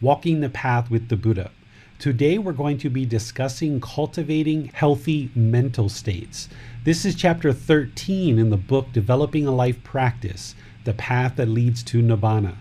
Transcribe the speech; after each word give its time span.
Walking 0.00 0.38
the 0.38 0.48
Path 0.48 0.92
with 0.92 1.08
the 1.08 1.16
Buddha. 1.16 1.50
Today 1.98 2.38
we're 2.38 2.52
going 2.52 2.78
to 2.78 2.88
be 2.88 3.04
discussing 3.04 3.80
cultivating 3.80 4.66
healthy 4.72 5.28
mental 5.34 5.88
states. 5.88 6.48
This 6.84 7.04
is 7.04 7.16
chapter 7.16 7.52
13 7.52 8.38
in 8.38 8.50
the 8.50 8.56
book 8.56 8.92
Developing 8.92 9.48
a 9.48 9.50
Life 9.50 9.82
Practice 9.82 10.54
The 10.84 10.94
Path 10.94 11.34
That 11.34 11.48
Leads 11.48 11.82
to 11.82 12.00
Nibbana. 12.00 12.54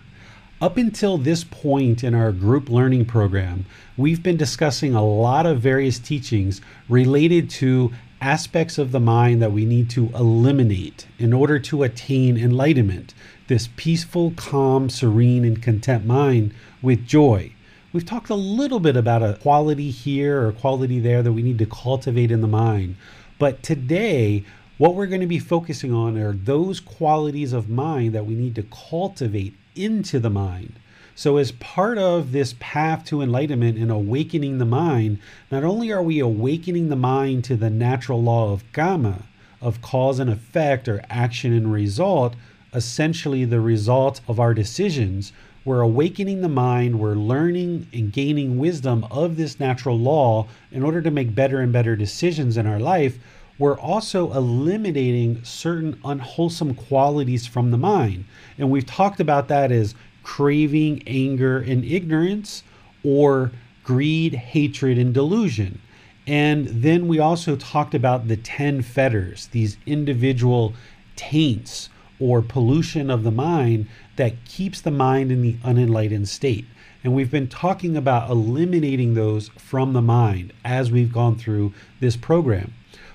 Up 0.59 0.77
until 0.77 1.19
this 1.19 1.43
point 1.43 2.03
in 2.03 2.15
our 2.15 2.31
group 2.31 2.69
learning 2.69 3.05
program, 3.05 3.67
we've 3.95 4.23
been 4.23 4.37
discussing 4.37 4.95
a 4.95 5.05
lot 5.05 5.45
of 5.45 5.61
various 5.61 5.99
teachings 5.99 6.59
related 6.89 7.51
to 7.51 7.91
aspects 8.19 8.79
of 8.79 8.91
the 8.91 8.99
mind 8.99 9.43
that 9.43 9.51
we 9.51 9.63
need 9.63 9.91
to 9.91 10.09
eliminate 10.15 11.05
in 11.19 11.33
order 11.33 11.59
to 11.59 11.83
attain 11.83 12.35
enlightenment, 12.35 13.13
this 13.45 13.69
peaceful, 13.75 14.31
calm, 14.31 14.89
serene, 14.89 15.45
and 15.45 15.61
content 15.61 16.03
mind 16.03 16.51
with 16.87 17.05
joy. 17.05 17.51
We've 17.91 18.05
talked 18.05 18.29
a 18.29 18.35
little 18.35 18.79
bit 18.79 18.95
about 18.95 19.21
a 19.21 19.33
quality 19.41 19.91
here 19.91 20.47
or 20.47 20.53
quality 20.53 21.01
there 21.01 21.21
that 21.21 21.33
we 21.33 21.41
need 21.41 21.57
to 21.57 21.65
cultivate 21.65 22.31
in 22.31 22.39
the 22.39 22.47
mind. 22.47 22.95
But 23.37 23.61
today, 23.61 24.45
what 24.77 24.95
we're 24.95 25.07
going 25.07 25.19
to 25.19 25.27
be 25.27 25.37
focusing 25.37 25.93
on 25.93 26.17
are 26.17 26.31
those 26.31 26.79
qualities 26.79 27.51
of 27.51 27.67
mind 27.67 28.15
that 28.15 28.25
we 28.25 28.35
need 28.35 28.55
to 28.55 28.63
cultivate 28.63 29.53
into 29.75 30.17
the 30.17 30.29
mind. 30.29 30.79
So, 31.13 31.35
as 31.35 31.51
part 31.51 31.97
of 31.97 32.31
this 32.31 32.55
path 32.57 33.03
to 33.07 33.21
enlightenment 33.21 33.77
and 33.77 33.91
awakening 33.91 34.57
the 34.57 34.65
mind, 34.65 35.19
not 35.51 35.65
only 35.65 35.91
are 35.91 36.01
we 36.01 36.19
awakening 36.19 36.87
the 36.87 36.95
mind 36.95 37.43
to 37.45 37.57
the 37.57 37.69
natural 37.69 38.23
law 38.23 38.53
of 38.53 38.63
karma, 38.71 39.23
of 39.61 39.81
cause 39.81 40.19
and 40.19 40.29
effect 40.29 40.87
or 40.87 41.03
action 41.09 41.51
and 41.51 41.73
result, 41.73 42.35
essentially 42.73 43.43
the 43.43 43.59
result 43.59 44.21
of 44.27 44.39
our 44.39 44.53
decisions, 44.53 45.33
we're 45.67 45.81
awakening 45.81 46.39
the 46.39 46.47
mind, 46.47 46.97
we're 46.97 47.13
learning 47.13 47.85
and 47.91 48.13
gaining 48.13 48.57
wisdom 48.57 49.05
of 49.11 49.35
this 49.35 49.59
natural 49.59 49.99
law 49.99 50.47
in 50.71 50.81
order 50.81 51.01
to 51.01 51.11
make 51.11 51.35
better 51.35 51.59
and 51.59 51.73
better 51.73 51.93
decisions 51.93 52.55
in 52.55 52.65
our 52.65 52.79
life. 52.79 53.19
We're 53.59 53.77
also 53.77 54.31
eliminating 54.31 55.43
certain 55.43 55.99
unwholesome 56.05 56.73
qualities 56.73 57.45
from 57.45 57.71
the 57.71 57.77
mind. 57.77 58.23
And 58.57 58.71
we've 58.71 58.85
talked 58.85 59.19
about 59.19 59.49
that 59.49 59.73
as 59.73 59.93
craving, 60.23 61.03
anger, 61.05 61.57
and 61.57 61.83
ignorance, 61.83 62.63
or 63.03 63.51
greed, 63.83 64.35
hatred, 64.35 64.97
and 64.97 65.13
delusion. 65.13 65.81
And 66.25 66.67
then 66.67 67.09
we 67.09 67.19
also 67.19 67.57
talked 67.57 67.93
about 67.93 68.29
the 68.29 68.37
10 68.37 68.83
fetters, 68.83 69.47
these 69.47 69.75
individual 69.85 70.75
taints 71.17 71.89
or 72.21 72.41
pollution 72.41 73.09
of 73.09 73.23
the 73.23 73.31
mind 73.31 73.87
that 74.17 74.45
keeps 74.45 74.81
the 74.81 74.91
mind 74.91 75.31
in 75.31 75.41
the 75.41 75.57
unenlightened 75.63 76.27
state. 76.27 76.65
And 77.03 77.13
we've 77.13 77.31
been 77.31 77.47
talking 77.47 77.95
about 77.95 78.29
eliminating 78.29 79.13
those 79.13 79.49
from 79.57 79.93
the 79.93 80.01
mind 80.01 80.51
as 80.65 80.91
we've 80.91 81.13
gone 81.13 81.37
through 81.37 81.73
this 81.99 82.17
program. 82.17 82.73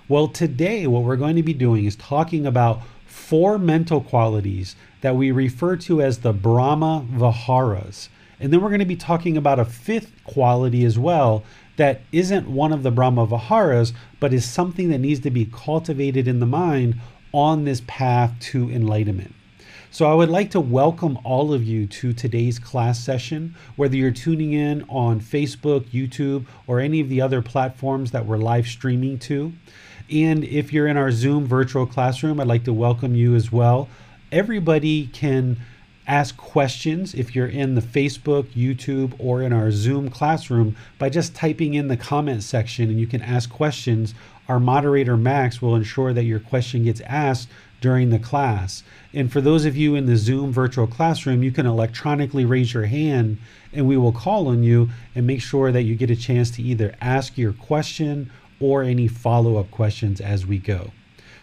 Well, 0.09 0.29
today, 0.29 0.87
what 0.87 1.03
we're 1.03 1.17
going 1.17 1.37
to 1.37 1.43
be 1.43 1.53
doing 1.53 1.85
is 1.85 1.97
talking 1.97 2.47
about 2.47 2.81
four 3.07 3.59
mental 3.59 4.01
qualities 4.01 4.77
that 5.03 5.17
we 5.17 5.31
refer 5.31 5.77
to 5.77 6.01
as 6.01 6.19
the 6.19 6.33
Brahma 6.33 7.07
Viharas. 7.11 8.09
And 8.41 8.53
then 8.53 8.61
we're 8.61 8.71
going 8.71 8.81
to 8.81 8.85
be 8.85 8.97
talking 8.97 9.37
about 9.37 9.59
a 9.59 9.65
fifth 9.65 10.12
quality 10.25 10.85
as 10.85 10.99
well 10.99 11.45
that 11.77 12.03
isn't 12.12 12.49
one 12.49 12.73
of 12.73 12.83
the 12.83 12.91
Brahma 12.91 13.27
Viharas, 13.27 13.93
but 14.21 14.33
is 14.33 14.45
something 14.45 14.91
that 14.91 14.99
needs 14.99 15.21
to 15.21 15.31
be 15.31 15.47
cultivated 15.47 16.29
in 16.29 16.41
the 16.41 16.47
mind 16.47 16.97
on 17.33 17.65
this 17.65 17.83
path 17.87 18.33
to 18.41 18.71
enlightenment. 18.71 19.35
So, 19.95 20.11
I 20.11 20.15
would 20.15 20.31
like 20.31 20.53
to 20.53 20.61
welcome 20.61 21.19
all 21.23 21.53
of 21.53 21.63
you 21.63 21.87
to 21.87 22.15
today's 22.15 22.59
class 22.59 22.99
session, 22.99 23.55
whether 23.77 23.95
you're 23.95 24.11
tuning 24.11 24.55
in 24.55 24.85
on 24.89 25.21
Facebook, 25.21 25.83
YouTube, 25.91 26.47
or 26.67 26.81
any 26.81 27.01
of 27.01 27.11
the 27.11 27.21
other 27.21 27.43
platforms 27.43 28.11
that 28.13 28.25
we're 28.25 28.39
live 28.39 28.67
streaming 28.67 29.19
to. 29.19 29.53
And 30.11 30.45
if 30.45 30.73
you're 30.73 30.87
in 30.87 30.97
our 30.97 31.13
Zoom 31.13 31.45
virtual 31.47 31.85
classroom, 31.85 32.41
I'd 32.41 32.47
like 32.47 32.65
to 32.65 32.73
welcome 32.73 33.15
you 33.15 33.35
as 33.35 33.53
well. 33.53 33.91
Everybody 34.33 35.09
can 35.09 35.59
ask 36.07 36.39
questions 36.39 37.15
if 37.15 37.37
you're 37.37 37.47
in 37.47 37.75
the 37.75 37.83
Facebook, 37.83 38.45
YouTube, 38.55 39.13
or 39.19 39.43
in 39.43 39.53
our 39.53 39.71
Zoom 39.71 40.09
classroom 40.09 40.75
by 40.99 41.11
just 41.11 41.35
typing 41.35 41.75
in 41.75 41.89
the 41.89 41.99
comment 41.99 42.43
section 42.43 42.89
and 42.89 42.99
you 42.99 43.07
can 43.07 43.21
ask 43.21 43.51
questions. 43.51 44.15
Our 44.49 44.59
moderator, 44.59 45.19
Max, 45.19 45.61
will 45.61 45.77
ensure 45.77 46.15
that 46.15 46.25
your 46.25 46.41
question 46.41 46.85
gets 46.85 47.03
asked 47.03 47.51
during 47.83 48.09
the 48.09 48.19
class. 48.19 48.83
And 49.15 49.31
for 49.31 49.41
those 49.41 49.67
of 49.67 49.77
you 49.77 49.95
in 49.95 50.06
the 50.06 50.17
Zoom 50.17 50.53
virtual 50.53 50.87
classroom, 50.87 51.43
you 51.43 51.50
can 51.50 51.67
electronically 51.67 52.45
raise 52.45 52.73
your 52.73 52.87
hand 52.87 53.39
and 53.73 53.87
we 53.87 53.97
will 53.97 54.12
call 54.12 54.49
on 54.49 54.62
you 54.62 54.89
and 55.15 55.27
make 55.27 55.43
sure 55.43 55.71
that 55.71 55.83
you 55.83 55.95
get 55.95 56.11
a 56.11 56.17
chance 56.17 56.50
to 56.53 56.62
either 56.62 56.95
ask 57.00 57.37
your 57.37 57.53
question 57.53 58.31
or 58.61 58.83
any 58.83 59.09
follow 59.09 59.56
up 59.56 59.71
questions 59.71 60.21
as 60.21 60.47
we 60.47 60.59
go. 60.59 60.93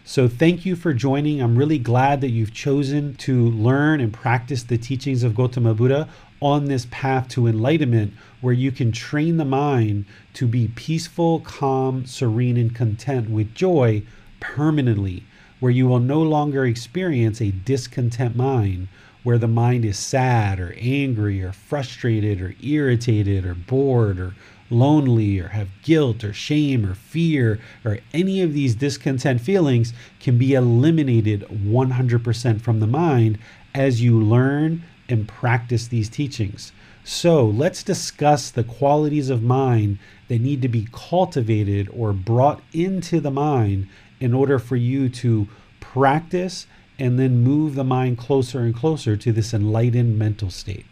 So, 0.05 0.27
thank 0.27 0.65
you 0.65 0.75
for 0.75 0.93
joining. 0.93 1.39
I'm 1.39 1.55
really 1.55 1.77
glad 1.77 2.21
that 2.21 2.31
you've 2.31 2.53
chosen 2.53 3.13
to 3.17 3.49
learn 3.49 4.01
and 4.01 4.11
practice 4.11 4.63
the 4.63 4.77
teachings 4.77 5.21
of 5.21 5.35
Gautama 5.35 5.75
Buddha 5.75 6.09
on 6.41 6.65
this 6.65 6.87
path 6.89 7.27
to 7.29 7.45
enlightenment, 7.45 8.13
where 8.41 8.53
you 8.53 8.71
can 8.71 8.91
train 8.91 9.37
the 9.37 9.45
mind 9.45 10.05
to 10.33 10.47
be 10.47 10.69
peaceful, 10.69 11.41
calm, 11.41 12.07
serene, 12.07 12.57
and 12.57 12.73
content 12.73 13.29
with 13.29 13.53
joy 13.53 14.01
permanently 14.39 15.25
where 15.59 15.71
you 15.71 15.87
will 15.87 15.99
no 15.99 16.21
longer 16.21 16.65
experience 16.65 17.41
a 17.41 17.51
discontent 17.51 18.35
mind, 18.35 18.87
where 19.23 19.37
the 19.37 19.47
mind 19.47 19.83
is 19.83 19.97
sad 19.97 20.59
or 20.59 20.73
angry 20.79 21.41
or 21.43 21.51
frustrated 21.51 22.41
or 22.41 22.55
irritated 22.61 23.45
or 23.45 23.53
bored 23.53 24.19
or 24.19 24.33
lonely 24.69 25.39
or 25.39 25.49
have 25.49 25.67
guilt 25.81 26.23
or 26.23 26.31
shame 26.31 26.85
or 26.85 26.93
fear 26.93 27.59
or 27.83 27.99
any 28.13 28.41
of 28.41 28.53
these 28.53 28.75
discontent 28.75 29.41
feelings 29.41 29.93
can 30.19 30.37
be 30.37 30.53
eliminated 30.53 31.41
100% 31.49 32.61
from 32.61 32.79
the 32.79 32.87
mind 32.87 33.37
as 33.73 34.01
you 34.01 34.19
learn 34.19 34.83
and 35.07 35.27
practice 35.27 35.87
these 35.87 36.09
teachings. 36.09 36.71
So 37.03 37.45
let's 37.45 37.81
discuss 37.81 38.51
the 38.51 38.63
qualities 38.63 39.29
of 39.29 39.41
mind 39.41 39.97
that 40.27 40.41
need 40.41 40.61
to 40.61 40.67
be 40.67 40.87
cultivated 40.91 41.89
or 41.91 42.13
brought 42.13 42.61
into 42.71 43.19
the 43.19 43.31
mind 43.31 43.87
in 44.19 44.33
order 44.33 44.59
for 44.59 44.75
you 44.75 45.09
to 45.09 45.47
practice 45.79 46.67
and 46.97 47.17
then 47.17 47.43
move 47.43 47.75
the 47.75 47.83
mind 47.83 48.17
closer 48.17 48.59
and 48.59 48.75
closer 48.75 49.15
to 49.15 49.31
this 49.31 49.53
enlightened 49.53 50.17
mental 50.17 50.49
state. 50.49 50.85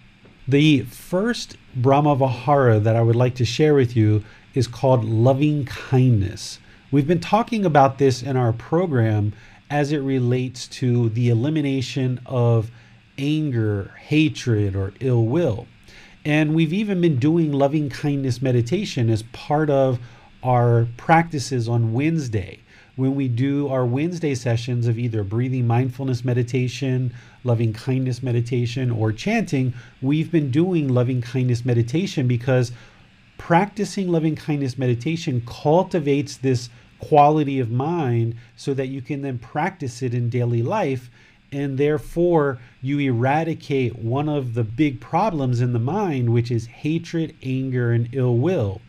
The 0.47 0.83
first 0.83 1.57
Brahma 1.75 2.15
Vihara 2.15 2.79
that 2.79 2.95
I 2.95 3.01
would 3.01 3.15
like 3.15 3.35
to 3.35 3.45
share 3.45 3.74
with 3.74 3.97
you 3.97 4.24
is 4.53 4.68
called 4.68 5.03
loving 5.03 5.65
kindness. 5.65 6.59
We've 6.89 7.07
been 7.07 7.19
talking 7.19 7.65
about 7.65 7.97
this 7.97 8.24
in 8.24 8.38
our 8.38 8.53
program 8.53 9.33
as 9.69 9.91
it 9.91 9.97
relates 9.97 10.68
to 10.68 11.09
the 11.09 11.29
elimination 11.29 12.21
of 12.25 12.71
anger, 13.18 13.94
hatred, 14.00 14.75
or 14.75 14.94
ill 15.01 15.25
will. 15.25 15.68
And 16.24 16.56
we've 16.56 16.74
even 16.74 17.01
been 17.01 17.19
doing 17.19 17.51
loving 17.51 17.89
kindness 17.89 18.41
meditation 18.41 19.09
as 19.09 19.24
part 19.24 19.69
of 19.69 20.00
our 20.44 20.88
practices 20.95 21.68
on 21.68 21.94
Wednesday 21.94 22.62
when 22.97 23.13
we 23.15 23.27
do 23.27 23.69
our 23.69 23.85
Wednesday 23.85 24.33
sessions 24.33 24.88
of 24.88 24.97
either 24.97 25.23
breathing 25.23 25.67
mindfulness 25.67 26.25
meditation, 26.25 27.13
loving 27.44 27.71
kindness 27.71 28.23
meditation, 28.23 28.89
or 28.89 29.11
chanting, 29.11 29.71
we've 30.01 30.31
been 30.31 30.49
doing 30.49 30.88
loving 30.88 31.21
kindness 31.21 31.63
meditation 31.63 32.27
because 32.27 32.71
practicing 33.38 34.09
loving 34.09 34.35
kindness 34.35 34.79
meditation 34.79 35.44
cultivates 35.45 36.38
this 36.38 36.69
quality 36.99 37.59
of 37.59 37.69
mind 37.69 38.35
so 38.55 38.73
that 38.73 38.88
you 38.88 39.00
can 39.00 39.21
then 39.21 39.38
practice 39.38 40.01
it 40.01 40.15
in 40.15 40.27
daily 40.27 40.63
life 40.63 41.11
and 41.51 41.77
therefore 41.77 42.57
you 42.81 42.97
eradicate 43.00 43.95
one 44.00 44.27
of 44.27 44.55
the 44.55 44.63
big 44.63 45.00
problems 45.00 45.61
in 45.61 45.71
the 45.71 45.79
mind 45.79 46.33
which 46.33 46.50
is 46.50 46.65
hatred 46.65 47.35
anger 47.43 47.91
and 47.91 48.09
ill 48.11 48.35
will. 48.35 48.81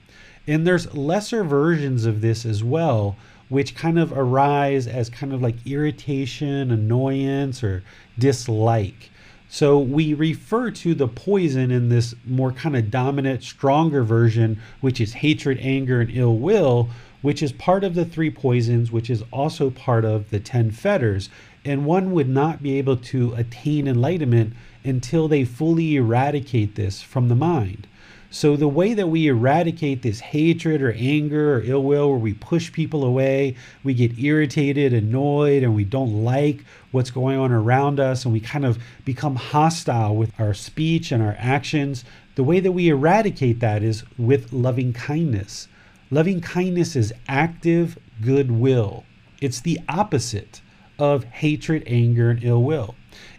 And 0.46 0.66
there's 0.66 0.94
lesser 0.94 1.44
versions 1.44 2.06
of 2.06 2.22
this 2.22 2.46
as 2.46 2.64
well 2.64 3.16
which 3.48 3.74
kind 3.74 3.98
of 3.98 4.12
arise 4.12 4.86
as 4.86 5.08
kind 5.10 5.32
of 5.32 5.42
like 5.42 5.66
irritation 5.66 6.70
annoyance 6.70 7.62
or 7.62 7.82
dislike 8.18 9.10
so 9.50 9.78
we 9.78 10.12
refer 10.12 10.70
to 10.72 10.94
the 10.94 11.08
poison 11.08 11.70
in 11.70 11.88
this 11.88 12.14
more 12.26 12.52
kind 12.52 12.76
of 12.76 12.90
dominant, 12.90 13.42
stronger 13.42 14.02
version, 14.04 14.60
which 14.82 15.00
is 15.00 15.14
hatred, 15.14 15.58
anger, 15.62 16.02
and 16.02 16.10
ill 16.12 16.36
will, 16.36 16.90
which 17.22 17.42
is 17.42 17.52
part 17.52 17.82
of 17.82 17.94
the 17.94 18.04
three 18.04 18.30
poisons, 18.30 18.92
which 18.92 19.08
is 19.08 19.24
also 19.32 19.70
part 19.70 20.04
of 20.04 20.28
the 20.28 20.38
10 20.38 20.70
fetters. 20.70 21.30
And 21.64 21.86
one 21.86 22.12
would 22.12 22.28
not 22.28 22.62
be 22.62 22.78
able 22.78 22.98
to 22.98 23.32
attain 23.34 23.88
enlightenment 23.88 24.52
until 24.84 25.28
they 25.28 25.44
fully 25.44 25.96
eradicate 25.96 26.74
this 26.74 27.00
from 27.00 27.28
the 27.28 27.34
mind. 27.34 27.86
So, 28.30 28.56
the 28.56 28.68
way 28.68 28.92
that 28.92 29.06
we 29.06 29.26
eradicate 29.26 30.02
this 30.02 30.20
hatred 30.20 30.82
or 30.82 30.92
anger 30.92 31.56
or 31.56 31.62
ill 31.62 31.82
will, 31.82 32.10
where 32.10 32.18
we 32.18 32.34
push 32.34 32.70
people 32.70 33.02
away, 33.02 33.56
we 33.82 33.94
get 33.94 34.18
irritated, 34.18 34.92
annoyed, 34.92 35.62
and 35.62 35.74
we 35.74 35.84
don't 35.84 36.24
like 36.24 36.62
what's 36.90 37.10
going 37.10 37.38
on 37.38 37.52
around 37.52 37.98
us, 37.98 38.24
and 38.24 38.34
we 38.34 38.40
kind 38.40 38.66
of 38.66 38.78
become 39.06 39.36
hostile 39.36 40.14
with 40.14 40.38
our 40.38 40.52
speech 40.52 41.10
and 41.10 41.22
our 41.22 41.36
actions, 41.38 42.04
the 42.34 42.44
way 42.44 42.60
that 42.60 42.72
we 42.72 42.90
eradicate 42.90 43.60
that 43.60 43.82
is 43.82 44.04
with 44.18 44.52
loving 44.52 44.92
kindness. 44.92 45.66
Loving 46.10 46.42
kindness 46.42 46.96
is 46.96 47.14
active 47.28 47.98
goodwill, 48.20 49.04
it's 49.40 49.60
the 49.60 49.80
opposite 49.88 50.60
of 50.98 51.24
hatred, 51.24 51.82
anger, 51.86 52.30
and 52.30 52.44
ill 52.44 52.62
will. 52.62 52.94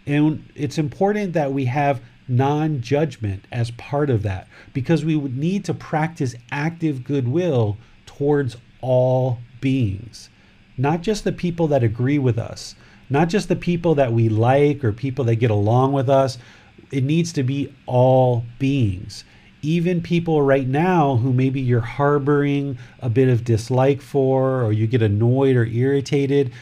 And 0.06 0.50
it's 0.56 0.78
important 0.78 1.34
that 1.34 1.52
we 1.52 1.66
have 1.66 2.00
non 2.30 2.80
judgment 2.80 3.44
as 3.50 3.72
part 3.72 4.08
of 4.08 4.22
that 4.22 4.46
because 4.72 5.04
we 5.04 5.16
would 5.16 5.36
need 5.36 5.64
to 5.64 5.74
practice 5.74 6.34
active 6.50 7.04
goodwill 7.04 7.76
towards 8.06 8.56
all 8.80 9.38
beings, 9.60 10.30
not 10.78 11.02
just 11.02 11.24
the 11.24 11.32
people 11.32 11.66
that 11.68 11.82
agree 11.82 12.18
with 12.18 12.38
us, 12.38 12.76
not 13.10 13.28
just 13.28 13.48
the 13.48 13.56
people 13.56 13.96
that 13.96 14.12
we 14.12 14.28
like 14.28 14.84
or 14.84 14.92
people 14.92 15.24
that 15.24 15.36
get 15.36 15.50
along 15.50 15.92
with 15.92 16.08
us. 16.08 16.38
It 16.92 17.04
needs 17.04 17.32
to 17.34 17.42
be 17.42 17.74
all 17.86 18.44
beings. 18.58 19.24
Even 19.62 20.00
people 20.00 20.40
right 20.40 20.66
now 20.66 21.16
who 21.16 21.32
maybe 21.32 21.60
you're 21.60 21.80
harboring 21.80 22.78
a 23.00 23.10
bit 23.10 23.28
of 23.28 23.44
dislike 23.44 24.00
for, 24.00 24.62
or 24.62 24.72
you 24.72 24.86
get 24.86 25.02
annoyed 25.02 25.56
or 25.56 25.66
irritated, 25.66 26.52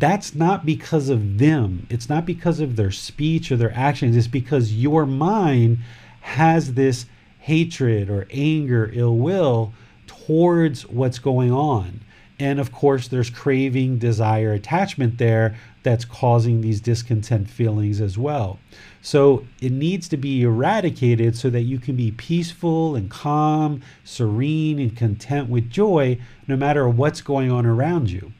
that's 0.00 0.34
not 0.34 0.66
because 0.66 1.08
of 1.08 1.38
them. 1.38 1.86
It's 1.90 2.08
not 2.08 2.26
because 2.26 2.60
of 2.60 2.76
their 2.76 2.90
speech 2.90 3.52
or 3.52 3.56
their 3.56 3.74
actions. 3.74 4.16
It's 4.16 4.26
because 4.26 4.72
your 4.72 5.06
mind 5.06 5.78
has 6.20 6.74
this 6.74 7.06
hatred 7.38 8.08
or 8.08 8.26
anger, 8.30 8.90
ill 8.92 9.16
will 9.16 9.72
towards 10.06 10.86
what's 10.86 11.18
going 11.18 11.52
on. 11.52 12.00
And 12.40 12.58
of 12.58 12.72
course, 12.72 13.06
there's 13.06 13.30
craving, 13.30 13.98
desire, 13.98 14.52
attachment 14.52 15.18
there 15.18 15.56
that's 15.84 16.04
causing 16.04 16.60
these 16.60 16.80
discontent 16.80 17.48
feelings 17.48 18.00
as 18.00 18.18
well. 18.18 18.58
So 19.02 19.44
it 19.60 19.70
needs 19.70 20.08
to 20.08 20.16
be 20.16 20.42
eradicated 20.42 21.36
so 21.36 21.50
that 21.50 21.62
you 21.62 21.78
can 21.78 21.94
be 21.94 22.10
peaceful 22.10 22.96
and 22.96 23.10
calm, 23.10 23.82
serene, 24.02 24.80
and 24.80 24.96
content 24.96 25.48
with 25.48 25.70
joy 25.70 26.18
no 26.48 26.56
matter 26.56 26.88
what's 26.88 27.20
going 27.20 27.52
on 27.52 27.66
around 27.66 28.10
you. 28.10 28.32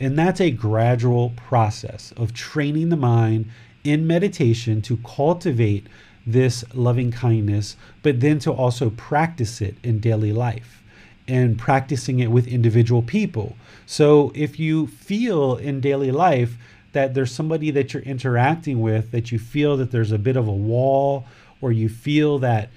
And 0.00 0.18
that's 0.18 0.40
a 0.40 0.50
gradual 0.50 1.34
process 1.36 2.12
of 2.16 2.32
training 2.32 2.88
the 2.88 2.96
mind 2.96 3.50
in 3.84 4.06
meditation 4.06 4.80
to 4.82 4.96
cultivate 4.98 5.86
this 6.26 6.64
loving 6.74 7.10
kindness, 7.10 7.76
but 8.02 8.20
then 8.20 8.38
to 8.40 8.50
also 8.50 8.90
practice 8.90 9.60
it 9.60 9.76
in 9.82 10.00
daily 10.00 10.32
life 10.32 10.82
and 11.28 11.58
practicing 11.58 12.18
it 12.18 12.30
with 12.30 12.46
individual 12.46 13.02
people. 13.02 13.56
So 13.86 14.32
if 14.34 14.58
you 14.58 14.86
feel 14.86 15.56
in 15.56 15.80
daily 15.80 16.10
life 16.10 16.56
that 16.92 17.14
there's 17.14 17.32
somebody 17.32 17.70
that 17.70 17.92
you're 17.92 18.02
interacting 18.02 18.80
with 18.80 19.12
that 19.12 19.30
you 19.30 19.38
feel 19.38 19.76
that 19.76 19.92
there's 19.92 20.12
a 20.12 20.18
bit 20.18 20.36
of 20.36 20.48
a 20.48 20.52
wall 20.52 21.26
or 21.60 21.72
you 21.72 21.88
feel 21.88 22.38
that 22.40 22.70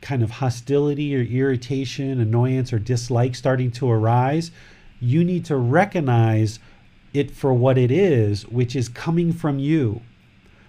kind 0.00 0.22
of 0.22 0.30
hostility 0.30 1.16
or 1.16 1.22
irritation, 1.22 2.20
annoyance 2.20 2.72
or 2.72 2.78
dislike 2.78 3.34
starting 3.34 3.70
to 3.72 3.90
arise, 3.90 4.52
you 5.00 5.24
need 5.24 5.44
to 5.46 5.56
recognize 5.56 6.58
it 7.12 7.30
for 7.30 7.52
what 7.52 7.78
it 7.78 7.90
is, 7.90 8.46
which 8.48 8.76
is 8.76 8.88
coming 8.88 9.32
from 9.32 9.58
you. 9.58 10.00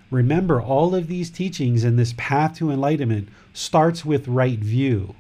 Remember, 0.10 0.62
all 0.62 0.96
of 0.96 1.08
these 1.08 1.30
teachings 1.30 1.84
in 1.84 1.98
this 1.98 2.14
path 2.18 2.56
to 2.58 2.72
enlightenment 2.72 3.28
starts 3.54 4.06
with 4.06 4.28
right 4.28 4.60
view, 4.60 5.16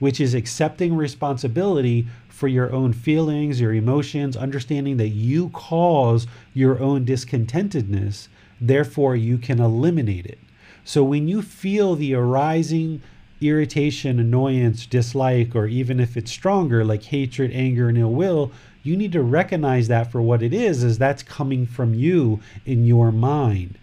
which 0.00 0.20
is 0.20 0.34
accepting 0.34 0.96
responsibility 0.96 2.08
for 2.28 2.48
your 2.48 2.72
own 2.72 2.92
feelings, 2.92 3.60
your 3.60 3.72
emotions, 3.72 4.36
understanding 4.36 4.96
that 4.96 5.10
you 5.10 5.50
cause 5.50 6.26
your 6.54 6.80
own 6.80 7.04
discontentedness, 7.06 8.26
therefore 8.60 9.14
you 9.14 9.38
can 9.38 9.60
eliminate 9.60 10.26
it. 10.26 10.40
So 10.84 11.04
when 11.04 11.28
you 11.28 11.40
feel 11.40 11.94
the 11.94 12.14
arising 12.14 13.00
irritation, 13.42 14.18
annoyance, 14.18 14.86
dislike, 14.86 15.54
or 15.54 15.66
even 15.66 16.00
if 16.00 16.16
it's 16.16 16.30
stronger, 16.30 16.84
like 16.84 17.02
hatred, 17.02 17.50
anger, 17.52 17.88
and 17.88 17.98
ill 17.98 18.12
will, 18.12 18.52
you 18.82 18.96
need 18.96 19.12
to 19.12 19.22
recognize 19.22 19.88
that 19.88 20.10
for 20.10 20.20
what 20.20 20.42
it 20.42 20.52
is, 20.52 20.82
is 20.82 20.98
that's 20.98 21.22
coming 21.22 21.66
from 21.66 21.94
you 21.94 22.40
in 22.66 22.84
your 22.84 23.12
mind. 23.12 23.78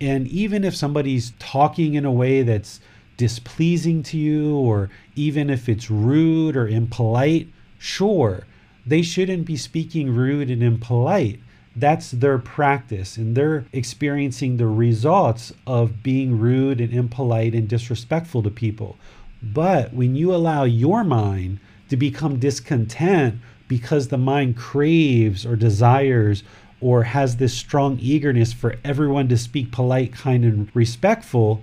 And 0.00 0.26
even 0.28 0.64
if 0.64 0.76
somebody's 0.76 1.32
talking 1.38 1.94
in 1.94 2.04
a 2.04 2.12
way 2.12 2.42
that's 2.42 2.80
displeasing 3.16 4.02
to 4.04 4.16
you, 4.16 4.56
or 4.56 4.90
even 5.16 5.50
if 5.50 5.68
it's 5.68 5.90
rude 5.90 6.56
or 6.56 6.68
impolite, 6.68 7.48
sure, 7.78 8.46
they 8.86 9.02
shouldn't 9.02 9.44
be 9.44 9.56
speaking 9.56 10.14
rude 10.14 10.50
and 10.50 10.62
impolite. 10.62 11.40
That's 11.78 12.10
their 12.10 12.38
practice, 12.38 13.16
and 13.16 13.36
they're 13.36 13.64
experiencing 13.72 14.56
the 14.56 14.66
results 14.66 15.52
of 15.64 16.02
being 16.02 16.38
rude 16.38 16.80
and 16.80 16.92
impolite 16.92 17.54
and 17.54 17.68
disrespectful 17.68 18.42
to 18.42 18.50
people. 18.50 18.96
But 19.40 19.94
when 19.94 20.16
you 20.16 20.34
allow 20.34 20.64
your 20.64 21.04
mind 21.04 21.60
to 21.88 21.96
become 21.96 22.40
discontent 22.40 23.36
because 23.68 24.08
the 24.08 24.18
mind 24.18 24.56
craves 24.56 25.46
or 25.46 25.54
desires 25.54 26.42
or 26.80 27.04
has 27.04 27.36
this 27.36 27.54
strong 27.54 27.98
eagerness 28.00 28.52
for 28.52 28.74
everyone 28.84 29.28
to 29.28 29.38
speak 29.38 29.70
polite, 29.70 30.12
kind, 30.12 30.44
and 30.44 30.68
respectful, 30.74 31.62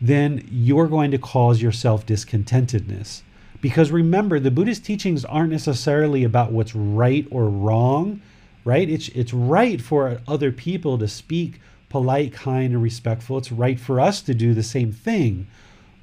then 0.00 0.46
you're 0.50 0.88
going 0.88 1.10
to 1.10 1.18
cause 1.18 1.60
yourself 1.60 2.06
discontentedness. 2.06 3.20
Because 3.60 3.90
remember, 3.90 4.40
the 4.40 4.50
Buddhist 4.50 4.86
teachings 4.86 5.24
aren't 5.26 5.52
necessarily 5.52 6.24
about 6.24 6.50
what's 6.50 6.74
right 6.74 7.26
or 7.30 7.50
wrong, 7.50 8.22
right? 8.64 8.88
It's, 8.88 9.08
it's 9.08 9.32
right 9.32 9.80
for 9.80 10.20
other 10.28 10.52
people 10.52 10.98
to 10.98 11.08
speak 11.08 11.60
polite, 11.88 12.32
kind, 12.32 12.72
and 12.72 12.82
respectful. 12.82 13.38
It's 13.38 13.52
right 13.52 13.78
for 13.78 14.00
us 14.00 14.22
to 14.22 14.34
do 14.34 14.54
the 14.54 14.62
same 14.62 14.92
thing. 14.92 15.46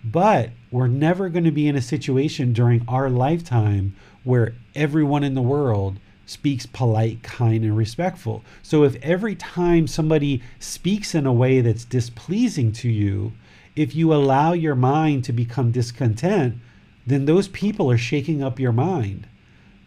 But 0.03 0.51
we're 0.71 0.87
never 0.87 1.29
going 1.29 1.45
to 1.45 1.51
be 1.51 1.67
in 1.67 1.75
a 1.75 1.81
situation 1.81 2.53
during 2.53 2.85
our 2.87 3.09
lifetime 3.09 3.95
where 4.23 4.53
everyone 4.75 5.23
in 5.23 5.33
the 5.33 5.41
world 5.41 5.97
speaks 6.25 6.65
polite, 6.65 7.23
kind, 7.23 7.63
and 7.63 7.75
respectful. 7.75 8.43
So 8.61 8.83
if 8.83 8.95
every 9.01 9.35
time 9.35 9.87
somebody 9.87 10.43
speaks 10.59 11.15
in 11.15 11.25
a 11.25 11.33
way 11.33 11.61
that's 11.61 11.85
displeasing 11.85 12.73
to 12.73 12.89
you, 12.89 13.31
if 13.75 13.95
you 13.95 14.13
allow 14.13 14.53
your 14.53 14.75
mind 14.75 15.23
to 15.25 15.33
become 15.33 15.71
discontent, 15.71 16.57
then 17.05 17.25
those 17.25 17.47
people 17.47 17.89
are 17.89 17.97
shaking 17.97 18.43
up 18.43 18.59
your 18.59 18.73
mind 18.73 19.27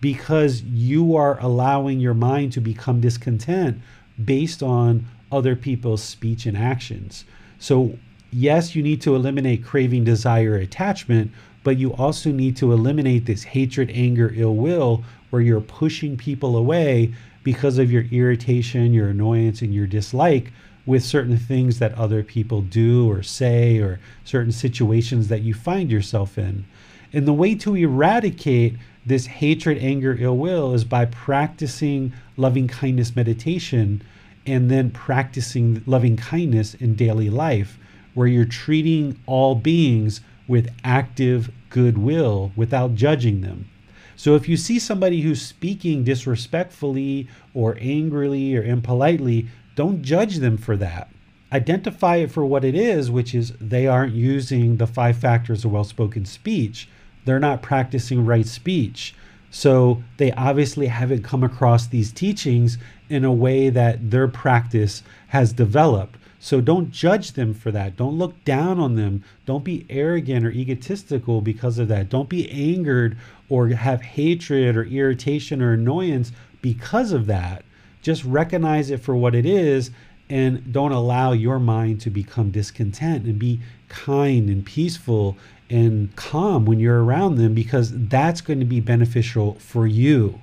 because 0.01 0.63
you 0.63 1.17
are 1.17 1.39
allowing 1.41 2.01
your 2.01 2.15
mind 2.15 2.53
to 2.53 2.61
become 2.61 3.01
discontent 3.01 3.79
based 4.25 4.63
on 4.63 5.07
other 5.31 5.55
people's 5.55 6.03
speech 6.03 6.47
and 6.47 6.57
actions. 6.57 7.25
So, 7.59 7.99
yes, 8.33 8.75
you 8.75 8.83
need 8.83 9.01
to 9.03 9.15
eliminate 9.15 9.65
craving, 9.65 10.05
desire, 10.05 10.55
attachment, 10.57 11.31
but 11.63 11.77
you 11.77 11.93
also 11.95 12.31
need 12.31 12.57
to 12.57 12.73
eliminate 12.73 13.27
this 13.27 13.43
hatred, 13.43 13.91
anger, 13.93 14.33
ill 14.35 14.55
will 14.55 15.05
where 15.29 15.43
you're 15.43 15.61
pushing 15.61 16.17
people 16.17 16.57
away 16.57 17.13
because 17.43 17.79
of 17.79 17.91
your 17.91 18.05
irritation, 18.11 18.93
your 18.93 19.09
annoyance, 19.09 19.63
and 19.63 19.75
your 19.75 19.87
dislike 19.87 20.53
with 20.87 21.05
certain 21.05 21.37
things 21.37 21.79
that 21.79 21.95
other 21.95 22.23
people 22.23 22.63
do 22.63 23.09
or 23.09 23.23
say 23.23 23.79
or 23.79 24.01
certain 24.25 24.53
situations 24.53 25.29
that 25.29 25.43
you 25.43 25.55
find 25.55 25.91
yourself 25.91 26.39
in. 26.39 26.65
And 27.13 27.27
the 27.27 27.33
way 27.33 27.55
to 27.57 27.77
eradicate 27.77 28.77
this 29.05 29.27
hatred, 29.27 29.79
anger, 29.79 30.17
ill 30.19 30.37
will 30.37 30.75
is 30.75 30.85
by 30.85 31.07
practicing 31.07 32.13
loving 32.37 32.69
kindness 32.69 33.17
meditation 33.17 34.03
and 34.47 34.71
then 34.71 34.91
practicing 34.91 35.83
loving 35.87 36.17
kindness 36.17 36.75
in 36.75 36.95
daily 36.95 37.31
life, 37.31 37.79
where 38.15 38.27
you're 38.27 38.45
treating 38.45 39.19
all 39.27 39.55
beings 39.55 40.21
with 40.49 40.75
active 40.85 41.51
goodwill 41.71 42.53
without 42.57 42.95
judging 42.95 43.41
them. 43.41 43.69
So 44.17 44.35
if 44.35 44.49
you 44.49 44.57
see 44.57 44.79
somebody 44.79 45.23
who's 45.23 45.41
speaking 45.41 46.05
disrespectfully 46.05 47.29
or 47.55 47.79
angrily 47.81 48.55
or 48.55 48.63
impolitely, 48.63 49.47
don't 49.77 50.03
judge 50.03 50.37
them 50.37 50.59
for 50.59 50.77
that. 50.77 51.09
Identify 51.53 52.17
it 52.17 52.31
for 52.31 52.45
what 52.45 52.65
it 52.65 52.75
is, 52.75 53.11
which 53.11 53.35
is 53.35 53.55
they 53.61 53.87
aren't 53.87 54.15
using 54.15 54.77
the 54.77 54.87
five 54.87 55.17
factors 55.17 55.65
of 55.65 55.73
well 55.73 55.85
spoken 55.85 56.25
speech. 56.27 56.89
They're 57.25 57.41
not 57.41 57.63
practicing 57.63 58.25
right 58.25 58.47
speech. 58.47 59.15
So 59.51 60.03
they 60.17 60.33
obviously 60.33 60.87
haven't 60.87 61.25
come 61.25 61.43
across 61.43 61.87
these 61.87 62.13
teachings 62.13 62.79
in 63.09 63.25
a 63.25 63.33
way 63.33 63.69
that 63.69 64.11
their 64.11 64.29
practice 64.29 65.03
has 65.29 65.53
developed. 65.53 66.17
So 66.39 66.61
don't 66.61 66.91
judge 66.91 67.33
them 67.33 67.53
for 67.53 67.71
that. 67.73 67.97
Don't 67.97 68.17
look 68.17 68.43
down 68.45 68.79
on 68.79 68.95
them. 68.95 69.25
Don't 69.45 69.65
be 69.65 69.85
arrogant 69.91 70.47
or 70.47 70.51
egotistical 70.51 71.43
because 71.43 71.79
of 71.79 71.89
that. 71.89 72.09
Don't 72.09 72.29
be 72.29 72.51
angered 72.51 73.19
or 73.49 73.69
have 73.69 74.01
hatred 74.01 74.77
or 74.77 74.85
irritation 74.85 75.61
or 75.61 75.73
annoyance 75.73 76.33
because 76.63 77.13
of 77.13 77.27
that. 77.27 77.65
Just 78.01 78.25
recognize 78.25 78.91
it 78.91 79.01
for 79.01 79.15
what 79.15 79.35
it 79.35 79.45
is 79.45 79.91
and 80.31 80.73
don't 80.73 80.93
allow 80.93 81.33
your 81.33 81.59
mind 81.59 82.01
to 82.01 82.09
become 82.09 82.51
discontent 82.51 83.27
and 83.27 83.39
be 83.39 83.61
kind 83.89 84.49
and 84.49 84.65
peaceful 84.65 85.37
and 85.71 86.15
calm 86.17 86.67
when 86.67 86.81
you're 86.81 87.03
around 87.03 87.37
them 87.37 87.55
because 87.55 87.93
that's 88.09 88.41
going 88.41 88.59
to 88.59 88.67
be 88.67 88.81
beneficial 88.81 89.55
for 89.55 89.87
you. 89.87 90.41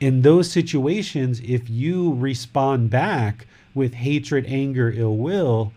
In 0.00 0.22
those 0.22 0.50
situations, 0.50 1.40
if 1.40 1.68
you 1.68 2.14
respond 2.14 2.88
back 2.88 3.46
with 3.74 3.94
hatred, 3.94 4.46
anger, 4.46 4.92
ill 4.94 5.16
will, 5.16 5.72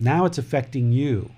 now 0.00 0.24
it's 0.24 0.38
affecting 0.38 0.90
you. 0.90 1.30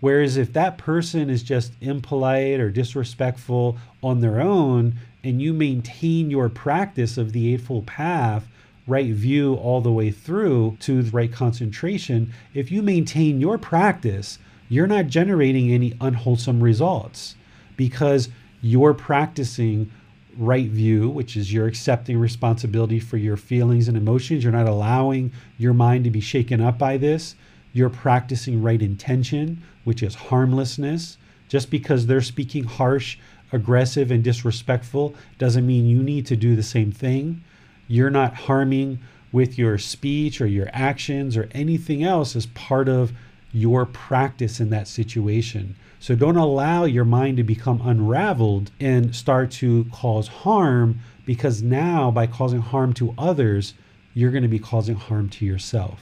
Whereas 0.00 0.36
if 0.36 0.52
that 0.52 0.78
person 0.78 1.30
is 1.30 1.42
just 1.42 1.72
impolite 1.80 2.60
or 2.60 2.70
disrespectful 2.70 3.78
on 4.02 4.20
their 4.20 4.40
own, 4.40 4.94
and 5.22 5.42
you 5.42 5.52
maintain 5.52 6.30
your 6.30 6.48
practice 6.48 7.18
of 7.18 7.32
the 7.32 7.52
Eightfold 7.52 7.86
Path, 7.86 8.46
right 8.86 9.12
view 9.12 9.54
all 9.54 9.80
the 9.80 9.92
way 9.92 10.10
through 10.10 10.76
to 10.80 11.02
the 11.02 11.10
right 11.10 11.32
concentration, 11.32 12.32
if 12.54 12.70
you 12.72 12.82
maintain 12.82 13.40
your 13.40 13.58
practice, 13.58 14.38
you're 14.70 14.86
not 14.86 15.08
generating 15.08 15.72
any 15.72 15.94
unwholesome 16.00 16.62
results 16.62 17.34
because 17.76 18.28
you're 18.62 18.94
practicing 18.94 19.90
right 20.38 20.68
view, 20.68 21.10
which 21.10 21.36
is 21.36 21.52
you're 21.52 21.66
accepting 21.66 22.16
responsibility 22.16 23.00
for 23.00 23.16
your 23.16 23.36
feelings 23.36 23.88
and 23.88 23.96
emotions. 23.96 24.44
You're 24.44 24.52
not 24.52 24.68
allowing 24.68 25.32
your 25.58 25.74
mind 25.74 26.04
to 26.04 26.10
be 26.10 26.20
shaken 26.20 26.60
up 26.60 26.78
by 26.78 26.96
this. 26.96 27.34
You're 27.72 27.90
practicing 27.90 28.62
right 28.62 28.80
intention, 28.80 29.60
which 29.82 30.04
is 30.04 30.14
harmlessness. 30.14 31.18
Just 31.48 31.68
because 31.68 32.06
they're 32.06 32.20
speaking 32.20 32.62
harsh, 32.62 33.18
aggressive, 33.52 34.12
and 34.12 34.22
disrespectful 34.22 35.16
doesn't 35.36 35.66
mean 35.66 35.86
you 35.86 36.00
need 36.00 36.26
to 36.26 36.36
do 36.36 36.54
the 36.54 36.62
same 36.62 36.92
thing. 36.92 37.42
You're 37.88 38.08
not 38.08 38.34
harming 38.34 39.00
with 39.32 39.58
your 39.58 39.78
speech 39.78 40.40
or 40.40 40.46
your 40.46 40.70
actions 40.72 41.36
or 41.36 41.48
anything 41.50 42.04
else 42.04 42.36
as 42.36 42.46
part 42.46 42.88
of 42.88 43.12
your 43.52 43.86
practice 43.86 44.60
in 44.60 44.70
that 44.70 44.88
situation. 44.88 45.76
So 45.98 46.14
don't 46.14 46.36
allow 46.36 46.84
your 46.84 47.04
mind 47.04 47.36
to 47.36 47.42
become 47.42 47.80
unraveled 47.82 48.70
and 48.80 49.14
start 49.14 49.50
to 49.52 49.84
cause 49.92 50.28
harm 50.28 51.00
because 51.26 51.62
now 51.62 52.10
by 52.10 52.26
causing 52.26 52.60
harm 52.60 52.92
to 52.94 53.14
others, 53.18 53.74
you're 54.14 54.30
going 54.30 54.42
to 54.42 54.48
be 54.48 54.58
causing 54.58 54.96
harm 54.96 55.28
to 55.28 55.44
yourself. 55.44 56.00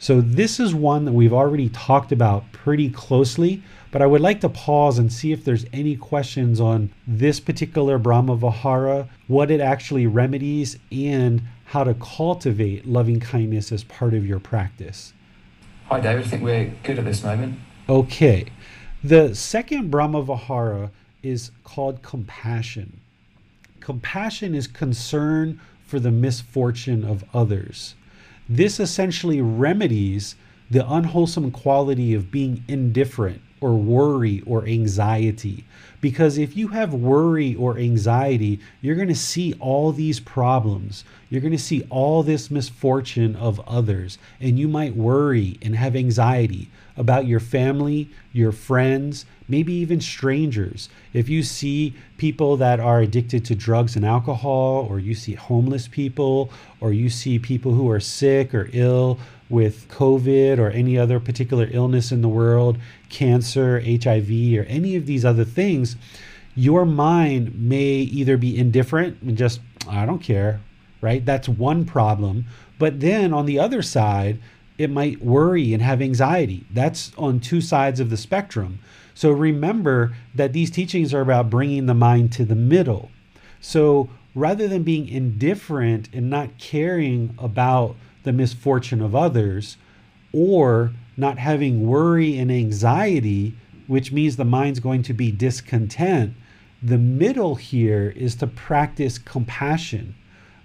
So 0.00 0.20
this 0.20 0.60
is 0.60 0.74
one 0.74 1.06
that 1.06 1.12
we've 1.12 1.32
already 1.32 1.70
talked 1.70 2.12
about 2.12 2.52
pretty 2.52 2.88
closely, 2.88 3.62
but 3.90 4.00
I 4.00 4.06
would 4.06 4.20
like 4.20 4.40
to 4.42 4.48
pause 4.48 4.98
and 4.98 5.12
see 5.12 5.32
if 5.32 5.44
there's 5.44 5.66
any 5.72 5.96
questions 5.96 6.60
on 6.60 6.90
this 7.06 7.40
particular 7.40 7.98
Brahma 7.98 8.36
Vihara, 8.36 9.08
what 9.26 9.50
it 9.50 9.60
actually 9.60 10.06
remedies, 10.06 10.78
and 10.92 11.42
how 11.64 11.82
to 11.82 11.94
cultivate 11.94 12.86
loving 12.86 13.18
kindness 13.18 13.72
as 13.72 13.82
part 13.84 14.14
of 14.14 14.24
your 14.24 14.38
practice. 14.38 15.14
Hi, 15.90 16.00
David. 16.00 16.26
I 16.26 16.28
think 16.28 16.42
we're 16.42 16.70
good 16.82 16.98
at 16.98 17.06
this 17.06 17.24
moment. 17.24 17.58
Okay. 17.88 18.44
The 19.02 19.34
second 19.34 19.90
Brahma 19.90 20.22
Vihara 20.22 20.90
is 21.22 21.50
called 21.64 22.02
compassion. 22.02 23.00
Compassion 23.80 24.54
is 24.54 24.66
concern 24.66 25.58
for 25.86 25.98
the 25.98 26.10
misfortune 26.10 27.06
of 27.06 27.24
others. 27.32 27.94
This 28.46 28.78
essentially 28.78 29.40
remedies 29.40 30.36
the 30.70 30.86
unwholesome 30.86 31.50
quality 31.52 32.12
of 32.12 32.30
being 32.30 32.64
indifferent 32.68 33.40
or 33.60 33.74
worry 33.74 34.42
or 34.46 34.66
anxiety. 34.66 35.64
Because 36.00 36.38
if 36.38 36.56
you 36.56 36.68
have 36.68 36.94
worry 36.94 37.54
or 37.56 37.76
anxiety, 37.76 38.60
you're 38.80 38.94
going 38.94 39.08
to 39.08 39.16
see 39.16 39.54
all 39.54 39.90
these 39.90 40.20
problems. 40.20 41.04
You're 41.28 41.40
going 41.40 41.52
to 41.52 41.58
see 41.58 41.84
all 41.90 42.22
this 42.22 42.50
misfortune 42.50 43.34
of 43.34 43.60
others. 43.68 44.18
And 44.40 44.58
you 44.58 44.68
might 44.68 44.94
worry 44.94 45.58
and 45.60 45.74
have 45.74 45.96
anxiety 45.96 46.70
about 46.96 47.26
your 47.26 47.40
family, 47.40 48.10
your 48.32 48.52
friends, 48.52 49.24
maybe 49.48 49.72
even 49.72 50.00
strangers. 50.00 50.88
If 51.12 51.28
you 51.28 51.42
see 51.42 51.94
people 52.16 52.56
that 52.58 52.80
are 52.80 53.00
addicted 53.00 53.44
to 53.46 53.54
drugs 53.54 53.96
and 53.96 54.04
alcohol, 54.04 54.86
or 54.88 54.98
you 54.98 55.14
see 55.14 55.34
homeless 55.34 55.88
people, 55.88 56.50
or 56.80 56.92
you 56.92 57.08
see 57.08 57.38
people 57.38 57.72
who 57.72 57.90
are 57.90 58.00
sick 58.00 58.54
or 58.54 58.68
ill 58.72 59.18
with 59.50 59.88
COVID 59.88 60.58
or 60.58 60.70
any 60.70 60.98
other 60.98 61.20
particular 61.20 61.68
illness 61.70 62.12
in 62.12 62.22
the 62.22 62.28
world, 62.28 62.78
cancer, 63.08 63.80
HIV, 63.80 64.30
or 64.58 64.64
any 64.64 64.96
of 64.96 65.06
these 65.06 65.24
other 65.24 65.44
things, 65.44 65.96
your 66.54 66.84
mind 66.84 67.54
may 67.54 67.94
either 67.94 68.36
be 68.36 68.58
indifferent 68.58 69.22
and 69.22 69.36
just, 69.36 69.60
I 69.88 70.04
don't 70.04 70.22
care, 70.22 70.60
right? 71.00 71.24
That's 71.24 71.48
one 71.48 71.84
problem. 71.84 72.46
But 72.78 73.00
then 73.00 73.32
on 73.32 73.46
the 73.46 73.58
other 73.58 73.82
side, 73.82 74.38
it 74.76 74.90
might 74.90 75.22
worry 75.22 75.72
and 75.72 75.82
have 75.82 76.00
anxiety. 76.00 76.64
That's 76.72 77.12
on 77.16 77.40
two 77.40 77.60
sides 77.60 78.00
of 78.00 78.10
the 78.10 78.16
spectrum. 78.16 78.78
So 79.14 79.30
remember 79.30 80.14
that 80.34 80.52
these 80.52 80.70
teachings 80.70 81.12
are 81.12 81.20
about 81.20 81.50
bringing 81.50 81.86
the 81.86 81.94
mind 81.94 82.32
to 82.34 82.44
the 82.44 82.54
middle. 82.54 83.10
So 83.60 84.10
rather 84.34 84.68
than 84.68 84.84
being 84.84 85.08
indifferent 85.08 86.08
and 86.12 86.30
not 86.30 86.58
caring 86.58 87.34
about 87.38 87.96
the 88.28 88.32
misfortune 88.34 89.00
of 89.00 89.16
others, 89.16 89.78
or 90.34 90.92
not 91.16 91.38
having 91.38 91.86
worry 91.86 92.36
and 92.36 92.52
anxiety, 92.52 93.54
which 93.86 94.12
means 94.12 94.36
the 94.36 94.44
mind's 94.44 94.80
going 94.80 95.02
to 95.02 95.14
be 95.14 95.32
discontent, 95.32 96.34
the 96.82 96.98
middle 96.98 97.54
here 97.54 98.12
is 98.14 98.34
to 98.36 98.46
practice 98.46 99.16
compassion, 99.16 100.14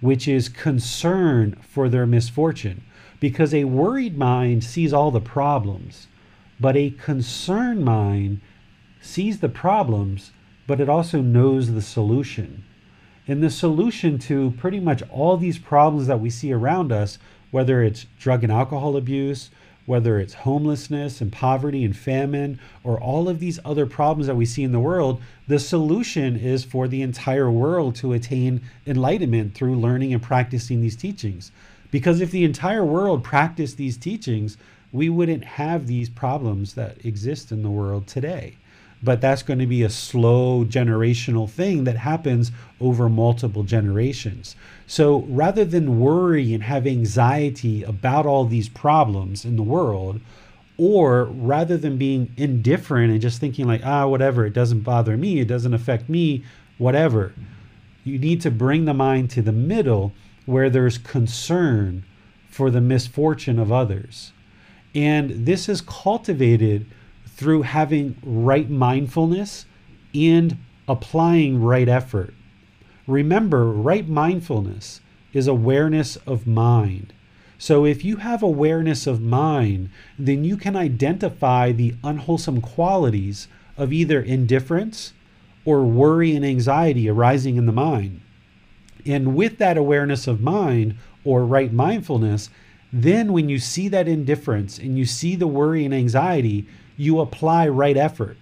which 0.01 0.27
is 0.27 0.49
concern 0.49 1.57
for 1.61 1.87
their 1.87 2.05
misfortune. 2.05 2.83
Because 3.21 3.53
a 3.53 3.63
worried 3.63 4.17
mind 4.17 4.65
sees 4.65 4.91
all 4.91 5.09
the 5.09 5.21
problems, 5.21 6.07
but 6.59 6.75
a 6.75 6.89
concerned 6.89 7.85
mind 7.85 8.41
sees 8.99 9.39
the 9.39 9.47
problems, 9.47 10.33
but 10.67 10.81
it 10.81 10.89
also 10.89 11.21
knows 11.21 11.71
the 11.71 11.81
solution. 11.81 12.65
And 13.25 13.41
the 13.41 13.49
solution 13.49 14.19
to 14.19 14.51
pretty 14.57 14.81
much 14.81 15.01
all 15.09 15.37
these 15.37 15.57
problems 15.57 16.07
that 16.07 16.19
we 16.19 16.29
see 16.29 16.51
around 16.51 16.91
us 16.91 17.17
whether 17.53 17.83
it's 17.83 18.07
drug 18.19 18.43
and 18.43 18.51
alcohol 18.51 18.97
abuse, 18.97 19.51
whether 19.85 20.19
it's 20.19 20.33
homelessness 20.33 21.21
and 21.21 21.31
poverty 21.31 21.85
and 21.85 21.95
famine, 21.95 22.59
or 22.83 22.99
all 22.99 23.29
of 23.29 23.39
these 23.39 23.59
other 23.63 23.85
problems 23.85 24.25
that 24.25 24.35
we 24.35 24.43
see 24.45 24.63
in 24.63 24.71
the 24.71 24.79
world, 24.79 25.21
the 25.47 25.59
solution 25.59 26.35
is 26.35 26.63
for 26.63 26.87
the 26.87 27.03
entire 27.03 27.51
world 27.51 27.93
to 27.93 28.11
attain 28.11 28.59
enlightenment 28.87 29.53
through 29.53 29.75
learning 29.75 30.11
and 30.11 30.23
practicing 30.23 30.81
these 30.81 30.95
teachings. 30.95 31.51
Because 31.91 32.21
if 32.21 32.31
the 32.31 32.43
entire 32.43 32.83
world 32.83 33.23
practiced 33.23 33.77
these 33.77 33.97
teachings, 33.97 34.57
we 34.91 35.07
wouldn't 35.07 35.43
have 35.43 35.85
these 35.85 36.09
problems 36.09 36.73
that 36.73 37.05
exist 37.05 37.51
in 37.51 37.61
the 37.61 37.69
world 37.69 38.07
today 38.07 38.55
but 39.03 39.19
that's 39.19 39.43
going 39.43 39.59
to 39.59 39.67
be 39.67 39.83
a 39.83 39.89
slow 39.89 40.63
generational 40.63 41.49
thing 41.49 41.83
that 41.83 41.97
happens 41.97 42.51
over 42.79 43.09
multiple 43.09 43.63
generations. 43.63 44.55
So 44.87 45.23
rather 45.27 45.65
than 45.65 45.99
worry 45.99 46.53
and 46.53 46.63
have 46.63 46.87
anxiety 46.87 47.83
about 47.83 48.25
all 48.25 48.45
these 48.45 48.69
problems 48.69 49.43
in 49.43 49.57
the 49.57 49.63
world, 49.63 50.21
or 50.77 51.25
rather 51.25 51.77
than 51.77 51.97
being 51.97 52.33
indifferent 52.37 53.11
and 53.11 53.21
just 53.21 53.39
thinking 53.39 53.67
like, 53.67 53.81
ah, 53.85 54.07
whatever, 54.07 54.45
it 54.45 54.53
doesn't 54.53 54.81
bother 54.81 55.17
me, 55.17 55.39
it 55.39 55.47
doesn't 55.47 55.73
affect 55.73 56.09
me, 56.09 56.43
whatever, 56.77 57.33
you 58.03 58.17
need 58.17 58.41
to 58.41 58.51
bring 58.51 58.85
the 58.85 58.93
mind 58.93 59.29
to 59.29 59.41
the 59.41 59.51
middle 59.51 60.13
where 60.45 60.69
there's 60.69 60.97
concern 60.97 62.03
for 62.49 62.69
the 62.69 62.81
misfortune 62.81 63.59
of 63.59 63.71
others. 63.71 64.31
And 64.95 65.45
this 65.45 65.69
is 65.69 65.81
cultivated 65.81 66.85
through 67.35 67.63
having 67.63 68.15
right 68.23 68.69
mindfulness 68.69 69.65
and 70.13 70.57
applying 70.87 71.61
right 71.61 71.89
effort. 71.89 72.33
Remember, 73.07 73.71
right 73.71 74.07
mindfulness 74.07 75.01
is 75.33 75.47
awareness 75.47 76.15
of 76.27 76.45
mind. 76.47 77.13
So 77.57 77.85
if 77.85 78.03
you 78.03 78.17
have 78.17 78.43
awareness 78.43 79.07
of 79.07 79.21
mind, 79.21 79.89
then 80.19 80.43
you 80.43 80.57
can 80.57 80.75
identify 80.75 81.71
the 81.71 81.95
unwholesome 82.03 82.61
qualities 82.61 83.47
of 83.77 83.93
either 83.93 84.21
indifference 84.21 85.13
or 85.65 85.85
worry 85.85 86.35
and 86.35 86.45
anxiety 86.45 87.09
arising 87.09 87.55
in 87.55 87.65
the 87.65 87.71
mind. 87.71 88.21
And 89.05 89.35
with 89.35 89.57
that 89.57 89.77
awareness 89.77 90.27
of 90.27 90.41
mind 90.41 90.95
or 91.23 91.45
right 91.45 91.71
mindfulness, 91.71 92.49
then 92.91 93.33
when 93.33 93.49
you 93.49 93.59
see 93.59 93.87
that 93.87 94.07
indifference 94.07 94.77
and 94.77 94.97
you 94.97 95.05
see 95.05 95.35
the 95.35 95.47
worry 95.47 95.83
and 95.83 95.93
anxiety, 95.93 96.65
you 96.97 97.19
apply 97.19 97.67
right 97.67 97.97
effort. 97.97 98.37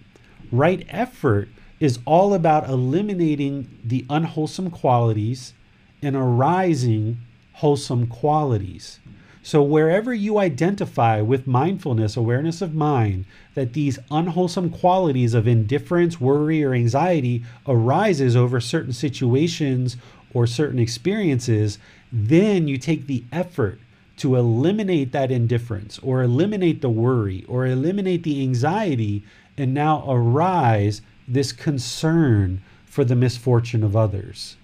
Right 0.51 0.85
effort 0.89 1.49
is 1.79 1.99
all 2.05 2.33
about 2.33 2.69
eliminating 2.69 3.79
the 3.83 4.05
unwholesome 4.09 4.69
qualities 4.69 5.53
and 6.01 6.15
arising 6.15 7.17
wholesome 7.53 8.07
qualities. 8.07 8.99
So, 9.43 9.63
wherever 9.63 10.13
you 10.13 10.37
identify 10.37 11.21
with 11.21 11.47
mindfulness, 11.47 12.15
awareness 12.15 12.61
of 12.61 12.75
mind, 12.75 13.25
that 13.55 13.73
these 13.73 13.97
unwholesome 14.11 14.69
qualities 14.69 15.33
of 15.33 15.47
indifference, 15.47 16.21
worry, 16.21 16.63
or 16.63 16.75
anxiety 16.75 17.43
arises 17.67 18.35
over 18.35 18.59
certain 18.59 18.93
situations 18.93 19.97
or 20.33 20.45
certain 20.45 20.77
experiences, 20.77 21.79
then 22.11 22.67
you 22.67 22.77
take 22.77 23.07
the 23.07 23.23
effort 23.31 23.79
to 24.21 24.35
eliminate 24.35 25.11
that 25.11 25.31
indifference 25.31 25.97
or 25.99 26.21
eliminate 26.21 26.81
the 26.81 26.89
worry 26.91 27.43
or 27.47 27.65
eliminate 27.65 28.21
the 28.21 28.43
anxiety 28.43 29.23
and 29.57 29.73
now 29.73 30.03
arise 30.07 31.01
this 31.27 31.51
concern 31.51 32.61
for 32.85 33.03
the 33.03 33.15
misfortune 33.15 33.83
of 33.83 33.95
others. 33.95 34.57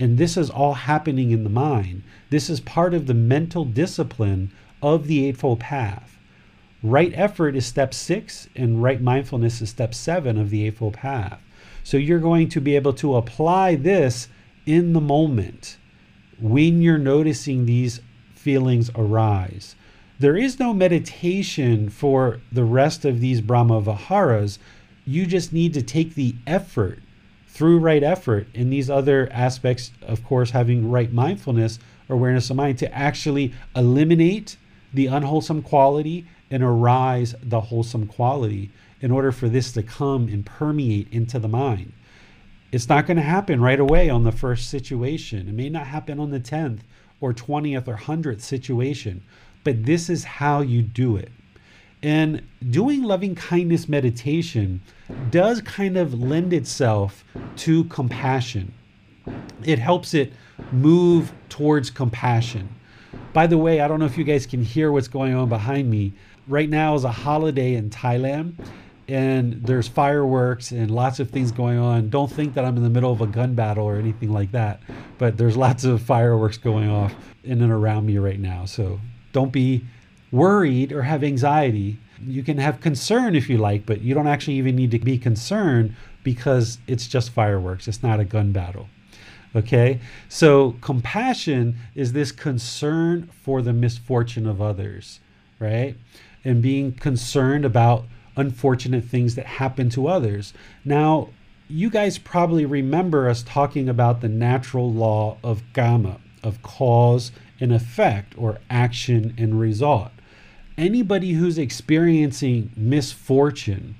And 0.00 0.16
this 0.16 0.38
is 0.38 0.48
all 0.48 0.72
happening 0.72 1.32
in 1.32 1.44
the 1.44 1.50
mind. 1.50 2.02
This 2.30 2.48
is 2.48 2.60
part 2.60 2.94
of 2.94 3.06
the 3.06 3.12
mental 3.12 3.66
discipline 3.66 4.50
of 4.82 5.06
the 5.06 5.26
Eightfold 5.26 5.60
Path. 5.60 6.16
Right 6.82 7.12
effort 7.14 7.56
is 7.56 7.66
step 7.66 7.92
six, 7.92 8.48
and 8.56 8.82
right 8.82 9.02
mindfulness 9.02 9.60
is 9.60 9.68
step 9.68 9.92
seven 9.92 10.38
of 10.38 10.48
the 10.48 10.66
Eightfold 10.66 10.94
Path. 10.94 11.42
So 11.82 11.98
you're 11.98 12.20
going 12.20 12.48
to 12.48 12.60
be 12.60 12.74
able 12.74 12.94
to 12.94 13.16
apply 13.16 13.74
this 13.74 14.28
in 14.64 14.94
the 14.94 15.00
moment 15.00 15.76
when 16.40 16.80
you're 16.80 16.96
noticing 16.96 17.66
these 17.66 18.00
feelings 18.44 18.90
arise. 18.94 19.74
There 20.18 20.36
is 20.36 20.60
no 20.60 20.74
meditation 20.74 21.88
for 21.88 22.40
the 22.52 22.62
rest 22.62 23.06
of 23.06 23.20
these 23.20 23.40
Brahma 23.40 23.80
Viharas. 23.80 24.58
You 25.06 25.24
just 25.24 25.50
need 25.50 25.72
to 25.74 25.82
take 25.82 26.14
the 26.14 26.34
effort 26.46 26.98
through 27.48 27.78
right 27.78 28.02
effort 28.02 28.46
in 28.52 28.68
these 28.68 28.90
other 28.90 29.28
aspects, 29.32 29.92
of 30.02 30.22
course, 30.22 30.50
having 30.50 30.90
right 30.90 31.10
mindfulness 31.10 31.78
or 32.08 32.16
awareness 32.16 32.50
of 32.50 32.56
mind 32.56 32.78
to 32.78 32.94
actually 32.94 33.54
eliminate 33.74 34.58
the 34.92 35.06
unwholesome 35.06 35.62
quality 35.62 36.26
and 36.50 36.62
arise 36.62 37.34
the 37.42 37.62
wholesome 37.62 38.06
quality 38.06 38.70
in 39.00 39.10
order 39.10 39.32
for 39.32 39.48
this 39.48 39.72
to 39.72 39.82
come 39.82 40.28
and 40.28 40.44
permeate 40.44 41.08
into 41.10 41.38
the 41.38 41.48
mind. 41.48 41.92
It's 42.70 42.88
not 42.88 43.06
going 43.06 43.16
to 43.16 43.22
happen 43.22 43.60
right 43.60 43.80
away 43.80 44.10
on 44.10 44.24
the 44.24 44.32
first 44.32 44.68
situation. 44.68 45.48
It 45.48 45.54
may 45.54 45.70
not 45.70 45.86
happen 45.86 46.20
on 46.20 46.30
the 46.30 46.40
10th 46.40 46.80
or 47.24 47.32
20th 47.32 47.88
or 47.88 47.96
100th 47.96 48.42
situation, 48.42 49.22
but 49.64 49.86
this 49.86 50.10
is 50.10 50.24
how 50.24 50.60
you 50.60 50.82
do 50.82 51.16
it. 51.16 51.32
And 52.02 52.46
doing 52.68 53.02
loving 53.02 53.34
kindness 53.34 53.88
meditation 53.88 54.82
does 55.30 55.62
kind 55.62 55.96
of 55.96 56.12
lend 56.12 56.52
itself 56.52 57.24
to 57.56 57.84
compassion. 57.84 58.74
It 59.64 59.78
helps 59.78 60.12
it 60.12 60.34
move 60.70 61.32
towards 61.48 61.88
compassion. 61.88 62.68
By 63.32 63.46
the 63.46 63.56
way, 63.56 63.80
I 63.80 63.88
don't 63.88 64.00
know 64.00 64.04
if 64.04 64.18
you 64.18 64.24
guys 64.24 64.44
can 64.44 64.62
hear 64.62 64.92
what's 64.92 65.08
going 65.08 65.34
on 65.34 65.48
behind 65.48 65.90
me. 65.90 66.12
Right 66.46 66.68
now 66.68 66.94
is 66.94 67.04
a 67.04 67.10
holiday 67.10 67.72
in 67.74 67.88
Thailand 67.88 68.54
and 69.08 69.62
there's 69.64 69.86
fireworks 69.86 70.70
and 70.70 70.90
lots 70.90 71.20
of 71.20 71.30
things 71.30 71.52
going 71.52 71.78
on. 71.78 72.08
Don't 72.08 72.30
think 72.30 72.54
that 72.54 72.64
I'm 72.64 72.76
in 72.76 72.82
the 72.82 72.90
middle 72.90 73.12
of 73.12 73.20
a 73.20 73.26
gun 73.26 73.54
battle 73.54 73.84
or 73.84 73.96
anything 73.96 74.32
like 74.32 74.52
that, 74.52 74.80
but 75.18 75.36
there's 75.36 75.56
lots 75.66 75.84
of 75.84 76.02
fireworks 76.02 76.56
going 76.56 76.88
off 76.88 77.14
in 77.42 77.60
and 77.60 77.72
around 77.72 78.06
me 78.06 78.18
right 78.18 78.40
now. 78.40 78.64
So 78.64 79.00
don't 79.32 79.52
be 79.52 79.84
worried 80.32 80.92
or 80.92 81.02
have 81.02 81.22
anxiety. 81.22 81.98
You 82.24 82.42
can 82.42 82.58
have 82.58 82.80
concern 82.80 83.36
if 83.36 83.50
you 83.50 83.58
like, 83.58 83.84
but 83.84 84.00
you 84.00 84.14
don't 84.14 84.26
actually 84.26 84.54
even 84.54 84.76
need 84.76 84.90
to 84.92 84.98
be 84.98 85.18
concerned 85.18 85.94
because 86.22 86.78
it's 86.86 87.06
just 87.06 87.30
fireworks. 87.30 87.86
It's 87.86 88.02
not 88.02 88.20
a 88.20 88.24
gun 88.24 88.52
battle. 88.52 88.88
Okay? 89.54 90.00
So 90.28 90.76
compassion 90.80 91.76
is 91.94 92.12
this 92.12 92.32
concern 92.32 93.28
for 93.42 93.60
the 93.60 93.72
misfortune 93.72 94.46
of 94.46 94.62
others, 94.62 95.20
right? 95.60 95.96
And 96.44 96.62
being 96.62 96.92
concerned 96.92 97.64
about 97.64 98.06
unfortunate 98.36 99.04
things 99.04 99.34
that 99.34 99.46
happen 99.46 99.88
to 99.90 100.06
others. 100.06 100.52
Now, 100.84 101.28
you 101.68 101.90
guys 101.90 102.18
probably 102.18 102.66
remember 102.66 103.28
us 103.28 103.42
talking 103.42 103.88
about 103.88 104.20
the 104.20 104.28
natural 104.28 104.92
law 104.92 105.38
of 105.42 105.62
karma, 105.72 106.20
of 106.42 106.62
cause 106.62 107.32
and 107.60 107.72
effect, 107.72 108.34
or 108.36 108.58
action 108.68 109.34
and 109.38 109.58
result 109.58 110.10
anybody 110.76 111.32
who's 111.32 111.58
experiencing 111.58 112.70
misfortune, 112.76 113.94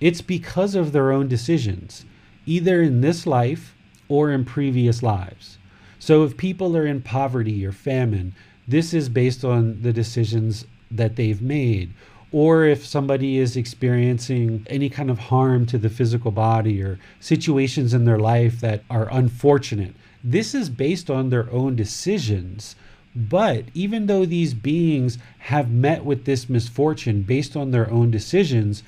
it's 0.00 0.20
because 0.20 0.74
of 0.74 0.92
their 0.92 1.10
own 1.10 1.28
decisions, 1.28 2.04
either 2.46 2.82
in 2.82 3.00
this 3.00 3.26
life 3.26 3.74
or 4.08 4.30
in 4.30 4.44
previous 4.44 5.02
lives. 5.02 5.58
So 5.98 6.24
if 6.24 6.36
people 6.36 6.76
are 6.76 6.86
in 6.86 7.02
poverty 7.02 7.66
or 7.66 7.72
famine, 7.72 8.34
this 8.66 8.94
is 8.94 9.08
based 9.08 9.44
on 9.44 9.82
the 9.82 9.92
decisions 9.92 10.66
that 10.90 11.16
they've 11.16 11.42
made. 11.42 11.92
Or 12.30 12.64
if 12.64 12.84
somebody 12.84 13.38
is 13.38 13.56
experiencing 13.56 14.66
any 14.68 14.90
kind 14.90 15.10
of 15.10 15.18
harm 15.18 15.64
to 15.66 15.78
the 15.78 15.88
physical 15.88 16.30
body 16.30 16.82
or 16.82 16.98
situations 17.20 17.94
in 17.94 18.04
their 18.04 18.18
life 18.18 18.60
that 18.60 18.82
are 18.90 19.08
unfortunate, 19.10 19.94
this 20.22 20.54
is 20.54 20.68
based 20.68 21.08
on 21.08 21.30
their 21.30 21.50
own 21.50 21.74
decisions 21.74 22.76
but 23.18 23.64
even 23.74 24.06
though 24.06 24.24
these 24.24 24.54
beings 24.54 25.18
have 25.38 25.72
met 25.72 26.04
with 26.04 26.24
this 26.24 26.48
misfortune 26.48 27.22
based 27.22 27.56
on 27.56 27.72
their 27.72 27.90
own 27.90 28.12
decisions, 28.12 28.84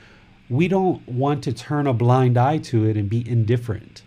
we 0.49 0.69
don't 0.69 1.07
want 1.09 1.43
to 1.45 1.53
turn 1.53 1.87
a 1.87 1.93
blind 1.93 2.37
eye 2.37 2.59
to 2.59 2.85
it 2.85 2.97
and 2.97 3.09
be 3.09 3.29
indifferent. 3.29 4.03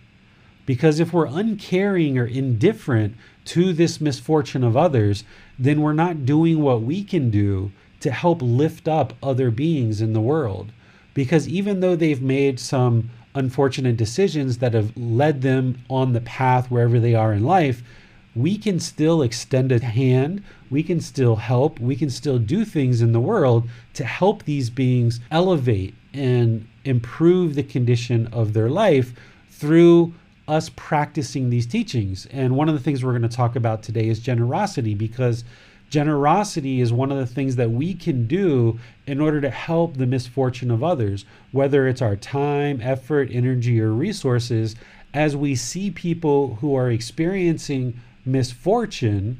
Because 0.65 1.01
if 1.01 1.11
we're 1.11 1.25
uncaring 1.25 2.17
or 2.17 2.25
indifferent 2.25 3.15
to 3.45 3.73
this 3.73 3.99
misfortune 3.99 4.63
of 4.63 4.77
others, 4.77 5.25
then 5.59 5.81
we're 5.81 5.91
not 5.91 6.25
doing 6.25 6.61
what 6.61 6.81
we 6.81 7.03
can 7.03 7.29
do 7.29 7.71
to 8.03 8.11
help 8.11 8.41
lift 8.41 8.87
up 8.87 9.13
other 9.23 9.49
beings 9.49 10.01
in 10.01 10.11
the 10.11 10.21
world. 10.21 10.71
Because 11.13 11.47
even 11.47 11.79
though 11.79 11.95
they've 11.95 12.21
made 12.21 12.59
some 12.59 13.09
unfortunate 13.33 13.95
decisions 13.97 14.57
that 14.57 14.73
have 14.73 14.95
led 14.97 15.41
them 15.41 15.77
on 15.89 16.11
the 16.11 16.21
path 16.21 16.69
wherever 16.69 16.99
they 16.99 17.15
are 17.15 17.33
in 17.33 17.43
life, 17.43 17.81
we 18.35 18.57
can 18.57 18.79
still 18.79 19.21
extend 19.21 19.71
a 19.71 19.79
hand, 19.79 20.43
we 20.69 20.83
can 20.83 20.99
still 20.99 21.37
help, 21.37 21.79
we 21.79 21.95
can 21.95 22.09
still 22.09 22.39
do 22.39 22.65
things 22.65 23.01
in 23.01 23.13
the 23.13 23.19
world 23.19 23.69
to 23.93 24.03
help 24.03 24.43
these 24.43 24.69
beings 24.69 25.21
elevate 25.31 25.95
and 26.13 26.67
improve 26.83 27.55
the 27.55 27.63
condition 27.63 28.27
of 28.33 28.53
their 28.53 28.69
life 28.69 29.13
through 29.49 30.13
us 30.47 30.69
practicing 30.75 31.49
these 31.49 31.65
teachings. 31.65 32.25
And 32.31 32.57
one 32.57 32.67
of 32.67 32.75
the 32.75 32.81
things 32.81 33.03
we're 33.03 33.17
going 33.17 33.21
to 33.21 33.29
talk 33.29 33.55
about 33.55 33.81
today 33.81 34.09
is 34.09 34.19
generosity 34.19 34.93
because 34.93 35.45
generosity 35.93 36.81
is 36.81 36.91
one 36.91 37.11
of 37.11 37.19
the 37.19 37.27
things 37.27 37.55
that 37.55 37.69
we 37.69 37.93
can 37.93 38.25
do 38.25 38.79
in 39.05 39.21
order 39.21 39.39
to 39.39 39.49
help 39.51 39.95
the 39.95 40.07
misfortune 40.07 40.71
of 40.71 40.83
others, 40.83 41.23
whether 41.51 41.87
it's 41.87 42.01
our 42.01 42.15
time, 42.15 42.81
effort, 42.81 43.29
energy, 43.31 43.79
or 43.79 43.91
resources, 43.91 44.75
as 45.13 45.35
we 45.35 45.53
see 45.53 45.91
people 45.91 46.55
who 46.55 46.75
are 46.75 46.89
experiencing 46.89 47.93
misfortune 48.25 49.39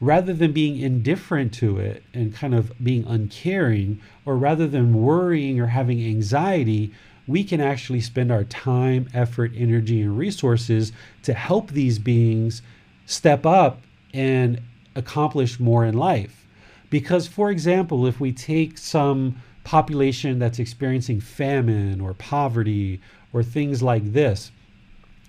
rather 0.00 0.32
than 0.32 0.52
being 0.52 0.78
indifferent 0.78 1.52
to 1.52 1.78
it 1.78 2.04
and 2.14 2.32
kind 2.32 2.54
of 2.54 2.72
being 2.80 3.04
uncaring, 3.08 4.00
or 4.24 4.36
rather 4.36 4.68
than 4.68 5.02
worrying 5.02 5.58
or 5.58 5.66
having 5.66 6.00
anxiety, 6.00 6.92
we 7.26 7.42
can 7.42 7.60
actually 7.60 8.00
spend 8.00 8.30
our 8.30 8.44
time, 8.44 9.08
effort, 9.12 9.50
energy, 9.56 10.00
and 10.00 10.16
resources 10.16 10.92
to 11.24 11.34
help 11.34 11.72
these 11.72 11.98
beings 11.98 12.62
step 13.04 13.44
up 13.44 13.82
and 14.14 14.60
accomplish 14.94 15.60
more 15.60 15.84
in 15.84 15.96
life. 15.96 16.46
Because, 16.90 17.26
for 17.26 17.50
example, 17.50 18.06
if 18.06 18.18
we 18.18 18.32
take 18.32 18.78
some 18.78 19.40
population 19.64 20.38
that's 20.38 20.58
experiencing 20.58 21.20
famine 21.20 22.00
or 22.00 22.14
poverty 22.14 23.00
or 23.32 23.42
things 23.42 23.82
like 23.82 24.12
this, 24.12 24.50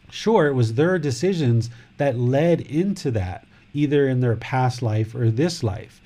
sure, 0.09 0.47
it 0.47 0.53
was 0.53 0.75
their 0.75 0.97
decisions 0.97 1.69
that 1.97 2.17
led 2.17 2.61
into 2.61 3.11
that, 3.11 3.45
either 3.73 4.07
in 4.07 4.21
their 4.21 4.35
past 4.37 4.81
life 4.81 5.13
or 5.13 5.29
this 5.29 5.61
life. 5.63 6.01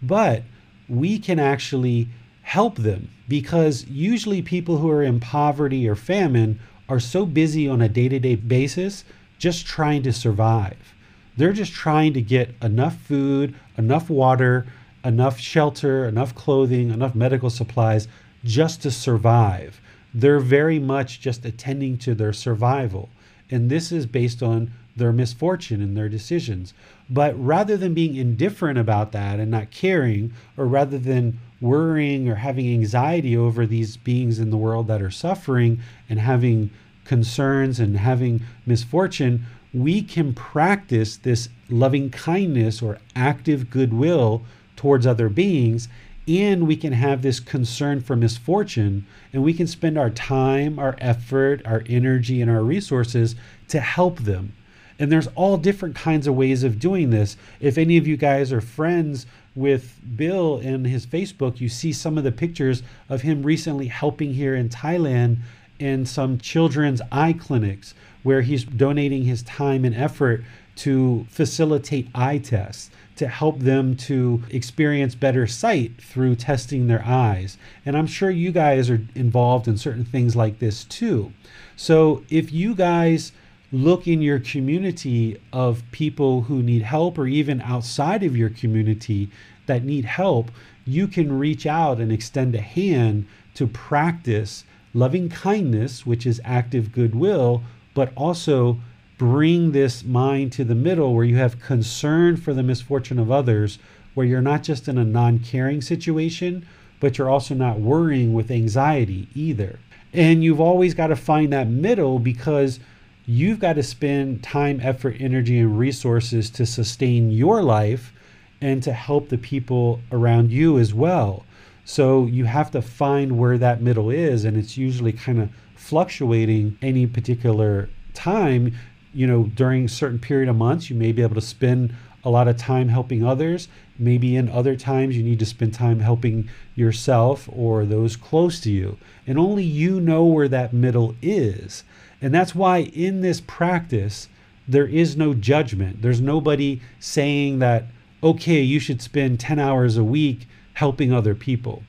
But 0.00 0.44
we 0.88 1.18
can 1.18 1.38
actually 1.38 2.08
help 2.42 2.76
them 2.76 3.10
because 3.28 3.86
usually 3.86 4.42
people 4.42 4.78
who 4.78 4.90
are 4.90 5.02
in 5.02 5.20
poverty 5.20 5.88
or 5.88 5.94
famine 5.94 6.60
are 6.88 7.00
so 7.00 7.24
busy 7.24 7.68
on 7.68 7.80
a 7.80 7.88
day 7.88 8.08
to 8.08 8.18
day 8.18 8.34
basis 8.34 9.04
just 9.38 9.66
trying 9.66 10.02
to 10.02 10.12
survive. 10.12 10.91
They're 11.36 11.52
just 11.52 11.72
trying 11.72 12.12
to 12.14 12.22
get 12.22 12.54
enough 12.62 12.96
food, 12.96 13.54
enough 13.78 14.10
water, 14.10 14.66
enough 15.04 15.38
shelter, 15.38 16.06
enough 16.06 16.34
clothing, 16.34 16.90
enough 16.90 17.14
medical 17.14 17.50
supplies 17.50 18.08
just 18.44 18.82
to 18.82 18.90
survive. 18.90 19.80
they're 20.14 20.40
very 20.40 20.78
much 20.78 21.20
just 21.20 21.44
attending 21.44 21.96
to 21.98 22.14
their 22.14 22.32
survival. 22.32 23.08
And 23.50 23.70
this 23.70 23.92
is 23.92 24.06
based 24.06 24.42
on 24.42 24.72
their 24.94 25.12
misfortune 25.12 25.80
and 25.80 25.96
their 25.96 26.08
decisions. 26.08 26.74
But 27.08 27.34
rather 27.42 27.76
than 27.76 27.94
being 27.94 28.16
indifferent 28.16 28.78
about 28.78 29.12
that 29.12 29.40
and 29.40 29.50
not 29.50 29.70
caring, 29.70 30.32
or 30.56 30.66
rather 30.66 30.98
than 30.98 31.38
worrying 31.60 32.28
or 32.28 32.36
having 32.36 32.70
anxiety 32.72 33.36
over 33.36 33.66
these 33.66 33.96
beings 33.96 34.38
in 34.38 34.50
the 34.50 34.56
world 34.56 34.86
that 34.88 35.00
are 35.00 35.10
suffering 35.10 35.80
and 36.10 36.18
having 36.18 36.70
concerns 37.04 37.80
and 37.80 37.96
having 37.96 38.42
misfortune, 38.66 39.46
we 39.74 40.02
can 40.02 40.34
practice 40.34 41.16
this 41.16 41.48
loving 41.68 42.10
kindness 42.10 42.82
or 42.82 42.98
active 43.16 43.70
goodwill 43.70 44.42
towards 44.76 45.06
other 45.06 45.28
beings. 45.28 45.88
And 46.28 46.68
we 46.68 46.76
can 46.76 46.92
have 46.92 47.22
this 47.22 47.40
concern 47.40 48.00
for 48.00 48.14
misfortune, 48.14 49.06
and 49.32 49.42
we 49.42 49.52
can 49.52 49.66
spend 49.66 49.98
our 49.98 50.10
time, 50.10 50.78
our 50.78 50.94
effort, 50.98 51.62
our 51.64 51.82
energy, 51.88 52.40
and 52.40 52.48
our 52.48 52.62
resources 52.62 53.34
to 53.68 53.80
help 53.80 54.20
them. 54.20 54.52
And 55.00 55.10
there's 55.10 55.26
all 55.34 55.56
different 55.56 55.96
kinds 55.96 56.28
of 56.28 56.36
ways 56.36 56.62
of 56.62 56.78
doing 56.78 57.10
this. 57.10 57.36
If 57.58 57.76
any 57.76 57.96
of 57.96 58.06
you 58.06 58.16
guys 58.16 58.52
are 58.52 58.60
friends 58.60 59.26
with 59.56 59.98
Bill 60.16 60.58
and 60.58 60.86
his 60.86 61.06
Facebook, 61.06 61.60
you 61.60 61.68
see 61.68 61.92
some 61.92 62.16
of 62.16 62.22
the 62.22 62.30
pictures 62.30 62.84
of 63.08 63.22
him 63.22 63.42
recently 63.42 63.88
helping 63.88 64.34
here 64.34 64.54
in 64.54 64.68
Thailand 64.68 65.38
in 65.80 66.06
some 66.06 66.38
children's 66.38 67.02
eye 67.10 67.32
clinics 67.32 67.94
where 68.22 68.42
he's 68.42 68.64
donating 68.64 69.24
his 69.24 69.42
time 69.42 69.84
and 69.84 69.94
effort 69.94 70.44
to 70.74 71.26
facilitate 71.28 72.08
eye 72.14 72.38
tests 72.38 72.90
to 73.16 73.28
help 73.28 73.58
them 73.60 73.94
to 73.94 74.42
experience 74.50 75.14
better 75.14 75.46
sight 75.46 76.00
through 76.00 76.34
testing 76.34 76.86
their 76.86 77.04
eyes. 77.04 77.58
And 77.84 77.96
I'm 77.96 78.06
sure 78.06 78.30
you 78.30 78.52
guys 78.52 78.88
are 78.88 79.00
involved 79.14 79.68
in 79.68 79.76
certain 79.76 80.04
things 80.04 80.34
like 80.34 80.58
this 80.58 80.84
too. 80.84 81.32
So 81.76 82.24
if 82.30 82.52
you 82.52 82.74
guys 82.74 83.32
look 83.70 84.06
in 84.06 84.22
your 84.22 84.38
community 84.38 85.40
of 85.52 85.82
people 85.92 86.42
who 86.42 86.62
need 86.62 86.82
help 86.82 87.18
or 87.18 87.26
even 87.26 87.60
outside 87.62 88.22
of 88.22 88.36
your 88.36 88.50
community 88.50 89.30
that 89.66 89.84
need 89.84 90.04
help, 90.04 90.50
you 90.84 91.06
can 91.06 91.38
reach 91.38 91.66
out 91.66 91.98
and 91.98 92.10
extend 92.10 92.54
a 92.54 92.60
hand 92.60 93.26
to 93.54 93.66
practice 93.66 94.64
loving 94.94 95.28
kindness, 95.28 96.04
which 96.04 96.26
is 96.26 96.40
active 96.44 96.92
goodwill, 96.92 97.62
but 97.94 98.12
also 98.16 98.78
bring 99.18 99.72
this 99.72 100.02
mind 100.04 100.52
to 100.52 100.64
the 100.64 100.74
middle 100.74 101.14
where 101.14 101.24
you 101.24 101.36
have 101.36 101.60
concern 101.60 102.36
for 102.36 102.52
the 102.52 102.62
misfortune 102.62 103.18
of 103.18 103.30
others, 103.30 103.78
where 104.14 104.26
you're 104.26 104.40
not 104.40 104.62
just 104.62 104.88
in 104.88 104.98
a 104.98 105.04
non 105.04 105.38
caring 105.38 105.80
situation, 105.80 106.66
but 107.00 107.18
you're 107.18 107.30
also 107.30 107.54
not 107.54 107.80
worrying 107.80 108.34
with 108.34 108.50
anxiety 108.50 109.28
either. 109.34 109.78
And 110.12 110.44
you've 110.44 110.60
always 110.60 110.94
got 110.94 111.06
to 111.08 111.16
find 111.16 111.52
that 111.52 111.68
middle 111.68 112.18
because 112.18 112.80
you've 113.26 113.60
got 113.60 113.74
to 113.74 113.82
spend 113.82 114.42
time, 114.42 114.80
effort, 114.82 115.16
energy, 115.18 115.58
and 115.58 115.78
resources 115.78 116.50
to 116.50 116.66
sustain 116.66 117.30
your 117.30 117.62
life 117.62 118.12
and 118.60 118.82
to 118.82 118.92
help 118.92 119.28
the 119.28 119.38
people 119.38 120.00
around 120.10 120.50
you 120.50 120.78
as 120.78 120.92
well. 120.92 121.44
So 121.84 122.26
you 122.26 122.44
have 122.44 122.70
to 122.72 122.82
find 122.82 123.38
where 123.38 123.58
that 123.58 123.82
middle 123.82 124.10
is, 124.10 124.44
and 124.44 124.56
it's 124.56 124.76
usually 124.76 125.12
kind 125.12 125.40
of 125.40 125.48
fluctuating 125.82 126.78
any 126.80 127.06
particular 127.06 127.88
time. 128.14 128.74
You 129.12 129.26
know, 129.26 129.42
during 129.54 129.88
certain 129.88 130.18
period 130.18 130.48
of 130.48 130.56
months, 130.56 130.88
you 130.88 130.96
may 130.96 131.12
be 131.12 131.22
able 131.22 131.34
to 131.34 131.40
spend 131.40 131.94
a 132.24 132.30
lot 132.30 132.46
of 132.46 132.56
time 132.56 132.88
helping 132.88 133.24
others. 133.24 133.68
Maybe 133.98 134.36
in 134.36 134.48
other 134.48 134.76
times, 134.76 135.16
you 135.16 135.24
need 135.24 135.40
to 135.40 135.46
spend 135.46 135.74
time 135.74 136.00
helping 136.00 136.48
yourself 136.76 137.48
or 137.52 137.84
those 137.84 138.16
close 138.16 138.60
to 138.60 138.70
you. 138.70 138.96
And 139.26 139.38
only 139.38 139.64
you 139.64 140.00
know 140.00 140.24
where 140.24 140.48
that 140.48 140.72
middle 140.72 141.16
is. 141.20 141.82
And 142.20 142.32
that's 142.32 142.54
why 142.54 142.78
in 142.78 143.20
this 143.20 143.40
practice, 143.40 144.28
there 144.68 144.86
is 144.86 145.16
no 145.16 145.34
judgment. 145.34 146.00
There's 146.00 146.20
nobody 146.20 146.80
saying 147.00 147.58
that, 147.58 147.86
okay, 148.22 148.60
you 148.60 148.78
should 148.78 149.02
spend 149.02 149.40
10 149.40 149.58
hours 149.58 149.96
a 149.96 150.04
week 150.04 150.46
helping 150.74 151.12
other 151.12 151.34
people. 151.34 151.82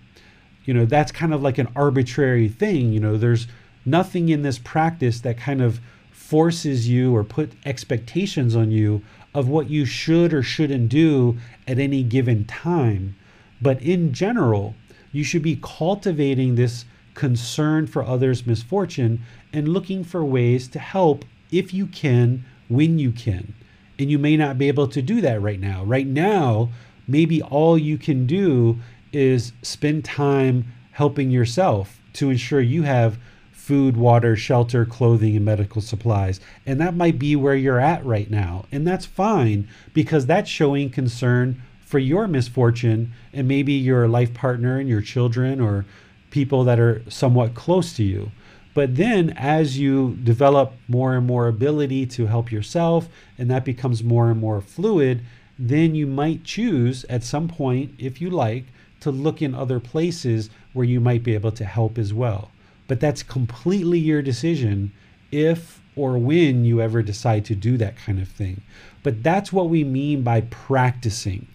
You 0.66 0.74
know, 0.74 0.86
that's 0.86 1.12
kind 1.12 1.34
of 1.34 1.44
like 1.44 1.60
an 1.60 1.68
arbitrary 1.76 2.50
thing. 2.50 2.92
You 2.92 3.00
know, 3.00 3.18
there's 3.18 3.48
nothing 3.86 4.30
in 4.30 4.42
this 4.42 4.60
practice 4.60 5.20
that 5.22 5.38
kind 5.38 5.62
of 5.62 5.80
forces 6.12 6.88
you 6.88 7.16
or 7.16 7.24
put 7.24 7.52
expectations 7.66 8.56
on 8.56 8.72
you 8.72 9.02
of 9.34 9.48
what 9.48 9.70
you 9.70 9.86
should 9.86 10.34
or 10.34 10.44
shouldn't 10.44 10.90
do 10.90 11.38
at 11.68 11.80
any 11.80 12.04
given 12.04 12.46
time. 12.46 13.16
But 13.62 13.82
in 13.82 14.14
general, 14.14 14.76
you 15.12 15.24
should 15.24 15.42
be 15.42 15.60
cultivating 15.62 16.56
this 16.56 16.86
concern 17.14 17.88
for 17.88 18.04
others' 18.04 18.46
misfortune 18.46 19.22
and 19.52 19.68
looking 19.68 20.04
for 20.04 20.26
ways 20.26 20.68
to 20.70 20.80
help 20.80 21.26
if 21.52 21.74
you 21.74 21.86
can, 21.88 22.44
when 22.68 22.98
you 22.98 23.12
can. 23.12 23.54
And 24.00 24.10
you 24.10 24.18
may 24.18 24.36
not 24.36 24.58
be 24.58 24.68
able 24.68 24.88
to 24.88 25.02
do 25.02 25.22
that 25.22 25.42
right 25.42 25.60
now. 25.60 25.84
Right 25.84 26.08
now, 26.08 26.70
maybe 27.08 27.42
all 27.42 27.78
you 27.78 27.98
can 27.98 28.26
do 28.26 28.80
is 29.12 29.54
spend 29.62 30.04
time 30.04 30.66
helping 30.92 31.30
yourself 31.30 32.02
to 32.14 32.30
ensure 32.30 32.62
you 32.62 32.84
have 32.84 33.18
food, 33.64 33.96
water, 33.96 34.36
shelter, 34.36 34.86
clothing, 34.86 35.38
and 35.38 35.46
medical 35.46 35.82
supplies. 35.82 36.42
And 36.66 36.82
that 36.82 36.94
might 36.94 37.18
be 37.18 37.34
where 37.34 37.56
you're 37.56 37.80
at 37.80 38.06
right 38.06 38.30
now. 38.30 38.66
And 38.74 38.86
that's 38.86 39.06
fine 39.06 39.70
because 39.94 40.26
that's 40.26 40.50
showing 40.50 40.90
concern 40.90 41.62
for 41.86 41.98
your 41.98 42.28
misfortune 42.28 43.14
and 43.32 43.48
maybe 43.48 43.72
your 43.72 44.10
life 44.10 44.34
partner 44.34 44.78
and 44.78 44.90
your 44.90 45.00
children 45.00 45.62
or 45.62 45.86
people 46.30 46.66
that 46.66 46.78
are 46.78 47.04
somewhat 47.08 47.56
close 47.56 47.94
to 47.94 48.04
you. 48.04 48.32
But 48.74 48.98
then, 48.98 49.30
as 49.38 49.80
you 49.80 50.18
develop 50.22 50.74
more 50.90 51.16
and 51.16 51.26
more 51.26 51.48
ability 51.48 52.06
to 52.08 52.26
help 52.26 52.52
yourself, 52.52 53.08
and 53.38 53.50
that 53.50 53.64
becomes 53.64 54.04
more 54.04 54.30
and 54.30 54.42
more 54.42 54.60
fluid, 54.60 55.22
then 55.58 55.96
you 55.96 56.06
might 56.06 56.44
choose 56.44 57.06
at 57.06 57.24
some 57.24 57.48
point, 57.48 57.94
if 57.98 58.20
you 58.20 58.30
like, 58.30 58.66
to 59.00 59.10
look 59.10 59.42
in 59.42 59.56
other 59.56 59.80
places 59.80 60.50
where 60.74 60.86
you 60.86 61.00
might 61.00 61.24
be 61.24 61.34
able 61.34 61.54
to 61.54 61.64
help 61.64 61.98
as 61.98 62.14
well. 62.14 62.50
But 62.94 63.00
that's 63.00 63.24
completely 63.24 63.98
your 63.98 64.22
decision 64.22 64.92
if 65.32 65.82
or 65.96 66.20
when 66.20 66.64
you 66.64 66.80
ever 66.80 67.02
decide 67.02 67.44
to 67.46 67.56
do 67.56 67.76
that 67.78 67.98
kind 67.98 68.20
of 68.20 68.28
thing. 68.28 68.62
But 69.02 69.24
that's 69.24 69.52
what 69.52 69.68
we 69.68 69.84
mean 69.84 70.22
by 70.22 70.42
practicing. 70.42 71.48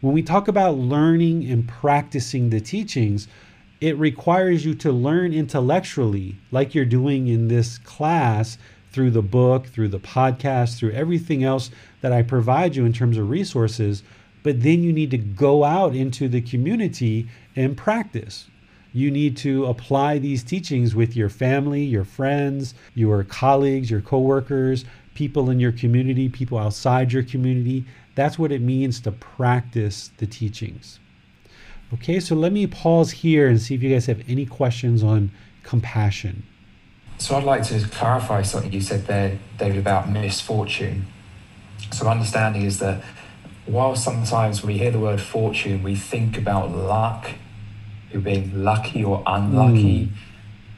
When 0.00 0.14
we 0.14 0.22
talk 0.22 0.48
about 0.48 0.78
learning 0.78 1.44
and 1.50 1.68
practicing 1.68 2.48
the 2.48 2.62
teachings, 2.62 3.28
it 3.82 3.98
requires 3.98 4.64
you 4.64 4.74
to 4.76 4.90
learn 4.90 5.34
intellectually, 5.34 6.36
like 6.50 6.74
you're 6.74 6.86
doing 6.86 7.28
in 7.28 7.48
this 7.48 7.76
class 7.76 8.56
through 8.90 9.10
the 9.10 9.20
book, 9.20 9.66
through 9.66 9.88
the 9.88 10.00
podcast, 10.00 10.78
through 10.78 10.92
everything 10.92 11.44
else 11.44 11.70
that 12.00 12.14
I 12.14 12.22
provide 12.22 12.76
you 12.76 12.86
in 12.86 12.94
terms 12.94 13.18
of 13.18 13.28
resources. 13.28 14.02
But 14.42 14.62
then 14.62 14.82
you 14.82 14.94
need 14.94 15.10
to 15.10 15.18
go 15.18 15.64
out 15.64 15.94
into 15.94 16.30
the 16.30 16.40
community 16.40 17.28
and 17.54 17.76
practice. 17.76 18.46
You 18.98 19.12
need 19.12 19.36
to 19.38 19.64
apply 19.66 20.18
these 20.18 20.42
teachings 20.42 20.92
with 20.92 21.14
your 21.14 21.28
family, 21.28 21.84
your 21.84 22.02
friends, 22.02 22.74
your 22.96 23.22
colleagues, 23.22 23.92
your 23.92 24.00
coworkers, 24.00 24.84
people 25.14 25.50
in 25.50 25.60
your 25.60 25.70
community, 25.70 26.28
people 26.28 26.58
outside 26.58 27.12
your 27.12 27.22
community. 27.22 27.84
That's 28.16 28.40
what 28.40 28.50
it 28.50 28.60
means 28.60 28.98
to 29.02 29.12
practice 29.12 30.10
the 30.16 30.26
teachings. 30.26 30.98
Okay, 31.94 32.18
so 32.18 32.34
let 32.34 32.50
me 32.50 32.66
pause 32.66 33.12
here 33.12 33.46
and 33.46 33.62
see 33.62 33.76
if 33.76 33.84
you 33.84 33.90
guys 33.90 34.06
have 34.06 34.20
any 34.28 34.44
questions 34.44 35.04
on 35.04 35.30
compassion. 35.62 36.42
So 37.18 37.36
I'd 37.36 37.44
like 37.44 37.62
to 37.68 37.80
clarify 37.86 38.42
something 38.42 38.72
you 38.72 38.80
said 38.80 39.06
there, 39.06 39.38
David, 39.58 39.78
about 39.78 40.10
misfortune. 40.10 41.06
So 41.92 42.08
understanding 42.08 42.62
is 42.62 42.80
that 42.80 43.04
while 43.64 43.94
sometimes 43.94 44.64
we 44.64 44.78
hear 44.78 44.90
the 44.90 44.98
word 44.98 45.20
fortune, 45.20 45.84
we 45.84 45.94
think 45.94 46.36
about 46.36 46.72
luck, 46.72 47.30
you 48.12 48.20
being 48.20 48.64
lucky 48.64 49.04
or 49.04 49.22
unlucky. 49.26 50.06
Mm. 50.06 50.12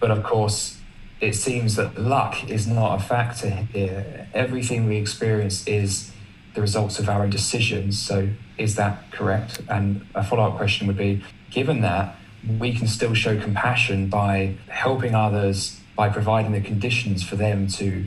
But 0.01 0.11
of 0.11 0.23
course, 0.23 0.79
it 1.21 1.35
seems 1.35 1.77
that 1.77 1.99
luck 2.01 2.49
is 2.49 2.67
not 2.67 3.01
a 3.01 3.03
factor 3.03 3.51
here. 3.51 4.29
Everything 4.33 4.87
we 4.87 4.97
experience 4.97 5.67
is 5.67 6.13
the 6.55 6.61
results 6.61 6.99
of 6.99 7.09
our 7.09 7.23
own 7.23 7.31
decisions. 7.31 8.01
So, 8.01 8.31
is 8.59 8.77
that 8.77 9.11
correct? 9.13 9.61
And 9.69 10.07
a 10.15 10.25
follow 10.25 10.51
up 10.51 10.57
question 10.57 10.87
would 10.87 10.97
be 10.97 11.23
given 11.51 11.81
that, 11.83 12.17
we 12.59 12.73
can 12.73 12.87
still 12.87 13.15
show 13.15 13.39
compassion 13.39 14.09
by 14.09 14.55
helping 14.69 15.15
others, 15.15 15.79
by 15.95 16.09
providing 16.09 16.53
the 16.53 16.61
conditions 16.61 17.23
for 17.23 17.37
them 17.37 17.69
to 17.69 18.07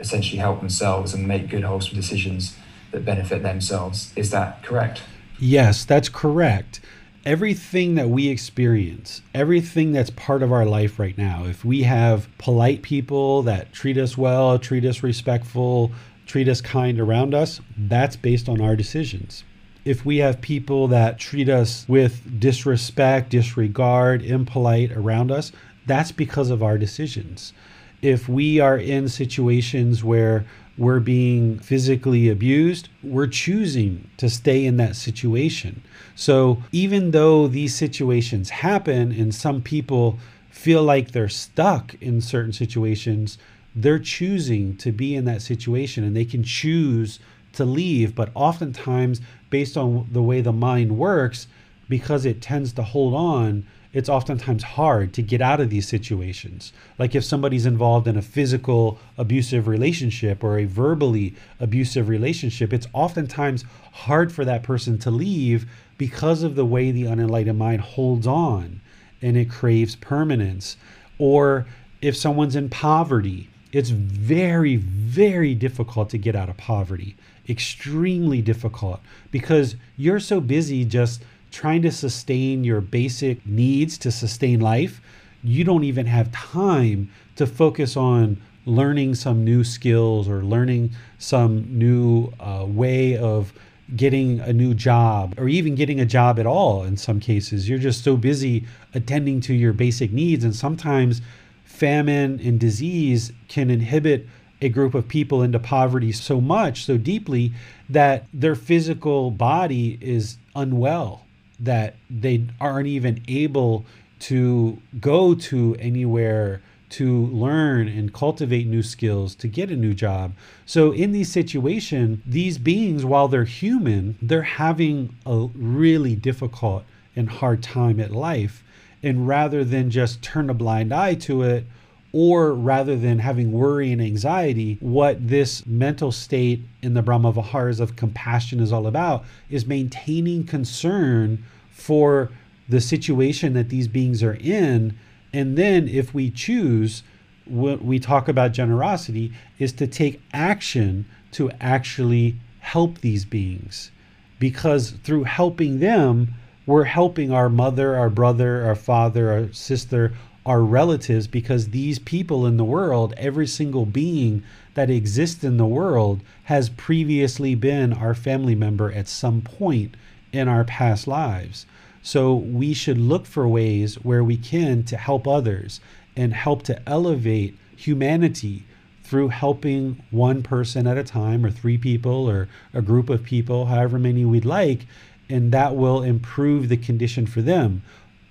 essentially 0.00 0.38
help 0.38 0.60
themselves 0.60 1.14
and 1.14 1.26
make 1.26 1.48
good, 1.48 1.62
wholesome 1.64 1.94
decisions 1.94 2.56
that 2.90 3.04
benefit 3.04 3.42
themselves. 3.42 4.12
Is 4.16 4.30
that 4.30 4.62
correct? 4.62 5.02
Yes, 5.38 5.84
that's 5.84 6.08
correct. 6.08 6.80
Everything 7.26 7.96
that 7.96 8.08
we 8.08 8.28
experience, 8.28 9.22
everything 9.34 9.92
that's 9.92 10.10
part 10.10 10.42
of 10.42 10.52
our 10.52 10.64
life 10.64 10.98
right 10.98 11.18
now, 11.18 11.44
if 11.44 11.64
we 11.64 11.82
have 11.82 12.28
polite 12.38 12.82
people 12.82 13.42
that 13.42 13.72
treat 13.72 13.98
us 13.98 14.16
well, 14.16 14.58
treat 14.58 14.84
us 14.84 15.02
respectful, 15.02 15.92
treat 16.26 16.48
us 16.48 16.60
kind 16.60 17.00
around 17.00 17.34
us, 17.34 17.60
that's 17.76 18.16
based 18.16 18.48
on 18.48 18.60
our 18.60 18.76
decisions. 18.76 19.44
If 19.84 20.04
we 20.04 20.18
have 20.18 20.40
people 20.40 20.88
that 20.88 21.18
treat 21.18 21.48
us 21.48 21.84
with 21.88 22.40
disrespect, 22.40 23.30
disregard, 23.30 24.22
impolite 24.22 24.92
around 24.92 25.30
us, 25.30 25.50
that's 25.86 26.12
because 26.12 26.50
of 26.50 26.62
our 26.62 26.78
decisions. 26.78 27.52
If 28.00 28.28
we 28.28 28.60
are 28.60 28.78
in 28.78 29.08
situations 29.08 30.04
where 30.04 30.46
we're 30.78 31.00
being 31.00 31.58
physically 31.58 32.28
abused, 32.28 32.88
we're 33.02 33.26
choosing 33.26 34.08
to 34.16 34.30
stay 34.30 34.64
in 34.64 34.76
that 34.76 34.94
situation. 34.94 35.82
So 36.14 36.62
even 36.70 37.10
though 37.10 37.48
these 37.48 37.74
situations 37.74 38.50
happen 38.50 39.12
and 39.12 39.34
some 39.34 39.60
people 39.60 40.18
feel 40.50 40.82
like 40.82 41.10
they're 41.10 41.28
stuck 41.28 41.94
in 42.00 42.20
certain 42.20 42.52
situations, 42.52 43.38
they're 43.74 43.98
choosing 43.98 44.76
to 44.76 44.92
be 44.92 45.14
in 45.14 45.24
that 45.24 45.42
situation 45.42 46.04
and 46.04 46.16
they 46.16 46.24
can 46.24 46.42
choose 46.44 47.18
to 47.52 47.64
leave. 47.64 48.14
But 48.14 48.30
oftentimes, 48.34 49.20
based 49.50 49.76
on 49.76 50.08
the 50.12 50.22
way 50.22 50.40
the 50.40 50.52
mind 50.52 50.96
works, 50.96 51.48
because 51.88 52.24
it 52.24 52.40
tends 52.40 52.72
to 52.74 52.82
hold 52.82 53.14
on, 53.14 53.66
it's 53.92 54.08
oftentimes 54.08 54.62
hard 54.62 55.14
to 55.14 55.22
get 55.22 55.40
out 55.40 55.60
of 55.60 55.70
these 55.70 55.88
situations. 55.88 56.72
Like 56.98 57.14
if 57.14 57.24
somebody's 57.24 57.66
involved 57.66 58.06
in 58.06 58.16
a 58.16 58.22
physical 58.22 58.98
abusive 59.16 59.66
relationship 59.66 60.44
or 60.44 60.58
a 60.58 60.66
verbally 60.66 61.34
abusive 61.58 62.08
relationship, 62.08 62.72
it's 62.72 62.86
oftentimes 62.92 63.64
hard 63.92 64.30
for 64.30 64.44
that 64.44 64.62
person 64.62 64.98
to 64.98 65.10
leave 65.10 65.66
because 65.96 66.42
of 66.42 66.54
the 66.54 66.66
way 66.66 66.90
the 66.90 67.04
unenlightened 67.04 67.58
mind 67.58 67.80
holds 67.80 68.26
on 68.26 68.80
and 69.22 69.36
it 69.36 69.50
craves 69.50 69.96
permanence. 69.96 70.76
Or 71.18 71.66
if 72.02 72.16
someone's 72.16 72.56
in 72.56 72.68
poverty, 72.68 73.48
it's 73.72 73.90
very, 73.90 74.76
very 74.76 75.54
difficult 75.54 76.10
to 76.10 76.18
get 76.18 76.36
out 76.36 76.48
of 76.48 76.56
poverty. 76.56 77.16
Extremely 77.48 78.42
difficult 78.42 79.00
because 79.30 79.76
you're 79.96 80.20
so 80.20 80.40
busy 80.40 80.84
just 80.84 81.22
trying 81.58 81.82
to 81.82 81.90
sustain 81.90 82.62
your 82.62 82.80
basic 82.80 83.44
needs 83.44 83.98
to 83.98 84.12
sustain 84.12 84.60
life, 84.60 85.00
you 85.42 85.64
don't 85.64 85.82
even 85.82 86.06
have 86.06 86.30
time 86.30 87.10
to 87.34 87.44
focus 87.44 87.96
on 87.96 88.40
learning 88.64 89.12
some 89.12 89.44
new 89.44 89.64
skills 89.64 90.28
or 90.28 90.44
learning 90.44 90.88
some 91.18 91.66
new 91.76 92.32
uh, 92.38 92.64
way 92.64 93.16
of 93.16 93.52
getting 93.96 94.38
a 94.38 94.52
new 94.52 94.72
job 94.72 95.34
or 95.36 95.48
even 95.48 95.74
getting 95.74 95.98
a 95.98 96.06
job 96.06 96.38
at 96.38 96.46
all 96.46 96.84
in 96.84 96.96
some 96.96 97.18
cases. 97.18 97.68
You're 97.68 97.80
just 97.80 98.04
so 98.04 98.16
busy 98.16 98.64
attending 98.94 99.40
to 99.40 99.52
your 99.52 99.72
basic 99.72 100.12
needs. 100.12 100.44
And 100.44 100.54
sometimes 100.54 101.20
famine 101.64 102.38
and 102.38 102.60
disease 102.60 103.32
can 103.48 103.68
inhibit 103.68 104.28
a 104.62 104.68
group 104.68 104.94
of 104.94 105.08
people 105.08 105.42
into 105.42 105.58
poverty 105.58 106.12
so 106.12 106.40
much, 106.40 106.84
so 106.84 106.96
deeply, 106.96 107.52
that 107.88 108.26
their 108.32 108.54
physical 108.54 109.32
body 109.32 109.98
is 110.00 110.36
unwell 110.54 111.24
that 111.58 111.96
they 112.08 112.46
aren't 112.60 112.86
even 112.86 113.22
able 113.28 113.84
to 114.20 114.78
go 115.00 115.34
to 115.34 115.76
anywhere 115.78 116.60
to 116.90 117.26
learn 117.26 117.86
and 117.86 118.14
cultivate 118.14 118.66
new 118.66 118.82
skills 118.82 119.34
to 119.34 119.46
get 119.46 119.70
a 119.70 119.76
new 119.76 119.92
job. 119.92 120.32
So 120.64 120.92
in 120.92 121.12
these 121.12 121.30
situations, 121.30 122.20
these 122.26 122.56
beings 122.58 123.04
while 123.04 123.28
they're 123.28 123.44
human, 123.44 124.16
they're 124.22 124.42
having 124.42 125.14
a 125.26 125.48
really 125.54 126.16
difficult 126.16 126.84
and 127.14 127.28
hard 127.28 127.62
time 127.62 128.00
at 128.00 128.10
life 128.10 128.64
and 129.02 129.28
rather 129.28 129.64
than 129.64 129.90
just 129.90 130.22
turn 130.22 130.50
a 130.50 130.54
blind 130.54 130.92
eye 130.92 131.14
to 131.14 131.42
it 131.42 131.64
or 132.12 132.54
rather 132.54 132.96
than 132.96 133.18
having 133.18 133.52
worry 133.52 133.92
and 133.92 134.00
anxiety, 134.00 134.78
what 134.80 135.28
this 135.28 135.66
mental 135.66 136.10
state 136.10 136.62
in 136.82 136.94
the 136.94 137.02
Brahma 137.02 137.32
Viharas 137.32 137.80
of 137.80 137.96
compassion 137.96 138.60
is 138.60 138.72
all 138.72 138.86
about 138.86 139.24
is 139.50 139.66
maintaining 139.66 140.44
concern 140.44 141.44
for 141.70 142.30
the 142.68 142.80
situation 142.80 143.52
that 143.54 143.68
these 143.68 143.88
beings 143.88 144.22
are 144.22 144.38
in. 144.40 144.98
And 145.32 145.58
then, 145.58 145.86
if 145.88 146.14
we 146.14 146.30
choose, 146.30 147.02
what 147.44 147.84
we 147.84 147.98
talk 147.98 148.28
about 148.28 148.52
generosity 148.52 149.32
is 149.58 149.72
to 149.74 149.86
take 149.86 150.20
action 150.32 151.06
to 151.32 151.50
actually 151.60 152.36
help 152.60 153.00
these 153.00 153.24
beings. 153.24 153.90
Because 154.38 154.92
through 155.02 155.24
helping 155.24 155.80
them, 155.80 156.34
we're 156.66 156.84
helping 156.84 157.32
our 157.32 157.48
mother, 157.48 157.96
our 157.96 158.10
brother, 158.10 158.64
our 158.64 158.74
father, 158.74 159.32
our 159.32 159.52
sister, 159.52 160.12
our 160.48 160.62
relatives 160.62 161.26
because 161.26 161.68
these 161.68 161.98
people 161.98 162.46
in 162.46 162.56
the 162.56 162.64
world, 162.64 163.12
every 163.18 163.46
single 163.46 163.84
being 163.84 164.42
that 164.72 164.88
exists 164.88 165.44
in 165.44 165.58
the 165.58 165.66
world, 165.66 166.22
has 166.44 166.70
previously 166.70 167.54
been 167.54 167.92
our 167.92 168.14
family 168.14 168.54
member 168.54 168.90
at 168.90 169.06
some 169.06 169.42
point 169.42 169.94
in 170.32 170.48
our 170.48 170.64
past 170.64 171.06
lives. 171.06 171.66
So 172.02 172.34
we 172.34 172.72
should 172.72 172.96
look 172.96 173.26
for 173.26 173.46
ways 173.46 173.96
where 173.96 174.24
we 174.24 174.38
can 174.38 174.84
to 174.84 174.96
help 174.96 175.28
others 175.28 175.82
and 176.16 176.32
help 176.32 176.62
to 176.62 176.88
elevate 176.88 177.54
humanity 177.76 178.64
through 179.02 179.28
helping 179.28 180.02
one 180.10 180.42
person 180.42 180.86
at 180.86 180.96
a 180.96 181.04
time 181.04 181.44
or 181.44 181.50
three 181.50 181.76
people 181.76 182.26
or 182.26 182.48
a 182.72 182.80
group 182.80 183.10
of 183.10 183.22
people, 183.22 183.66
however 183.66 183.98
many 183.98 184.24
we'd 184.24 184.46
like, 184.46 184.86
and 185.28 185.52
that 185.52 185.76
will 185.76 186.02
improve 186.02 186.70
the 186.70 186.78
condition 186.78 187.26
for 187.26 187.42
them. 187.42 187.82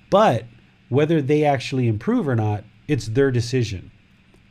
But 0.09 0.45
whether 0.89 1.21
they 1.21 1.43
actually 1.43 1.87
improve 1.87 2.27
or 2.27 2.35
not, 2.35 2.63
it's 2.87 3.07
their 3.07 3.31
decision, 3.31 3.91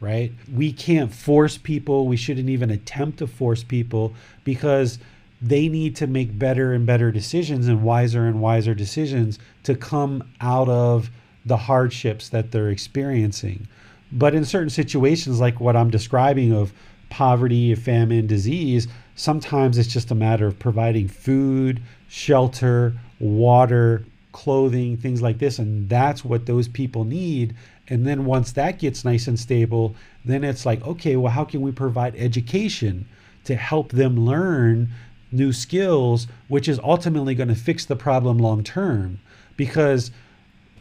right? 0.00 0.32
We 0.52 0.72
can't 0.72 1.12
force 1.12 1.56
people. 1.56 2.06
We 2.06 2.16
shouldn't 2.16 2.50
even 2.50 2.70
attempt 2.70 3.18
to 3.18 3.26
force 3.26 3.62
people 3.62 4.14
because 4.44 4.98
they 5.40 5.68
need 5.68 5.96
to 5.96 6.06
make 6.06 6.38
better 6.38 6.72
and 6.72 6.86
better 6.86 7.10
decisions 7.10 7.68
and 7.68 7.82
wiser 7.82 8.26
and 8.26 8.40
wiser 8.40 8.74
decisions 8.74 9.38
to 9.64 9.74
come 9.74 10.28
out 10.40 10.68
of 10.68 11.10
the 11.44 11.56
hardships 11.56 12.28
that 12.30 12.50
they're 12.50 12.70
experiencing. 12.70 13.68
But 14.12 14.34
in 14.34 14.44
certain 14.44 14.70
situations, 14.70 15.40
like 15.40 15.60
what 15.60 15.76
I'm 15.76 15.90
describing 15.90 16.52
of 16.52 16.72
poverty, 17.10 17.74
famine, 17.74 18.26
disease, 18.26 18.88
sometimes 19.14 19.78
it's 19.78 19.92
just 19.92 20.10
a 20.10 20.14
matter 20.14 20.46
of 20.46 20.58
providing 20.58 21.08
food, 21.08 21.82
shelter, 22.08 22.94
water, 23.20 24.04
clothing, 24.36 24.98
things 24.98 25.22
like 25.22 25.38
this. 25.38 25.58
And 25.58 25.88
that's 25.88 26.22
what 26.22 26.44
those 26.44 26.68
people 26.68 27.04
need. 27.04 27.56
And 27.88 28.06
then 28.06 28.26
once 28.26 28.52
that 28.52 28.78
gets 28.78 29.02
nice 29.02 29.26
and 29.26 29.40
stable, 29.40 29.96
then 30.26 30.44
it's 30.44 30.66
like, 30.66 30.86
okay, 30.86 31.16
well, 31.16 31.32
how 31.32 31.44
can 31.44 31.62
we 31.62 31.72
provide 31.72 32.14
education 32.16 33.08
to 33.44 33.56
help 33.56 33.92
them 33.92 34.26
learn 34.26 34.90
new 35.32 35.54
skills, 35.54 36.26
which 36.48 36.68
is 36.68 36.78
ultimately 36.80 37.34
going 37.34 37.48
to 37.48 37.54
fix 37.54 37.86
the 37.86 37.96
problem 37.96 38.36
long 38.36 38.62
term? 38.62 39.20
Because 39.56 40.10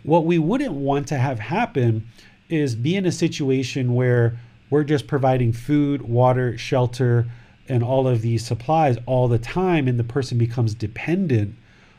what 0.04 0.26
we 0.26 0.38
wouldn't 0.38 0.74
want 0.74 1.08
to 1.08 1.18
have 1.18 1.40
happen 1.40 2.06
is 2.50 2.76
be 2.76 2.98
in 2.98 3.06
a 3.06 3.12
situation 3.12 3.96
where 3.96 4.38
we're 4.70 4.84
just 4.84 5.08
providing 5.08 5.54
food, 5.54 6.02
water, 6.02 6.58
shelter, 6.58 7.26
and 7.70 7.82
all 7.82 8.06
of 8.06 8.22
these 8.22 8.46
supplies 8.46 8.98
all 9.06 9.30
the 9.30 9.40
time, 9.40 9.88
and 9.88 9.98
the 9.98 10.04
person 10.04 10.38
becomes 10.38 10.74
dependent 10.76 11.56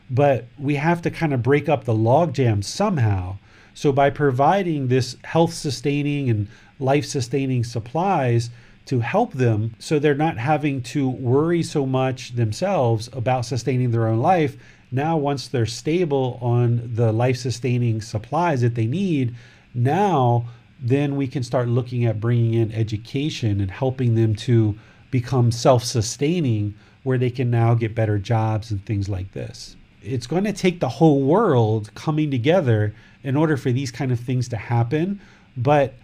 but 0.09 0.45
we 0.57 0.75
have 0.75 1.01
to 1.01 1.11
kind 1.11 1.33
of 1.33 1.43
break 1.43 1.67
up 1.67 1.83
the 1.83 1.93
logjam 1.93 2.63
somehow. 2.63 3.37
So 3.73 3.91
by 3.91 4.09
providing 4.09 4.87
this 4.87 5.17
health 5.23 5.53
sustaining 5.53 6.29
and 6.29 6.47
life 6.79 7.05
sustaining 7.05 7.63
supplies 7.63 8.49
to 8.85 9.01
help 9.01 9.33
them 9.33 9.75
so 9.79 9.99
they're 9.99 10.15
not 10.15 10.37
having 10.37 10.81
to 10.81 11.09
worry 11.09 11.61
so 11.61 11.85
much 11.85 12.35
themselves 12.35 13.09
about 13.13 13.45
sustaining 13.45 13.91
their 13.91 14.07
own 14.07 14.19
life, 14.19 14.57
now 14.91 15.17
once 15.17 15.47
they're 15.47 15.65
stable 15.65 16.39
on 16.41 16.89
the 16.95 17.11
life 17.11 17.37
sustaining 17.37 18.01
supplies 18.01 18.61
that 18.61 18.75
they 18.75 18.87
need, 18.87 19.35
now 19.73 20.45
then 20.79 21.15
we 21.15 21.27
can 21.27 21.43
start 21.43 21.67
looking 21.67 22.05
at 22.05 22.19
bringing 22.19 22.53
in 22.53 22.71
education 22.71 23.59
and 23.59 23.71
helping 23.71 24.15
them 24.15 24.35
to 24.35 24.77
become 25.11 25.51
self 25.51 25.83
sustaining 25.83 26.73
where 27.03 27.17
they 27.17 27.29
can 27.29 27.49
now 27.49 27.73
get 27.73 27.95
better 27.95 28.17
jobs 28.17 28.71
and 28.71 28.85
things 28.85 29.07
like 29.07 29.31
this 29.31 29.76
it's 30.07 30.27
going 30.27 30.43
to 30.45 30.53
take 30.53 30.79
the 30.79 30.89
whole 30.89 31.21
world 31.21 31.91
coming 31.95 32.31
together 32.31 32.93
in 33.23 33.35
order 33.35 33.57
for 33.57 33.71
these 33.71 33.91
kind 33.91 34.11
of 34.11 34.19
things 34.19 34.47
to 34.49 34.57
happen. 34.57 35.19
But 35.55 35.95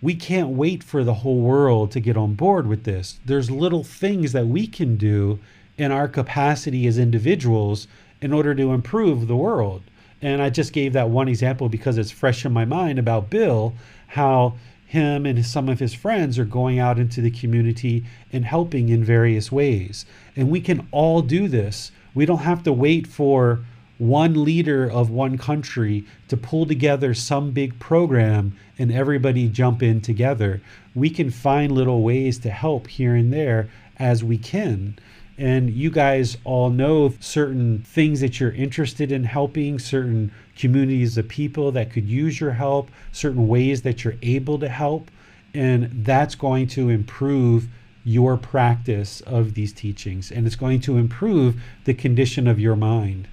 we 0.00 0.14
can't 0.14 0.50
wait 0.50 0.84
for 0.84 1.02
the 1.02 1.14
whole 1.14 1.40
world 1.40 1.90
to 1.92 2.00
get 2.00 2.16
on 2.16 2.34
board 2.34 2.66
with 2.66 2.84
this. 2.84 3.18
There's 3.24 3.50
little 3.50 3.82
things 3.82 4.32
that 4.32 4.46
we 4.46 4.66
can 4.66 4.96
do 4.96 5.40
in 5.76 5.90
our 5.90 6.08
capacity 6.08 6.86
as 6.86 6.98
individuals 6.98 7.88
in 8.20 8.32
order 8.32 8.54
to 8.54 8.72
improve 8.72 9.26
the 9.26 9.36
world. 9.36 9.82
And 10.20 10.42
I 10.42 10.50
just 10.50 10.72
gave 10.72 10.92
that 10.92 11.10
one 11.10 11.28
example 11.28 11.68
because 11.68 11.98
it's 11.98 12.10
fresh 12.10 12.44
in 12.44 12.52
my 12.52 12.64
mind 12.64 12.98
about 12.98 13.30
Bill, 13.30 13.74
how 14.08 14.54
him 14.86 15.26
and 15.26 15.44
some 15.44 15.68
of 15.68 15.78
his 15.78 15.94
friends 15.94 16.38
are 16.38 16.44
going 16.44 16.78
out 16.78 16.98
into 16.98 17.20
the 17.20 17.30
community 17.30 18.04
and 18.32 18.44
helping 18.44 18.88
in 18.88 19.04
various 19.04 19.52
ways. 19.52 20.06
And 20.34 20.50
we 20.50 20.60
can 20.60 20.88
all 20.90 21.22
do 21.22 21.46
this 21.46 21.92
we 22.14 22.26
don't 22.26 22.38
have 22.38 22.62
to 22.64 22.72
wait 22.72 23.06
for 23.06 23.60
one 23.98 24.44
leader 24.44 24.88
of 24.88 25.10
one 25.10 25.36
country 25.36 26.04
to 26.28 26.36
pull 26.36 26.64
together 26.66 27.12
some 27.12 27.50
big 27.50 27.78
program 27.80 28.56
and 28.78 28.92
everybody 28.92 29.48
jump 29.48 29.82
in 29.82 30.00
together. 30.00 30.60
We 30.94 31.10
can 31.10 31.30
find 31.30 31.72
little 31.72 32.02
ways 32.02 32.38
to 32.38 32.50
help 32.50 32.86
here 32.86 33.14
and 33.14 33.32
there 33.32 33.68
as 33.98 34.22
we 34.22 34.38
can. 34.38 34.96
And 35.36 35.70
you 35.70 35.90
guys 35.90 36.36
all 36.44 36.70
know 36.70 37.14
certain 37.20 37.82
things 37.82 38.20
that 38.20 38.40
you're 38.40 38.52
interested 38.52 39.12
in 39.12 39.24
helping, 39.24 39.78
certain 39.78 40.32
communities 40.56 41.16
of 41.16 41.28
people 41.28 41.70
that 41.72 41.92
could 41.92 42.08
use 42.08 42.40
your 42.40 42.52
help, 42.52 42.90
certain 43.12 43.46
ways 43.46 43.82
that 43.82 44.02
you're 44.02 44.16
able 44.22 44.58
to 44.58 44.68
help. 44.68 45.10
And 45.54 46.04
that's 46.04 46.34
going 46.34 46.66
to 46.68 46.88
improve 46.88 47.68
your 48.08 48.38
practice 48.38 49.20
of 49.22 49.52
these 49.52 49.70
teachings 49.70 50.30
and 50.30 50.46
it's 50.46 50.56
going 50.56 50.80
to 50.80 50.96
improve 50.96 51.60
the 51.84 51.92
condition 51.92 52.48
of 52.48 52.58
your 52.58 52.74
mind. 52.74 53.28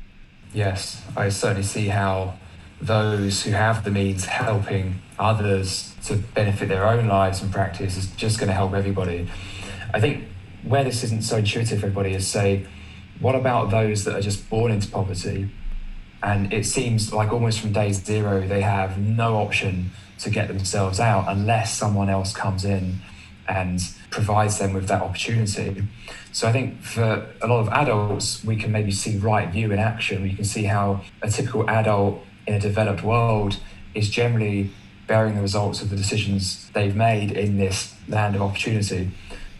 Yes, 0.54 1.02
I 1.16 1.30
certainly 1.30 1.64
see 1.64 1.88
how 1.88 2.34
those 2.82 3.44
who 3.44 3.52
have 3.52 3.86
the 3.86 3.90
means 3.90 4.26
helping 4.26 5.00
others 5.18 5.96
to 6.04 6.18
benefit 6.18 6.68
their 6.68 6.86
own 6.86 7.08
lives 7.08 7.42
and 7.42 7.54
practice 7.54 7.96
is 7.96 8.08
just 8.18 8.38
going 8.38 8.50
to 8.50 8.54
help 8.54 8.74
everybody. 8.74 9.30
I 9.94 10.02
think 10.02 10.26
where 10.64 10.84
this 10.84 11.06
isn't 11.06 11.24
so 11.24 11.38
intuitive 11.38 11.80
for 11.80 11.86
everybody 11.86 12.14
is 12.14 12.28
say, 12.28 12.66
what 13.22 13.34
about 13.34 13.72
those 13.72 14.04
that 14.04 14.14
are 14.14 14.22
just 14.22 14.50
born 14.50 14.74
into 14.74 14.90
poverty? 14.90 15.50
And 16.22 16.52
it 16.52 16.66
seems 16.66 17.14
like 17.14 17.32
almost 17.32 17.62
from 17.62 17.72
day 17.72 17.94
zero, 17.94 18.46
they 18.46 18.62
have 18.62 18.98
no 18.98 19.38
option 19.38 19.92
to 20.20 20.30
get 20.30 20.50
themselves 20.50 21.00
out 21.00 21.26
unless 21.30 21.74
someone 21.74 22.10
else 22.10 22.34
comes 22.34 22.66
in 22.66 23.00
and 23.48 23.82
provides 24.10 24.60
them 24.60 24.74
with 24.74 24.88
that 24.88 25.02
opportunity. 25.02 25.84
So 26.32 26.48
I 26.48 26.52
think 26.52 26.82
for 26.82 27.28
a 27.42 27.48
lot 27.48 27.60
of 27.60 27.70
adults, 27.70 28.44
we 28.44 28.56
can 28.56 28.72
maybe 28.72 28.92
see 28.92 29.18
right 29.18 29.50
view 29.50 29.72
in 29.72 29.80
action. 29.80 30.24
We 30.24 30.34
can 30.34 30.46
see 30.46 30.64
how 30.64 31.02
a 31.22 31.30
typical 31.30 31.70
adult 31.70 32.24
in 32.48 32.56
a 32.56 32.60
developed 32.60 33.04
world 33.04 33.60
is 33.94 34.10
generally 34.10 34.72
bearing 35.08 35.36
the 35.36 35.42
results 35.42 35.82
of 35.82 35.90
the 35.90 35.96
decisions 35.96 36.70
they've 36.74 36.96
made 36.96 37.32
in 37.32 37.58
this 37.58 37.94
land 38.08 38.36
of 38.36 38.42
opportunity. 38.42 39.12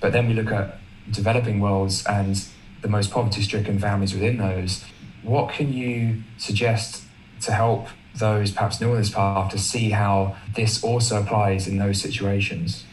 But 0.02 0.12
then 0.12 0.28
we 0.28 0.34
look 0.34 0.52
at 0.52 0.78
developing 1.10 1.60
worlds 1.60 2.06
and 2.06 2.44
the 2.82 2.88
most 2.88 3.12
poverty 3.12 3.42
stricken 3.42 3.80
families 3.80 4.14
within 4.14 4.38
those. 4.38 4.84
What 5.24 5.54
can 5.54 5.72
you 5.72 6.24
suggest 6.38 7.04
to 7.42 7.52
help 7.52 7.88
those 8.16 8.52
perhaps 8.52 8.80
new 8.80 8.92
on 8.92 8.98
this 8.98 9.10
path 9.10 9.52
to 9.52 9.58
see 9.58 9.90
how 9.90 10.36
this 10.56 10.84
also 10.84 11.22
applies 11.22 11.68
in 11.68 11.78
those 11.78 12.02
situations? 12.02 12.84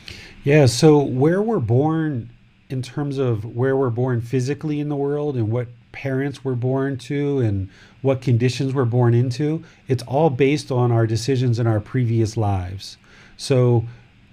Yeah, 0.45 0.67
so 0.67 0.99
where 0.99 1.41
we're 1.41 1.61
born 1.61 2.31
in 2.69 2.83
terms 2.83 3.19
of 3.19 3.45
where 3.45 3.77
we're 3.77 3.91
born 3.91 4.21
physically 4.21 4.81
in 4.81 4.89
the 4.89 4.97
world 4.97 5.37
and 5.37 5.53
what 5.53 5.69
parents 5.93 6.43
were 6.43 6.57
born 6.57 6.97
to 6.97 7.39
and 7.39 7.69
what 8.01 8.23
conditions 8.23 8.75
we're 8.75 8.85
born 8.85 9.15
into, 9.15 9.63
it's 9.87 10.03
all 10.03 10.31
based 10.31 10.73
on 10.73 10.91
our 10.91 11.07
decisions 11.07 11.61
in 11.61 11.69
our 11.69 11.79
previous 11.79 12.37
lives. 12.37 12.97
So 13.37 13.85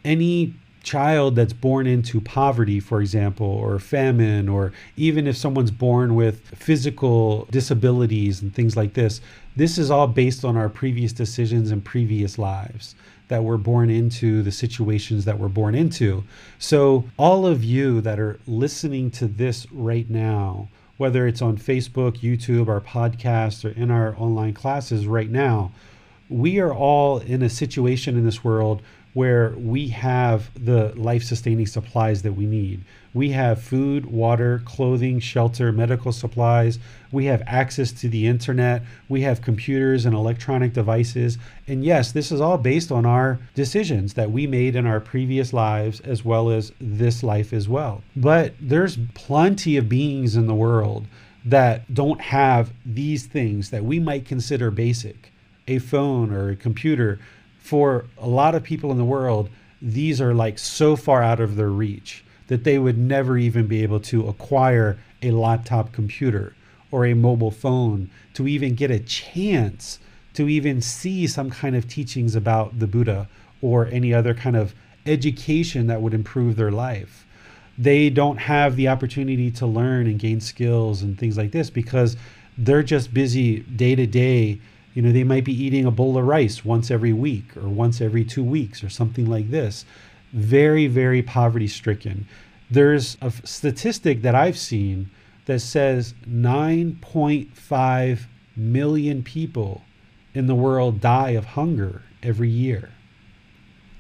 any 0.04 0.56
child 0.82 1.36
that's 1.36 1.54
born 1.54 1.86
into 1.86 2.22
poverty, 2.22 2.80
for 2.80 3.02
example, 3.02 3.46
or 3.46 3.78
famine, 3.78 4.50
or 4.50 4.74
even 4.98 5.28
if 5.28 5.38
someone's 5.38 5.70
born 5.70 6.16
with 6.16 6.40
physical 6.56 7.46
disabilities 7.52 8.42
and 8.42 8.56
things 8.56 8.76
like 8.76 8.94
this, 8.94 9.22
this 9.56 9.78
is 9.78 9.92
all 9.92 10.08
based 10.08 10.44
on 10.44 10.58
our 10.58 10.70
previous 10.70 11.14
decisions 11.14 11.70
and 11.70 11.86
previous 11.86 12.40
lives 12.40 12.96
that 13.30 13.44
we're 13.44 13.58
born 13.58 13.90
into, 13.90 14.44
the 14.44 14.52
situations 14.52 15.26
that 15.26 15.40
we're 15.40 15.48
born 15.48 15.74
into. 15.74 16.24
So, 16.58 17.06
all 17.18 17.48
of 17.48 17.64
you 17.64 18.02
that 18.02 18.20
are 18.20 18.40
listening 18.46 19.10
to 19.12 19.28
this 19.28 19.66
right 19.72 20.10
now, 20.10 20.68
whether 20.98 21.26
it's 21.26 21.42
on 21.42 21.58
Facebook, 21.58 22.20
YouTube, 22.20 22.68
our 22.68 22.82
podcast, 22.82 23.64
or 23.64 23.70
in 23.70 23.90
our 23.90 24.16
online 24.18 24.54
classes 24.54 25.08
right 25.08 25.30
now, 25.30 25.72
we 26.28 26.60
are 26.60 26.74
all 26.74 27.20
in 27.20 27.42
a 27.42 27.50
situation 27.50 28.18
in 28.18 28.26
this 28.26 28.44
world 28.44 28.82
where 29.14 29.52
we 29.58 29.88
have 29.88 30.52
the 30.64 30.94
life 30.96 31.24
sustaining 31.24 31.66
supplies 31.66 32.22
that 32.24 32.34
we 32.34 32.46
need. 32.46 32.84
We 33.14 33.32
have 33.32 33.62
food, 33.62 34.06
water, 34.06 34.62
clothing, 34.66 35.20
shelter, 35.20 35.72
medical 35.72 36.12
supplies. 36.12 36.78
We 37.12 37.26
have 37.26 37.42
access 37.48 37.92
to 37.94 38.10
the 38.10 38.28
internet. 38.28 38.84
We 39.08 39.22
have 39.22 39.42
computers 39.42 40.06
and 40.06 40.14
electronic 40.14 40.74
devices. 40.74 41.38
And 41.68 41.84
yes, 41.84 42.12
this 42.12 42.32
is 42.32 42.40
all 42.40 42.58
based 42.58 42.92
on 42.92 43.06
our 43.06 43.40
decisions 43.56 44.14
that 44.14 44.32
we 44.32 44.46
made 44.46 44.76
in 44.76 44.86
our 44.86 45.00
previous 45.00 45.54
lives 45.54 46.00
as 46.02 46.24
well 46.24 46.50
as 46.50 46.72
this 46.80 47.24
life 47.24 47.52
as 47.52 47.68
well. 47.68 48.04
But 48.16 48.54
there's 48.60 48.98
plenty 49.16 49.78
of 49.78 49.90
beings 49.90 50.36
in 50.36 50.48
the 50.48 50.56
world 50.56 51.08
that 51.46 51.94
don't 51.94 52.22
have 52.22 52.72
these 52.86 53.26
things 53.26 53.72
that 53.72 53.84
we 53.84 54.00
might 54.00 54.26
consider 54.26 54.70
basic 54.70 55.32
a 55.68 55.80
phone 55.80 56.34
or 56.34 56.50
a 56.50 56.56
computer 56.56 57.20
for 57.60 58.06
a 58.18 58.28
lot 58.28 58.56
of 58.56 58.64
people 58.64 58.92
in 58.92 58.98
the 58.98 59.06
world, 59.06 59.50
these 59.82 60.20
are 60.20 60.34
like 60.34 60.58
so 60.58 60.96
far 60.96 61.22
out 61.22 61.40
of 61.40 61.56
their 61.56 61.70
reach 61.70 62.24
that 62.50 62.64
they 62.64 62.78
would 62.78 62.98
never 62.98 63.38
even 63.38 63.68
be 63.68 63.82
able 63.84 64.00
to 64.00 64.28
acquire 64.28 64.98
a 65.22 65.32
laptop 65.32 65.92
computer 65.92 66.54
or 66.92 67.06
a 67.06 67.14
mobile 67.14 67.52
phone 67.52 68.10
to 68.34 68.48
even 68.48 68.76
get 68.76 68.92
a 68.92 69.00
chance 69.00 70.00
to 70.34 70.50
even 70.50 70.82
see 70.82 71.28
some 71.28 71.50
kind 71.50 71.76
of 71.76 71.88
teachings 71.88 72.36
about 72.36 72.80
the 72.80 72.88
Buddha 72.88 73.30
or 73.62 73.86
any 73.88 74.14
other 74.14 74.34
kind 74.34 74.56
of 74.56 74.74
education 75.06 75.88
that 75.88 76.02
would 76.02 76.14
improve 76.14 76.56
their 76.56 76.72
life. 76.72 77.26
They 77.78 78.10
don't 78.10 78.38
have 78.38 78.76
the 78.76 78.88
opportunity 78.88 79.52
to 79.52 79.66
learn 79.66 80.08
and 80.08 80.20
gain 80.20 80.42
skills 80.42 81.02
and 81.02 81.18
things 81.18 81.38
like 81.38 81.52
this 81.52 81.70
because 81.70 82.18
they're 82.58 82.84
just 82.84 83.14
busy 83.14 83.60
day 83.60 83.96
to 83.96 84.06
day 84.06 84.60
you 84.94 85.04
know, 85.04 85.12
they 85.12 85.24
might 85.24 85.46
be 85.46 85.54
eating 85.54 85.86
a 85.86 85.92
bowl 85.92 86.18
of 86.18 86.26
rice 86.26 86.66
once 86.66 86.90
every 86.90 87.14
week 87.14 87.56
or 87.56 87.70
once 87.70 88.02
every 88.02 88.26
two 88.26 88.44
weeks 88.44 88.84
or 88.84 88.90
something 88.90 89.28
like 89.28 89.50
this. 89.52 89.86
Very, 90.34 90.88
very 90.88 91.22
poverty 91.22 91.68
stricken. 91.68 92.28
There's 92.70 93.18
a 93.22 93.32
statistic 93.44 94.22
that 94.22 94.36
I've 94.36 94.58
seen 94.58 95.10
that 95.46 95.60
says 95.60 96.14
9.5 96.28 98.20
million 98.56 99.24
people 99.24 99.84
in 100.34 100.46
the 100.48 100.56
world 100.56 101.02
die 101.02 101.32
of 101.32 101.46
hunger 101.46 102.04
every 102.22 102.50
year. 102.50 102.90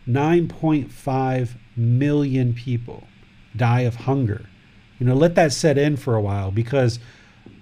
9.5 0.07 1.49
million 1.75 2.53
people 2.53 3.07
die 3.55 3.81
of 3.81 3.95
hunger. 3.95 4.45
You 4.99 5.05
know, 5.07 5.15
let 5.15 5.35
that 5.35 5.53
set 5.53 5.77
in 5.77 5.97
for 5.97 6.15
a 6.15 6.21
while 6.21 6.51
because 6.51 6.99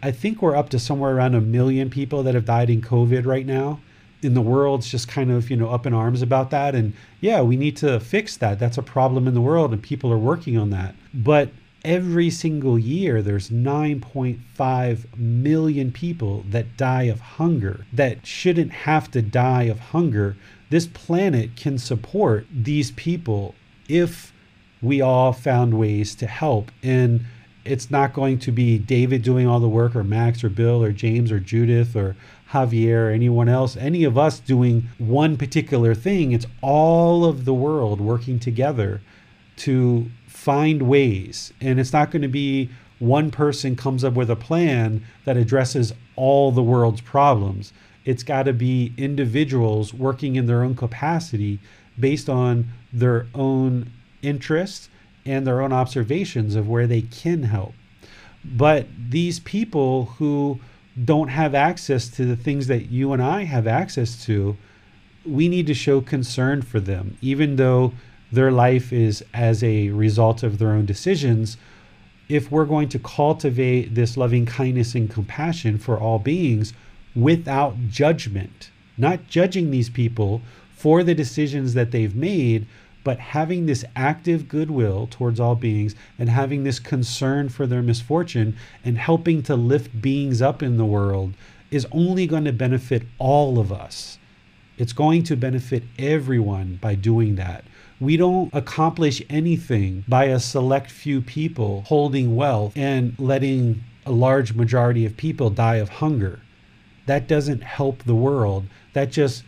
I 0.01 0.11
think 0.11 0.41
we're 0.41 0.55
up 0.55 0.69
to 0.69 0.79
somewhere 0.79 1.15
around 1.15 1.35
a 1.35 1.41
million 1.41 1.89
people 1.89 2.23
that 2.23 2.35
have 2.35 2.45
died 2.45 2.69
in 2.69 2.81
COVID 2.81 3.25
right 3.25 3.45
now. 3.45 3.79
In 4.21 4.33
the 4.33 4.41
world's 4.41 4.89
just 4.89 5.07
kind 5.07 5.31
of, 5.31 5.49
you 5.49 5.57
know, 5.57 5.69
up 5.69 5.85
in 5.85 5.93
arms 5.93 6.21
about 6.21 6.49
that. 6.49 6.73
And 6.73 6.93
yeah, 7.21 7.41
we 7.41 7.55
need 7.55 7.77
to 7.77 7.99
fix 7.99 8.37
that. 8.37 8.59
That's 8.59 8.77
a 8.77 8.83
problem 8.83 9.27
in 9.27 9.33
the 9.33 9.41
world 9.41 9.73
and 9.73 9.81
people 9.81 10.11
are 10.11 10.17
working 10.17 10.57
on 10.57 10.71
that. 10.71 10.95
But 11.13 11.49
every 11.85 12.29
single 12.29 12.77
year 12.77 13.21
there's 13.21 13.49
9.5 13.49 15.17
million 15.17 15.91
people 15.91 16.43
that 16.49 16.75
die 16.75 17.03
of 17.03 17.19
hunger 17.19 17.85
that 17.93 18.25
shouldn't 18.25 18.71
have 18.71 19.09
to 19.11 19.21
die 19.21 19.63
of 19.63 19.79
hunger. 19.79 20.35
This 20.69 20.87
planet 20.87 21.55
can 21.55 21.77
support 21.77 22.45
these 22.51 22.91
people 22.91 23.55
if 23.87 24.33
we 24.81 25.01
all 25.01 25.33
found 25.33 25.73
ways 25.75 26.13
to 26.15 26.27
help. 26.27 26.71
And 26.83 27.25
it's 27.63 27.91
not 27.91 28.13
going 28.13 28.39
to 28.39 28.51
be 28.51 28.77
David 28.77 29.21
doing 29.21 29.47
all 29.47 29.59
the 29.59 29.67
work 29.67 29.95
or 29.95 30.03
Max 30.03 30.43
or 30.43 30.49
Bill 30.49 30.83
or 30.83 30.91
James 30.91 31.31
or 31.31 31.39
Judith 31.39 31.95
or 31.95 32.15
Javier 32.51 33.13
anyone 33.13 33.49
else, 33.49 33.75
any 33.77 34.03
of 34.03 34.17
us 34.17 34.39
doing 34.39 34.89
one 34.97 35.37
particular 35.37 35.93
thing. 35.93 36.31
It's 36.31 36.45
all 36.61 37.25
of 37.25 37.45
the 37.45 37.53
world 37.53 37.99
working 37.99 38.39
together 38.39 39.01
to 39.57 40.09
find 40.27 40.83
ways. 40.83 41.51
And 41.59 41.79
it's 41.79 41.93
not 41.93 42.11
going 42.11 42.21
to 42.21 42.27
be 42.27 42.69
one 42.99 43.31
person 43.31 43.75
comes 43.75 44.03
up 44.03 44.13
with 44.13 44.29
a 44.29 44.35
plan 44.35 45.03
that 45.25 45.37
addresses 45.37 45.93
all 46.15 46.51
the 46.51 46.63
world's 46.63 47.01
problems. 47.01 47.73
It's 48.05 48.23
got 48.23 48.43
to 48.43 48.53
be 48.53 48.93
individuals 48.97 49.93
working 49.93 50.35
in 50.35 50.45
their 50.45 50.63
own 50.63 50.75
capacity 50.75 51.59
based 51.99 52.29
on 52.29 52.69
their 52.93 53.27
own 53.35 53.91
interests 54.21 54.89
and 55.25 55.45
their 55.45 55.61
own 55.61 55.73
observations 55.73 56.55
of 56.55 56.69
where 56.69 56.87
they 56.87 57.01
can 57.01 57.43
help. 57.43 57.73
But 58.45 58.87
these 59.09 59.39
people 59.41 60.05
who 60.17 60.59
don't 61.03 61.29
have 61.29 61.53
access 61.53 62.07
to 62.09 62.25
the 62.25 62.35
things 62.35 62.67
that 62.67 62.89
you 62.89 63.13
and 63.13 63.21
I 63.21 63.43
have 63.43 63.67
access 63.67 64.23
to, 64.25 64.57
we 65.25 65.47
need 65.47 65.67
to 65.67 65.73
show 65.73 66.01
concern 66.01 66.61
for 66.61 66.79
them, 66.79 67.17
even 67.21 67.57
though 67.57 67.93
their 68.31 68.51
life 68.51 68.91
is 68.91 69.23
as 69.33 69.63
a 69.63 69.89
result 69.89 70.43
of 70.43 70.57
their 70.57 70.69
own 70.69 70.85
decisions. 70.85 71.57
If 72.29 72.51
we're 72.51 72.65
going 72.65 72.89
to 72.89 72.99
cultivate 72.99 73.95
this 73.95 74.17
loving 74.17 74.45
kindness 74.45 74.95
and 74.95 75.09
compassion 75.09 75.77
for 75.77 75.97
all 75.97 76.19
beings 76.19 76.73
without 77.15 77.87
judgment, 77.89 78.69
not 78.97 79.27
judging 79.27 79.71
these 79.71 79.89
people 79.89 80.41
for 80.75 81.03
the 81.03 81.15
decisions 81.15 81.73
that 81.73 81.91
they've 81.91 82.15
made, 82.15 82.67
but 83.07 83.19
having 83.19 83.67
this 83.67 83.85
active 83.95 84.49
goodwill 84.49 85.07
towards 85.09 85.39
all 85.39 85.55
beings 85.55 85.95
and 86.19 86.27
having 86.27 86.65
this 86.65 86.77
concern 86.77 87.47
for 87.47 87.65
their 87.65 87.81
misfortune 87.81 88.53
and 88.83 88.97
helping 88.97 89.41
to 89.41 89.55
lift 89.55 90.01
beings 90.01 90.41
up 90.41 90.61
in 90.61 90.75
the 90.75 90.83
world 90.83 91.33
is 91.71 91.87
only 91.93 92.27
going 92.27 92.43
to 92.43 92.51
benefit 92.51 93.03
all 93.17 93.59
of 93.59 93.71
us. 93.71 94.17
It's 94.77 94.91
going 94.91 95.23
to 95.23 95.37
benefit 95.37 95.83
everyone 95.97 96.79
by 96.81 96.95
doing 96.95 97.35
that. 97.35 97.63
We 97.97 98.17
don't 98.17 98.53
accomplish 98.53 99.21
anything 99.29 100.03
by 100.05 100.25
a 100.25 100.37
select 100.37 100.91
few 100.91 101.21
people 101.21 101.83
holding 101.87 102.35
wealth 102.35 102.73
and 102.75 103.17
letting 103.17 103.85
a 104.05 104.11
large 104.11 104.53
majority 104.53 105.05
of 105.05 105.15
people 105.15 105.49
die 105.49 105.77
of 105.77 105.87
hunger. 105.87 106.41
That 107.05 107.25
doesn't 107.25 107.63
help 107.63 108.03
the 108.03 108.15
world. 108.15 108.65
That 108.91 109.13
just 109.13 109.45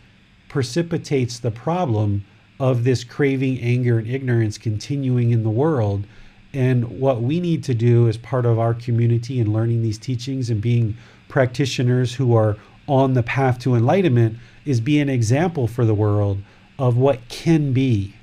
precipitates 0.48 1.38
the 1.38 1.50
problem 1.50 2.24
of 2.60 2.84
this 2.84 3.02
craving, 3.02 3.58
anger, 3.60 3.98
and 3.98 4.06
ignorance 4.06 4.58
continuing 4.58 5.30
in 5.30 5.42
the 5.42 5.50
world. 5.50 6.04
And 6.52 7.00
what 7.00 7.22
we 7.22 7.40
need 7.40 7.64
to 7.64 7.74
do 7.74 8.08
as 8.08 8.16
part 8.18 8.44
of 8.44 8.58
our 8.58 8.74
community 8.74 9.40
and 9.40 9.52
learning 9.52 9.82
these 9.82 9.98
teachings 9.98 10.50
and 10.50 10.60
being 10.60 10.96
practitioners 11.28 12.14
who 12.14 12.36
are 12.36 12.56
on 12.86 13.14
the 13.14 13.22
path 13.22 13.58
to 13.60 13.74
enlightenment 13.74 14.36
is 14.64 14.80
be 14.80 15.00
an 15.00 15.08
example 15.08 15.66
for 15.66 15.84
the 15.84 15.94
world 15.94 16.38
of 16.78 16.96
what 16.96 17.26
can 17.28 17.72
be, 17.72 18.14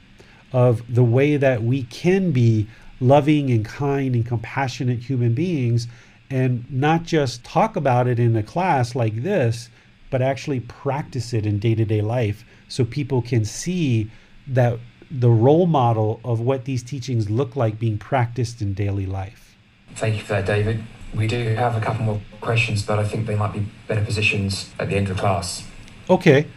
of 0.53 0.83
the 0.93 1.03
way 1.03 1.35
that 1.35 1.63
we 1.63 1.83
can 1.83 2.31
be 2.31 2.67
loving 2.99 3.49
and 3.49 3.65
kind 3.65 4.13
and 4.13 4.25
compassionate 4.25 4.99
human 4.99 5.33
beings 5.33 5.87
and 6.29 6.65
not 6.69 7.03
just 7.03 7.43
talk 7.43 7.75
about 7.75 8.07
it 8.07 8.19
in 8.19 8.35
a 8.35 8.43
class 8.43 8.93
like 8.93 9.23
this, 9.23 9.69
but 10.09 10.21
actually 10.21 10.59
practice 10.59 11.33
it 11.33 11.45
in 11.45 11.59
day 11.59 11.73
to 11.75 11.85
day 11.85 12.01
life 12.01 12.43
so 12.67 12.83
people 12.85 13.21
can 13.21 13.45
see 13.45 14.09
that 14.47 14.79
the 15.09 15.29
role 15.29 15.65
model 15.65 16.19
of 16.23 16.39
what 16.39 16.65
these 16.65 16.83
teachings 16.83 17.29
look 17.29 17.55
like 17.55 17.79
being 17.79 17.97
practiced 17.97 18.61
in 18.61 18.73
daily 18.73 19.05
life. 19.05 19.55
Thank 19.95 20.15
you 20.15 20.21
for 20.21 20.33
that, 20.33 20.45
David. 20.45 20.83
We 21.15 21.27
do 21.27 21.55
have 21.55 21.75
a 21.75 21.81
couple 21.81 22.03
more 22.03 22.21
questions, 22.41 22.83
but 22.83 22.99
I 22.99 23.03
think 23.05 23.25
they 23.25 23.35
might 23.35 23.53
be 23.53 23.65
better 23.87 24.03
positions 24.03 24.69
at 24.77 24.89
the 24.89 24.95
end 24.95 25.09
of 25.09 25.15
the 25.15 25.21
class. 25.21 25.65
Okay. 26.09 26.47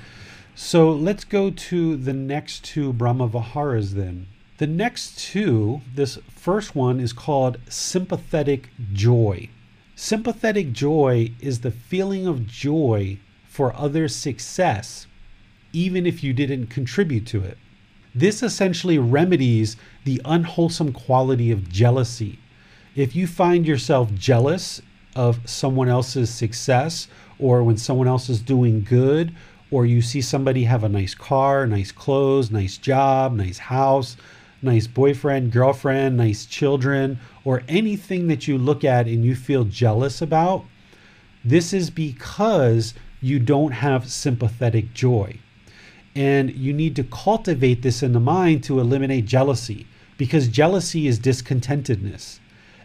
So 0.55 0.91
let's 0.91 1.25
go 1.25 1.51
to 1.51 1.97
the 1.97 2.13
next 2.13 2.65
two 2.65 2.93
Brahma 2.93 3.29
Viharas 3.29 3.95
then. 3.95 4.27
The 4.59 4.67
next 4.67 5.19
two, 5.19 5.81
this 5.95 6.19
first 6.29 6.75
one 6.75 7.01
is 7.01 7.15
called 7.15 7.59
sympathetic 7.69 8.69
joy. 8.93 9.49
Sympathetic 9.97 10.73
joy 10.73 11.33
is 11.41 11.61
the 11.61 11.71
feeling 11.71 12.27
of 12.27 12.47
joy 12.47 13.19
for 13.49 13.75
others' 13.75 14.15
success, 14.15 15.07
even 15.73 16.05
if 16.05 16.23
you 16.23 16.33
didn't 16.35 16.67
contribute 16.67 17.27
to 17.29 17.43
it. 17.43 17.57
This 18.15 18.43
essentially 18.43 18.99
remedies 18.99 19.77
the 20.05 20.21
unwholesome 20.25 20.93
quality 20.93 21.51
of 21.51 21.69
jealousy. 21.69 22.39
If 22.97 23.15
you 23.15 23.27
find 23.27 23.67
yourself 23.67 24.13
jealous 24.15 24.83
of 25.15 25.49
someone 25.49 25.89
else's 25.89 26.31
success, 26.31 27.07
or 27.39 27.63
when 27.63 27.77
someone 27.77 28.09
else 28.09 28.29
is 28.29 28.41
doing 28.41 28.83
good, 28.83 29.35
or 29.71 29.87
you 29.87 30.03
see 30.03 30.21
somebody 30.21 30.65
have 30.65 30.83
a 30.83 30.89
nice 30.89 31.15
car, 31.15 31.67
nice 31.67 31.93
clothes, 31.93 32.51
nice 32.51 32.77
job, 32.77 33.33
nice 33.35 33.59
house, 33.59 34.17
nice 34.61 34.87
boyfriend, 34.87 35.53
girlfriend, 35.53 36.17
nice 36.17 36.47
children, 36.47 37.19
or 37.45 37.63
anything 37.69 38.27
that 38.27 38.49
you 38.49 38.59
look 38.59 38.85
at 38.85 39.07
and 39.07 39.25
you 39.25 39.37
feel 39.37 39.65
jealous 39.65 40.21
about, 40.21 40.65
this 41.45 41.73
is 41.73 41.91
because 41.91 42.93
you 43.21 43.39
don't 43.39 43.73
have 43.73 44.11
sympathetic 44.11 44.93
joy. 44.93 45.39
And 46.15 46.51
you 46.53 46.73
need 46.73 46.97
to 46.97 47.05
cultivate 47.05 47.83
this 47.83 48.03
in 48.03 48.13
the 48.13 48.21
mind 48.21 48.65
to 48.65 48.81
eliminate 48.81 49.27
jealousy 49.27 49.87
because 50.19 50.49
jealousy 50.49 51.07
is 51.07 51.19
discontentedness. 51.19 52.41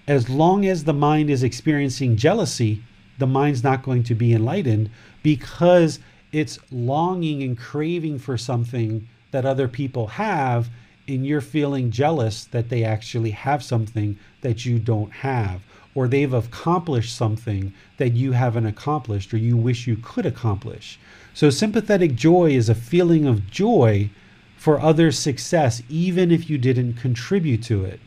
As 0.08 0.30
long 0.30 0.66
as 0.66 0.84
the 0.84 0.94
mind 0.94 1.30
is 1.30 1.44
experiencing 1.44 2.16
jealousy, 2.16 2.84
the 3.18 3.28
mind's 3.28 3.64
not 3.64 3.84
going 3.84 4.04
to 4.04 4.16
be 4.16 4.34
enlightened 4.34 4.90
because 5.24 6.00
it's 6.32 6.60
longing 6.72 7.42
and 7.42 7.58
craving 7.58 8.20
for 8.20 8.38
something 8.38 9.08
that 9.32 9.46
other 9.46 9.68
people 9.68 10.08
have, 10.08 10.70
and 11.08 11.26
you're 11.26 11.42
feeling 11.42 11.92
jealous 11.92 12.46
that 12.46 12.70
they 12.70 12.84
actually 12.84 13.32
have 13.32 13.64
something 13.64 14.18
that 14.42 14.66
you 14.66 14.80
don't 14.80 15.12
have, 15.12 15.62
or 15.94 16.08
they've 16.08 16.34
accomplished 16.34 17.16
something 17.16 17.74
that 17.98 18.14
you 18.14 18.34
haven't 18.34 18.66
accomplished 18.66 19.34
or 19.34 19.38
you 19.38 19.58
wish 19.58 19.88
you 19.88 19.98
could 19.98 20.26
accomplish. 20.26 21.00
So, 21.36 21.50
sympathetic 21.50 22.16
joy 22.16 22.52
is 22.52 22.70
a 22.70 22.74
feeling 22.74 23.26
of 23.26 23.52
joy 23.52 24.10
for 24.56 24.80
others' 24.80 25.20
success, 25.20 25.84
even 25.90 26.32
if 26.32 26.50
you 26.50 26.58
didn't 26.58 26.94
contribute 26.94 27.62
to 27.64 27.84
it. 27.84 28.00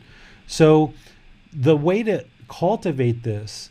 So, 0.47 0.95
the 1.53 1.77
way 1.77 2.01
to 2.01 2.25
cultivate 2.47 3.21
this 3.21 3.69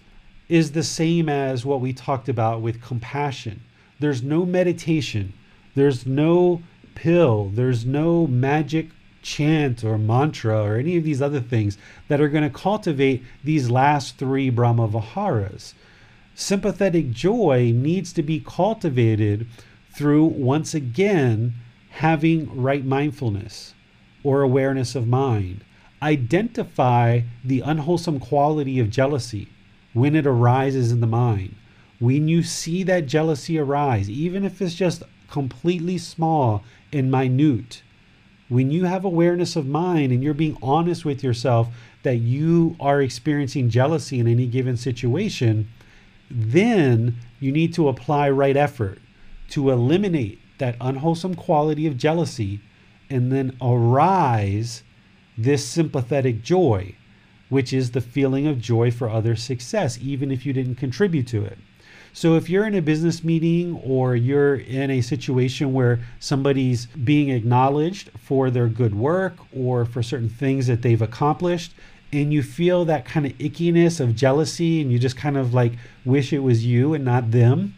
is 0.48 0.70
the 0.70 0.84
same 0.84 1.28
as 1.28 1.66
what 1.66 1.80
we 1.80 1.92
talked 1.92 2.28
about 2.28 2.62
with 2.62 2.80
compassion. 2.80 3.60
There's 3.98 4.22
no 4.22 4.46
meditation, 4.46 5.32
there's 5.74 6.06
no 6.06 6.62
pill, 6.94 7.50
there's 7.52 7.84
no 7.84 8.28
magic 8.28 8.90
chant 9.22 9.82
or 9.82 9.98
mantra 9.98 10.62
or 10.62 10.76
any 10.76 10.96
of 10.96 11.02
these 11.02 11.20
other 11.20 11.40
things 11.40 11.76
that 12.06 12.20
are 12.20 12.28
going 12.28 12.44
to 12.44 12.58
cultivate 12.58 13.24
these 13.42 13.68
last 13.68 14.18
three 14.18 14.50
Brahma 14.50 14.86
Viharas. 14.86 15.74
Sympathetic 16.40 17.10
joy 17.10 17.72
needs 17.74 18.12
to 18.12 18.22
be 18.22 18.38
cultivated 18.38 19.48
through, 19.90 20.26
once 20.26 20.72
again, 20.72 21.54
having 21.90 22.62
right 22.62 22.84
mindfulness 22.84 23.74
or 24.22 24.42
awareness 24.42 24.94
of 24.94 25.08
mind. 25.08 25.64
Identify 26.00 27.22
the 27.44 27.60
unwholesome 27.62 28.20
quality 28.20 28.78
of 28.78 28.88
jealousy 28.88 29.48
when 29.94 30.14
it 30.14 30.28
arises 30.28 30.92
in 30.92 31.00
the 31.00 31.08
mind. 31.08 31.56
When 31.98 32.28
you 32.28 32.44
see 32.44 32.84
that 32.84 33.06
jealousy 33.06 33.58
arise, 33.58 34.08
even 34.08 34.44
if 34.44 34.62
it's 34.62 34.76
just 34.76 35.02
completely 35.28 35.98
small 35.98 36.62
and 36.92 37.10
minute, 37.10 37.82
when 38.48 38.70
you 38.70 38.84
have 38.84 39.04
awareness 39.04 39.56
of 39.56 39.66
mind 39.66 40.12
and 40.12 40.22
you're 40.22 40.34
being 40.34 40.56
honest 40.62 41.04
with 41.04 41.24
yourself 41.24 41.66
that 42.04 42.18
you 42.18 42.76
are 42.78 43.02
experiencing 43.02 43.70
jealousy 43.70 44.20
in 44.20 44.28
any 44.28 44.46
given 44.46 44.76
situation, 44.76 45.68
then 46.30 47.16
you 47.40 47.52
need 47.52 47.72
to 47.74 47.88
apply 47.88 48.30
right 48.30 48.56
effort 48.56 48.98
to 49.50 49.70
eliminate 49.70 50.40
that 50.58 50.76
unwholesome 50.80 51.34
quality 51.34 51.86
of 51.86 51.96
jealousy 51.96 52.60
and 53.08 53.32
then 53.32 53.56
arise 53.60 54.82
this 55.36 55.64
sympathetic 55.64 56.42
joy, 56.42 56.94
which 57.48 57.72
is 57.72 57.92
the 57.92 58.00
feeling 58.00 58.46
of 58.46 58.60
joy 58.60 58.90
for 58.90 59.08
other 59.08 59.36
success, 59.36 59.98
even 60.02 60.30
if 60.30 60.44
you 60.44 60.52
didn't 60.52 60.74
contribute 60.74 61.26
to 61.26 61.44
it. 61.44 61.58
So 62.12 62.34
if 62.34 62.50
you're 62.50 62.66
in 62.66 62.74
a 62.74 62.82
business 62.82 63.22
meeting 63.22 63.80
or 63.84 64.16
you're 64.16 64.56
in 64.56 64.90
a 64.90 65.00
situation 65.00 65.72
where 65.72 66.00
somebody's 66.18 66.86
being 66.86 67.28
acknowledged 67.28 68.10
for 68.18 68.50
their 68.50 68.66
good 68.68 68.94
work 68.94 69.36
or 69.54 69.84
for 69.84 70.02
certain 70.02 70.28
things 70.28 70.66
that 70.66 70.82
they've 70.82 71.00
accomplished, 71.00 71.72
and 72.12 72.32
you 72.32 72.42
feel 72.42 72.84
that 72.84 73.04
kind 73.04 73.26
of 73.26 73.32
ickiness 73.38 74.00
of 74.00 74.16
jealousy 74.16 74.80
and 74.80 74.90
you 74.90 74.98
just 74.98 75.16
kind 75.16 75.36
of 75.36 75.52
like 75.52 75.72
wish 76.04 76.32
it 76.32 76.40
was 76.40 76.64
you 76.64 76.94
and 76.94 77.04
not 77.04 77.30
them, 77.30 77.74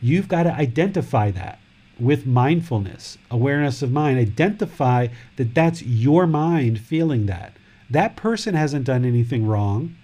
you've 0.00 0.28
got 0.28 0.44
to 0.44 0.52
identify 0.52 1.30
that 1.30 1.58
with 1.98 2.26
mindfulness, 2.26 3.18
awareness 3.30 3.82
of 3.82 3.90
mind. 3.90 4.18
Identify 4.18 5.08
that 5.36 5.54
that's 5.54 5.82
your 5.82 6.26
mind 6.26 6.80
feeling 6.80 7.26
that. 7.26 7.54
That 7.88 8.16
person 8.16 8.54
hasn't 8.54 8.84
done 8.84 9.04
anything 9.04 9.46
wrong 9.46 9.96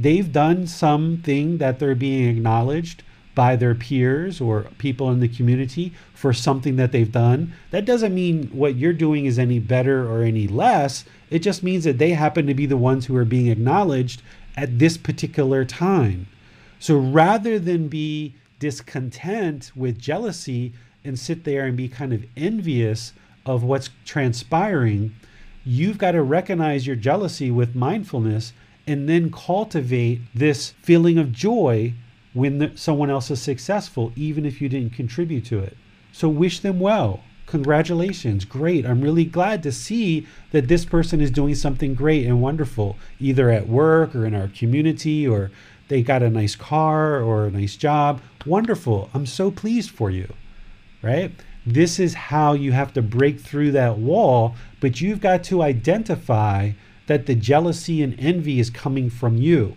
they've 0.00 0.32
done 0.32 0.66
something 0.66 1.58
that 1.58 1.78
they're 1.78 1.94
being 1.94 2.28
acknowledged 2.28 3.02
by 3.34 3.56
their 3.56 3.74
peers 3.74 4.40
or 4.40 4.66
people 4.78 5.10
in 5.10 5.20
the 5.20 5.28
community 5.28 5.92
for 6.14 6.32
something 6.32 6.76
that 6.76 6.92
they've 6.92 7.12
done. 7.12 7.52
That 7.70 7.84
doesn't 7.84 8.14
mean 8.14 8.48
what 8.48 8.76
you're 8.76 8.92
doing 8.92 9.26
is 9.26 9.38
any 9.38 9.58
better 9.58 10.10
or 10.10 10.22
any 10.22 10.48
less. 10.48 11.04
It 11.30 11.40
just 11.40 11.62
means 11.62 11.84
that 11.84 11.98
they 11.98 12.10
happen 12.10 12.46
to 12.46 12.54
be 12.54 12.66
the 12.66 12.76
ones 12.76 13.06
who 13.06 13.16
are 13.16 13.24
being 13.24 13.46
acknowledged 13.46 14.22
at 14.56 14.78
this 14.78 14.96
particular 14.96 15.64
time. 15.64 16.26
So 16.78 16.98
rather 16.98 17.58
than 17.58 17.88
be 17.88 18.34
discontent 18.58 19.70
with 19.74 19.98
jealousy 19.98 20.72
and 21.04 21.18
sit 21.18 21.44
there 21.44 21.66
and 21.66 21.76
be 21.76 21.88
kind 21.88 22.12
of 22.12 22.24
envious 22.36 23.12
of 23.46 23.62
what's 23.62 23.90
transpiring, 24.04 25.14
you've 25.64 25.98
got 25.98 26.12
to 26.12 26.22
recognize 26.22 26.86
your 26.86 26.96
jealousy 26.96 27.50
with 27.50 27.74
mindfulness 27.74 28.52
and 28.86 29.08
then 29.08 29.30
cultivate 29.30 30.20
this 30.34 30.74
feeling 30.82 31.16
of 31.16 31.32
joy 31.32 31.94
when 32.32 32.58
the, 32.58 32.72
someone 32.74 33.10
else 33.10 33.30
is 33.30 33.40
successful, 33.40 34.12
even 34.16 34.46
if 34.46 34.60
you 34.60 34.68
didn't 34.68 34.94
contribute 34.94 35.44
to 35.46 35.58
it. 35.58 35.76
So 36.12 36.28
wish 36.28 36.60
them 36.60 36.80
well. 36.80 37.20
Congratulations. 37.46 38.44
Great. 38.44 38.86
I'm 38.86 39.00
really 39.00 39.24
glad 39.24 39.62
to 39.64 39.72
see 39.72 40.26
that 40.52 40.68
this 40.68 40.84
person 40.84 41.20
is 41.20 41.32
doing 41.32 41.56
something 41.56 41.94
great 41.94 42.24
and 42.24 42.40
wonderful, 42.40 42.96
either 43.18 43.50
at 43.50 43.68
work 43.68 44.14
or 44.14 44.24
in 44.24 44.34
our 44.34 44.48
community, 44.48 45.26
or 45.26 45.50
they 45.88 46.02
got 46.02 46.22
a 46.22 46.30
nice 46.30 46.54
car 46.54 47.20
or 47.20 47.46
a 47.46 47.50
nice 47.50 47.76
job. 47.76 48.20
Wonderful. 48.46 49.10
I'm 49.12 49.26
so 49.26 49.50
pleased 49.50 49.90
for 49.90 50.10
you. 50.10 50.32
Right? 51.02 51.32
This 51.66 51.98
is 51.98 52.14
how 52.14 52.52
you 52.52 52.72
have 52.72 52.92
to 52.94 53.02
break 53.02 53.40
through 53.40 53.72
that 53.72 53.98
wall, 53.98 54.54
but 54.80 55.00
you've 55.00 55.20
got 55.20 55.42
to 55.44 55.62
identify 55.62 56.72
that 57.06 57.26
the 57.26 57.34
jealousy 57.34 58.02
and 58.02 58.14
envy 58.20 58.60
is 58.60 58.70
coming 58.70 59.10
from 59.10 59.36
you. 59.36 59.74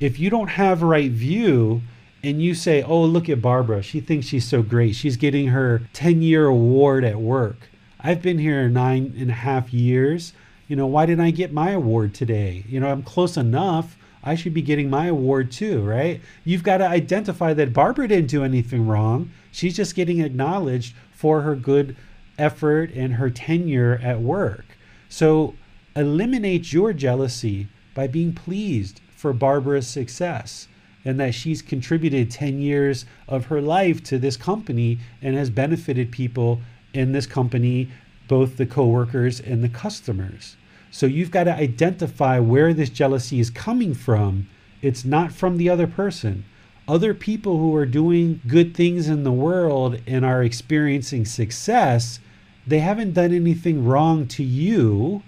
If 0.00 0.20
you 0.20 0.30
don't 0.30 0.50
have 0.50 0.82
right 0.82 1.10
view 1.10 1.82
and 2.22 2.40
you 2.40 2.54
say, 2.54 2.82
oh, 2.84 3.02
look 3.02 3.28
at 3.28 3.42
Barbara, 3.42 3.82
she 3.82 4.00
thinks 4.00 4.26
she's 4.26 4.46
so 4.46 4.62
great, 4.62 4.94
she's 4.94 5.16
getting 5.16 5.48
her 5.48 5.82
10 5.92 6.22
year 6.22 6.46
award 6.46 7.04
at 7.04 7.20
work. 7.20 7.68
I've 7.98 8.22
been 8.22 8.38
here 8.38 8.68
nine 8.68 9.14
and 9.18 9.30
a 9.30 9.34
half 9.34 9.74
years. 9.74 10.34
You 10.68 10.76
know, 10.76 10.86
why 10.86 11.06
didn't 11.06 11.24
I 11.24 11.32
get 11.32 11.52
my 11.52 11.70
award 11.70 12.14
today? 12.14 12.64
You 12.68 12.78
know, 12.78 12.88
I'm 12.88 13.02
close 13.02 13.36
enough. 13.36 13.96
I 14.22 14.36
should 14.36 14.54
be 14.54 14.62
getting 14.62 14.88
my 14.88 15.06
award 15.06 15.50
too, 15.50 15.82
right? 15.82 16.20
You've 16.44 16.62
got 16.62 16.78
to 16.78 16.86
identify 16.86 17.52
that 17.54 17.72
Barbara 17.72 18.06
didn't 18.06 18.30
do 18.30 18.44
anything 18.44 18.86
wrong. 18.86 19.32
She's 19.50 19.74
just 19.74 19.96
getting 19.96 20.20
acknowledged 20.20 20.94
for 21.10 21.40
her 21.40 21.56
good 21.56 21.96
effort 22.38 22.92
and 22.94 23.14
her 23.14 23.30
tenure 23.30 23.98
at 24.00 24.20
work. 24.20 24.64
So 25.08 25.54
eliminate 25.96 26.72
your 26.72 26.92
jealousy 26.92 27.66
by 27.94 28.06
being 28.06 28.32
pleased 28.32 29.00
for 29.18 29.32
Barbara's 29.32 29.88
success 29.88 30.68
and 31.04 31.18
that 31.18 31.34
she's 31.34 31.60
contributed 31.60 32.30
10 32.30 32.60
years 32.60 33.04
of 33.26 33.46
her 33.46 33.60
life 33.60 34.00
to 34.04 34.16
this 34.16 34.36
company 34.36 35.00
and 35.20 35.34
has 35.34 35.50
benefited 35.50 36.12
people 36.12 36.60
in 36.94 37.10
this 37.10 37.26
company, 37.26 37.88
both 38.28 38.56
the 38.56 38.66
coworkers 38.66 39.40
and 39.40 39.64
the 39.64 39.68
customers. 39.68 40.56
So 40.92 41.06
you've 41.06 41.32
got 41.32 41.44
to 41.44 41.54
identify 41.54 42.38
where 42.38 42.72
this 42.72 42.90
jealousy 42.90 43.40
is 43.40 43.50
coming 43.50 43.92
from. 43.92 44.48
It's 44.82 45.04
not 45.04 45.32
from 45.32 45.56
the 45.56 45.68
other 45.68 45.88
person. 45.88 46.44
Other 46.86 47.12
people 47.12 47.58
who 47.58 47.74
are 47.74 47.86
doing 47.86 48.40
good 48.46 48.72
things 48.72 49.08
in 49.08 49.24
the 49.24 49.32
world 49.32 50.00
and 50.06 50.24
are 50.24 50.44
experiencing 50.44 51.24
success, 51.24 52.20
they 52.68 52.78
haven't 52.78 53.14
done 53.14 53.34
anything 53.34 53.84
wrong 53.84 54.28
to 54.28 54.44
you. 54.44 55.24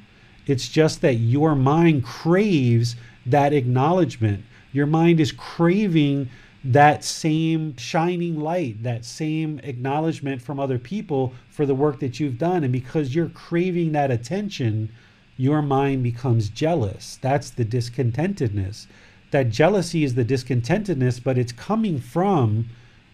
It's 0.47 0.69
just 0.69 1.01
that 1.01 1.15
your 1.15 1.57
mind 1.57 2.05
craves 2.05 2.95
that 3.27 3.53
acknowledgement. 3.53 4.45
Your 4.73 4.87
mind 4.87 5.21
is 5.21 5.33
craving 5.33 6.29
that 6.63 7.03
same 7.05 7.77
shining 7.77 8.39
light, 8.39 8.83
that 8.83 9.05
same 9.05 9.59
acknowledgement 9.63 10.43
from 10.43 10.61
other 10.61 10.79
people 10.79 11.33
for 11.49 11.65
the 11.65 11.75
work 11.75 12.01
that 12.01 12.21
you've 12.21 12.39
done. 12.39 12.65
And 12.65 12.73
because 12.73 13.15
you're 13.15 13.31
craving 13.31 13.93
that 13.93 14.11
attention, 14.11 14.91
your 15.37 15.63
mind 15.63 16.03
becomes 16.03 16.51
jealous. 16.51 17.19
That's 17.23 17.51
the 17.51 17.65
discontentedness. 17.65 18.87
That 19.31 19.49
jealousy 19.49 20.05
is 20.05 20.15
the 20.15 20.25
discontentedness, 20.25 21.23
but 21.23 21.39
it's 21.39 21.53
coming 21.53 21.99
from 21.99 22.69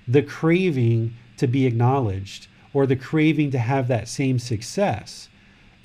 the 0.08 0.22
craving 0.22 1.14
to 1.36 1.46
be 1.46 1.66
acknowledged 1.66 2.48
or 2.72 2.86
the 2.86 2.96
craving 2.96 3.50
to 3.52 3.58
have 3.58 3.86
that 3.88 4.08
same 4.08 4.38
success. 4.38 5.28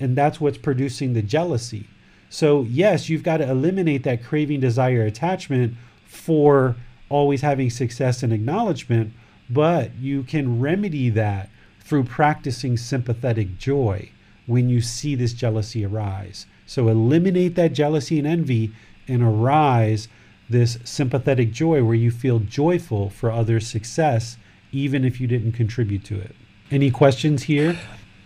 And 0.00 0.16
that's 0.16 0.40
what's 0.40 0.58
producing 0.58 1.12
the 1.12 1.22
jealousy. 1.22 1.86
So, 2.32 2.62
yes, 2.62 3.10
you've 3.10 3.22
got 3.22 3.36
to 3.36 3.50
eliminate 3.50 4.04
that 4.04 4.24
craving, 4.24 4.60
desire, 4.60 5.04
attachment 5.04 5.74
for 6.06 6.76
always 7.10 7.42
having 7.42 7.68
success 7.68 8.22
and 8.22 8.32
acknowledgement, 8.32 9.12
but 9.50 9.94
you 9.96 10.22
can 10.22 10.58
remedy 10.58 11.10
that 11.10 11.50
through 11.80 12.04
practicing 12.04 12.78
sympathetic 12.78 13.58
joy 13.58 14.08
when 14.46 14.70
you 14.70 14.80
see 14.80 15.14
this 15.14 15.34
jealousy 15.34 15.84
arise. 15.84 16.46
So 16.64 16.88
eliminate 16.88 17.54
that 17.56 17.74
jealousy 17.74 18.18
and 18.18 18.26
envy 18.26 18.72
and 19.06 19.22
arise 19.22 20.08
this 20.48 20.78
sympathetic 20.84 21.52
joy 21.52 21.84
where 21.84 21.94
you 21.94 22.10
feel 22.10 22.38
joyful 22.38 23.10
for 23.10 23.30
others' 23.30 23.66
success, 23.66 24.38
even 24.72 25.04
if 25.04 25.20
you 25.20 25.26
didn't 25.26 25.52
contribute 25.52 26.04
to 26.06 26.18
it. 26.18 26.34
Any 26.70 26.90
questions 26.90 27.42
here? 27.42 27.78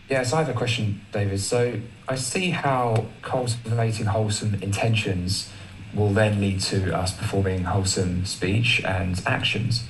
Yes, 0.08 0.32
I 0.32 0.38
have 0.38 0.48
a 0.48 0.52
question, 0.52 1.00
David. 1.12 1.40
So 1.40 1.80
I 2.08 2.14
see 2.14 2.50
how 2.50 3.06
cultivating 3.22 4.06
wholesome 4.06 4.54
intentions 4.62 5.50
will 5.92 6.12
then 6.12 6.40
lead 6.40 6.60
to 6.60 6.96
us 6.96 7.12
performing 7.12 7.64
wholesome 7.64 8.24
speech 8.24 8.82
and 8.84 9.20
actions. 9.26 9.84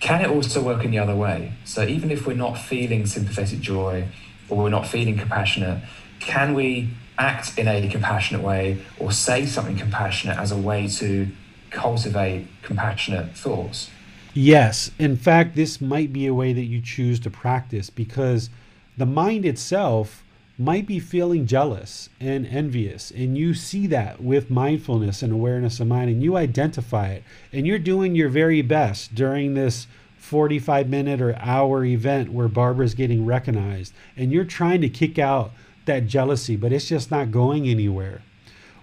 Can 0.00 0.22
it 0.22 0.28
also 0.28 0.60
work 0.60 0.84
in 0.84 0.90
the 0.90 0.98
other 0.98 1.14
way? 1.14 1.52
So 1.64 1.84
even 1.84 2.10
if 2.10 2.26
we're 2.26 2.34
not 2.34 2.54
feeling 2.54 3.06
sympathetic 3.06 3.60
joy 3.60 4.08
or 4.48 4.58
we're 4.58 4.70
not 4.70 4.88
feeling 4.88 5.16
compassionate, 5.16 5.84
can 6.18 6.54
we 6.54 6.88
act 7.16 7.56
in 7.56 7.68
a 7.68 7.88
compassionate 7.88 8.42
way 8.42 8.82
or 8.98 9.12
say 9.12 9.46
something 9.46 9.76
compassionate 9.76 10.38
as 10.38 10.50
a 10.50 10.56
way 10.56 10.88
to 10.88 11.28
cultivate 11.70 12.48
compassionate 12.62 13.36
thoughts? 13.36 13.88
Yes. 14.34 14.90
In 14.98 15.16
fact, 15.16 15.54
this 15.54 15.80
might 15.80 16.12
be 16.12 16.26
a 16.26 16.34
way 16.34 16.52
that 16.52 16.64
you 16.64 16.80
choose 16.80 17.20
to 17.20 17.30
practice 17.30 17.90
because 17.90 18.50
the 18.96 19.06
mind 19.06 19.44
itself 19.44 20.22
might 20.58 20.86
be 20.86 21.00
feeling 21.00 21.46
jealous 21.46 22.08
and 22.20 22.46
envious 22.46 23.10
and 23.10 23.36
you 23.38 23.54
see 23.54 23.86
that 23.86 24.22
with 24.22 24.50
mindfulness 24.50 25.22
and 25.22 25.32
awareness 25.32 25.80
of 25.80 25.86
mind 25.86 26.10
and 26.10 26.22
you 26.22 26.36
identify 26.36 27.08
it 27.08 27.24
and 27.52 27.66
you're 27.66 27.78
doing 27.78 28.14
your 28.14 28.28
very 28.28 28.60
best 28.62 29.14
during 29.14 29.54
this 29.54 29.86
45 30.18 30.88
minute 30.88 31.20
or 31.20 31.34
hour 31.38 31.84
event 31.84 32.32
where 32.32 32.48
Barbara's 32.48 32.94
getting 32.94 33.24
recognized 33.24 33.92
and 34.16 34.30
you're 34.30 34.44
trying 34.44 34.80
to 34.82 34.88
kick 34.88 35.18
out 35.18 35.52
that 35.86 36.06
jealousy 36.06 36.54
but 36.54 36.72
it's 36.72 36.88
just 36.88 37.10
not 37.10 37.32
going 37.32 37.66
anywhere. 37.66 38.22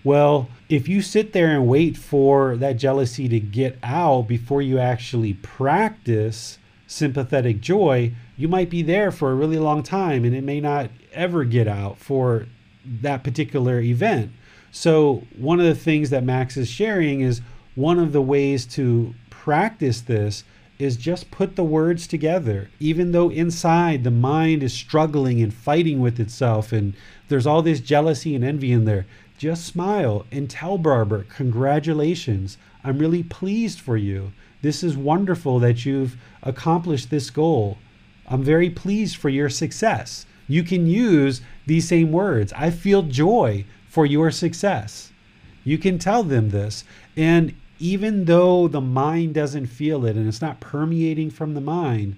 Well 0.03 0.49
if 0.69 0.87
you 0.87 1.01
sit 1.01 1.33
there 1.33 1.51
and 1.51 1.67
wait 1.67 1.95
for 1.97 2.57
that 2.57 2.77
jealousy 2.77 3.29
to 3.29 3.39
get 3.39 3.77
out 3.83 4.27
before 4.27 4.61
you 4.61 4.79
actually 4.79 5.35
practice 5.35 6.57
sympathetic 6.89 7.61
joy 7.61 8.11
you 8.35 8.47
might 8.47 8.69
be 8.69 8.81
there 8.81 9.11
for 9.11 9.31
a 9.31 9.35
really 9.35 9.59
long 9.59 9.83
time 9.83 10.23
and 10.23 10.33
it 10.33 10.43
may 10.43 10.59
not 10.59 10.89
ever 11.11 11.43
get 11.43 11.67
out 11.67 11.99
for 11.99 12.47
that 12.85 13.23
particular 13.23 13.81
event. 13.81 14.31
So, 14.71 15.23
one 15.37 15.59
of 15.59 15.65
the 15.65 15.75
things 15.75 16.09
that 16.09 16.23
Max 16.23 16.55
is 16.55 16.69
sharing 16.69 17.19
is 17.21 17.41
one 17.75 17.99
of 17.99 18.13
the 18.13 18.21
ways 18.21 18.65
to 18.67 19.13
practice 19.29 19.99
this 20.01 20.45
is 20.77 20.95
just 20.95 21.31
put 21.31 21.57
the 21.57 21.63
words 21.63 22.07
together. 22.07 22.69
Even 22.79 23.11
though 23.11 23.29
inside 23.29 24.05
the 24.05 24.11
mind 24.11 24.63
is 24.63 24.73
struggling 24.73 25.41
and 25.41 25.53
fighting 25.53 25.99
with 25.99 26.19
itself, 26.19 26.71
and 26.71 26.93
there's 27.27 27.45
all 27.45 27.61
this 27.61 27.81
jealousy 27.81 28.35
and 28.35 28.45
envy 28.45 28.71
in 28.71 28.85
there, 28.85 29.05
just 29.37 29.65
smile 29.65 30.25
and 30.31 30.49
tell 30.49 30.77
Barbara, 30.77 31.25
Congratulations. 31.25 32.57
I'm 32.83 32.99
really 32.99 33.23
pleased 33.23 33.81
for 33.81 33.97
you. 33.97 34.31
This 34.61 34.83
is 34.83 34.97
wonderful 34.97 35.59
that 35.59 35.85
you've 35.85 36.17
accomplished 36.43 37.09
this 37.09 37.29
goal. 37.29 37.77
I'm 38.27 38.43
very 38.43 38.69
pleased 38.69 39.15
for 39.17 39.29
your 39.29 39.49
success. 39.49 40.25
You 40.47 40.63
can 40.63 40.85
use 40.85 41.41
these 41.65 41.87
same 41.87 42.11
words. 42.11 42.51
I 42.53 42.69
feel 42.69 43.03
joy 43.03 43.65
for 43.87 44.05
your 44.05 44.31
success. 44.31 45.11
You 45.63 45.77
can 45.77 45.97
tell 45.99 46.23
them 46.23 46.49
this. 46.49 46.83
And 47.15 47.53
even 47.79 48.25
though 48.25 48.67
the 48.67 48.81
mind 48.81 49.33
doesn't 49.33 49.67
feel 49.67 50.05
it 50.05 50.15
and 50.15 50.27
it's 50.27 50.41
not 50.41 50.59
permeating 50.59 51.29
from 51.29 51.53
the 51.53 51.61
mind, 51.61 52.17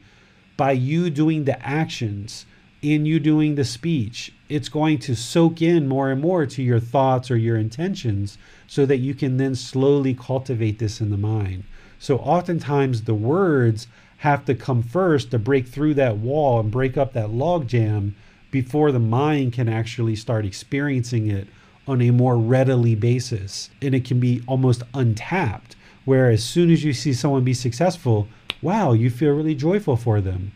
by 0.57 0.71
you 0.71 1.09
doing 1.09 1.45
the 1.45 1.63
actions, 1.65 2.45
in 2.81 3.05
you 3.05 3.19
doing 3.19 3.55
the 3.55 3.63
speech, 3.63 4.33
it's 4.49 4.69
going 4.69 4.97
to 4.99 5.15
soak 5.15 5.61
in 5.61 5.87
more 5.87 6.09
and 6.09 6.19
more 6.19 6.45
to 6.47 6.63
your 6.63 6.79
thoughts 6.79 7.29
or 7.29 7.37
your 7.37 7.57
intentions 7.57 8.37
so 8.67 8.85
that 8.85 8.97
you 8.97 9.13
can 9.13 9.37
then 9.37 9.53
slowly 9.53 10.15
cultivate 10.15 10.79
this 10.79 10.99
in 10.99 11.11
the 11.11 11.17
mind. 11.17 11.63
So 12.01 12.17
oftentimes 12.17 13.03
the 13.03 13.13
words 13.13 13.85
have 14.17 14.43
to 14.45 14.55
come 14.55 14.81
first 14.81 15.29
to 15.29 15.37
break 15.37 15.67
through 15.67 15.93
that 15.93 16.17
wall 16.17 16.59
and 16.59 16.71
break 16.71 16.97
up 16.97 17.13
that 17.13 17.29
logjam 17.29 18.13
before 18.49 18.91
the 18.91 18.97
mind 18.97 19.53
can 19.53 19.69
actually 19.69 20.15
start 20.15 20.43
experiencing 20.43 21.29
it 21.29 21.47
on 21.87 22.01
a 22.01 22.09
more 22.09 22.37
readily 22.37 22.95
basis. 22.95 23.69
And 23.83 23.93
it 23.93 24.03
can 24.03 24.19
be 24.19 24.41
almost 24.47 24.81
untapped. 24.95 25.75
Where 26.03 26.31
as 26.31 26.43
soon 26.43 26.71
as 26.71 26.83
you 26.83 26.91
see 26.91 27.13
someone 27.13 27.43
be 27.43 27.53
successful, 27.53 28.27
wow, 28.63 28.93
you 28.93 29.11
feel 29.11 29.33
really 29.33 29.53
joyful 29.53 29.95
for 29.95 30.21
them. 30.21 30.53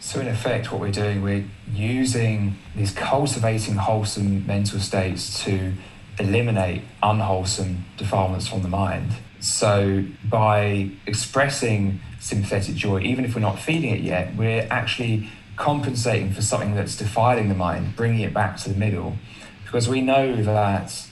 So, 0.00 0.20
in 0.20 0.26
effect, 0.26 0.72
what 0.72 0.80
we're 0.80 0.90
doing, 0.90 1.20
we're 1.20 1.44
using 1.70 2.56
these 2.74 2.92
cultivating 2.92 3.74
wholesome 3.74 4.46
mental 4.46 4.80
states 4.80 5.44
to 5.44 5.74
eliminate 6.18 6.80
unwholesome 7.02 7.84
defilements 7.98 8.48
from 8.48 8.62
the 8.62 8.68
mind. 8.68 9.12
So, 9.40 10.04
by 10.24 10.90
expressing 11.06 12.00
sympathetic 12.18 12.74
joy, 12.74 13.00
even 13.00 13.24
if 13.24 13.34
we're 13.34 13.40
not 13.40 13.58
feeling 13.58 13.90
it 13.90 14.00
yet, 14.00 14.34
we're 14.34 14.66
actually 14.70 15.28
compensating 15.56 16.32
for 16.32 16.42
something 16.42 16.74
that's 16.74 16.96
defiling 16.96 17.48
the 17.48 17.54
mind, 17.54 17.94
bringing 17.96 18.20
it 18.20 18.34
back 18.34 18.56
to 18.58 18.68
the 18.68 18.78
middle. 18.78 19.16
Because 19.64 19.88
we 19.88 20.00
know 20.00 20.34
that 20.42 21.06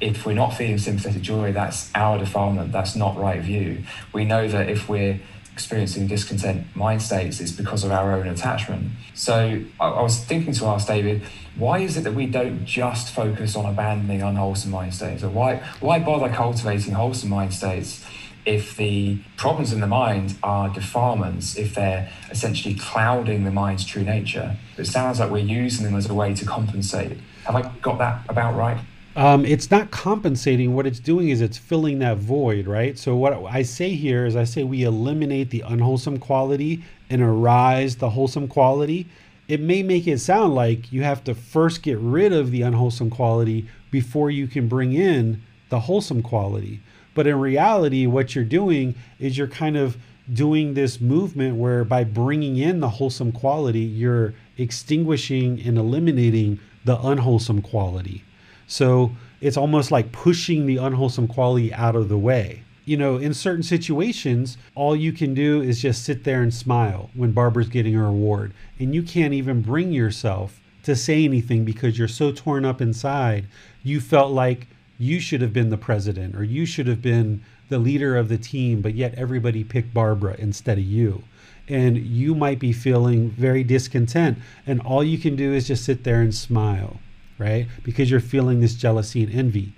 if 0.00 0.24
we're 0.24 0.32
not 0.32 0.50
feeling 0.50 0.78
sympathetic 0.78 1.22
joy, 1.22 1.52
that's 1.52 1.90
our 1.94 2.18
defilement, 2.18 2.72
that's 2.72 2.96
not 2.96 3.16
right 3.16 3.40
view. 3.40 3.84
We 4.12 4.24
know 4.24 4.48
that 4.48 4.68
if 4.68 4.88
we're 4.88 5.20
experiencing 5.52 6.06
discontent 6.06 6.64
mind 6.74 7.02
states, 7.02 7.40
is 7.40 7.52
because 7.52 7.84
of 7.84 7.92
our 7.92 8.12
own 8.12 8.28
attachment. 8.28 8.90
So 9.14 9.62
I, 9.78 9.86
I 9.86 10.02
was 10.02 10.18
thinking 10.24 10.52
to 10.54 10.66
ask 10.66 10.86
David, 10.86 11.22
why 11.56 11.78
is 11.80 11.96
it 11.96 12.04
that 12.04 12.14
we 12.14 12.26
don't 12.26 12.64
just 12.64 13.12
focus 13.12 13.56
on 13.56 13.66
abandoning 13.66 14.22
unwholesome 14.22 14.70
mind 14.70 14.94
states? 14.94 15.22
Or 15.22 15.28
why, 15.28 15.56
why 15.80 15.98
bother 15.98 16.28
cultivating 16.28 16.94
wholesome 16.94 17.30
mind 17.30 17.54
states? 17.54 18.04
if 18.46 18.76
the 18.76 19.18
problems 19.36 19.72
in 19.72 19.80
the 19.80 19.86
mind 19.86 20.36
are 20.42 20.68
defilements, 20.70 21.56
if 21.56 21.74
they're 21.74 22.10
essentially 22.30 22.74
clouding 22.74 23.44
the 23.44 23.50
mind's 23.50 23.84
true 23.84 24.02
nature. 24.02 24.56
It 24.78 24.86
sounds 24.86 25.20
like 25.20 25.30
we're 25.30 25.38
using 25.38 25.84
them 25.84 25.94
as 25.94 26.08
a 26.08 26.14
way 26.14 26.34
to 26.34 26.44
compensate. 26.46 27.18
Have 27.44 27.56
I 27.56 27.62
got 27.82 27.98
that 27.98 28.22
about 28.28 28.56
right? 28.56 28.78
Um, 29.16 29.44
it's 29.44 29.70
not 29.70 29.90
compensating. 29.90 30.74
What 30.74 30.86
it's 30.86 31.00
doing 31.00 31.30
is 31.30 31.40
it's 31.40 31.58
filling 31.58 31.98
that 31.98 32.18
void, 32.18 32.66
right? 32.68 32.96
So 32.96 33.16
what 33.16 33.34
I 33.44 33.62
say 33.62 33.94
here 33.94 34.24
is 34.24 34.36
I 34.36 34.44
say 34.44 34.62
we 34.62 34.84
eliminate 34.84 35.50
the 35.50 35.62
unwholesome 35.62 36.18
quality 36.18 36.84
and 37.08 37.20
arise 37.20 37.96
the 37.96 38.10
wholesome 38.10 38.46
quality. 38.46 39.08
it 39.48 39.60
may 39.60 39.82
make 39.82 40.06
it 40.06 40.18
sound 40.20 40.54
like 40.54 40.92
you 40.92 41.02
have 41.02 41.24
to 41.24 41.34
first 41.34 41.82
get 41.82 41.98
rid 41.98 42.32
of 42.32 42.52
the 42.52 42.62
unwholesome 42.62 43.10
quality 43.10 43.66
before 43.90 44.30
you 44.30 44.46
can 44.46 44.68
bring 44.68 44.92
in 44.92 45.42
the 45.70 45.80
wholesome 45.80 46.22
quality. 46.22 46.80
But 47.14 47.26
in 47.26 47.34
reality, 47.40 48.06
what 48.06 48.36
you're 48.36 48.44
doing 48.44 48.94
is 49.18 49.36
you're 49.36 49.48
kind 49.48 49.76
of 49.76 49.96
doing 50.32 50.74
this 50.74 51.00
movement 51.00 51.56
where 51.56 51.82
by 51.82 52.04
bringing 52.04 52.58
in 52.58 52.78
the 52.78 52.88
wholesome 52.88 53.32
quality, 53.32 53.80
you're 53.80 54.34
extinguishing 54.56 55.60
and 55.62 55.76
eliminating 55.76 56.60
the 56.84 56.96
unwholesome 57.00 57.60
quality. 57.60 58.22
So 58.70 59.10
it's 59.40 59.56
almost 59.56 59.90
like 59.90 60.12
pushing 60.12 60.64
the 60.64 60.76
unwholesome 60.76 61.26
quality 61.26 61.74
out 61.74 61.96
of 61.96 62.08
the 62.08 62.16
way. 62.16 62.62
You 62.84 62.96
know, 62.96 63.16
in 63.16 63.34
certain 63.34 63.64
situations, 63.64 64.56
all 64.76 64.94
you 64.94 65.12
can 65.12 65.34
do 65.34 65.60
is 65.60 65.82
just 65.82 66.04
sit 66.04 66.22
there 66.22 66.40
and 66.40 66.54
smile 66.54 67.10
when 67.14 67.32
Barbara's 67.32 67.68
getting 67.68 67.94
her 67.94 68.06
award. 68.06 68.54
And 68.78 68.94
you 68.94 69.02
can't 69.02 69.34
even 69.34 69.60
bring 69.60 69.90
yourself 69.90 70.60
to 70.84 70.94
say 70.94 71.24
anything 71.24 71.64
because 71.64 71.98
you're 71.98 72.06
so 72.06 72.30
torn 72.30 72.64
up 72.64 72.80
inside. 72.80 73.46
You 73.82 74.00
felt 74.00 74.30
like 74.30 74.68
you 74.98 75.18
should 75.18 75.40
have 75.40 75.52
been 75.52 75.70
the 75.70 75.76
president 75.76 76.36
or 76.36 76.44
you 76.44 76.64
should 76.64 76.86
have 76.86 77.02
been 77.02 77.42
the 77.70 77.78
leader 77.78 78.16
of 78.16 78.28
the 78.28 78.38
team, 78.38 78.82
but 78.82 78.94
yet 78.94 79.14
everybody 79.16 79.64
picked 79.64 79.92
Barbara 79.92 80.36
instead 80.38 80.78
of 80.78 80.84
you. 80.84 81.24
And 81.68 81.98
you 81.98 82.36
might 82.36 82.60
be 82.60 82.72
feeling 82.72 83.30
very 83.30 83.64
discontent. 83.64 84.38
And 84.64 84.80
all 84.80 85.02
you 85.02 85.18
can 85.18 85.34
do 85.34 85.52
is 85.52 85.66
just 85.66 85.84
sit 85.84 86.04
there 86.04 86.20
and 86.20 86.32
smile 86.32 87.00
right? 87.40 87.66
Because 87.82 88.10
you're 88.10 88.20
feeling 88.20 88.60
this 88.60 88.74
jealousy 88.74 89.24
and 89.24 89.34
envy. 89.34 89.72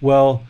Well, 0.00 0.44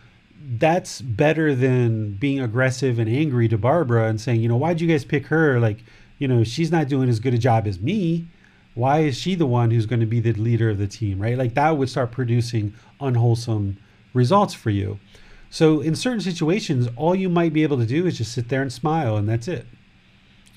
that's 0.59 1.01
better 1.01 1.55
than 1.55 2.13
being 2.13 2.41
aggressive 2.41 2.99
and 2.99 3.09
angry 3.09 3.49
to 3.49 3.59
Barbara 3.59 4.09
and 4.09 4.21
saying, 4.21 4.43
you 4.43 4.49
know, 4.49 4.57
why'd 4.57 4.81
you 4.81 4.87
guys 4.87 5.05
pick 5.05 5.27
her? 5.29 5.59
Like, 5.59 5.79
you 6.19 6.29
know, 6.29 6.45
she's 6.45 6.71
not 6.71 6.89
doing 6.89 7.09
as 7.09 7.21
good 7.21 7.35
a 7.35 7.39
job 7.39 7.67
as 7.67 7.81
me. 7.81 8.29
Why 8.75 9.01
is 9.01 9.19
she 9.19 9.35
the 9.35 9.47
one 9.47 9.71
who's 9.71 9.87
going 9.87 10.01
to 10.01 10.07
be 10.07 10.21
the 10.21 10.35
leader 10.35 10.71
of 10.71 10.79
the 10.79 10.87
team, 10.87 11.19
right? 11.19 11.39
Like 11.39 11.55
that 11.55 11.77
would 11.77 11.89
start 11.89 12.13
producing 12.13 12.75
unwholesome 13.01 13.79
results 14.13 14.55
for 14.55 14.71
you. 14.71 15.01
So 15.51 15.81
in 15.81 15.97
certain 15.97 16.21
situations, 16.21 16.87
all 16.97 17.15
you 17.15 17.31
might 17.31 17.55
be 17.55 17.63
able 17.63 17.79
to 17.79 17.87
do 17.87 18.07
is 18.07 18.19
just 18.19 18.33
sit 18.33 18.51
there 18.51 18.61
and 18.61 18.73
smile 18.73 19.17
and 19.17 19.27
that's 19.29 19.49
it. 19.49 19.67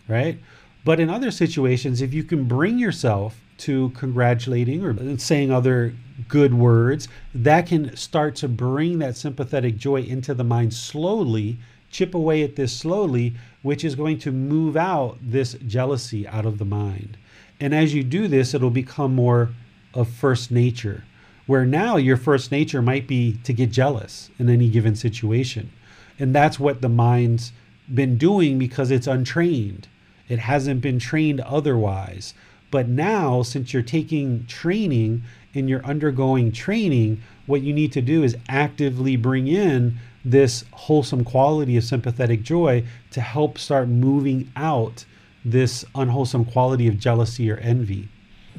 Right? 0.10 0.40
But 0.84 1.00
in 1.00 1.10
other 1.10 1.32
situations, 1.32 2.02
if 2.02 2.14
you 2.14 2.24
can 2.24 2.46
bring 2.46 2.78
yourself 2.78 3.40
to 3.62 3.90
congratulating 3.92 4.84
or 4.84 5.18
saying 5.18 5.52
other 5.52 5.94
good 6.28 6.54
words, 6.54 7.08
that 7.34 7.68
can 7.68 7.96
start 7.96 8.36
to 8.36 8.48
bring 8.48 9.00
that 9.00 9.18
sympathetic 9.18 9.78
joy 9.78 10.02
into 10.02 10.34
the 10.34 10.44
mind 10.44 10.74
slowly, 10.74 11.58
chip 11.90 12.14
away 12.16 12.44
at 12.44 12.56
this 12.56 12.76
slowly, 12.76 13.36
which 13.62 13.84
is 13.84 13.96
going 13.96 14.18
to 14.20 14.32
move 14.32 14.76
out 14.76 15.18
this 15.22 15.54
jealousy 15.68 16.28
out 16.28 16.46
of 16.46 16.58
the 16.58 16.66
mind. 16.66 17.18
And 17.60 17.76
as 17.76 17.94
you 17.94 18.04
do 18.04 18.28
this, 18.28 18.54
it'll 18.54 18.72
become 18.72 19.14
more 19.14 19.50
of 19.94 20.10
first 20.10 20.52
nature, 20.52 21.04
where 21.46 21.66
now 21.66 21.98
your 21.98 22.18
first 22.18 22.52
nature 22.52 22.82
might 22.82 23.08
be 23.08 23.34
to 23.44 23.54
get 23.54 23.72
jealous 23.72 24.30
in 24.40 24.50
any 24.50 24.70
given 24.70 24.96
situation. 24.96 25.72
And 26.18 26.34
that's 26.34 26.60
what 26.60 26.82
the 26.82 26.90
mind's 26.90 27.52
been 27.94 28.18
doing 28.18 28.58
because 28.58 28.90
it's 28.90 29.08
untrained. 29.08 29.88
It 30.30 30.40
hasn't 30.40 30.82
been 30.82 30.98
trained 30.98 31.42
otherwise. 31.42 32.34
But 32.72 32.88
now, 32.88 33.44
since 33.44 33.74
you're 33.74 33.84
taking 33.84 34.46
training 34.48 35.24
and 35.54 35.70
you're 35.70 35.86
undergoing 35.86 36.54
training, 36.54 37.22
what 37.46 37.62
you 37.62 37.74
need 37.74 37.92
to 37.92 38.02
do 38.02 38.24
is 38.24 38.38
actively 38.48 39.18
bring 39.18 39.48
in 39.48 39.98
this 40.24 40.64
wholesome 40.72 41.26
quality 41.26 41.76
of 41.76 41.84
sympathetic 41.84 42.44
joy 42.44 42.86
to 43.12 43.20
help 43.20 43.58
start 43.58 43.90
moving 43.90 44.50
out 44.56 45.04
this 45.44 45.84
unwholesome 45.96 46.46
quality 46.46 46.88
of 46.88 46.98
jealousy 46.98 47.52
or 47.52 47.58
envy. 47.58 48.08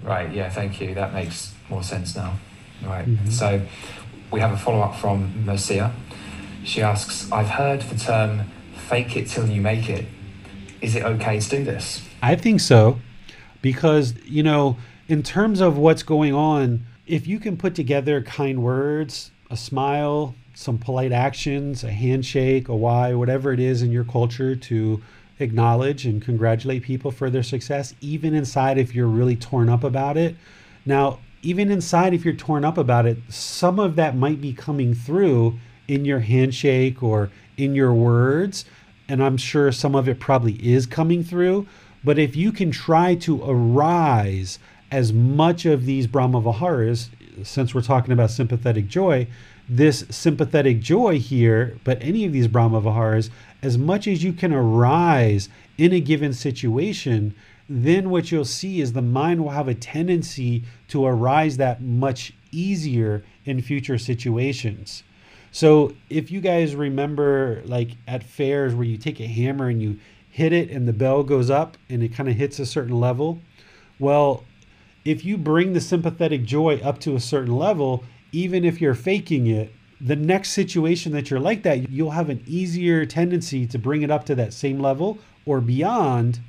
Right, 0.03 0.31
yeah, 0.33 0.51
thank 0.51 0.81
you. 0.81 0.95
That 0.95 1.15
makes 1.15 1.55
more 1.71 1.83
sense 1.83 2.15
now. 2.15 2.35
Right, 2.85 3.07
mm-hmm. 3.07 3.31
so 3.31 3.63
we 4.31 4.41
have 4.41 4.53
a 4.53 4.57
follow 4.59 4.81
up 4.81 4.97
from 4.97 5.47
Mercia. 5.47 5.95
She 6.65 6.83
asks 6.83 7.31
I've 7.33 7.49
heard 7.49 7.83
the 7.83 7.97
term 7.97 8.43
fake 8.89 9.17
it 9.17 9.29
till 9.29 9.49
you 9.49 9.61
make 9.61 9.89
it. 9.89 10.05
Is 10.81 10.97
it 10.97 11.05
okay 11.05 11.39
to 11.39 11.49
do 11.49 11.65
this? 11.65 12.03
I 12.21 12.35
think 12.35 12.61
so 12.61 12.99
because 13.63 14.15
you 14.25 14.43
know 14.43 14.77
in 15.09 15.23
terms 15.23 15.61
of 15.61 15.79
what's 15.79 16.03
going 16.03 16.35
on 16.35 16.85
if 17.07 17.27
you 17.27 17.41
can 17.41 17.57
put 17.57 17.75
together 17.75 18.21
kind 18.23 18.63
words 18.63 19.31
a 19.51 19.57
smile 19.57 20.35
some 20.55 20.77
polite 20.77 21.13
actions 21.13 21.83
a 21.83 21.91
handshake 21.91 22.69
a 22.69 22.77
wai 22.77 23.15
whatever 23.15 23.53
it 23.53 23.61
is 23.61 23.81
in 23.83 23.91
your 23.91 24.05
culture 24.05 24.55
to 24.55 25.03
acknowledge 25.41 26.07
and 26.07 26.23
congratulate 26.23 26.83
people 26.83 27.11
for 27.11 27.31
their 27.31 27.43
success 27.43 27.95
even 28.01 28.35
inside 28.35 28.79
if 28.79 28.95
you're 28.95 29.09
really 29.09 29.35
torn 29.35 29.69
up 29.69 29.83
about 29.83 30.17
it. 30.17 30.37
Now 30.85 31.19
even 31.43 31.71
inside 31.71 32.15
if 32.15 32.25
you're 32.25 32.35
torn 32.35 32.65
up 32.65 32.79
about 32.79 33.05
it 33.05 33.19
some 33.29 33.79
of 33.79 33.97
that 33.97 34.17
might 34.17 34.41
be 34.41 34.53
coming 34.53 34.95
through 34.95 35.59
in 35.89 36.05
your 36.05 36.21
handshake 36.21 37.03
or 37.03 37.31
in 37.57 37.75
your 37.75 37.93
words 37.93 38.65
and 39.09 39.23
i'm 39.23 39.37
sure 39.37 39.73
some 39.73 39.95
of 39.95 40.09
it 40.09 40.21
probably 40.21 40.55
is 40.55 40.87
coming 40.87 41.25
through 41.25 41.67
but 42.05 42.19
if 42.19 42.37
you 42.37 42.53
can 42.53 42.71
try 42.71 43.15
to 43.17 43.43
arise 43.45 44.59
as 44.91 45.13
much 45.13 45.65
of 45.65 45.87
these 45.87 46.07
Brahma 46.07 46.41
Viharas, 46.41 47.11
since 47.43 47.75
we're 47.75 47.83
talking 47.83 48.13
about 48.13 48.31
sympathetic 48.31 48.89
joy, 48.89 49.27
this 49.69 50.05
sympathetic 50.11 50.81
joy 50.81 51.19
here, 51.19 51.79
but 51.85 52.03
any 52.03 52.25
of 52.25 52.33
these 52.33 52.49
Brahma 52.49 52.81
Viharas, 52.81 53.31
as 53.63 53.79
much 53.79 54.07
as 54.07 54.23
you 54.23 54.33
can 54.33 54.53
arise 54.53 55.49
in 55.79 55.93
a 55.93 56.01
given 56.01 56.33
situation, 56.33 57.35
then 57.69 58.11
what 58.11 58.31
you'll 58.31 58.45
see 58.45 58.81
is 58.81 58.93
the 58.93 59.01
mind 59.01 59.43
will 59.43 59.51
have 59.51 59.69
a 59.69 59.75
tendency 59.75 60.65
to 60.89 61.07
arise 61.07 61.57
that 61.57 61.81
much 61.81 62.35
easier 62.51 63.25
in 63.45 63.63
future 63.63 63.97
situations. 63.97 65.05
So 65.53 65.95
if 66.11 66.31
you 66.31 66.41
guys 66.41 66.75
remember, 66.75 67.63
like 67.65 67.93
at 68.07 68.23
fairs 68.23 68.75
where 68.75 68.87
you 68.87 68.99
take 68.99 69.21
a 69.21 69.27
hammer 69.27 69.69
and 69.69 69.83
you 69.83 69.99
hit 70.33 70.53
it 70.53 70.71
and 70.71 70.89
the 70.89 70.93
bell 70.95 71.23
goes 71.23 71.51
up 71.51 71.77
and 71.91 72.03
it 72.03 72.15
kind 72.15 72.29
of 72.29 72.35
hits 72.35 72.59
a 72.59 72.67
certain 72.67 72.99
level. 72.99 73.39
Well, 73.99 74.45
if 75.05 75.25
you 75.25 75.37
bring 75.37 75.75
the 75.75 75.81
sympathetic 75.81 76.45
joy 76.45 76.81
up 76.83 76.99
to 77.01 77.15
a 77.15 77.21
certain 77.21 77.55
level, 77.55 78.03
even 78.33 78.65
if 78.65 78.81
you're 78.81 78.95
faking 78.95 79.47
it, 79.47 79.73
the 80.01 80.17
next 80.17 80.51
situation 80.51 81.13
that 81.13 81.31
you're 81.31 81.39
like 81.39 81.63
that, 81.65 81.91
you'll 81.91 82.13
have 82.13 82.31
an 82.31 82.43
easier 82.47 83.05
tendency 83.05 83.67
to 83.67 83.79
bring 83.79 84.01
it 84.01 84.11
up 84.11 84.25
to 84.25 84.35
that 84.35 84.55
same 84.55 84.81
level 84.81 85.19
or 85.45 85.61
beyond 85.61 86.41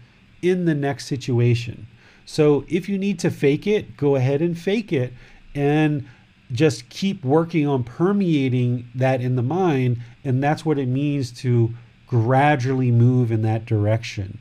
in 0.42 0.64
the 0.64 0.74
next 0.74 1.06
situation. 1.06 1.86
So 2.26 2.64
if 2.70 2.88
you 2.88 2.98
need 2.98 3.20
to 3.20 3.30
fake 3.30 3.68
it, 3.68 3.98
go 3.98 4.16
ahead 4.16 4.42
and 4.42 4.58
fake 4.58 4.94
it 4.94 5.12
and 5.54 6.08
just 6.54 6.88
keep 6.90 7.26
working 7.26 7.68
on 7.68 7.84
permeating 7.84 8.88
that 8.96 9.20
in 9.20 9.36
the 9.36 9.44
mind. 9.44 10.00
And 10.24 10.42
that's 10.42 10.66
what 10.66 10.80
it 10.80 10.88
means 10.88 11.32
to 11.42 11.74
gradually 12.14 12.92
move 12.92 13.32
in 13.32 13.42
that 13.42 13.66
direction 13.66 14.38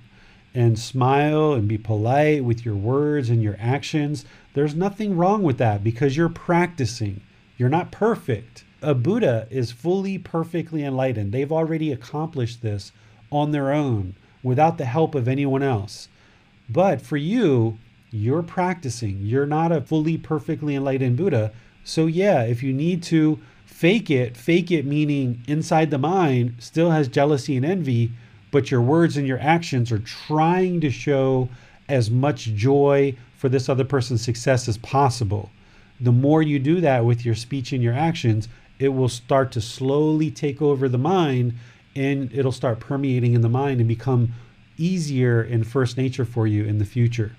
and 0.55 0.79
smile 0.79 1.55
and 1.55 1.67
be 1.67 1.79
polite 1.79 2.45
with 2.45 2.67
your 2.67 2.75
words 2.75 3.31
and 3.31 3.43
your 3.43 3.57
actions. 3.59 4.27
There's 4.53 4.75
nothing 4.75 5.17
wrong 5.17 5.43
with 5.43 5.57
that 5.57 5.83
because 5.83 6.15
you're 6.15 6.29
practicing. 6.29 7.23
You're 7.57 7.71
not 7.71 7.91
perfect. 7.91 8.65
A 8.83 8.93
Buddha 8.93 9.47
is 9.49 9.73
fully 9.73 10.19
perfectly 10.19 10.85
enlightened. 10.85 11.33
They've 11.33 11.51
already 11.51 11.91
accomplished 11.91 12.61
this 12.61 12.93
on 13.31 13.53
their 13.53 13.73
own 13.73 14.17
without 14.43 14.77
the 14.77 14.85
help 14.85 15.15
of 15.15 15.27
anyone 15.27 15.63
else. 15.63 16.09
But 16.69 17.01
for 17.01 17.17
you, 17.17 17.79
you're 18.11 18.43
practicing. 18.43 19.21
You're 19.23 19.47
not 19.47 19.73
a 19.73 19.81
fully 19.81 20.19
perfectly 20.19 20.75
enlightened 20.75 21.17
Buddha. 21.17 21.53
So, 21.85 22.05
yeah, 22.05 22.43
if 22.43 22.63
you 22.63 22.75
need 22.75 23.03
to 23.05 23.41
fake 23.83 24.13
it, 24.13 24.37
fake 24.37 24.71
it 24.71 24.87
meaning 24.87 25.43
inside 25.49 25.91
the 25.91 25.99
mind 25.99 26.55
still 26.61 26.93
has 26.93 27.09
jealousy 27.09 27.57
and 27.57 27.67
envy, 27.67 28.13
but 28.53 28.71
your 28.71 28.81
words 28.81 29.17
and 29.17 29.27
your 29.27 29.41
actions 29.41 29.91
are 29.91 29.99
trying 29.99 30.81
to 30.81 30.89
show 30.89 31.49
as 31.89 32.09
much 32.09 32.45
joy 32.55 33.13
for 33.37 33.49
this 33.49 33.69
other 33.69 33.83
person's 33.83 34.23
success 34.23 34.69
as 34.69 34.79
possible. 34.79 35.51
The 36.01 36.13
more 36.13 36.43
you 36.43 36.61
do 36.61 36.81
that 36.81 37.05
with 37.05 37.25
your 37.25 37.35
speech 37.35 37.73
and 37.73 37.83
your 37.83 37.93
actions, 37.93 38.47
it 38.79 38.91
will 38.91 39.09
start 39.09 39.51
to 39.51 39.61
slowly 39.61 40.31
take 40.31 40.63
over 40.63 40.89
the 40.89 40.97
mind 40.97 41.55
and 41.97 42.33
it'll 42.33 42.53
start 42.53 42.79
permeating 42.79 43.35
in 43.35 43.41
the 43.41 43.49
mind 43.49 43.81
and 43.81 43.89
become 43.89 44.33
easier 44.79 45.43
in 45.43 45.65
first 45.65 45.97
nature 45.97 46.25
for 46.25 46.47
you 46.47 46.65
in 46.65 46.79
the 46.79 46.85
future. 46.85 47.33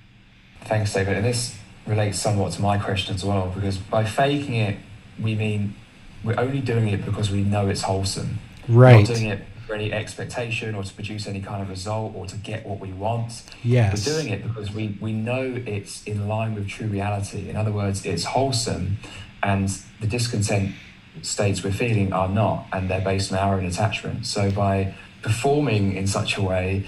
Thanks, 0.65 0.91
David. 0.91 1.15
And 1.15 1.25
this 1.25 1.57
relates 1.87 2.19
somewhat 2.19 2.51
to 2.51 2.61
my 2.61 2.77
question 2.77 3.15
as 3.15 3.23
well, 3.23 3.49
because 3.55 3.77
by 3.77 4.03
faking 4.03 4.55
it, 4.55 4.77
we 5.17 5.35
mean 5.35 5.75
we're 6.23 6.39
only 6.39 6.61
doing 6.61 6.89
it 6.89 7.05
because 7.05 7.31
we 7.31 7.43
know 7.43 7.67
it's 7.67 7.81
wholesome. 7.81 8.39
Right. 8.67 8.93
We're 8.93 8.99
not 8.99 9.07
doing 9.07 9.25
it 9.25 9.41
for 9.67 9.75
any 9.75 9.93
expectation 9.93 10.75
or 10.75 10.83
to 10.83 10.93
produce 10.93 11.27
any 11.27 11.41
kind 11.41 11.61
of 11.61 11.69
result 11.69 12.13
or 12.15 12.25
to 12.27 12.35
get 12.37 12.65
what 12.65 12.79
we 12.79 12.91
want. 12.91 13.43
Yes. 13.63 14.05
We're 14.05 14.13
doing 14.13 14.29
it 14.33 14.43
because 14.43 14.73
we, 14.73 14.97
we 14.99 15.13
know 15.13 15.61
it's 15.65 16.03
in 16.03 16.27
line 16.27 16.55
with 16.55 16.67
true 16.67 16.87
reality. 16.87 17.49
In 17.49 17.55
other 17.55 17.71
words, 17.71 18.05
it's 18.05 18.25
wholesome 18.25 18.97
and 19.41 19.69
the 19.99 20.07
discontent 20.07 20.73
states 21.21 21.63
we're 21.63 21.71
feeling 21.71 22.11
are 22.13 22.29
not, 22.29 22.65
and 22.71 22.89
they're 22.89 23.01
based 23.01 23.31
on 23.31 23.37
our 23.37 23.57
own 23.57 23.65
attachment. 23.65 24.25
So 24.25 24.49
by 24.49 24.95
performing 25.21 25.95
in 25.95 26.07
such 26.07 26.37
a 26.37 26.41
way 26.41 26.87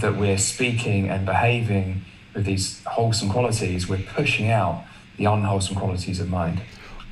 that 0.00 0.16
we're 0.16 0.38
speaking 0.38 1.08
and 1.08 1.26
behaving 1.26 2.02
with 2.34 2.44
these 2.44 2.82
wholesome 2.84 3.30
qualities, 3.30 3.88
we're 3.88 4.04
pushing 4.14 4.50
out 4.50 4.84
the 5.16 5.24
unwholesome 5.24 5.76
qualities 5.76 6.20
of 6.20 6.28
mind. 6.28 6.60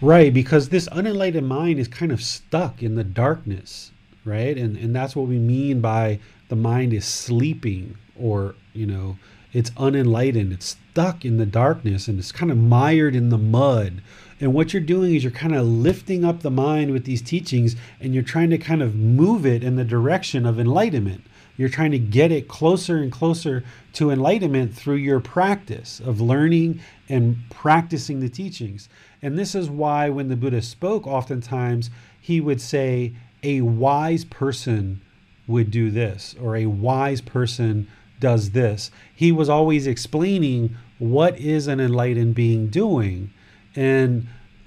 Right, 0.03 0.33
because 0.33 0.69
this 0.69 0.89
unenlightened 0.89 1.49
mind 1.49 1.79
is 1.79 1.89
kind 1.89 2.13
of 2.13 2.23
stuck 2.23 2.83
in 2.83 2.97
the 2.97 3.05
darkness, 3.05 3.93
right? 4.27 4.57
And 4.57 4.77
and 4.77 4.95
that's 4.95 5.17
what 5.17 5.27
we 5.27 5.39
mean 5.39 5.81
by 5.81 6.21
the 6.49 6.57
mind 6.57 6.93
is 6.93 7.07
sleeping 7.07 7.97
or, 8.15 8.55
you 8.75 8.87
know, 8.87 9.17
it's 9.55 9.71
unenlightened. 9.79 10.53
It's 10.53 10.77
stuck 10.93 11.25
in 11.25 11.39
the 11.39 11.47
darkness 11.47 12.09
and 12.09 12.19
it's 12.19 12.31
kind 12.31 12.53
of 12.53 12.59
mired 12.59 13.17
in 13.17 13.31
the 13.31 13.39
mud. 13.39 14.03
And 14.39 14.53
what 14.53 14.75
you're 14.75 14.83
doing 14.83 15.15
is 15.15 15.25
you're 15.25 15.33
kind 15.33 15.55
of 15.55 15.67
lifting 15.67 16.27
up 16.27 16.43
the 16.43 16.51
mind 16.51 16.91
with 16.91 17.07
these 17.07 17.23
teachings 17.23 17.75
and 17.99 18.13
you're 18.13 18.23
trying 18.23 18.51
to 18.51 18.59
kind 18.59 18.83
of 18.83 18.95
move 18.95 19.47
it 19.47 19.65
in 19.65 19.77
the 19.77 19.85
direction 19.85 20.45
of 20.45 20.61
enlightenment. 20.61 21.23
You're 21.57 21.69
trying 21.69 21.93
to 21.93 21.99
get 21.99 22.33
it 22.33 22.49
closer 22.49 22.99
and 22.99 23.11
closer 23.11 23.65
to 23.95 24.11
enlightenment 24.11 24.75
through 24.75 24.97
your 24.97 25.21
practice 25.21 26.01
of 26.01 26.21
learning 26.21 26.81
and 27.09 27.39
practicing 27.51 28.21
the 28.21 28.29
teachings. 28.29 28.89
And 29.23 29.39
this 29.39 29.55
is 29.55 29.71
why 29.71 30.09
when 30.09 30.29
the 30.29 30.37
Buddha 30.37 30.63
spoke, 30.63 31.07
oftentimes 31.07 31.91
he 32.21 32.41
would 32.41 32.61
say, 32.61 33.15
a 33.43 33.61
wise 33.61 34.25
person 34.25 35.01
would 35.47 35.71
do 35.71 35.91
this, 35.91 36.35
or 36.41 36.57
a 36.57 36.67
wise 36.67 37.21
person 37.21 37.87
does 38.19 38.51
this. 38.51 38.91
He 39.15 39.31
was 39.31 39.49
always 39.49 39.87
explaining 39.87 40.77
what 40.99 41.39
is 41.39 41.67
an 41.67 41.79
enlightened 41.79 42.35
being 42.35 42.69
doing. 42.69 43.31
And 43.75 44.27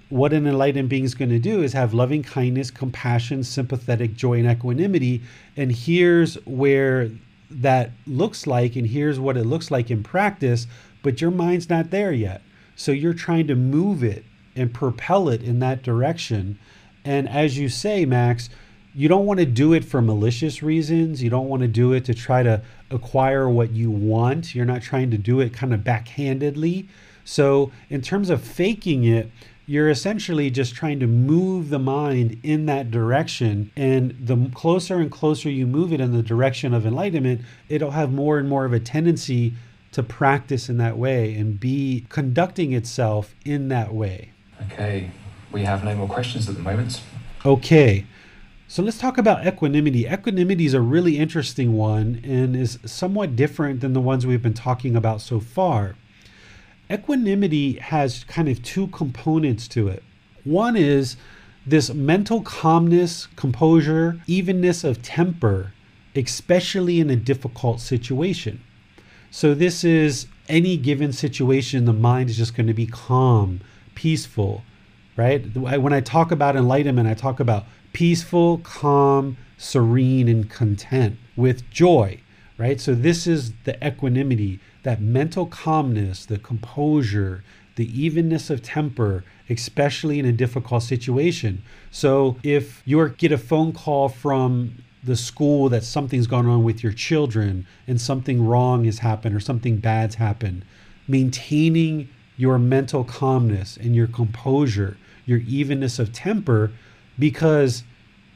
what 0.09 0.33
an 0.33 0.47
enlightened 0.47 0.89
being 0.89 1.03
is 1.03 1.13
going 1.13 1.29
to 1.29 1.39
do 1.39 1.61
is 1.61 1.73
have 1.73 1.93
loving 1.93 2.23
kindness, 2.23 2.71
compassion, 2.71 3.43
sympathetic 3.43 4.15
joy, 4.15 4.39
and 4.39 4.49
equanimity. 4.49 5.21
And 5.55 5.71
here's 5.71 6.35
where 6.45 7.11
that 7.51 7.91
looks 8.07 8.47
like, 8.47 8.75
and 8.75 8.87
here's 8.87 9.19
what 9.19 9.37
it 9.37 9.45
looks 9.45 9.71
like 9.71 9.91
in 9.91 10.03
practice, 10.03 10.67
but 11.03 11.21
your 11.21 11.31
mind's 11.31 11.69
not 11.69 11.91
there 11.91 12.11
yet. 12.11 12.41
So 12.75 12.91
you're 12.91 13.13
trying 13.13 13.47
to 13.47 13.55
move 13.55 14.03
it 14.03 14.23
and 14.55 14.73
propel 14.73 15.29
it 15.29 15.43
in 15.43 15.59
that 15.59 15.83
direction. 15.83 16.57
And 17.05 17.29
as 17.29 17.57
you 17.57 17.69
say, 17.69 18.05
Max, 18.05 18.49
you 18.95 19.07
don't 19.07 19.25
want 19.25 19.39
to 19.39 19.45
do 19.45 19.73
it 19.73 19.85
for 19.85 20.01
malicious 20.01 20.63
reasons. 20.63 21.21
You 21.21 21.29
don't 21.29 21.47
want 21.47 21.61
to 21.61 21.67
do 21.67 21.93
it 21.93 22.05
to 22.05 22.13
try 22.13 22.43
to 22.43 22.61
acquire 22.89 23.47
what 23.47 23.71
you 23.71 23.91
want. 23.91 24.55
You're 24.55 24.65
not 24.65 24.81
trying 24.81 25.11
to 25.11 25.17
do 25.17 25.39
it 25.39 25.53
kind 25.53 25.73
of 25.73 25.81
backhandedly. 25.81 26.87
So, 27.23 27.71
in 27.89 28.01
terms 28.01 28.31
of 28.31 28.41
faking 28.41 29.03
it, 29.03 29.29
you're 29.69 29.89
essentially 29.89 30.49
just 30.49 30.73
trying 30.73 30.99
to 30.99 31.05
move 31.05 31.69
the 31.69 31.77
mind 31.77 32.39
in 32.41 32.65
that 32.65 32.89
direction. 32.89 33.71
And 33.75 34.17
the 34.19 34.49
closer 34.55 34.95
and 34.95 35.11
closer 35.11 35.47
you 35.47 35.67
move 35.67 35.93
it 35.93 36.01
in 36.01 36.11
the 36.11 36.23
direction 36.23 36.73
of 36.73 36.87
enlightenment, 36.87 37.41
it'll 37.69 37.91
have 37.91 38.11
more 38.11 38.39
and 38.39 38.49
more 38.49 38.65
of 38.65 38.73
a 38.73 38.79
tendency 38.79 39.53
to 39.91 40.01
practice 40.01 40.69
in 40.69 40.77
that 40.79 40.97
way 40.97 41.35
and 41.35 41.59
be 41.59 42.07
conducting 42.09 42.73
itself 42.73 43.35
in 43.45 43.67
that 43.67 43.93
way. 43.93 44.31
Okay, 44.71 45.11
we 45.51 45.61
have 45.65 45.83
no 45.83 45.93
more 45.93 46.07
questions 46.07 46.49
at 46.49 46.55
the 46.55 46.63
moment. 46.63 47.03
Okay. 47.45 48.07
So 48.67 48.81
let's 48.81 48.97
talk 48.97 49.19
about 49.19 49.45
equanimity. 49.45 50.07
Equanimity 50.07 50.65
is 50.65 50.73
a 50.73 50.81
really 50.81 51.19
interesting 51.19 51.73
one 51.73 52.21
and 52.23 52.55
is 52.55 52.79
somewhat 52.85 53.35
different 53.35 53.81
than 53.81 53.93
the 53.93 54.01
ones 54.01 54.25
we've 54.25 54.41
been 54.41 54.55
talking 54.55 54.95
about 54.95 55.21
so 55.21 55.39
far 55.39 55.95
equanimity 56.91 57.73
has 57.73 58.23
kind 58.23 58.49
of 58.49 58.63
two 58.63 58.87
components 58.87 59.67
to 59.69 59.87
it. 59.87 60.03
One 60.43 60.75
is 60.75 61.17
this 61.65 61.93
mental 61.93 62.41
calmness, 62.41 63.27
composure, 63.35 64.19
evenness 64.25 64.83
of 64.83 65.01
temper, 65.01 65.73
especially 66.15 66.99
in 66.99 67.09
a 67.09 67.15
difficult 67.15 67.79
situation. 67.79 68.61
So, 69.31 69.53
this 69.53 69.83
is 69.83 70.27
any 70.47 70.77
given 70.77 71.13
situation, 71.13 71.85
the 71.85 71.93
mind 71.93 72.31
is 72.31 72.37
just 72.37 72.55
going 72.55 72.65
to 72.65 72.73
be 72.73 72.87
calm, 72.87 73.61
peaceful, 73.93 74.63
right? 75.15 75.55
When 75.55 75.93
I 75.93 76.01
talk 76.01 76.31
about 76.31 76.55
enlightenment, 76.55 77.07
I 77.07 77.13
talk 77.13 77.39
about 77.39 77.65
peaceful, 77.93 78.57
calm, 78.59 79.37
serene, 79.57 80.27
and 80.27 80.49
content 80.49 81.17
with 81.35 81.69
joy, 81.69 82.21
right? 82.57 82.81
So, 82.81 82.95
this 82.95 83.27
is 83.27 83.53
the 83.65 83.77
equanimity 83.85 84.59
that 84.83 85.01
mental 85.01 85.45
calmness, 85.45 86.25
the 86.25 86.37
composure, 86.37 87.43
the 87.75 88.01
evenness 88.01 88.49
of 88.49 88.61
temper, 88.61 89.23
especially 89.49 90.19
in 90.19 90.25
a 90.25 90.31
difficult 90.31 90.83
situation. 90.83 91.63
So 91.91 92.37
if 92.43 92.81
you 92.85 93.07
get 93.09 93.31
a 93.31 93.37
phone 93.37 93.73
call 93.73 94.09
from 94.09 94.83
the 95.03 95.15
school 95.15 95.69
that 95.69 95.83
something's 95.83 96.27
gone 96.27 96.45
on 96.45 96.63
with 96.63 96.83
your 96.83 96.91
children 96.91 97.65
and 97.87 97.99
something 97.99 98.45
wrong 98.45 98.83
has 98.83 98.99
happened 98.99 99.35
or 99.35 99.39
something 99.39 99.77
bad's 99.77 100.15
happened, 100.15 100.65
maintaining 101.07 102.09
your 102.35 102.59
mental 102.59 103.03
calmness 103.03 103.77
and 103.77 103.95
your 103.95 104.07
composure, 104.07 104.97
your 105.25 105.39
evenness 105.39 105.99
of 105.99 106.11
temper, 106.11 106.71
because 107.17 107.83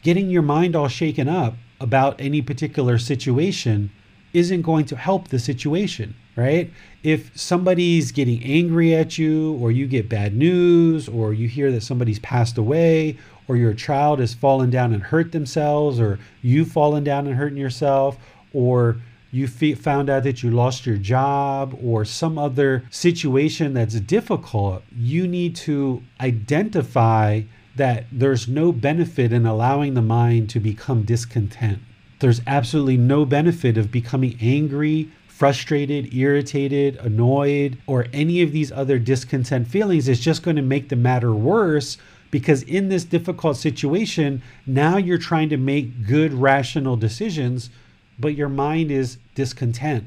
getting 0.03 0.29
your 0.29 0.41
mind 0.41 0.75
all 0.75 0.87
shaken 0.87 1.27
up 1.27 1.55
about 1.79 2.19
any 2.19 2.41
particular 2.41 2.97
situation 2.97 3.91
isn't 4.33 4.61
going 4.61 4.85
to 4.85 4.95
help 4.95 5.27
the 5.27 5.39
situation 5.39 6.15
right? 6.35 6.71
If 7.03 7.37
somebody's 7.37 8.11
getting 8.11 8.43
angry 8.43 8.95
at 8.95 9.17
you, 9.17 9.53
or 9.53 9.71
you 9.71 9.87
get 9.87 10.09
bad 10.09 10.35
news, 10.35 11.07
or 11.07 11.33
you 11.33 11.47
hear 11.47 11.71
that 11.71 11.83
somebody's 11.83 12.19
passed 12.19 12.57
away, 12.57 13.17
or 13.47 13.57
your 13.57 13.73
child 13.73 14.19
has 14.19 14.33
fallen 14.33 14.69
down 14.69 14.93
and 14.93 15.03
hurt 15.03 15.31
themselves, 15.31 15.99
or 15.99 16.19
you've 16.41 16.71
fallen 16.71 17.03
down 17.03 17.27
and 17.27 17.35
hurting 17.35 17.57
yourself, 17.57 18.17
or 18.53 18.97
you 19.31 19.47
found 19.47 20.09
out 20.09 20.23
that 20.23 20.43
you 20.43 20.51
lost 20.51 20.85
your 20.85 20.97
job 20.97 21.77
or 21.83 22.05
some 22.05 22.37
other 22.37 22.83
situation 22.91 23.73
that's 23.73 23.99
difficult, 23.99 24.83
you 24.95 25.27
need 25.27 25.55
to 25.55 26.03
identify 26.21 27.41
that 27.75 28.05
there's 28.11 28.47
no 28.47 28.71
benefit 28.71 29.33
in 29.33 29.45
allowing 29.47 29.95
the 29.95 30.01
mind 30.03 30.49
to 30.51 30.59
become 30.59 31.01
discontent. 31.03 31.79
There's 32.19 32.41
absolutely 32.45 32.97
no 32.97 33.25
benefit 33.25 33.75
of 33.75 33.91
becoming 33.91 34.37
angry, 34.39 35.09
frustrated, 35.35 36.13
irritated, 36.13 36.95
annoyed, 36.97 37.75
or 37.87 38.05
any 38.13 38.43
of 38.43 38.51
these 38.51 38.71
other 38.71 38.99
discontent 38.99 39.67
feelings 39.67 40.07
is 40.07 40.19
just 40.19 40.43
going 40.43 40.55
to 40.55 40.61
make 40.61 40.89
the 40.89 40.95
matter 40.95 41.33
worse 41.33 41.97
because 42.29 42.61
in 42.63 42.89
this 42.89 43.03
difficult 43.03 43.57
situation, 43.57 44.43
now 44.67 44.97
you're 44.97 45.17
trying 45.17 45.49
to 45.49 45.57
make 45.57 46.05
good, 46.05 46.33
rational 46.33 46.95
decisions, 46.95 47.71
but 48.19 48.35
your 48.35 48.47
mind 48.47 48.91
is 48.91 49.17
discontent. 49.33 50.03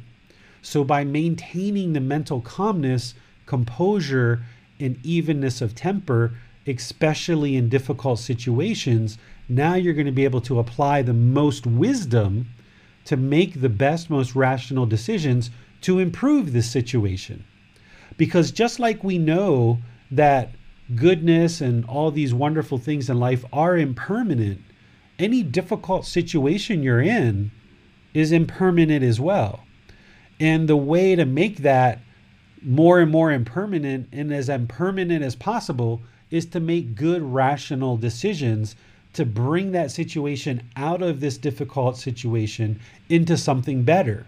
So, 0.62 0.84
by 0.84 1.04
maintaining 1.04 1.92
the 1.92 2.00
mental 2.00 2.40
calmness, 2.40 3.14
composure, 3.46 4.42
and 4.78 4.98
evenness 5.04 5.60
of 5.60 5.74
temper, 5.74 6.34
especially 6.66 7.56
in 7.56 7.68
difficult 7.68 8.20
situations, 8.20 9.18
now 9.48 9.74
you're 9.74 9.94
going 9.94 10.06
to 10.06 10.12
be 10.12 10.24
able 10.24 10.40
to 10.42 10.58
apply 10.58 11.02
the 11.02 11.12
most 11.12 11.66
wisdom 11.66 12.48
to 13.06 13.16
make 13.16 13.60
the 13.60 13.68
best, 13.68 14.10
most 14.10 14.34
rational 14.34 14.86
decisions 14.86 15.50
to 15.80 15.98
improve 15.98 16.52
this 16.52 16.70
situation. 16.70 17.44
Because 18.16 18.50
just 18.50 18.78
like 18.78 19.02
we 19.02 19.18
know 19.18 19.78
that 20.10 20.50
goodness 20.94 21.60
and 21.60 21.84
all 21.86 22.10
these 22.10 22.34
wonderful 22.34 22.78
things 22.78 23.10
in 23.10 23.18
life 23.18 23.44
are 23.52 23.76
impermanent, 23.76 24.60
any 25.18 25.42
difficult 25.42 26.06
situation 26.06 26.82
you're 26.82 27.00
in 27.00 27.50
is 28.14 28.32
impermanent 28.32 29.02
as 29.02 29.20
well. 29.20 29.64
And 30.38 30.68
the 30.68 30.76
way 30.76 31.16
to 31.16 31.24
make 31.24 31.58
that 31.58 32.00
more 32.62 33.00
and 33.00 33.10
more 33.10 33.32
impermanent 33.32 34.08
and 34.12 34.32
as 34.32 34.48
impermanent 34.48 35.22
as 35.22 35.36
possible 35.36 36.02
is 36.30 36.46
to 36.46 36.60
make 36.60 36.96
good 36.96 37.22
rational 37.22 37.96
decisions 37.96 38.74
to 39.16 39.24
bring 39.24 39.72
that 39.72 39.90
situation 39.90 40.62
out 40.76 41.02
of 41.02 41.20
this 41.20 41.38
difficult 41.38 41.96
situation 41.96 42.78
into 43.08 43.36
something 43.36 43.82
better. 43.82 44.26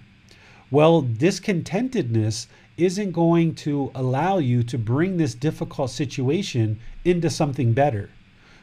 Well, 0.71 1.03
discontentedness 1.03 2.47
isn't 2.79 3.13
going 3.13 3.55
to 3.57 3.91
allow 3.95 4.39
you 4.39 4.63
to 4.63 4.79
bring 4.79 5.17
this 5.17 5.35
difficult 5.35 5.91
situation 5.91 6.79
into 7.05 7.29
something 7.29 7.73
better. 7.73 8.11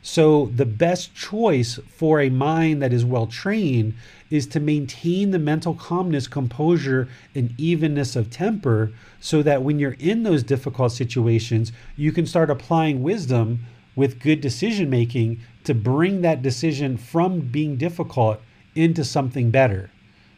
So, 0.01 0.51
the 0.55 0.65
best 0.65 1.15
choice 1.15 1.79
for 1.89 2.21
a 2.21 2.29
mind 2.29 2.81
that 2.81 2.93
is 2.93 3.03
well 3.03 3.25
trained 3.25 3.95
is 4.29 4.45
to 4.47 4.59
maintain 4.59 5.31
the 5.31 5.39
mental 5.39 5.73
calmness, 5.73 6.27
composure, 6.27 7.07
and 7.33 7.53
evenness 7.59 8.15
of 8.15 8.29
temper 8.29 8.91
so 9.19 9.41
that 9.41 9.63
when 9.63 9.79
you're 9.79 9.97
in 9.99 10.21
those 10.21 10.43
difficult 10.43 10.91
situations, 10.91 11.71
you 11.95 12.11
can 12.11 12.27
start 12.27 12.51
applying 12.51 13.01
wisdom 13.01 13.65
with 13.95 14.19
good 14.19 14.41
decision 14.41 14.89
making 14.89 15.39
to 15.63 15.73
bring 15.73 16.21
that 16.21 16.41
decision 16.41 16.97
from 16.97 17.39
being 17.39 17.75
difficult 17.75 18.39
into 18.75 19.03
something 19.03 19.51
better 19.51 19.89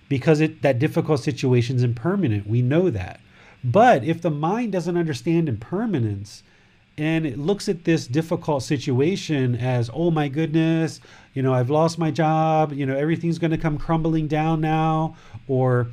because 0.10 0.40
it 0.40 0.62
that 0.62 0.80
difficult 0.80 1.20
situation 1.20 1.76
is 1.76 1.84
impermanent 1.84 2.48
we 2.48 2.62
know 2.62 2.90
that 2.90 3.20
but 3.64 4.04
if 4.04 4.22
the 4.22 4.30
mind 4.30 4.72
doesn't 4.72 4.98
understand 4.98 5.50
impermanence 5.50 6.44
and 7.00 7.26
it 7.26 7.38
looks 7.38 7.68
at 7.68 7.84
this 7.84 8.08
difficult 8.08 8.64
situation 8.64 9.56
as 9.56 9.90
oh 9.94 10.12
my 10.12 10.28
goodness 10.28 11.02
you 11.34 11.42
know 11.42 11.54
i've 11.54 11.70
lost 11.70 11.98
my 11.98 12.12
job 12.12 12.72
you 12.72 12.86
know 12.86 12.96
everything's 12.96 13.40
going 13.40 13.52
to 13.52 13.58
come 13.58 13.78
crumbling 13.78 14.28
down 14.28 14.62
now 14.62 15.16
or 15.48 15.88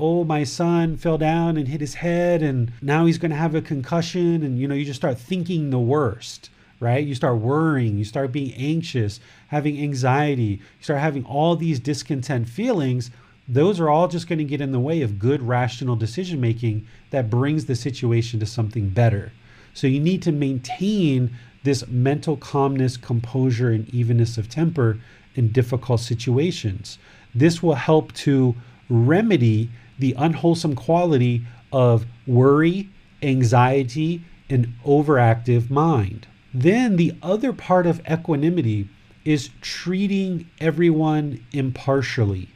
oh, 0.00 0.24
my 0.24 0.42
son 0.42 0.96
fell 0.96 1.18
down 1.18 1.56
and 1.56 1.68
hit 1.68 1.80
his 1.80 1.94
head 1.94 2.42
and 2.42 2.72
now 2.80 3.04
he's 3.04 3.18
going 3.18 3.30
to 3.30 3.36
have 3.36 3.54
a 3.54 3.60
concussion. 3.60 4.42
And, 4.42 4.58
you 4.58 4.66
know, 4.66 4.74
you 4.74 4.84
just 4.84 5.00
start 5.00 5.18
thinking 5.18 5.70
the 5.70 5.78
worst, 5.78 6.48
right? 6.80 7.06
You 7.06 7.14
start 7.14 7.36
worrying, 7.36 7.98
you 7.98 8.04
start 8.04 8.32
being 8.32 8.54
anxious, 8.54 9.20
having 9.48 9.80
anxiety, 9.80 10.60
you 10.78 10.82
start 10.82 11.00
having 11.00 11.24
all 11.24 11.54
these 11.54 11.78
discontent 11.78 12.48
feelings. 12.48 13.10
Those 13.46 13.78
are 13.78 13.90
all 13.90 14.08
just 14.08 14.28
going 14.28 14.38
to 14.38 14.44
get 14.44 14.60
in 14.60 14.72
the 14.72 14.80
way 14.80 15.02
of 15.02 15.18
good, 15.18 15.42
rational 15.42 15.94
decision 15.94 16.40
making 16.40 16.86
that 17.10 17.30
brings 17.30 17.66
the 17.66 17.74
situation 17.74 18.40
to 18.40 18.46
something 18.46 18.88
better. 18.88 19.30
So 19.74 19.86
you 19.86 20.00
need 20.00 20.22
to 20.22 20.32
maintain 20.32 21.36
this 21.62 21.86
mental 21.86 22.36
calmness, 22.36 22.96
composure, 22.96 23.70
and 23.70 23.88
evenness 23.90 24.38
of 24.38 24.48
temper 24.48 24.98
in 25.34 25.52
difficult 25.52 26.00
situations. 26.00 26.98
This 27.34 27.62
will 27.62 27.74
help 27.74 28.12
to 28.14 28.54
remedy 28.88 29.70
the 29.98 30.14
unwholesome 30.16 30.74
quality 30.74 31.42
of 31.72 32.06
worry, 32.26 32.88
anxiety, 33.22 34.22
and 34.48 34.72
overactive 34.84 35.70
mind. 35.70 36.26
Then 36.52 36.96
the 36.96 37.14
other 37.22 37.52
part 37.52 37.86
of 37.86 38.00
equanimity 38.10 38.88
is 39.24 39.50
treating 39.60 40.48
everyone 40.60 41.44
impartially, 41.52 42.48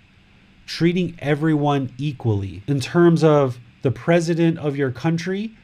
treating 0.67 1.15
everyone 1.19 1.93
equally 1.99 2.63
in 2.67 2.81
terms 2.81 3.23
of 3.23 3.59
the 3.83 3.91
president 3.91 4.59
of 4.59 4.77
your 4.77 4.91
country 4.91 5.55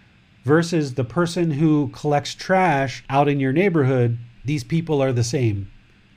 versus 0.44 0.94
the 0.94 1.04
person 1.04 1.52
who 1.52 1.88
collects 1.88 2.34
trash 2.34 3.02
out 3.08 3.28
in 3.28 3.40
your 3.40 3.52
neighborhood. 3.52 4.18
These 4.44 4.64
people 4.64 5.02
are 5.02 5.12
the 5.12 5.24
same. 5.24 5.70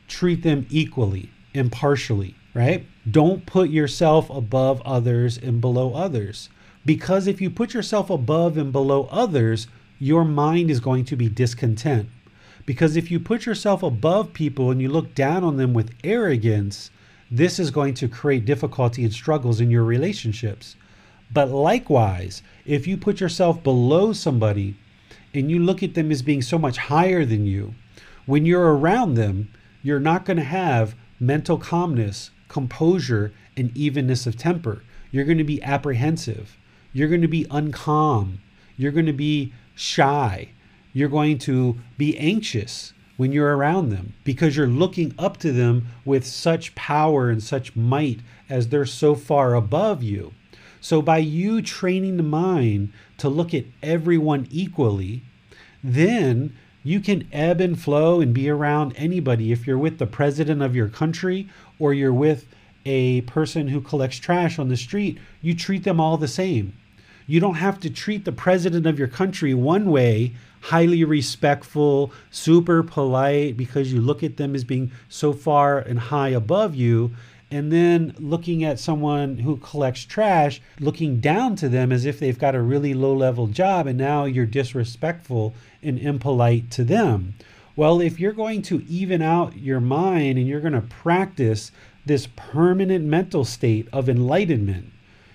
Treat 0.08 0.44
them 0.44 0.68
equally, 0.70 1.30
impartially 1.54 2.36
right? 2.54 2.86
Don't 3.10 3.46
put 3.46 3.70
yourself 3.70 4.30
above 4.30 4.82
others 4.82 5.38
and 5.38 5.60
below 5.60 5.94
others. 5.94 6.50
Because 6.86 7.28
if 7.28 7.42
you 7.42 7.50
put 7.50 7.74
yourself 7.74 8.10
above 8.10 8.58
and 8.58 8.72
below 8.72 9.08
others, 9.12 9.68
your 10.04 10.26
mind 10.26 10.70
is 10.70 10.82
going 10.82 11.06
to 11.06 11.16
be 11.16 11.30
discontent. 11.30 12.10
Because 12.66 12.98
if 12.98 13.10
you 13.10 13.22
put 13.22 13.46
yourself 13.46 13.84
above 13.84 14.34
people 14.34 14.70
and 14.70 14.82
you 14.82 14.90
look 14.90 15.16
down 15.16 15.46
on 15.46 15.56
them 15.56 15.74
with 15.74 15.96
arrogance, 16.04 16.92
this 17.32 17.58
is 17.58 17.72
going 17.72 17.94
to 17.94 18.10
create 18.10 18.44
difficulty 18.44 19.06
and 19.06 19.14
struggles 19.14 19.62
in 19.62 19.72
your 19.72 19.86
relationships. 19.86 20.76
But 21.32 21.50
likewise, 21.50 22.44
if 22.66 22.86
you 22.86 22.98
put 22.98 23.22
yourself 23.22 23.64
below 23.64 24.12
somebody 24.12 24.76
and 25.34 25.50
you 25.50 25.60
look 25.60 25.82
at 25.82 25.94
them 25.94 26.12
as 26.12 26.22
being 26.22 26.42
so 26.42 26.60
much 26.60 26.78
higher 26.78 27.24
than 27.24 27.46
you, 27.46 27.74
when 28.26 28.46
you're 28.46 28.76
around 28.76 29.14
them, 29.14 29.54
you're 29.84 30.02
not 30.02 30.26
going 30.26 30.36
to 30.36 30.44
have 30.44 30.96
mental 31.18 31.58
calmness, 31.58 32.30
composure 32.50 33.34
and 33.56 33.76
evenness 33.76 34.28
of 34.28 34.36
temper. 34.36 34.84
You're 35.12 35.24
going 35.24 35.38
to 35.38 35.46
be 35.46 35.64
apprehensive. 35.64 36.58
You're 36.92 37.08
going 37.08 37.22
to 37.22 37.28
be 37.30 37.46
uncalm. 37.46 38.40
You're 38.76 38.92
going 38.92 39.06
to 39.06 39.14
be 39.14 39.54
shy. 39.76 40.50
You're 40.94 41.10
going 41.10 41.38
to 41.40 41.78
be 41.98 42.18
anxious 42.18 42.94
when 43.18 43.32
you're 43.32 43.56
around 43.56 43.90
them 43.90 44.14
because 44.24 44.58
you're 44.58 44.68
looking 44.68 45.14
up 45.18 45.38
to 45.38 45.52
them 45.52 45.88
with 46.06 46.26
such 46.26 46.76
power 46.76 47.30
and 47.30 47.42
such 47.42 47.76
might 47.76 48.20
as 48.50 48.70
they're 48.70 48.86
so 48.86 49.16
far 49.16 49.54
above 49.56 50.04
you. 50.04 50.34
So, 50.82 51.02
by 51.02 51.20
you 51.20 51.62
training 51.62 52.18
the 52.18 52.24
mind 52.24 52.92
to 53.18 53.30
look 53.30 53.54
at 53.54 53.66
everyone 53.82 54.48
equally, 54.52 55.24
then 55.82 56.56
you 56.84 57.00
can 57.00 57.28
ebb 57.32 57.62
and 57.62 57.80
flow 57.80 58.20
and 58.20 58.34
be 58.34 58.50
around 58.50 58.94
anybody. 58.98 59.54
If 59.54 59.66
you're 59.66 59.78
with 59.78 59.98
the 59.98 60.06
president 60.06 60.62
of 60.62 60.76
your 60.76 60.90
country 60.90 61.48
or 61.80 61.94
you're 61.94 62.14
with 62.14 62.46
a 62.86 63.22
person 63.22 63.70
who 63.70 63.80
collects 63.80 64.18
trash 64.18 64.60
on 64.60 64.68
the 64.68 64.76
street, 64.76 65.18
you 65.42 65.56
treat 65.56 65.86
them 65.86 66.02
all 66.02 66.18
the 66.18 66.28
same. 66.28 66.74
You 67.26 67.40
don't 67.40 67.56
have 67.56 67.80
to 67.82 67.90
treat 67.90 68.26
the 68.26 68.32
president 68.32 68.86
of 68.86 69.00
your 69.00 69.08
country 69.08 69.54
one 69.54 69.90
way, 69.90 70.34
highly 70.62 71.04
respectful, 71.04 72.12
super 72.32 72.84
polite, 72.84 73.58
because 73.58 73.92
you 73.92 74.02
look 74.02 74.24
at 74.24 74.38
them 74.38 74.56
as 74.56 74.64
being 74.64 74.92
so 75.10 75.34
far 75.34 75.80
and 75.80 76.00
high 76.00 76.30
above 76.30 76.76
you, 76.76 77.12
and 77.52 77.72
then 77.72 78.16
looking 78.18 78.64
at 78.64 78.80
someone 78.80 79.38
who 79.38 79.58
collects 79.58 80.06
trash, 80.06 80.62
looking 80.80 81.20
down 81.20 81.56
to 81.58 81.70
them 81.70 81.92
as 81.92 82.06
if 82.06 82.20
they've 82.20 82.40
got 82.40 82.56
a 82.56 82.62
really 82.62 82.94
low 82.94 83.14
level 83.14 83.48
job, 83.48 83.88
and 83.88 83.98
now 83.98 84.26
you're 84.26 84.46
disrespectful 84.46 85.54
and 85.82 86.00
impolite 86.00 86.72
to 86.72 86.84
them. 86.84 87.36
Well, 87.76 88.02
if 88.02 88.20
you're 88.20 88.34
going 88.34 88.62
to 88.64 88.84
even 88.88 89.22
out 89.22 89.58
your 89.58 89.80
mind 89.80 90.38
and 90.38 90.48
you're 90.48 90.62
going 90.62 90.74
to 90.74 90.82
practice 90.82 91.72
this 92.06 92.28
permanent 92.36 93.06
mental 93.06 93.44
state 93.46 93.88
of 93.92 94.08
enlightenment, 94.08 94.93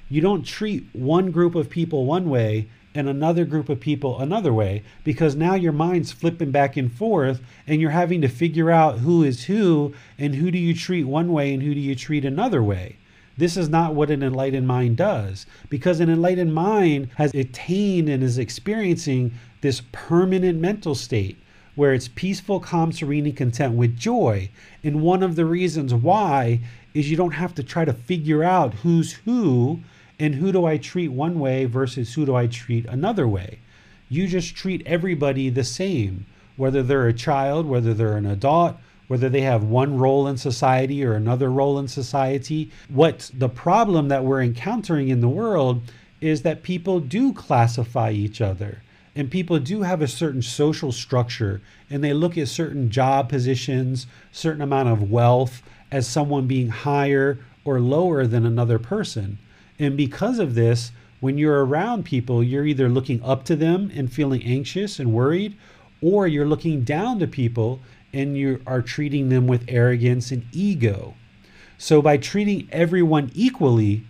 you 0.09 0.20
don't 0.20 0.44
treat 0.44 0.86
one 0.92 1.30
group 1.30 1.54
of 1.54 1.68
people 1.68 2.06
one 2.06 2.30
way 2.30 2.68
and 2.94 3.09
another 3.09 3.44
group 3.44 3.68
of 3.68 3.78
people 3.78 4.18
another 4.18 4.52
way 4.52 4.82
because 5.04 5.36
now 5.36 5.54
your 5.54 5.72
mind's 5.72 6.11
flipping 6.11 6.50
back 6.50 6.76
and 6.76 6.92
forth 6.92 7.40
and 7.66 7.80
you're 7.80 7.90
having 7.90 8.20
to 8.20 8.28
figure 8.28 8.70
out 8.70 8.98
who 8.98 9.22
is 9.22 9.44
who 9.44 9.94
and 10.18 10.34
who 10.34 10.50
do 10.50 10.59
you 10.59 10.74
treat 10.74 11.04
one 11.04 11.32
way 11.32 11.52
and 11.52 11.62
who 11.62 11.74
do 11.74 11.80
you 11.80 11.94
treat 11.94 12.24
another 12.24 12.62
way. 12.62 12.96
This 13.36 13.56
is 13.56 13.68
not 13.68 13.94
what 13.94 14.11
an 14.11 14.22
enlightened 14.22 14.66
mind 14.66 14.96
does 14.96 15.46
because 15.68 16.00
an 16.00 16.11
enlightened 16.11 16.52
mind 16.52 17.11
has 17.16 17.32
attained 17.34 18.09
and 18.09 18.22
is 18.22 18.38
experiencing 18.38 19.32
this 19.61 19.82
permanent 19.92 20.59
mental 20.59 20.96
state 20.96 21.38
where 21.76 21.94
it's 21.94 22.09
peaceful, 22.09 22.59
calm, 22.59 22.90
serene, 22.90 23.26
and 23.26 23.36
content 23.36 23.74
with 23.74 23.96
joy. 23.96 24.50
And 24.82 25.00
one 25.00 25.22
of 25.22 25.36
the 25.36 25.44
reasons 25.44 25.94
why 25.94 26.61
is 26.94 27.09
you 27.09 27.16
don't 27.16 27.34
have 27.34 27.54
to 27.54 27.62
try 27.62 27.84
to 27.84 27.92
figure 27.92 28.42
out 28.42 28.74
who's 28.74 29.12
who 29.12 29.78
and 30.18 30.34
who 30.34 30.52
do 30.52 30.64
I 30.64 30.76
treat 30.76 31.08
one 31.08 31.38
way 31.38 31.64
versus 31.64 32.14
who 32.14 32.26
do 32.26 32.34
I 32.34 32.46
treat 32.46 32.86
another 32.86 33.28
way. 33.28 33.58
You 34.08 34.26
just 34.26 34.54
treat 34.54 34.86
everybody 34.86 35.50
the 35.50 35.64
same, 35.64 36.26
whether 36.56 36.82
they're 36.82 37.06
a 37.06 37.12
child, 37.12 37.66
whether 37.66 37.94
they're 37.94 38.16
an 38.16 38.26
adult, 38.26 38.76
whether 39.06 39.28
they 39.28 39.42
have 39.42 39.64
one 39.64 39.96
role 39.98 40.26
in 40.26 40.36
society 40.36 41.04
or 41.04 41.14
another 41.14 41.50
role 41.50 41.78
in 41.78 41.88
society. 41.88 42.70
What 42.88 43.30
the 43.32 43.48
problem 43.48 44.08
that 44.08 44.24
we're 44.24 44.42
encountering 44.42 45.08
in 45.08 45.20
the 45.20 45.28
world 45.28 45.82
is 46.20 46.42
that 46.42 46.62
people 46.62 47.00
do 47.00 47.32
classify 47.32 48.10
each 48.10 48.40
other 48.40 48.82
and 49.14 49.30
people 49.30 49.58
do 49.58 49.82
have 49.82 50.02
a 50.02 50.08
certain 50.08 50.42
social 50.42 50.92
structure 50.92 51.60
and 51.90 52.04
they 52.04 52.12
look 52.12 52.36
at 52.36 52.48
certain 52.48 52.90
job 52.90 53.28
positions, 53.28 54.06
certain 54.30 54.62
amount 54.62 54.88
of 54.88 55.10
wealth 55.10 55.62
as 55.90 56.06
someone 56.06 56.46
being 56.46 56.68
higher 56.68 57.38
or 57.64 57.80
lower 57.80 58.26
than 58.26 58.44
another 58.44 58.78
person. 58.78 59.38
And 59.79 59.97
because 59.97 60.39
of 60.39 60.55
this, 60.55 60.93
when 61.20 61.39
you're 61.39 61.64
around 61.64 62.05
people, 62.05 62.43
you're 62.43 62.66
either 62.66 62.89
looking 62.89 63.22
up 63.22 63.45
to 63.45 63.57
them 63.57 63.91
and 63.95 64.12
feeling 64.12 64.43
anxious 64.45 64.99
and 64.99 65.12
worried, 65.12 65.57
or 66.01 66.26
you're 66.26 66.47
looking 66.47 66.83
down 66.83 67.18
to 67.18 67.26
people 67.26 67.81
and 68.12 68.37
you 68.37 68.62
are 68.66 68.83
treating 68.83 69.29
them 69.29 69.47
with 69.47 69.64
arrogance 69.68 70.31
and 70.31 70.45
ego. 70.53 71.14
So, 71.76 72.01
by 72.01 72.16
treating 72.16 72.68
everyone 72.72 73.31
equally, 73.35 74.05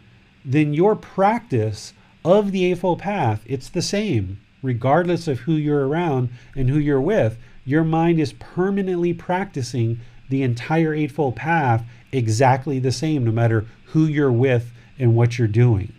then 0.45 0.73
your 0.73 0.95
practice 0.95 1.93
of 2.25 2.53
the 2.53 2.65
Eightfold 2.65 3.01
Path, 3.01 3.43
it's 3.47 3.69
the 3.69 3.83
same, 3.83 4.41
regardless 4.63 5.29
of 5.29 5.41
who 5.41 5.53
you're 5.53 5.87
around 5.87 6.31
and 6.55 6.71
who 6.71 6.79
you're 6.79 7.01
with. 7.01 7.39
Your 7.65 7.85
mind 7.85 8.21
is 8.21 8.33
permanently 8.35 9.13
practicing 9.13 10.01
the 10.29 10.43
entire 10.43 10.95
Eightfold 10.95 11.37
Path 11.37 11.85
exactly 12.13 12.79
the 12.79 12.93
same, 12.93 13.25
no 13.25 13.33
matter 13.33 13.67
who 13.87 14.07
you're 14.07 14.33
with 14.33 14.73
and 14.99 15.15
what 15.15 15.39
you're 15.39 15.49
doing. 15.49 15.93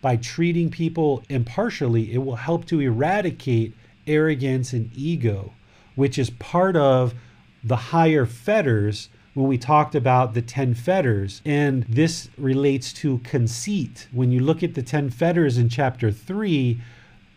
By 0.00 0.16
treating 0.16 0.70
people 0.70 1.22
impartially, 1.28 2.12
it 2.12 2.18
will 2.18 2.36
help 2.36 2.64
to 2.66 2.80
eradicate 2.80 3.74
arrogance 4.06 4.72
and 4.72 4.90
ego, 4.94 5.52
which 5.94 6.18
is 6.18 6.30
part 6.30 6.76
of 6.76 7.14
the 7.64 7.76
higher 7.76 8.26
fetters 8.26 9.08
when 9.34 9.48
we 9.48 9.58
talked 9.58 9.94
about 9.94 10.34
the 10.34 10.42
10 10.42 10.74
fetters. 10.74 11.42
And 11.44 11.84
this 11.88 12.30
relates 12.38 12.92
to 12.94 13.18
conceit. 13.18 14.06
When 14.12 14.30
you 14.30 14.40
look 14.40 14.62
at 14.62 14.74
the 14.74 14.82
10 14.82 15.10
fetters 15.10 15.58
in 15.58 15.68
chapter 15.68 16.10
3, 16.10 16.80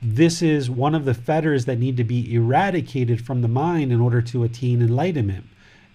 this 0.01 0.41
is 0.41 0.69
one 0.69 0.95
of 0.95 1.03
the 1.03 1.13
fetters 1.13 1.65
that 1.65 1.79
need 1.79 1.97
to 1.97 2.05
be 2.05 2.33
eradicated 2.33 3.25
from 3.25 3.41
the 3.41 3.49
mind 3.49 3.91
in 3.91 3.99
order 3.99 4.21
to 4.21 4.43
attain 4.43 4.81
enlightenment. 4.81 5.45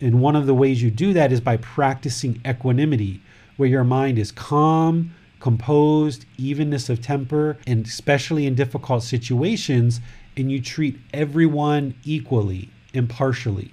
And 0.00 0.20
one 0.20 0.36
of 0.36 0.46
the 0.46 0.54
ways 0.54 0.82
you 0.82 0.90
do 0.90 1.14
that 1.14 1.32
is 1.32 1.40
by 1.40 1.56
practicing 1.56 2.40
equanimity, 2.46 3.22
where 3.56 3.68
your 3.68 3.84
mind 3.84 4.18
is 4.18 4.32
calm, 4.32 5.14
composed, 5.40 6.24
evenness 6.38 6.88
of 6.88 7.00
temper, 7.00 7.58
and 7.66 7.86
especially 7.86 8.46
in 8.46 8.54
difficult 8.54 9.02
situations, 9.02 10.00
and 10.36 10.50
you 10.50 10.60
treat 10.60 10.98
everyone 11.12 11.94
equally, 12.04 12.70
impartially. 12.92 13.72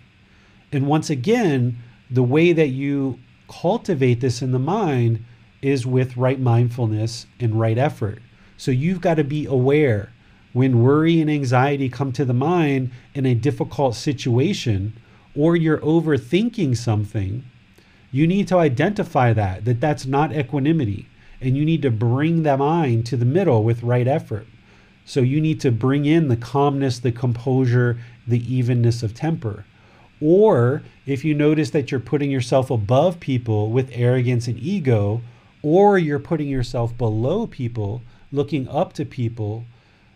And 0.72 0.88
once 0.88 1.10
again, 1.10 1.78
the 2.10 2.24
way 2.24 2.54
that 2.54 2.70
you 2.70 3.20
cultivate 3.48 4.22
this 4.22 4.42
in 4.42 4.52
the 4.52 4.60
mind 4.60 5.24
is 5.62 5.86
with 5.86 6.18
right 6.18 6.40
mindfulness 6.40 7.26
and 7.40 7.60
right 7.60 7.78
effort. 7.78 8.22
So 8.58 8.72
you've 8.72 9.02
got 9.02 9.16
to 9.16 9.24
be 9.24 9.46
aware 9.46 10.12
when 10.54 10.84
worry 10.84 11.22
and 11.22 11.32
anxiety 11.32 11.88
come 11.90 12.12
to 12.12 12.26
the 12.26 12.34
mind 12.34 12.92
in 13.14 13.26
a 13.26 13.34
difficult 13.34 13.96
situation 13.96 14.94
or 15.36 15.56
you're 15.56 15.78
overthinking 15.80 16.76
something, 16.76 17.44
you 18.12 18.28
need 18.28 18.48
to 18.48 18.58
identify 18.58 19.34
that 19.34 19.66
that 19.66 19.80
that's 19.80 20.06
not 20.06 20.36
equanimity 20.36 21.08
and 21.42 21.58
you 21.58 21.66
need 21.66 21.82
to 21.82 21.92
bring 21.92 22.44
the 22.44 22.56
mind 22.58 23.06
to 23.08 23.18
the 23.18 23.26
middle 23.26 23.64
with 23.64 23.84
right 23.84 24.08
effort. 24.08 24.46
So 25.06 25.22
you 25.22 25.42
need 25.42 25.60
to 25.62 25.72
bring 25.72 26.06
in 26.06 26.28
the 26.28 26.38
calmness, 26.38 27.00
the 27.00 27.12
composure, 27.12 28.00
the 28.28 28.54
evenness 28.54 29.02
of 29.02 29.16
temper. 29.16 29.66
Or 30.22 30.84
if 31.08 31.26
you 31.26 31.34
notice 31.34 31.72
that 31.72 31.90
you're 31.90 32.00
putting 32.00 32.30
yourself 32.30 32.70
above 32.70 33.20
people 33.20 33.72
with 33.72 33.90
arrogance 33.92 34.48
and 34.48 34.60
ego, 34.60 35.22
or 35.64 35.98
you're 35.98 36.20
putting 36.20 36.48
yourself 36.48 36.96
below 36.96 37.48
people, 37.48 38.04
looking 38.32 38.68
up 38.68 38.94
to 38.94 39.06
people, 39.06 39.66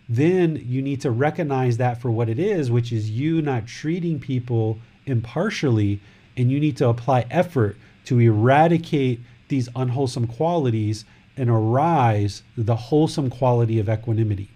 then 0.08 0.62
you 0.64 0.84
need 0.84 1.02
to 1.02 1.10
recognize 1.10 1.78
that 1.78 2.00
for 2.00 2.12
what 2.12 2.30
it 2.30 2.38
is, 2.38 2.70
which 2.70 2.92
is 2.92 3.10
you 3.10 3.42
not 3.42 3.66
treating 3.66 4.20
people 4.20 4.78
impartially, 5.08 6.00
and 6.38 6.52
you 6.52 6.60
need 6.60 6.78
to 6.78 6.88
apply 6.88 7.26
effort 7.32 7.78
to 8.06 8.20
eradicate 8.20 9.20
these 9.48 9.70
unwholesome 9.76 10.28
qualities 10.28 11.06
and 11.38 11.50
arise 11.50 12.44
the 12.58 12.76
wholesome 12.76 13.30
quality 13.30 13.80
of 13.80 13.90
equanimity. 13.90 14.50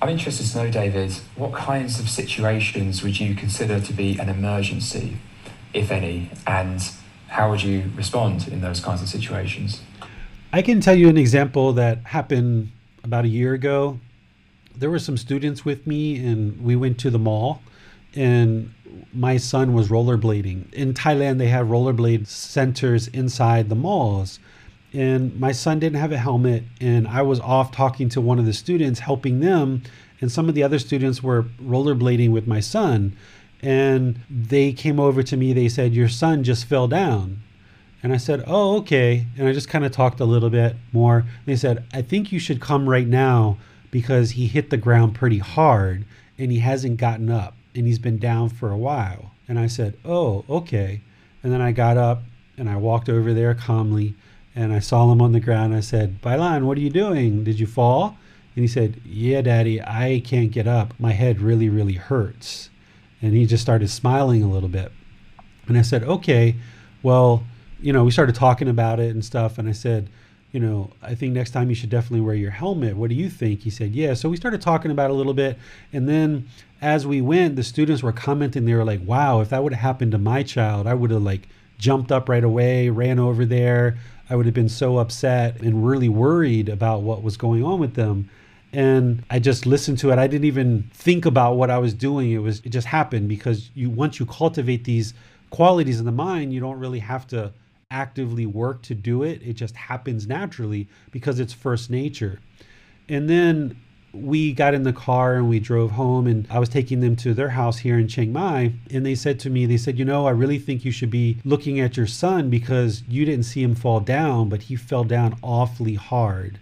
I'm 0.00 0.10
interested 0.10 0.46
to 0.46 0.64
know, 0.64 0.70
David, 0.70 1.12
what 1.36 1.52
kinds 1.52 1.98
of 1.98 2.08
situations 2.10 3.02
would 3.02 3.18
you 3.18 3.34
consider 3.34 3.80
to 3.80 3.92
be 3.92 4.18
an 4.18 4.28
emergency, 4.28 5.16
if 5.72 5.90
any, 5.90 6.30
and 6.46 6.82
how 7.28 7.50
would 7.50 7.62
you 7.62 7.90
respond 7.96 8.48
in 8.48 8.60
those 8.60 8.80
kinds 8.80 9.02
of 9.02 9.08
situations? 9.08 9.80
I 10.52 10.62
can 10.62 10.80
tell 10.80 10.94
you 10.94 11.08
an 11.08 11.16
example 11.16 11.72
that 11.72 11.98
happened 12.04 12.70
about 13.02 13.24
a 13.24 13.28
year 13.28 13.54
ago. 13.54 13.98
There 14.76 14.90
were 14.90 14.98
some 14.98 15.16
students 15.16 15.64
with 15.64 15.86
me, 15.86 16.16
and 16.24 16.62
we 16.62 16.76
went 16.76 16.98
to 17.00 17.10
the 17.10 17.18
mall, 17.18 17.62
and 18.14 18.72
my 19.12 19.36
son 19.36 19.72
was 19.72 19.88
rollerblading. 19.88 20.72
In 20.72 20.94
Thailand, 20.94 21.38
they 21.38 21.48
have 21.48 21.68
rollerblade 21.68 22.26
centers 22.26 23.08
inside 23.08 23.68
the 23.68 23.74
malls. 23.74 24.38
And 24.92 25.38
my 25.40 25.52
son 25.52 25.80
didn't 25.80 25.98
have 25.98 26.12
a 26.12 26.18
helmet, 26.18 26.62
and 26.80 27.08
I 27.08 27.22
was 27.22 27.40
off 27.40 27.72
talking 27.72 28.08
to 28.10 28.20
one 28.20 28.38
of 28.38 28.46
the 28.46 28.52
students, 28.52 29.00
helping 29.00 29.40
them. 29.40 29.82
And 30.20 30.30
some 30.30 30.48
of 30.48 30.54
the 30.54 30.62
other 30.62 30.78
students 30.78 31.22
were 31.22 31.44
rollerblading 31.62 32.30
with 32.30 32.46
my 32.46 32.60
son. 32.60 33.16
And 33.60 34.20
they 34.30 34.72
came 34.72 35.00
over 35.00 35.22
to 35.22 35.36
me, 35.36 35.52
they 35.52 35.68
said, 35.68 35.94
Your 35.94 36.08
son 36.08 36.44
just 36.44 36.66
fell 36.66 36.86
down. 36.86 37.42
And 38.02 38.12
I 38.12 38.18
said, 38.18 38.44
Oh, 38.46 38.76
okay. 38.78 39.26
And 39.36 39.48
I 39.48 39.52
just 39.52 39.68
kind 39.68 39.84
of 39.84 39.90
talked 39.90 40.20
a 40.20 40.26
little 40.26 40.50
bit 40.50 40.76
more. 40.92 41.24
They 41.46 41.56
said, 41.56 41.84
I 41.92 42.02
think 42.02 42.30
you 42.30 42.38
should 42.38 42.60
come 42.60 42.88
right 42.88 43.06
now 43.06 43.56
because 43.90 44.32
he 44.32 44.46
hit 44.46 44.70
the 44.70 44.76
ground 44.76 45.14
pretty 45.14 45.38
hard 45.38 46.04
and 46.38 46.52
he 46.52 46.58
hasn't 46.58 46.98
gotten 46.98 47.30
up 47.30 47.54
and 47.74 47.86
he's 47.86 47.98
been 47.98 48.18
down 48.18 48.48
for 48.48 48.70
a 48.70 48.76
while. 48.76 49.32
And 49.48 49.58
I 49.58 49.66
said, 49.66 49.96
Oh, 50.04 50.44
okay. 50.48 51.00
And 51.42 51.52
then 51.52 51.60
I 51.60 51.72
got 51.72 51.96
up 51.96 52.22
and 52.56 52.68
I 52.68 52.76
walked 52.76 53.08
over 53.08 53.34
there 53.34 53.54
calmly 53.54 54.14
and 54.54 54.72
I 54.72 54.78
saw 54.78 55.10
him 55.10 55.20
on 55.20 55.32
the 55.32 55.40
ground. 55.40 55.74
I 55.74 55.80
said, 55.80 56.22
Bailan, 56.22 56.64
what 56.64 56.78
are 56.78 56.82
you 56.82 56.90
doing? 56.90 57.44
Did 57.44 57.58
you 57.58 57.66
fall? 57.66 58.16
And 58.54 58.62
he 58.62 58.68
said, 58.68 59.00
Yeah, 59.04 59.42
daddy, 59.42 59.82
I 59.82 60.22
can't 60.24 60.50
get 60.50 60.66
up. 60.66 60.94
My 60.98 61.12
head 61.12 61.40
really, 61.40 61.68
really 61.68 61.94
hurts. 61.94 62.70
And 63.20 63.34
he 63.34 63.46
just 63.46 63.62
started 63.62 63.88
smiling 63.88 64.42
a 64.42 64.50
little 64.50 64.68
bit. 64.68 64.92
And 65.66 65.76
I 65.76 65.82
said, 65.82 66.04
Okay, 66.04 66.56
well, 67.02 67.44
you 67.80 67.92
know, 67.92 68.04
we 68.04 68.10
started 68.10 68.34
talking 68.34 68.68
about 68.68 69.00
it 69.00 69.10
and 69.10 69.24
stuff. 69.24 69.58
And 69.58 69.68
I 69.68 69.72
said, 69.72 70.08
you 70.54 70.60
know, 70.60 70.90
I 71.02 71.16
think 71.16 71.34
next 71.34 71.50
time 71.50 71.68
you 71.68 71.74
should 71.74 71.90
definitely 71.90 72.20
wear 72.20 72.36
your 72.36 72.52
helmet. 72.52 72.96
What 72.96 73.10
do 73.10 73.16
you 73.16 73.28
think? 73.28 73.62
He 73.62 73.70
said, 73.70 73.92
yeah. 73.92 74.14
So 74.14 74.28
we 74.28 74.36
started 74.36 74.62
talking 74.62 74.92
about 74.92 75.10
a 75.10 75.12
little 75.12 75.34
bit. 75.34 75.58
And 75.92 76.08
then 76.08 76.46
as 76.84 77.06
we 77.06 77.22
went, 77.22 77.56
the 77.56 77.62
students 77.62 78.02
were 78.02 78.12
commenting. 78.12 78.66
They 78.66 78.74
were 78.74 78.84
like, 78.84 79.00
wow, 79.06 79.40
if 79.40 79.48
that 79.48 79.62
would 79.62 79.72
have 79.72 79.80
happened 79.80 80.12
to 80.12 80.18
my 80.18 80.42
child, 80.42 80.86
I 80.86 80.92
would 80.92 81.10
have 81.10 81.22
like 81.22 81.48
jumped 81.78 82.12
up 82.12 82.28
right 82.28 82.44
away, 82.44 82.90
ran 82.90 83.18
over 83.18 83.46
there. 83.46 83.96
I 84.28 84.36
would 84.36 84.44
have 84.44 84.54
been 84.54 84.68
so 84.68 84.98
upset 84.98 85.62
and 85.62 85.86
really 85.86 86.10
worried 86.10 86.68
about 86.68 87.00
what 87.00 87.22
was 87.22 87.38
going 87.38 87.64
on 87.64 87.80
with 87.80 87.94
them. 87.94 88.28
And 88.70 89.24
I 89.30 89.38
just 89.38 89.64
listened 89.64 89.98
to 90.00 90.10
it. 90.10 90.18
I 90.18 90.26
didn't 90.26 90.44
even 90.44 90.90
think 90.92 91.24
about 91.24 91.56
what 91.56 91.70
I 91.70 91.78
was 91.78 91.94
doing. 91.94 92.32
It 92.32 92.38
was 92.38 92.60
it 92.64 92.68
just 92.68 92.86
happened 92.86 93.28
because 93.28 93.70
you 93.74 93.88
once 93.88 94.20
you 94.20 94.26
cultivate 94.26 94.84
these 94.84 95.14
qualities 95.48 96.00
in 96.00 96.04
the 96.04 96.12
mind, 96.12 96.52
you 96.52 96.60
don't 96.60 96.78
really 96.78 96.98
have 96.98 97.26
to 97.28 97.50
actively 97.90 98.44
work 98.44 98.82
to 98.82 98.94
do 98.94 99.22
it. 99.22 99.40
It 99.42 99.54
just 99.54 99.74
happens 99.74 100.26
naturally 100.26 100.88
because 101.12 101.40
it's 101.40 101.54
first 101.54 101.88
nature. 101.88 102.40
And 103.08 103.30
then 103.30 103.76
we 104.14 104.52
got 104.52 104.74
in 104.74 104.84
the 104.84 104.92
car 104.92 105.34
and 105.34 105.48
we 105.48 105.58
drove 105.58 105.90
home 105.92 106.26
and 106.26 106.46
I 106.48 106.58
was 106.60 106.68
taking 106.68 107.00
them 107.00 107.16
to 107.16 107.34
their 107.34 107.50
house 107.50 107.78
here 107.78 107.98
in 107.98 108.06
Chiang 108.06 108.32
Mai 108.32 108.72
and 108.90 109.04
they 109.04 109.14
said 109.14 109.40
to 109.40 109.50
me 109.50 109.66
they 109.66 109.76
said 109.76 109.98
you 109.98 110.04
know 110.04 110.26
I 110.26 110.30
really 110.30 110.58
think 110.58 110.84
you 110.84 110.92
should 110.92 111.10
be 111.10 111.38
looking 111.44 111.80
at 111.80 111.96
your 111.96 112.06
son 112.06 112.48
because 112.48 113.02
you 113.08 113.24
didn't 113.24 113.44
see 113.44 113.62
him 113.62 113.74
fall 113.74 114.00
down 114.00 114.48
but 114.48 114.62
he 114.62 114.76
fell 114.76 115.04
down 115.04 115.36
awfully 115.42 115.94
hard. 115.94 116.58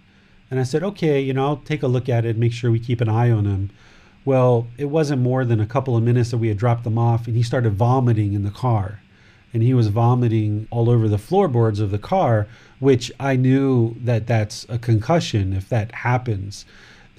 And 0.50 0.58
I 0.58 0.62
said 0.64 0.82
okay, 0.82 1.20
you 1.20 1.34
know, 1.34 1.46
I'll 1.46 1.56
take 1.58 1.82
a 1.82 1.88
look 1.88 2.08
at 2.08 2.24
it, 2.24 2.36
make 2.36 2.52
sure 2.52 2.70
we 2.70 2.80
keep 2.80 3.00
an 3.00 3.08
eye 3.08 3.30
on 3.30 3.44
him. 3.44 3.70
Well, 4.24 4.68
it 4.78 4.86
wasn't 4.86 5.20
more 5.20 5.44
than 5.44 5.60
a 5.60 5.66
couple 5.66 5.96
of 5.96 6.02
minutes 6.02 6.30
that 6.30 6.38
we 6.38 6.48
had 6.48 6.56
dropped 6.56 6.84
them 6.84 6.98
off 6.98 7.26
and 7.26 7.36
he 7.36 7.42
started 7.42 7.74
vomiting 7.74 8.32
in 8.32 8.44
the 8.44 8.50
car 8.50 9.00
and 9.52 9.62
he 9.62 9.74
was 9.74 9.88
vomiting 9.88 10.66
all 10.70 10.88
over 10.88 11.08
the 11.08 11.18
floorboards 11.18 11.80
of 11.80 11.90
the 11.90 11.98
car, 11.98 12.46
which 12.78 13.12
I 13.20 13.36
knew 13.36 13.96
that 14.00 14.26
that's 14.26 14.64
a 14.68 14.78
concussion 14.78 15.52
if 15.52 15.68
that 15.68 15.92
happens. 15.92 16.64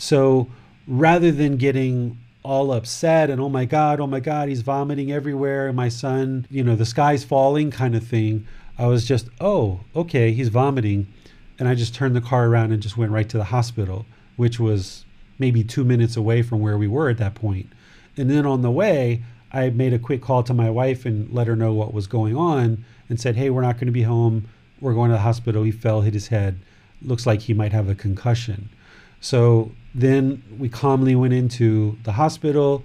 So 0.04 0.48
rather 0.86 1.32
than 1.32 1.56
getting 1.56 2.18
all 2.44 2.74
upset 2.74 3.30
and 3.30 3.40
oh 3.40 3.48
my 3.48 3.64
god, 3.64 4.02
oh 4.02 4.08
my 4.08 4.20
god, 4.20 4.50
he's 4.50 4.60
vomiting 4.60 5.14
everywhere, 5.14 5.68
and 5.68 5.78
my 5.78 5.88
son, 5.88 6.46
you 6.50 6.62
know, 6.62 6.76
the 6.76 6.86
sky's 6.86 7.24
falling 7.24 7.72
kind 7.72 7.96
of 7.96 8.06
thing, 8.06 8.46
I 8.78 8.88
was 8.88 9.06
just, 9.06 9.30
oh, 9.40 9.80
okay, 9.96 10.34
he's 10.34 10.50
vomiting. 10.50 11.08
And 11.58 11.70
I 11.70 11.76
just 11.76 11.96
turned 11.96 12.18
the 12.18 12.22
car 12.22 12.48
around 12.48 12.74
and 12.74 12.84
just 12.84 12.98
went 12.98 13.14
right 13.14 13.30
to 13.30 13.38
the 13.38 13.46
hospital, 13.46 14.06
which 14.36 14.60
was 14.60 15.06
maybe 15.40 15.64
two 15.64 15.86
minutes 15.86 16.18
away 16.18 16.42
from 16.42 16.60
where 16.60 16.78
we 16.78 16.88
were 16.88 17.10
at 17.10 17.18
that 17.20 17.36
point. 17.36 17.68
And 18.18 18.30
then 18.30 18.46
on 18.46 18.62
the 18.62 18.72
way, 18.72 19.24
I 19.54 19.70
made 19.70 19.94
a 19.94 20.00
quick 20.00 20.22
call 20.22 20.44
to 20.44 20.54
my 20.54 20.70
wife 20.70 21.06
and 21.06 21.32
let 21.32 21.48
her 21.48 21.56
know 21.56 21.72
what 21.72 21.94
was 21.94 22.08
going 22.08 22.36
on 22.36 22.84
and 23.08 23.22
said, 23.22 23.38
Hey, 23.38 23.50
we're 23.50 23.62
not 23.62 23.76
going 23.76 23.86
to 23.86 23.94
be 23.94 24.04
home. 24.04 24.50
We're 24.82 24.96
going 24.96 25.12
to 25.12 25.16
the 25.16 25.22
hospital. 25.22 25.64
He 25.64 25.72
fell, 25.72 26.02
hit 26.02 26.14
his 26.14 26.28
head. 26.28 26.60
Looks 27.02 27.26
like 27.26 27.42
he 27.42 27.54
might 27.54 27.72
have 27.72 27.88
a 27.88 27.96
concussion. 27.96 28.68
So 29.22 29.72
then 29.96 30.44
we 30.58 30.70
calmly 30.70 31.16
went 31.16 31.34
into 31.34 31.98
the 32.04 32.14
hospital, 32.14 32.84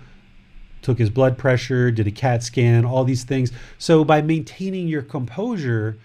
took 0.82 0.98
his 0.98 1.10
blood 1.10 1.38
pressure, 1.38 1.90
did 1.90 2.06
a 2.06 2.10
CAT 2.10 2.42
scan, 2.42 2.84
all 2.84 3.04
these 3.04 3.24
things. 3.24 3.50
So 3.78 4.04
by 4.04 4.22
maintaining 4.22 4.88
your 4.88 5.02
composure, 5.02 5.96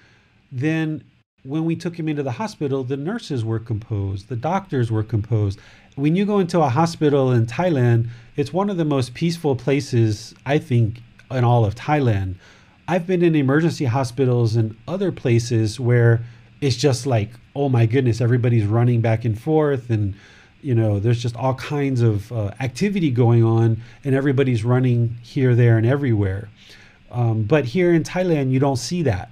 then 0.51 1.03
when 1.43 1.65
we 1.65 1.75
took 1.75 1.99
him 1.99 2.07
into 2.07 2.23
the 2.23 2.31
hospital, 2.31 2.83
the 2.83 2.97
nurses 2.97 3.43
were 3.43 3.59
composed, 3.59 4.29
the 4.29 4.35
doctors 4.35 4.91
were 4.91 5.03
composed. 5.03 5.59
When 5.95 6.15
you 6.15 6.25
go 6.25 6.39
into 6.39 6.61
a 6.61 6.69
hospital 6.69 7.31
in 7.31 7.45
Thailand, 7.45 8.09
it's 8.35 8.53
one 8.53 8.69
of 8.69 8.77
the 8.77 8.85
most 8.85 9.13
peaceful 9.13 9.55
places, 9.55 10.33
I 10.45 10.57
think, 10.57 11.01
in 11.29 11.43
all 11.43 11.65
of 11.65 11.75
Thailand. 11.75 12.35
I've 12.87 13.05
been 13.05 13.23
in 13.23 13.35
emergency 13.35 13.85
hospitals 13.85 14.55
and 14.55 14.75
other 14.87 15.11
places 15.11 15.79
where 15.79 16.21
it's 16.61 16.77
just 16.77 17.05
like, 17.05 17.31
oh 17.55 17.69
my 17.69 17.85
goodness, 17.85 18.21
everybody's 18.21 18.65
running 18.65 19.01
back 19.01 19.25
and 19.25 19.39
forth 19.39 19.89
and 19.89 20.15
you 20.63 20.73
know 20.73 20.99
there's 20.99 21.21
just 21.21 21.35
all 21.35 21.53
kinds 21.55 22.01
of 22.01 22.31
uh, 22.31 22.51
activity 22.59 23.11
going 23.11 23.43
on 23.43 23.81
and 24.03 24.15
everybody's 24.15 24.63
running 24.63 25.17
here 25.21 25.55
there 25.55 25.77
and 25.77 25.85
everywhere 25.85 26.49
um, 27.11 27.43
but 27.43 27.65
here 27.65 27.93
in 27.93 28.03
thailand 28.03 28.51
you 28.51 28.59
don't 28.59 28.77
see 28.77 29.03
that 29.03 29.29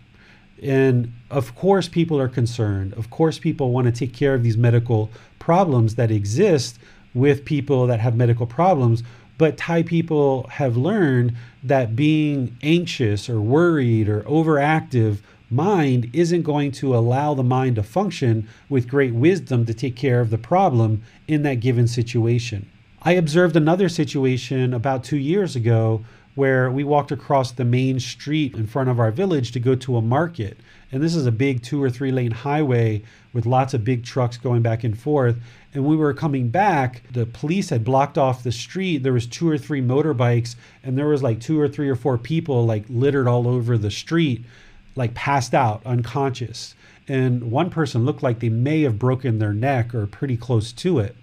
and 0.62 1.12
of 1.32 1.56
course, 1.56 1.88
people 1.88 2.20
are 2.20 2.28
concerned. 2.28 2.94
Of 2.94 3.10
course, 3.10 3.40
people 3.40 3.72
want 3.72 3.86
to 3.86 3.92
take 3.92 4.14
care 4.14 4.36
of 4.36 4.44
these 4.44 4.58
medical 4.58 5.10
problems 5.40 5.96
that 5.96 6.12
exist 6.12 6.78
with 7.14 7.46
people 7.46 7.88
that 7.88 8.00
have 8.00 8.16
medical 8.16 8.46
problems. 8.46 9.02
But 9.38 9.58
Thai 9.58 9.82
people 9.84 10.46
have 10.52 10.78
learned 10.78 11.36
that 11.64 11.96
being 11.96 12.56
anxious 12.62 13.28
or 13.28 13.42
worried 13.42 14.08
or 14.08 14.22
overactive 14.24 15.18
mind 15.52 16.10
isn't 16.14 16.44
going 16.44 16.72
to 16.72 16.96
allow 16.96 17.34
the 17.34 17.44
mind 17.44 17.76
to 17.76 17.84
function 17.84 18.48
with 18.70 18.88
great 18.88 19.14
wisdom 19.14 19.66
to 19.66 19.74
take 19.74 19.96
care 19.96 20.22
of 20.22 20.30
the 20.30 20.38
problem 20.38 21.02
in 21.28 21.44
that 21.44 21.60
given 21.60 21.88
situation. 21.88 22.70
I 23.04 23.14
observed 23.14 23.56
another 23.56 23.90
situation 23.90 24.74
about 24.74 25.04
two 25.04 25.18
years 25.18 25.56
ago 25.56 26.06
where 26.36 26.72
we 26.72 26.84
walked 26.84 27.12
across 27.12 27.52
the 27.52 27.66
main 27.66 28.00
street 28.00 28.56
in 28.56 28.66
front 28.66 28.90
of 28.90 29.00
our 29.00 29.12
village 29.12 29.52
to 29.52 29.60
go 29.60 29.76
to 29.76 29.98
a 29.98 30.02
market. 30.02 30.58
And 30.92 31.02
this 31.02 31.16
is 31.16 31.26
a 31.26 31.32
big 31.32 31.62
two 31.64 31.82
or 31.82 31.90
three 31.90 32.12
lane 32.12 32.32
highway 32.32 33.04
with 33.34 33.46
lots 33.46 33.74
of 33.74 33.84
big 33.84 34.04
trucks 34.04 34.38
going 34.38 34.62
back 34.62 34.84
and 34.84 34.98
forth. 34.98 35.38
And 35.74 35.86
we 35.86 35.96
were 35.96 36.14
coming 36.14 36.50
back, 36.50 37.04
the 37.12 37.26
police 37.26 37.70
had 37.70 37.84
blocked 37.84 38.18
off 38.18 38.44
the 38.44 38.52
street. 38.52 39.04
There 39.04 39.14
was 39.14 39.26
two 39.26 39.50
or 39.50 39.58
three 39.58 39.82
motorbikes, 39.82 40.56
and 40.84 40.98
there 40.98 41.08
was 41.08 41.24
like 41.24 41.40
two 41.40 41.60
or 41.60 41.70
three 41.70 41.90
or 41.90 41.96
four 41.96 42.18
people 42.18 42.66
like 42.66 42.84
littered 42.90 43.28
all 43.28 43.48
over 43.48 43.78
the 43.78 43.92
street, 43.92 44.44
like 44.96 45.14
passed 45.14 45.54
out, 45.54 45.82
unconscious. 45.86 46.76
And 47.08 47.52
one 47.52 47.70
person 47.70 48.06
looked 48.06 48.24
like 48.24 48.40
they 48.40 48.50
may 48.50 48.82
have 48.82 49.00
broken 49.00 49.40
their 49.40 49.54
neck 49.54 49.94
or 49.94 50.06
pretty 50.08 50.38
close 50.38 50.72
to 50.74 51.00
it. 51.00 51.16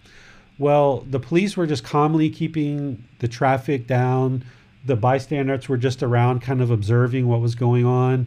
Well, 0.58 1.06
the 1.08 1.20
police 1.20 1.56
were 1.56 1.66
just 1.66 1.84
calmly 1.84 2.30
keeping 2.30 3.04
the 3.20 3.28
traffic 3.28 3.86
down 3.86 4.44
the 4.88 4.96
bystanders 4.96 5.68
were 5.68 5.76
just 5.76 6.02
around, 6.02 6.40
kind 6.40 6.60
of 6.60 6.70
observing 6.70 7.28
what 7.28 7.40
was 7.40 7.54
going 7.54 7.84
on. 7.84 8.26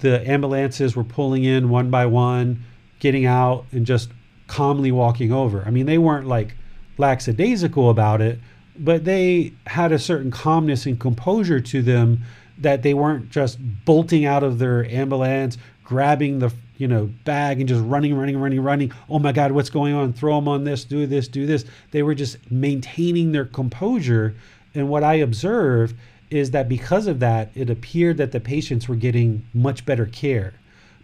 The 0.00 0.28
ambulances 0.28 0.94
were 0.94 1.04
pulling 1.04 1.44
in 1.44 1.68
one 1.68 1.90
by 1.90 2.06
one, 2.06 2.64
getting 3.00 3.26
out 3.26 3.64
and 3.72 3.86
just 3.86 4.10
calmly 4.46 4.92
walking 4.92 5.32
over. 5.32 5.64
I 5.66 5.70
mean, 5.70 5.86
they 5.86 5.98
weren't 5.98 6.28
like 6.28 6.54
lackadaisical 6.98 7.90
about 7.90 8.20
it, 8.20 8.38
but 8.78 9.04
they 9.04 9.52
had 9.66 9.90
a 9.90 9.98
certain 9.98 10.30
calmness 10.30 10.86
and 10.86 11.00
composure 11.00 11.60
to 11.60 11.82
them 11.82 12.22
that 12.58 12.82
they 12.82 12.94
weren't 12.94 13.30
just 13.30 13.58
bolting 13.84 14.24
out 14.24 14.42
of 14.42 14.58
their 14.58 14.84
ambulance, 14.86 15.58
grabbing 15.84 16.38
the 16.38 16.52
you 16.78 16.88
know 16.88 17.06
bag 17.24 17.60
and 17.60 17.68
just 17.68 17.82
running, 17.84 18.14
running, 18.14 18.38
running, 18.38 18.60
running. 18.60 18.92
Oh 19.08 19.18
my 19.18 19.32
God, 19.32 19.52
what's 19.52 19.70
going 19.70 19.94
on? 19.94 20.12
Throw 20.12 20.36
them 20.36 20.48
on 20.48 20.64
this, 20.64 20.84
do 20.84 21.06
this, 21.06 21.28
do 21.28 21.46
this. 21.46 21.64
They 21.90 22.02
were 22.02 22.14
just 22.14 22.50
maintaining 22.50 23.32
their 23.32 23.46
composure. 23.46 24.34
And 24.74 24.88
what 24.88 25.02
I 25.02 25.14
observed 25.14 25.96
is 26.30 26.50
that 26.50 26.68
because 26.68 27.06
of 27.06 27.20
that, 27.20 27.50
it 27.54 27.70
appeared 27.70 28.16
that 28.18 28.32
the 28.32 28.40
patients 28.40 28.88
were 28.88 28.96
getting 28.96 29.46
much 29.54 29.86
better 29.86 30.06
care 30.06 30.54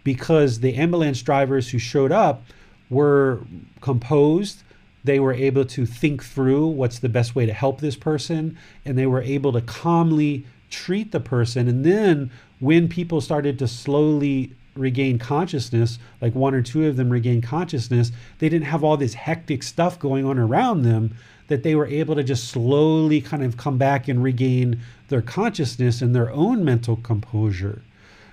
because 0.03 0.59
the 0.59 0.75
ambulance 0.75 1.21
drivers 1.21 1.69
who 1.69 1.79
showed 1.79 2.11
up 2.11 2.43
were 2.89 3.41
composed. 3.81 4.63
They 5.03 5.19
were 5.19 5.33
able 5.33 5.65
to 5.65 5.85
think 5.85 6.23
through 6.23 6.67
what's 6.67 6.99
the 6.99 7.09
best 7.09 7.35
way 7.35 7.45
to 7.45 7.53
help 7.53 7.81
this 7.81 7.95
person, 7.95 8.57
and 8.85 8.97
they 8.97 9.05
were 9.05 9.21
able 9.21 9.51
to 9.53 9.61
calmly 9.61 10.45
treat 10.73 11.11
the 11.11 11.19
person. 11.19 11.67
And 11.67 11.85
then 11.85 12.31
when 12.59 12.89
people 12.89 13.21
started 13.21 13.59
to 13.59 13.67
slowly 13.67 14.51
regain 14.75 15.19
consciousness, 15.19 15.99
like 16.19 16.33
one 16.33 16.55
or 16.55 16.61
two 16.61 16.87
of 16.87 16.95
them 16.95 17.09
regained 17.09 17.43
consciousness, 17.43 18.11
they 18.39 18.49
didn't 18.49 18.65
have 18.65 18.83
all 18.83 18.97
this 18.97 19.13
hectic 19.13 19.61
stuff 19.61 19.99
going 19.99 20.25
on 20.25 20.39
around 20.39 20.81
them 20.81 21.15
that 21.47 21.63
they 21.63 21.75
were 21.75 21.85
able 21.85 22.15
to 22.15 22.23
just 22.23 22.49
slowly 22.49 23.21
kind 23.21 23.43
of 23.43 23.57
come 23.57 23.77
back 23.77 24.07
and 24.07 24.23
regain 24.23 24.79
their 25.09 25.21
consciousness 25.21 26.01
and 26.01 26.15
their 26.15 26.31
own 26.31 26.65
mental 26.65 26.95
composure. 26.95 27.81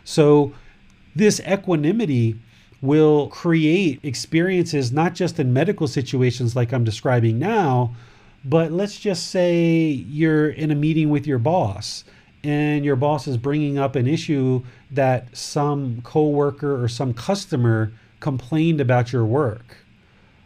So, 0.05 0.55
this 1.15 1.41
equanimity 1.41 2.39
will 2.81 3.29
create 3.29 4.01
experiences 4.03 4.93
not 4.93 5.15
just 5.15 5.39
in 5.39 5.53
medical 5.53 5.87
situations 5.89 6.57
like 6.57 6.73
I'm 6.73 6.85
describing 6.85 7.39
now, 7.39 7.95
but 8.45 8.73
let's 8.73 8.99
just 8.99 9.27
say 9.27 9.83
you're 9.83 10.49
in 10.49 10.71
a 10.71 10.75
meeting 10.75 11.11
with 11.11 11.27
your 11.27 11.39
boss 11.39 12.05
and 12.43 12.85
your 12.85 12.97
boss 12.97 13.27
is 13.27 13.37
bringing 13.37 13.79
up 13.79 13.97
an 13.97 14.07
issue 14.07 14.63
that 14.91 15.37
some 15.37 16.01
coworker 16.03 16.83
or 16.83 16.89
some 16.89 17.13
customer 17.13 17.93
complained 18.21 18.81
about 18.81 19.13
your 19.13 19.25
work. 19.25 19.79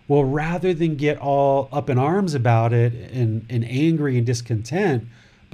Well, 0.07 0.25
rather 0.25 0.75
than 0.75 0.97
get 0.97 1.19
all 1.19 1.69
up 1.73 1.89
in 1.89 1.99
arms 1.99 2.35
about 2.35 2.73
it 2.73 2.93
and, 3.13 3.47
and 3.49 3.65
angry 3.65 4.19
and 4.19 4.27
discontent, 4.27 5.05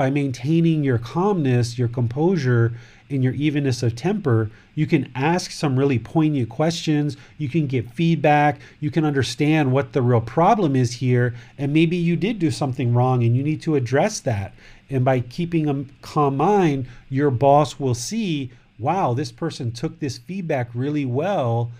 by 0.00 0.08
maintaining 0.08 0.82
your 0.82 0.96
calmness, 0.96 1.78
your 1.78 1.88
composure, 1.88 2.72
and 3.10 3.22
your 3.22 3.34
evenness 3.34 3.82
of 3.82 3.94
temper, 3.94 4.50
you 4.74 4.86
can 4.86 5.12
ask 5.14 5.50
some 5.50 5.78
really 5.78 5.98
poignant 5.98 6.48
questions. 6.48 7.18
You 7.36 7.50
can 7.50 7.66
get 7.66 7.92
feedback. 7.92 8.60
You 8.80 8.90
can 8.90 9.04
understand 9.04 9.72
what 9.72 9.92
the 9.92 10.00
real 10.00 10.22
problem 10.22 10.74
is 10.74 10.92
here. 10.94 11.34
And 11.58 11.74
maybe 11.74 11.96
you 11.96 12.16
did 12.16 12.38
do 12.38 12.50
something 12.50 12.94
wrong 12.94 13.22
and 13.22 13.36
you 13.36 13.42
need 13.42 13.60
to 13.62 13.74
address 13.74 14.20
that. 14.20 14.54
And 14.90 15.04
by 15.04 15.20
keeping 15.20 15.68
a 15.68 15.84
calm 16.02 16.36
mind, 16.36 16.86
your 17.08 17.30
boss 17.30 17.78
will 17.78 17.94
see 17.94 18.50
wow, 18.80 19.12
this 19.12 19.30
person 19.30 19.70
took 19.70 20.00
this 20.00 20.16
feedback 20.16 20.70
really 20.74 21.04
well. 21.04 21.70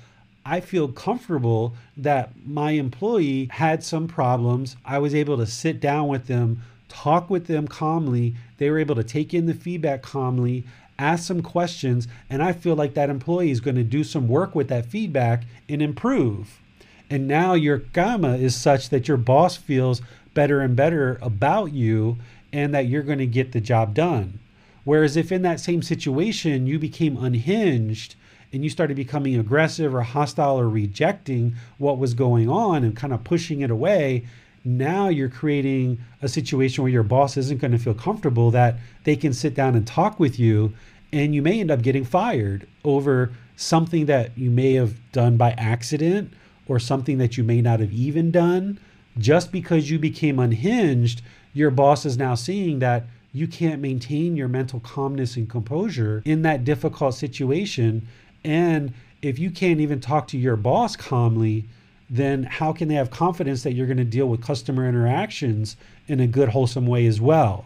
I 0.44 0.60
feel 0.60 0.88
comfortable 0.88 1.74
that 1.96 2.32
my 2.46 2.72
employee 2.72 3.48
had 3.50 3.82
some 3.82 4.06
problems. 4.06 4.76
I 4.84 4.98
was 4.98 5.14
able 5.14 5.38
to 5.38 5.46
sit 5.46 5.80
down 5.80 6.08
with 6.08 6.26
them, 6.26 6.62
talk 6.88 7.30
with 7.30 7.46
them 7.46 7.66
calmly. 7.66 8.34
They 8.58 8.70
were 8.70 8.78
able 8.78 8.96
to 8.96 9.04
take 9.04 9.32
in 9.32 9.46
the 9.46 9.54
feedback 9.54 10.02
calmly, 10.02 10.64
ask 10.98 11.24
some 11.24 11.40
questions, 11.42 12.06
and 12.28 12.42
I 12.42 12.52
feel 12.52 12.74
like 12.74 12.92
that 12.94 13.08
employee 13.08 13.50
is 13.50 13.60
going 13.60 13.76
to 13.76 13.82
do 13.82 14.04
some 14.04 14.28
work 14.28 14.54
with 14.54 14.68
that 14.68 14.86
feedback 14.86 15.44
and 15.68 15.80
improve. 15.80 16.60
And 17.08 17.26
now 17.26 17.54
your 17.54 17.78
karma 17.78 18.36
is 18.36 18.54
such 18.54 18.90
that 18.90 19.08
your 19.08 19.16
boss 19.16 19.56
feels 19.56 20.02
better 20.34 20.60
and 20.60 20.76
better 20.76 21.18
about 21.22 21.72
you 21.72 22.18
and 22.52 22.74
that 22.74 22.86
you're 22.86 23.02
going 23.02 23.18
to 23.18 23.26
get 23.26 23.52
the 23.52 23.60
job 23.60 23.94
done. 23.94 24.38
Whereas 24.84 25.16
if 25.16 25.30
in 25.30 25.42
that 25.42 25.60
same 25.60 25.82
situation 25.82 26.66
you 26.66 26.78
became 26.78 27.16
unhinged 27.16 28.14
and 28.52 28.64
you 28.64 28.70
started 28.70 28.96
becoming 28.96 29.38
aggressive 29.38 29.94
or 29.94 30.02
hostile 30.02 30.58
or 30.58 30.68
rejecting 30.68 31.54
what 31.78 31.98
was 31.98 32.14
going 32.14 32.48
on 32.48 32.82
and 32.82 32.96
kind 32.96 33.12
of 33.12 33.22
pushing 33.22 33.60
it 33.60 33.70
away, 33.70 34.24
now 34.64 35.08
you're 35.08 35.28
creating 35.28 35.98
a 36.22 36.28
situation 36.28 36.82
where 36.82 36.92
your 36.92 37.02
boss 37.02 37.36
isn't 37.36 37.60
going 37.60 37.72
to 37.72 37.78
feel 37.78 37.94
comfortable 37.94 38.50
that 38.50 38.76
they 39.04 39.16
can 39.16 39.32
sit 39.32 39.54
down 39.54 39.74
and 39.74 39.86
talk 39.86 40.18
with 40.18 40.38
you 40.38 40.72
and 41.12 41.34
you 41.34 41.42
may 41.42 41.60
end 41.60 41.70
up 41.70 41.82
getting 41.82 42.04
fired 42.04 42.66
over 42.84 43.32
something 43.56 44.06
that 44.06 44.36
you 44.36 44.50
may 44.50 44.74
have 44.74 44.94
done 45.12 45.36
by 45.36 45.50
accident 45.52 46.32
or 46.66 46.78
something 46.78 47.18
that 47.18 47.36
you 47.36 47.44
may 47.44 47.60
not 47.60 47.80
have 47.80 47.92
even 47.92 48.30
done 48.30 48.78
just 49.18 49.50
because 49.50 49.90
you 49.90 49.98
became 49.98 50.38
unhinged 50.38 51.20
your 51.52 51.70
boss 51.70 52.04
is 52.06 52.16
now 52.16 52.34
seeing 52.34 52.78
that 52.78 53.04
you 53.32 53.46
can't 53.46 53.80
maintain 53.80 54.36
your 54.36 54.48
mental 54.48 54.80
calmness 54.80 55.36
and 55.36 55.48
composure 55.48 56.22
in 56.24 56.42
that 56.42 56.64
difficult 56.64 57.14
situation 57.14 58.06
and 58.44 58.92
if 59.22 59.38
you 59.38 59.50
can't 59.50 59.80
even 59.80 60.00
talk 60.00 60.26
to 60.28 60.38
your 60.38 60.56
boss 60.56 60.96
calmly 60.96 61.64
then 62.10 62.42
how 62.42 62.72
can 62.72 62.88
they 62.88 62.96
have 62.96 63.10
confidence 63.10 63.62
that 63.62 63.72
you're 63.72 63.86
going 63.86 63.96
to 63.96 64.04
deal 64.04 64.26
with 64.26 64.42
customer 64.42 64.88
interactions 64.88 65.76
in 66.08 66.18
a 66.18 66.26
good, 66.26 66.48
wholesome 66.48 66.86
way 66.86 67.06
as 67.06 67.20
well? 67.20 67.64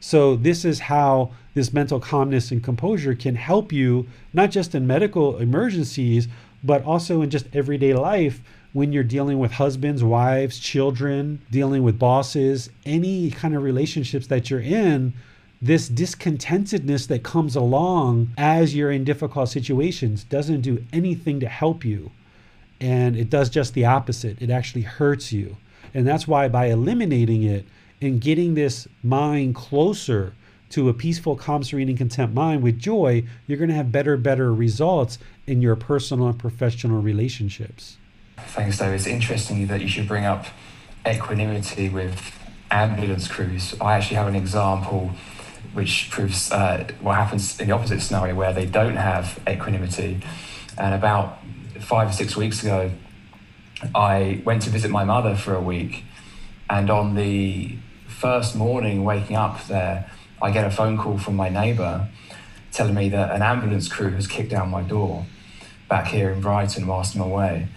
So, 0.00 0.34
this 0.34 0.64
is 0.64 0.80
how 0.80 1.30
this 1.54 1.72
mental 1.72 2.00
calmness 2.00 2.50
and 2.50 2.64
composure 2.64 3.14
can 3.14 3.36
help 3.36 3.70
you, 3.70 4.08
not 4.32 4.50
just 4.50 4.74
in 4.74 4.86
medical 4.86 5.36
emergencies, 5.36 6.26
but 6.64 6.82
also 6.84 7.20
in 7.20 7.30
just 7.30 7.46
everyday 7.54 7.92
life 7.92 8.40
when 8.72 8.92
you're 8.92 9.04
dealing 9.04 9.38
with 9.38 9.52
husbands, 9.52 10.02
wives, 10.02 10.58
children, 10.58 11.40
dealing 11.50 11.82
with 11.82 11.98
bosses, 11.98 12.70
any 12.86 13.30
kind 13.30 13.54
of 13.54 13.62
relationships 13.62 14.26
that 14.28 14.50
you're 14.50 14.60
in. 14.60 15.12
This 15.60 15.88
discontentedness 15.88 17.06
that 17.06 17.22
comes 17.22 17.54
along 17.54 18.30
as 18.36 18.74
you're 18.74 18.90
in 18.90 19.04
difficult 19.04 19.48
situations 19.48 20.24
doesn't 20.24 20.62
do 20.62 20.84
anything 20.92 21.38
to 21.40 21.48
help 21.48 21.84
you 21.84 22.10
and 22.82 23.16
it 23.16 23.30
does 23.30 23.48
just 23.48 23.74
the 23.74 23.84
opposite. 23.84 24.42
It 24.42 24.50
actually 24.50 24.82
hurts 24.82 25.32
you. 25.32 25.56
And 25.94 26.06
that's 26.06 26.26
why 26.26 26.48
by 26.48 26.66
eliminating 26.66 27.44
it 27.44 27.64
and 28.00 28.20
getting 28.20 28.54
this 28.54 28.88
mind 29.04 29.54
closer 29.54 30.34
to 30.70 30.88
a 30.88 30.94
peaceful, 30.94 31.36
calm, 31.36 31.62
serene, 31.62 31.88
and 31.88 31.98
content 31.98 32.34
mind 32.34 32.62
with 32.62 32.80
joy, 32.80 33.22
you're 33.46 33.58
going 33.58 33.70
to 33.70 33.76
have 33.76 33.92
better, 33.92 34.16
better 34.16 34.52
results 34.52 35.18
in 35.46 35.62
your 35.62 35.76
personal 35.76 36.26
and 36.26 36.38
professional 36.38 37.00
relationships. 37.00 37.98
Thanks, 38.38 38.78
Dave. 38.78 38.92
It's 38.92 39.06
interesting 39.06 39.66
that 39.68 39.80
you 39.80 39.88
should 39.88 40.08
bring 40.08 40.24
up 40.24 40.46
equanimity 41.06 41.88
with 41.88 42.38
ambulance 42.70 43.28
crews. 43.28 43.74
I 43.80 43.94
actually 43.94 44.16
have 44.16 44.28
an 44.28 44.36
example 44.36 45.12
which 45.74 46.10
proves 46.10 46.50
uh, 46.52 46.86
what 47.00 47.16
happens 47.16 47.58
in 47.60 47.68
the 47.68 47.74
opposite 47.74 48.00
scenario 48.00 48.34
where 48.34 48.52
they 48.52 48.66
don't 48.66 48.96
have 48.96 49.38
equanimity. 49.48 50.20
And 50.76 50.94
about 50.94 51.38
five 51.80 52.10
or 52.10 52.12
six 52.12 52.36
weeks 52.36 52.62
ago, 52.62 52.90
I 53.94 54.42
went 54.44 54.62
to 54.62 54.70
visit 54.70 54.90
my 54.90 55.04
mother 55.04 55.34
for 55.34 55.54
a 55.54 55.60
week. 55.60 56.04
And 56.68 56.90
on 56.90 57.14
the 57.14 57.76
first 58.06 58.54
morning 58.54 59.04
waking 59.04 59.36
up 59.36 59.66
there, 59.66 60.10
I 60.40 60.50
get 60.50 60.66
a 60.66 60.70
phone 60.70 60.98
call 60.98 61.18
from 61.18 61.36
my 61.36 61.48
neighbour 61.48 62.08
telling 62.70 62.94
me 62.94 63.08
that 63.10 63.34
an 63.34 63.42
ambulance 63.42 63.88
crew 63.88 64.10
has 64.10 64.26
kicked 64.26 64.50
down 64.50 64.70
my 64.70 64.82
door 64.82 65.26
back 65.88 66.06
here 66.06 66.30
in 66.30 66.40
Brighton 66.40 66.86
whilst 66.86 67.14
I'm 67.14 67.20
away. 67.20 67.68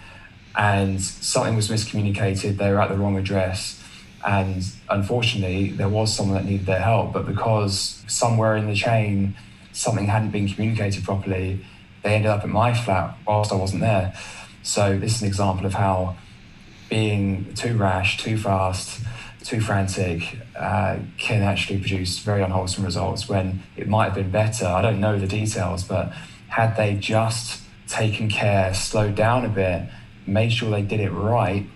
And 0.56 1.02
something 1.02 1.54
was 1.54 1.68
miscommunicated, 1.68 2.56
they 2.56 2.70
were 2.70 2.80
at 2.80 2.88
the 2.88 2.96
wrong 2.96 3.16
address. 3.18 3.82
And 4.24 4.64
unfortunately, 4.88 5.70
there 5.70 5.88
was 5.88 6.14
someone 6.14 6.36
that 6.36 6.44
needed 6.44 6.66
their 6.66 6.80
help, 6.80 7.12
but 7.12 7.26
because 7.26 8.02
somewhere 8.08 8.56
in 8.56 8.66
the 8.66 8.74
chain 8.74 9.36
something 9.72 10.06
hadn't 10.06 10.30
been 10.30 10.48
communicated 10.48 11.04
properly, 11.04 11.64
they 12.02 12.14
ended 12.14 12.30
up 12.30 12.42
at 12.42 12.48
my 12.48 12.72
flat 12.72 13.16
whilst 13.26 13.52
I 13.52 13.56
wasn't 13.56 13.82
there. 13.82 14.14
So 14.62 14.98
this 14.98 15.16
is 15.16 15.22
an 15.22 15.28
example 15.28 15.66
of 15.66 15.74
how 15.74 16.16
being 16.88 17.52
too 17.54 17.76
rash, 17.76 18.16
too 18.16 18.38
fast, 18.38 19.00
too 19.44 19.60
frantic 19.60 20.38
uh, 20.58 20.98
can 21.18 21.42
actually 21.42 21.78
produce 21.78 22.18
very 22.18 22.42
unwholesome 22.42 22.84
results 22.84 23.28
when 23.28 23.62
it 23.76 23.86
might 23.86 24.06
have 24.06 24.14
been 24.14 24.30
better. 24.30 24.66
I 24.66 24.82
don't 24.82 25.00
know 25.00 25.18
the 25.18 25.26
details, 25.26 25.84
but 25.84 26.12
had 26.48 26.76
they 26.76 26.94
just 26.94 27.62
taken 27.86 28.28
care, 28.28 28.74
slowed 28.74 29.14
down 29.14 29.44
a 29.44 29.48
bit, 29.48 29.82
made 30.26 30.52
sure 30.52 30.70
they 30.70 30.82
did 30.82 31.00
it 31.00 31.10
right, 31.10 31.66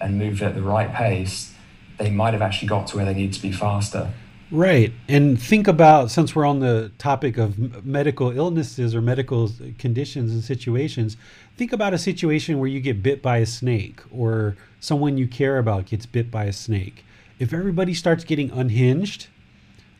and 0.00 0.18
moved 0.18 0.42
at 0.42 0.54
the 0.54 0.62
right 0.62 0.92
pace, 0.92 1.54
they 1.98 2.10
might 2.10 2.32
have 2.32 2.42
actually 2.42 2.68
got 2.68 2.86
to 2.88 2.96
where 2.96 3.04
they 3.04 3.14
need 3.14 3.32
to 3.34 3.42
be 3.42 3.52
faster. 3.52 4.10
Right. 4.50 4.92
And 5.06 5.40
think 5.40 5.68
about, 5.68 6.10
since 6.10 6.34
we're 6.34 6.46
on 6.46 6.58
the 6.58 6.90
topic 6.98 7.38
of 7.38 7.84
medical 7.84 8.36
illnesses 8.36 8.96
or 8.96 9.00
medical 9.00 9.50
conditions 9.78 10.32
and 10.32 10.42
situations, 10.42 11.16
think 11.56 11.72
about 11.72 11.94
a 11.94 11.98
situation 11.98 12.58
where 12.58 12.68
you 12.68 12.80
get 12.80 13.00
bit 13.02 13.22
by 13.22 13.38
a 13.38 13.46
snake 13.46 14.00
or 14.10 14.56
someone 14.80 15.18
you 15.18 15.28
care 15.28 15.58
about 15.58 15.86
gets 15.86 16.04
bit 16.04 16.32
by 16.32 16.46
a 16.46 16.52
snake. 16.52 17.04
If 17.38 17.52
everybody 17.52 17.94
starts 17.94 18.24
getting 18.24 18.50
unhinged, 18.50 19.28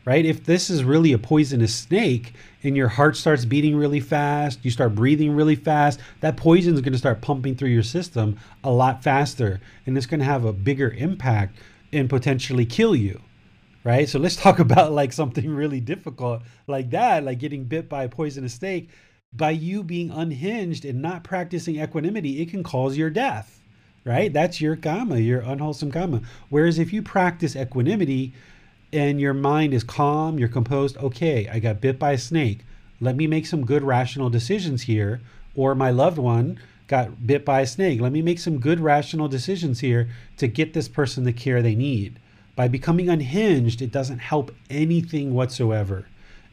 right? 0.05 0.25
If 0.25 0.43
this 0.43 0.69
is 0.69 0.83
really 0.83 1.13
a 1.13 1.17
poisonous 1.17 1.73
snake 1.75 2.33
and 2.63 2.75
your 2.75 2.87
heart 2.87 3.15
starts 3.15 3.45
beating 3.45 3.75
really 3.75 3.99
fast, 3.99 4.59
you 4.63 4.71
start 4.71 4.95
breathing 4.95 5.35
really 5.35 5.55
fast, 5.55 5.99
that 6.21 6.37
poison 6.37 6.73
is 6.73 6.81
going 6.81 6.93
to 6.93 6.99
start 6.99 7.21
pumping 7.21 7.55
through 7.55 7.69
your 7.69 7.83
system 7.83 8.37
a 8.63 8.71
lot 8.71 9.03
faster 9.03 9.59
and 9.85 9.97
it's 9.97 10.07
going 10.07 10.19
to 10.19 10.25
have 10.25 10.45
a 10.45 10.53
bigger 10.53 10.91
impact 10.91 11.57
and 11.93 12.09
potentially 12.09 12.65
kill 12.65 12.95
you. 12.95 13.21
Right? 13.83 14.07
So 14.07 14.19
let's 14.19 14.35
talk 14.37 14.59
about 14.59 14.91
like 14.91 15.13
something 15.13 15.49
really 15.49 15.79
difficult 15.79 16.41
like 16.67 16.89
that, 16.91 17.23
like 17.23 17.39
getting 17.39 17.65
bit 17.65 17.89
by 17.89 18.03
a 18.03 18.09
poisonous 18.09 18.53
snake. 18.53 18.89
By 19.33 19.51
you 19.51 19.81
being 19.83 20.11
unhinged 20.11 20.83
and 20.83 21.01
not 21.01 21.23
practicing 21.23 21.81
equanimity, 21.81 22.41
it 22.41 22.49
can 22.49 22.63
cause 22.63 22.97
your 22.97 23.09
death. 23.09 23.59
Right? 24.03 24.33
That's 24.33 24.59
your 24.59 24.75
karma, 24.75 25.19
your 25.19 25.41
unwholesome 25.41 25.91
karma. 25.91 26.21
Whereas 26.49 26.79
if 26.79 26.91
you 26.91 27.03
practice 27.03 27.55
equanimity, 27.55 28.33
and 28.93 29.21
your 29.21 29.33
mind 29.33 29.73
is 29.73 29.83
calm, 29.83 30.37
you're 30.37 30.49
composed, 30.49 30.97
okay, 30.97 31.47
I 31.47 31.59
got 31.59 31.81
bit 31.81 31.97
by 31.97 32.11
a 32.13 32.17
snake. 32.17 32.59
Let 32.99 33.15
me 33.15 33.27
make 33.27 33.45
some 33.45 33.65
good 33.65 33.83
rational 33.83 34.29
decisions 34.29 34.83
here. 34.83 35.21
Or 35.55 35.75
my 35.75 35.91
loved 35.91 36.17
one 36.17 36.59
got 36.87 37.25
bit 37.25 37.45
by 37.45 37.61
a 37.61 37.67
snake. 37.67 38.01
Let 38.01 38.11
me 38.11 38.21
make 38.21 38.39
some 38.39 38.59
good 38.59 38.79
rational 38.79 39.27
decisions 39.27 39.79
here 39.79 40.09
to 40.37 40.47
get 40.47 40.73
this 40.73 40.87
person 40.87 41.23
the 41.23 41.33
care 41.33 41.61
they 41.61 41.75
need. 41.75 42.19
By 42.55 42.67
becoming 42.67 43.09
unhinged, 43.09 43.81
it 43.81 43.91
doesn't 43.91 44.19
help 44.19 44.53
anything 44.69 45.33
whatsoever. 45.33 46.05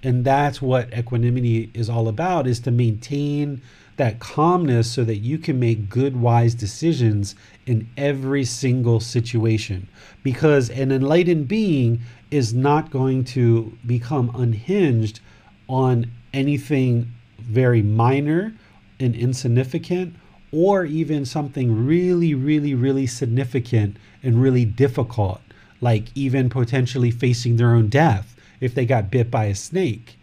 And 0.02 0.24
that's 0.24 0.62
what 0.62 0.96
equanimity 0.96 1.70
is 1.74 1.90
all 1.90 2.06
about 2.06 2.46
is 2.46 2.60
to 2.60 2.70
maintain 2.70 3.60
that 3.96 4.20
calmness 4.20 4.90
so 4.90 5.02
that 5.04 5.16
you 5.16 5.38
can 5.38 5.58
make 5.58 5.90
good 5.90 6.16
wise 6.16 6.54
decisions 6.54 7.34
in 7.66 7.88
every 7.96 8.44
single 8.44 9.00
situation. 9.00 9.88
Because 10.22 10.70
an 10.70 10.92
enlightened 10.92 11.48
being 11.48 12.00
is 12.30 12.52
not 12.52 12.90
going 12.90 13.24
to 13.24 13.76
become 13.86 14.30
unhinged 14.34 15.20
on 15.68 16.10
anything 16.32 17.12
very 17.38 17.82
minor 17.82 18.52
and 19.00 19.14
insignificant 19.14 20.14
or 20.52 20.84
even 20.84 21.24
something 21.24 21.86
really, 21.86 22.34
really, 22.34 22.74
really 22.74 23.06
significant 23.06 23.96
and 24.22 24.40
really 24.40 24.64
difficult, 24.64 25.40
like 25.80 26.04
even 26.14 26.48
potentially 26.48 27.10
facing 27.10 27.56
their 27.56 27.74
own 27.74 27.88
death 27.88 28.34
if 28.60 28.74
they 28.74 28.86
got 28.86 29.10
bit 29.10 29.30
by 29.30 29.44
a 29.44 29.54
snake. 29.54 30.18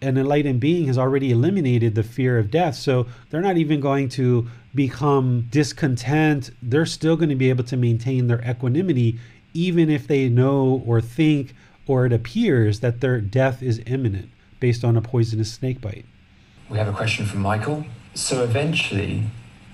An 0.00 0.18
enlightened 0.18 0.60
being 0.60 0.86
has 0.86 0.98
already 0.98 1.30
eliminated 1.30 1.94
the 1.94 2.02
fear 2.02 2.38
of 2.38 2.50
death, 2.50 2.74
so 2.74 3.06
they're 3.30 3.40
not 3.40 3.56
even 3.56 3.80
going 3.80 4.08
to 4.10 4.48
become 4.74 5.46
discontent. 5.50 6.50
They're 6.60 6.86
still 6.86 7.16
going 7.16 7.28
to 7.28 7.36
be 7.36 7.50
able 7.50 7.64
to 7.64 7.76
maintain 7.76 8.26
their 8.26 8.42
equanimity 8.42 9.18
even 9.54 9.90
if 9.90 10.06
they 10.06 10.28
know 10.28 10.82
or 10.86 11.00
think 11.00 11.54
or 11.86 12.06
it 12.06 12.12
appears 12.12 12.80
that 12.80 13.00
their 13.00 13.20
death 13.20 13.62
is 13.62 13.82
imminent 13.86 14.30
based 14.60 14.84
on 14.84 14.96
a 14.96 15.02
poisonous 15.02 15.52
snake 15.52 15.80
bite. 15.80 16.04
We 16.70 16.78
have 16.78 16.88
a 16.88 16.92
question 16.92 17.26
from 17.26 17.40
Michael. 17.40 17.84
So 18.14 18.44
eventually, 18.44 19.24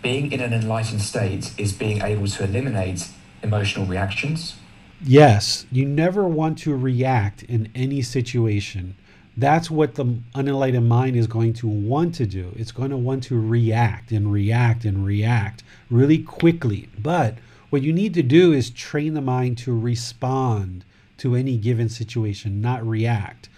being 0.02 0.32
in 0.32 0.40
an 0.40 0.52
enlightened 0.52 1.02
state 1.02 1.52
is 1.58 1.72
being 1.72 2.02
able 2.02 2.26
to 2.26 2.44
eliminate 2.44 3.08
emotional 3.42 3.86
reactions? 3.86 4.56
Yes, 5.04 5.66
you 5.70 5.84
never 5.84 6.26
want 6.26 6.58
to 6.58 6.74
react 6.74 7.42
in 7.44 7.70
any 7.74 8.02
situation. 8.02 8.96
That's 9.36 9.70
what 9.70 9.94
the 9.94 10.18
unenlightened 10.34 10.88
mind 10.88 11.14
is 11.14 11.28
going 11.28 11.52
to 11.54 11.68
want 11.68 12.16
to 12.16 12.26
do. 12.26 12.52
It's 12.56 12.72
going 12.72 12.90
to 12.90 12.96
want 12.96 13.22
to 13.24 13.38
react 13.38 14.10
and 14.10 14.32
react 14.32 14.84
and 14.84 15.06
react 15.06 15.62
really 15.88 16.18
quickly. 16.18 16.88
But 16.98 17.38
what 17.70 17.82
you 17.82 17.92
need 17.92 18.14
to 18.14 18.22
do 18.22 18.52
is 18.52 18.70
train 18.70 19.14
the 19.14 19.20
mind 19.20 19.58
to 19.58 19.78
respond 19.78 20.84
to 21.18 21.34
any 21.34 21.56
given 21.56 21.88
situation, 21.88 22.60
not 22.60 22.86
react. 22.86 23.48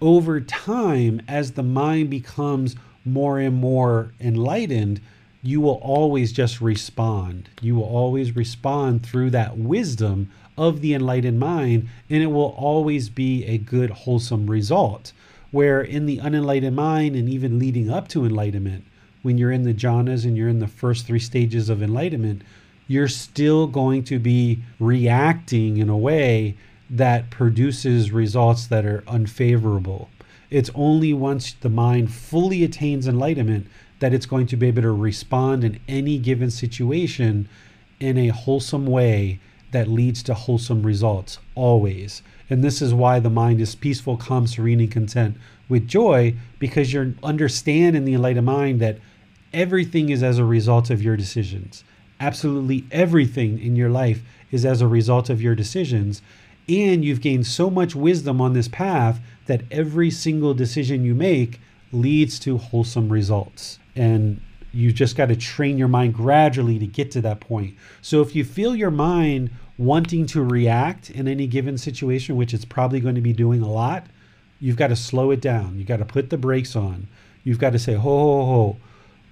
Over 0.00 0.40
time, 0.40 1.20
as 1.28 1.52
the 1.52 1.62
mind 1.62 2.08
becomes 2.08 2.76
more 3.04 3.38
and 3.38 3.56
more 3.56 4.12
enlightened, 4.20 5.00
you 5.42 5.60
will 5.60 5.80
always 5.82 6.32
just 6.32 6.60
respond. 6.60 7.48
You 7.60 7.74
will 7.74 7.84
always 7.84 8.36
respond 8.36 9.04
through 9.04 9.30
that 9.30 9.58
wisdom 9.58 10.30
of 10.56 10.80
the 10.80 10.94
enlightened 10.94 11.40
mind, 11.40 11.88
and 12.08 12.22
it 12.22 12.26
will 12.26 12.54
always 12.56 13.08
be 13.08 13.44
a 13.46 13.58
good, 13.58 13.90
wholesome 13.90 14.48
result. 14.48 15.12
Where 15.50 15.80
in 15.80 16.06
the 16.06 16.20
unenlightened 16.20 16.76
mind, 16.76 17.16
and 17.16 17.28
even 17.28 17.58
leading 17.58 17.90
up 17.90 18.08
to 18.08 18.24
enlightenment, 18.24 18.84
when 19.22 19.36
you're 19.36 19.50
in 19.52 19.64
the 19.64 19.74
jhanas 19.74 20.24
and 20.24 20.36
you're 20.36 20.48
in 20.48 20.60
the 20.60 20.68
first 20.68 21.06
three 21.06 21.18
stages 21.18 21.68
of 21.68 21.82
enlightenment, 21.82 22.42
you're 22.90 23.06
still 23.06 23.68
going 23.68 24.02
to 24.02 24.18
be 24.18 24.58
reacting 24.80 25.76
in 25.76 25.88
a 25.88 25.96
way 25.96 26.56
that 26.90 27.30
produces 27.30 28.10
results 28.10 28.66
that 28.66 28.84
are 28.84 29.04
unfavorable. 29.06 30.10
It's 30.50 30.72
only 30.74 31.12
once 31.12 31.52
the 31.52 31.68
mind 31.68 32.12
fully 32.12 32.64
attains 32.64 33.06
enlightenment 33.06 33.68
that 34.00 34.12
it's 34.12 34.26
going 34.26 34.48
to 34.48 34.56
be 34.56 34.66
able 34.66 34.82
to 34.82 34.90
respond 34.90 35.62
in 35.62 35.78
any 35.86 36.18
given 36.18 36.50
situation 36.50 37.48
in 38.00 38.18
a 38.18 38.30
wholesome 38.30 38.86
way 38.86 39.38
that 39.70 39.86
leads 39.86 40.20
to 40.24 40.34
wholesome 40.34 40.82
results, 40.82 41.38
always. 41.54 42.22
And 42.50 42.64
this 42.64 42.82
is 42.82 42.92
why 42.92 43.20
the 43.20 43.30
mind 43.30 43.60
is 43.60 43.76
peaceful, 43.76 44.16
calm, 44.16 44.48
serene, 44.48 44.80
and 44.80 44.90
content 44.90 45.36
with 45.68 45.86
joy, 45.86 46.34
because 46.58 46.92
you 46.92 47.14
understand 47.22 47.94
in 47.94 48.04
the 48.04 48.14
enlightened 48.14 48.46
mind 48.46 48.80
that 48.80 48.98
everything 49.52 50.08
is 50.08 50.24
as 50.24 50.38
a 50.38 50.44
result 50.44 50.90
of 50.90 51.00
your 51.00 51.16
decisions 51.16 51.84
absolutely 52.20 52.84
everything 52.92 53.58
in 53.58 53.74
your 53.74 53.88
life 53.88 54.22
is 54.52 54.64
as 54.64 54.80
a 54.80 54.86
result 54.86 55.30
of 55.30 55.42
your 55.42 55.54
decisions. 55.54 56.22
And 56.68 57.04
you've 57.04 57.20
gained 57.20 57.46
so 57.46 57.70
much 57.70 57.96
wisdom 57.96 58.40
on 58.40 58.52
this 58.52 58.68
path 58.68 59.20
that 59.46 59.62
every 59.70 60.10
single 60.10 60.54
decision 60.54 61.04
you 61.04 61.14
make 61.14 61.60
leads 61.92 62.38
to 62.40 62.58
wholesome 62.58 63.10
results. 63.10 63.78
And 63.96 64.40
you 64.72 64.92
just 64.92 65.16
got 65.16 65.26
to 65.26 65.36
train 65.36 65.78
your 65.78 65.88
mind 65.88 66.14
gradually 66.14 66.78
to 66.78 66.86
get 66.86 67.10
to 67.12 67.20
that 67.22 67.40
point. 67.40 67.74
So 68.02 68.20
if 68.20 68.36
you 68.36 68.44
feel 68.44 68.76
your 68.76 68.92
mind 68.92 69.50
wanting 69.78 70.26
to 70.26 70.44
react 70.44 71.10
in 71.10 71.26
any 71.26 71.46
given 71.46 71.78
situation, 71.78 72.36
which 72.36 72.54
it's 72.54 72.64
probably 72.64 73.00
going 73.00 73.16
to 73.16 73.20
be 73.20 73.32
doing 73.32 73.62
a 73.62 73.68
lot, 73.68 74.06
you've 74.60 74.76
got 74.76 74.88
to 74.88 74.96
slow 74.96 75.30
it 75.30 75.40
down. 75.40 75.78
You've 75.78 75.88
got 75.88 75.96
to 75.96 76.04
put 76.04 76.30
the 76.30 76.36
brakes 76.36 76.76
on. 76.76 77.08
You've 77.42 77.58
got 77.58 77.72
to 77.72 77.78
say, 77.78 77.94
ho, 77.94 78.00
ho, 78.00 78.44
ho, 78.44 78.76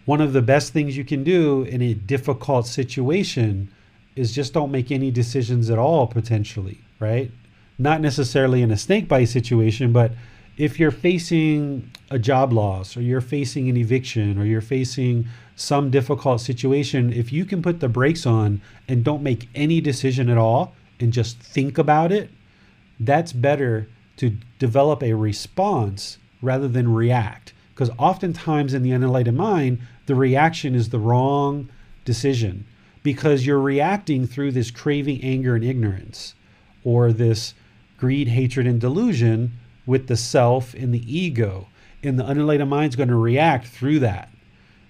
one 0.09 0.22
of 0.22 0.32
the 0.32 0.40
best 0.40 0.72
things 0.72 0.97
you 0.97 1.05
can 1.05 1.22
do 1.22 1.64
in 1.64 1.82
a 1.82 1.93
difficult 1.93 2.66
situation 2.66 3.70
is 4.16 4.35
just 4.35 4.55
don't 4.55 4.70
make 4.70 4.90
any 4.90 5.10
decisions 5.10 5.68
at 5.68 5.78
all 5.78 6.06
potentially 6.06 6.80
right? 6.98 7.30
Not 7.78 8.01
necessarily 8.01 8.62
in 8.62 8.70
a 8.70 8.78
snake 8.78 9.06
bite 9.06 9.26
situation 9.26 9.93
but 9.93 10.12
if 10.56 10.80
you're 10.80 10.90
facing 10.90 11.90
a 12.10 12.18
job 12.18 12.55
loss 12.55 12.97
or 12.97 13.02
you're 13.02 13.20
facing 13.20 13.68
an 13.68 13.76
eviction 13.76 14.39
or 14.39 14.47
you're 14.47 14.62
facing 14.62 15.26
some 15.56 15.90
difficult 15.90 16.40
situation 16.40 17.12
if 17.12 17.30
you 17.30 17.44
can 17.44 17.60
put 17.60 17.80
the 17.80 17.89
brakes 17.89 18.24
on 18.24 18.62
and 18.89 19.05
don't 19.05 19.22
make 19.22 19.47
any 19.55 19.78
decision 19.78 20.30
at 20.30 20.39
all 20.39 20.74
and 20.98 21.12
just 21.12 21.39
think 21.39 21.76
about 21.76 22.10
it 22.10 22.30
that's 22.98 23.35
better 23.35 23.86
to 24.16 24.30
develop 24.59 25.02
a 25.02 25.12
response 25.12 26.16
rather 26.40 26.66
than 26.66 26.94
react 26.94 27.52
because 27.78 27.94
oftentimes 27.96 28.74
in 28.74 28.82
the 28.82 28.90
unenlightened 28.90 29.36
mind 29.36 29.78
the 30.06 30.14
reaction 30.16 30.74
is 30.74 30.88
the 30.88 30.98
wrong 30.98 31.68
decision 32.05 32.64
because 33.05 33.46
you're 33.46 33.60
reacting 33.60 34.26
through 34.26 34.50
this 34.50 34.72
craving, 34.72 35.22
anger, 35.22 35.55
and 35.55 35.64
ignorance, 35.64 36.34
or 36.82 37.12
this 37.12 37.55
greed, 37.96 38.26
hatred, 38.26 38.66
and 38.66 38.80
delusion 38.80 39.52
with 39.86 40.09
the 40.09 40.16
self 40.16 40.74
and 40.74 40.92
the 40.92 41.16
ego. 41.16 41.68
And 42.02 42.18
the 42.18 42.24
unenlightened 42.24 42.68
mind's 42.68 42.96
going 42.96 43.10
to 43.10 43.16
react 43.16 43.68
through 43.68 44.00
that. 44.00 44.28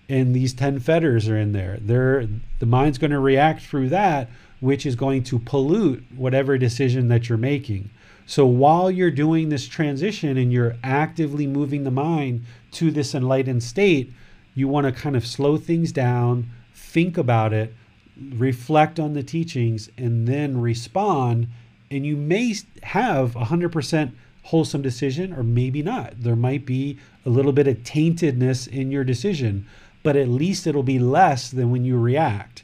And 0.09 0.35
these 0.35 0.55
10 0.55 0.78
fetters 0.81 1.28
are 1.28 1.36
in 1.36 1.52
there. 1.52 1.77
They're, 1.82 2.27
the 2.59 2.66
mind's 2.66 2.97
going 2.97 3.10
to 3.10 3.19
react 3.19 3.60
through 3.62 3.90
that, 3.90 4.31
which 4.60 4.86
is 4.86 4.97
going 4.97 5.24
to 5.24 5.39
pollute 5.39 6.05
whatever 6.16 6.56
decision 6.56 7.09
that 7.09 7.28
you're 7.28 7.36
making. 7.36 7.90
So 8.29 8.45
while 8.45 8.91
you're 8.91 9.11
doing 9.11 9.49
this 9.49 9.67
transition 9.67 10.37
and 10.37 10.53
you're 10.53 10.77
actively 10.85 11.47
moving 11.47 11.85
the 11.85 11.91
mind 11.91 12.45
to 12.73 12.91
this 12.91 13.15
enlightened 13.15 13.63
state, 13.63 14.13
you 14.55 14.69
want 14.69 14.85
to 14.85 14.93
kind 14.93 15.17
of 15.17 15.27
slow 15.27 15.57
things 15.57 15.93
down, 15.93 16.51
think 16.75 17.17
about 17.17 17.55
it, 17.55 17.73
reflect 18.35 19.01
on 19.01 19.15
the 19.15 19.23
teachings, 19.23 19.89
and 19.97 20.29
then 20.29 20.61
respond. 20.61 21.49
And 21.91 22.05
you 22.05 22.19
may 22.19 22.55
have 22.83 23.35
a 23.35 23.47
100% 23.47 24.13
wholesome 24.43 24.83
decision, 24.83 25.33
or 25.33 25.43
maybe 25.43 25.83
not. 25.83 26.21
There 26.21 26.37
might 26.37 26.67
be 26.67 26.99
a 27.25 27.31
little 27.31 27.53
bit 27.53 27.67
of 27.67 27.79
taintedness 27.79 28.69
in 28.69 28.91
your 28.91 29.05
decision, 29.05 29.67
but 30.03 30.17
at 30.17 30.29
least 30.29 30.67
it'll 30.67 30.83
be 30.83 30.99
less 30.99 31.51
than 31.51 31.71
when 31.71 31.87
you 31.87 31.99
react. 31.99 32.63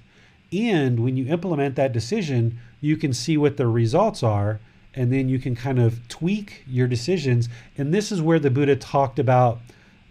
And 0.52 1.00
when 1.00 1.16
you 1.16 1.26
implement 1.26 1.74
that 1.76 1.94
decision, 1.94 2.58
you 2.82 2.98
can 2.98 3.14
see 3.14 3.38
what 3.38 3.56
the 3.56 3.66
results 3.66 4.22
are, 4.22 4.60
and 4.96 5.12
then 5.12 5.28
you 5.28 5.38
can 5.38 5.54
kind 5.54 5.78
of 5.78 6.06
tweak 6.08 6.62
your 6.66 6.86
decisions. 6.86 7.48
And 7.76 7.92
this 7.92 8.12
is 8.12 8.22
where 8.22 8.38
the 8.38 8.50
Buddha 8.50 8.76
talked 8.76 9.18
about 9.18 9.60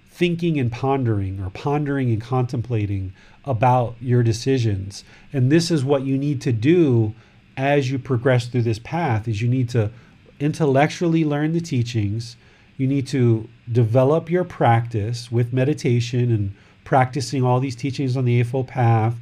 thinking 0.10 0.60
and 0.60 0.72
pondering 0.72 1.40
or 1.40 1.50
pondering 1.50 2.12
and 2.12 2.22
contemplating 2.22 3.14
about 3.46 3.96
your 4.00 4.24
decisions. 4.24 5.04
And 5.32 5.52
this 5.52 5.72
is 5.72 5.84
what 5.84 6.04
you 6.04 6.18
need 6.18 6.42
to 6.42 6.52
do 6.52 7.16
as 7.58 7.92
you 7.92 8.00
progress 8.00 8.48
through 8.48 8.64
this 8.64 8.80
path 8.80 9.28
is 9.28 9.42
you 9.42 9.48
need 9.48 9.70
to 9.70 9.92
intellectually 10.40 11.24
learn 11.24 11.54
the 11.54 11.62
teachings. 11.62 12.36
You 12.78 12.88
need 12.88 13.08
to 13.08 13.48
develop 13.72 14.30
your 14.30 14.44
practice 14.44 15.32
with 15.32 15.54
meditation 15.54 16.32
and 16.32 16.54
practicing 16.84 17.44
all 17.44 17.60
these 17.60 17.76
teachings 17.76 18.18
on 18.18 18.26
the 18.26 18.40
Eightfold 18.40 18.68
Path. 18.68 19.16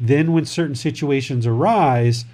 Then, 0.00 0.32
when 0.32 0.44
certain 0.44 0.74
situations 0.74 1.46
arise, 1.46 2.24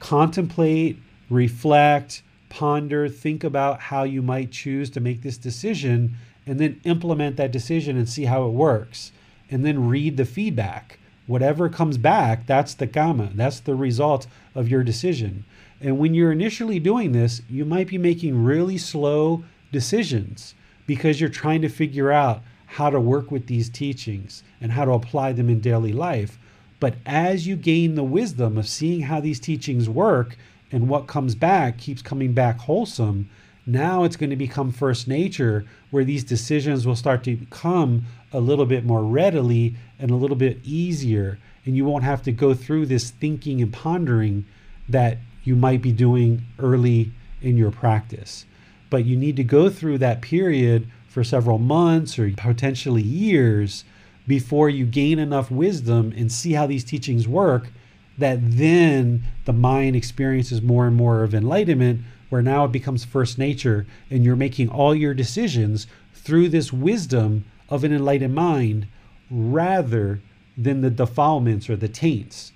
contemplate, 0.00 0.98
reflect, 1.30 2.22
ponder, 2.48 3.08
think 3.08 3.44
about 3.44 3.80
how 3.80 4.04
you 4.04 4.22
might 4.22 4.50
choose 4.50 4.90
to 4.90 5.00
make 5.00 5.22
this 5.22 5.38
decision, 5.38 6.16
and 6.46 6.58
then 6.58 6.80
implement 6.84 7.36
that 7.36 7.52
decision 7.52 7.96
and 7.96 8.08
see 8.08 8.24
how 8.24 8.46
it 8.46 8.52
works. 8.52 9.12
And 9.50 9.64
then 9.64 9.88
read 9.88 10.16
the 10.16 10.24
feedback. 10.24 10.98
Whatever 11.26 11.68
comes 11.68 11.98
back, 11.98 12.46
that's 12.46 12.74
the 12.74 12.86
karma, 12.86 13.30
that's 13.34 13.60
the 13.60 13.74
result 13.74 14.26
of 14.54 14.68
your 14.68 14.84
decision. 14.84 15.44
And 15.80 15.98
when 15.98 16.14
you're 16.14 16.32
initially 16.32 16.78
doing 16.78 17.12
this, 17.12 17.42
you 17.50 17.64
might 17.64 17.88
be 17.88 17.98
making 17.98 18.44
really 18.44 18.78
slow 18.78 19.44
decisions 19.72 20.54
because 20.86 21.20
you're 21.20 21.28
trying 21.28 21.62
to 21.62 21.68
figure 21.68 22.12
out 22.12 22.42
how 22.66 22.90
to 22.90 23.00
work 23.00 23.30
with 23.30 23.46
these 23.46 23.68
teachings 23.68 24.42
and 24.60 24.72
how 24.72 24.84
to 24.84 24.92
apply 24.92 25.32
them 25.32 25.48
in 25.48 25.60
daily 25.60 25.92
life. 25.92 26.38
But 26.78 26.96
as 27.04 27.46
you 27.46 27.56
gain 27.56 27.94
the 27.94 28.04
wisdom 28.04 28.56
of 28.56 28.68
seeing 28.68 29.02
how 29.02 29.20
these 29.20 29.40
teachings 29.40 29.88
work 29.88 30.36
and 30.76 30.90
what 30.90 31.06
comes 31.06 31.34
back 31.34 31.78
keeps 31.78 32.02
coming 32.02 32.34
back 32.34 32.58
wholesome, 32.58 33.30
now 33.64 34.04
it's 34.04 34.14
going 34.14 34.28
to 34.28 34.36
become 34.36 34.70
first 34.70 35.08
nature 35.08 35.64
where 35.90 36.04
these 36.04 36.22
decisions 36.22 36.86
will 36.86 36.94
start 36.94 37.24
to 37.24 37.38
come 37.48 38.04
a 38.30 38.40
little 38.40 38.66
bit 38.66 38.84
more 38.84 39.02
readily 39.02 39.74
and 39.98 40.10
a 40.10 40.16
little 40.16 40.36
bit 40.36 40.58
easier. 40.62 41.38
And 41.64 41.78
you 41.78 41.86
won't 41.86 42.04
have 42.04 42.22
to 42.24 42.30
go 42.30 42.52
through 42.52 42.84
this 42.86 43.10
thinking 43.10 43.62
and 43.62 43.72
pondering 43.72 44.44
that 44.86 45.16
you 45.44 45.56
might 45.56 45.80
be 45.80 45.92
doing 45.92 46.42
early 46.58 47.10
in 47.40 47.56
your 47.56 47.70
practice. 47.70 48.44
But 48.90 49.06
you 49.06 49.16
need 49.16 49.36
to 49.36 49.44
go 49.44 49.70
through 49.70 49.96
that 49.98 50.20
period 50.20 50.88
for 51.08 51.24
several 51.24 51.56
months 51.56 52.18
or 52.18 52.30
potentially 52.36 53.00
years 53.00 53.84
before 54.26 54.68
you 54.68 54.84
gain 54.84 55.18
enough 55.18 55.50
wisdom 55.50 56.12
and 56.14 56.30
see 56.30 56.52
how 56.52 56.66
these 56.66 56.84
teachings 56.84 57.26
work 57.26 57.68
that 58.18 58.38
then 58.42 59.22
the 59.44 59.52
mind 59.52 59.96
experiences 59.96 60.62
more 60.62 60.86
and 60.86 60.96
more 60.96 61.22
of 61.22 61.34
enlightenment 61.34 62.00
where 62.28 62.42
now 62.42 62.64
it 62.64 62.72
becomes 62.72 63.04
first 63.04 63.38
nature 63.38 63.86
and 64.10 64.24
you're 64.24 64.36
making 64.36 64.68
all 64.68 64.94
your 64.94 65.14
decisions 65.14 65.86
through 66.14 66.48
this 66.48 66.72
wisdom 66.72 67.44
of 67.68 67.84
an 67.84 67.92
enlightened 67.92 68.34
mind 68.34 68.86
rather 69.30 70.20
than 70.56 70.80
the 70.80 70.90
defilements 70.90 71.68
or 71.68 71.76
the 71.76 71.88
taints. 71.88 72.52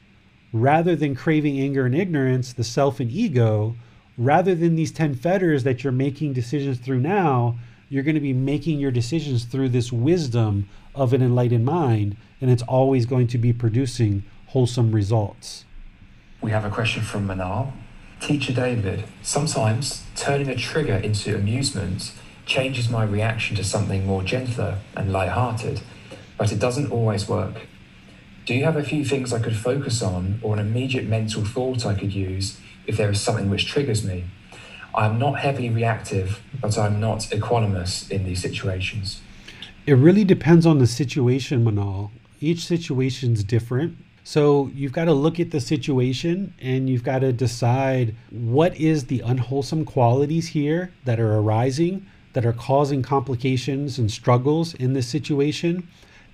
Rather 0.52 0.96
than 0.96 1.14
craving 1.14 1.60
anger 1.60 1.86
and 1.86 1.94
ignorance, 1.94 2.52
the 2.52 2.64
self 2.64 2.98
and 2.98 3.10
ego, 3.10 3.76
rather 4.18 4.54
than 4.54 4.74
these 4.74 4.90
10 4.90 5.14
fetters 5.14 5.62
that 5.62 5.84
you're 5.84 5.92
making 5.92 6.32
decisions 6.32 6.78
through 6.78 6.98
now, 6.98 7.56
you're 7.88 8.02
going 8.02 8.14
to 8.14 8.20
be 8.20 8.32
making 8.32 8.78
your 8.78 8.90
decisions 8.90 9.44
through 9.44 9.68
this 9.68 9.92
wisdom 9.92 10.68
of 10.94 11.12
an 11.12 11.22
enlightened 11.22 11.64
mind, 11.64 12.16
and 12.40 12.50
it's 12.50 12.62
always 12.62 13.06
going 13.06 13.26
to 13.28 13.38
be 13.38 13.52
producing 13.52 14.24
wholesome 14.50 14.90
results. 14.90 15.64
We 16.40 16.50
have 16.50 16.64
a 16.64 16.70
question 16.70 17.02
from 17.02 17.28
Manal. 17.28 17.72
Teacher 18.20 18.52
David, 18.52 19.04
sometimes 19.22 20.02
turning 20.16 20.48
a 20.48 20.56
trigger 20.56 20.96
into 20.96 21.36
amusement 21.36 22.12
changes 22.46 22.90
my 22.90 23.04
reaction 23.04 23.54
to 23.56 23.62
something 23.62 24.04
more 24.04 24.24
gentler 24.24 24.78
and 24.96 25.12
light-hearted, 25.12 25.80
but 26.36 26.50
it 26.50 26.58
doesn't 26.58 26.90
always 26.90 27.28
work. 27.28 27.68
Do 28.44 28.54
you 28.54 28.64
have 28.64 28.76
a 28.76 28.82
few 28.82 29.04
things 29.04 29.32
I 29.32 29.38
could 29.38 29.56
focus 29.56 30.02
on 30.02 30.40
or 30.42 30.54
an 30.54 30.58
immediate 30.58 31.06
mental 31.06 31.44
thought 31.44 31.86
I 31.86 31.94
could 31.94 32.12
use 32.12 32.58
if 32.88 32.96
there 32.96 33.10
is 33.10 33.20
something 33.20 33.50
which 33.50 33.66
triggers 33.66 34.04
me? 34.04 34.24
I 34.92 35.06
am 35.06 35.20
not 35.20 35.38
heavily 35.38 35.70
reactive, 35.70 36.42
but 36.60 36.76
I'm 36.76 36.98
not 36.98 37.20
equanimous 37.30 38.10
in 38.10 38.24
these 38.24 38.42
situations. 38.42 39.20
It 39.86 39.92
really 39.94 40.24
depends 40.24 40.66
on 40.66 40.78
the 40.78 40.88
situation, 40.88 41.64
Manal. 41.64 42.10
Each 42.40 42.66
situation's 42.66 43.44
different. 43.44 43.96
So 44.22 44.70
you've 44.74 44.92
got 44.92 45.06
to 45.06 45.12
look 45.12 45.40
at 45.40 45.50
the 45.50 45.60
situation 45.60 46.54
and 46.60 46.88
you've 46.88 47.04
got 47.04 47.20
to 47.20 47.32
decide 47.32 48.14
what 48.30 48.76
is 48.76 49.06
the 49.06 49.20
unwholesome 49.20 49.84
qualities 49.84 50.48
here 50.48 50.92
that 51.04 51.18
are 51.18 51.38
arising 51.38 52.06
that 52.32 52.46
are 52.46 52.52
causing 52.52 53.02
complications 53.02 53.98
and 53.98 54.10
struggles 54.10 54.74
in 54.74 54.92
this 54.92 55.06
situation 55.06 55.86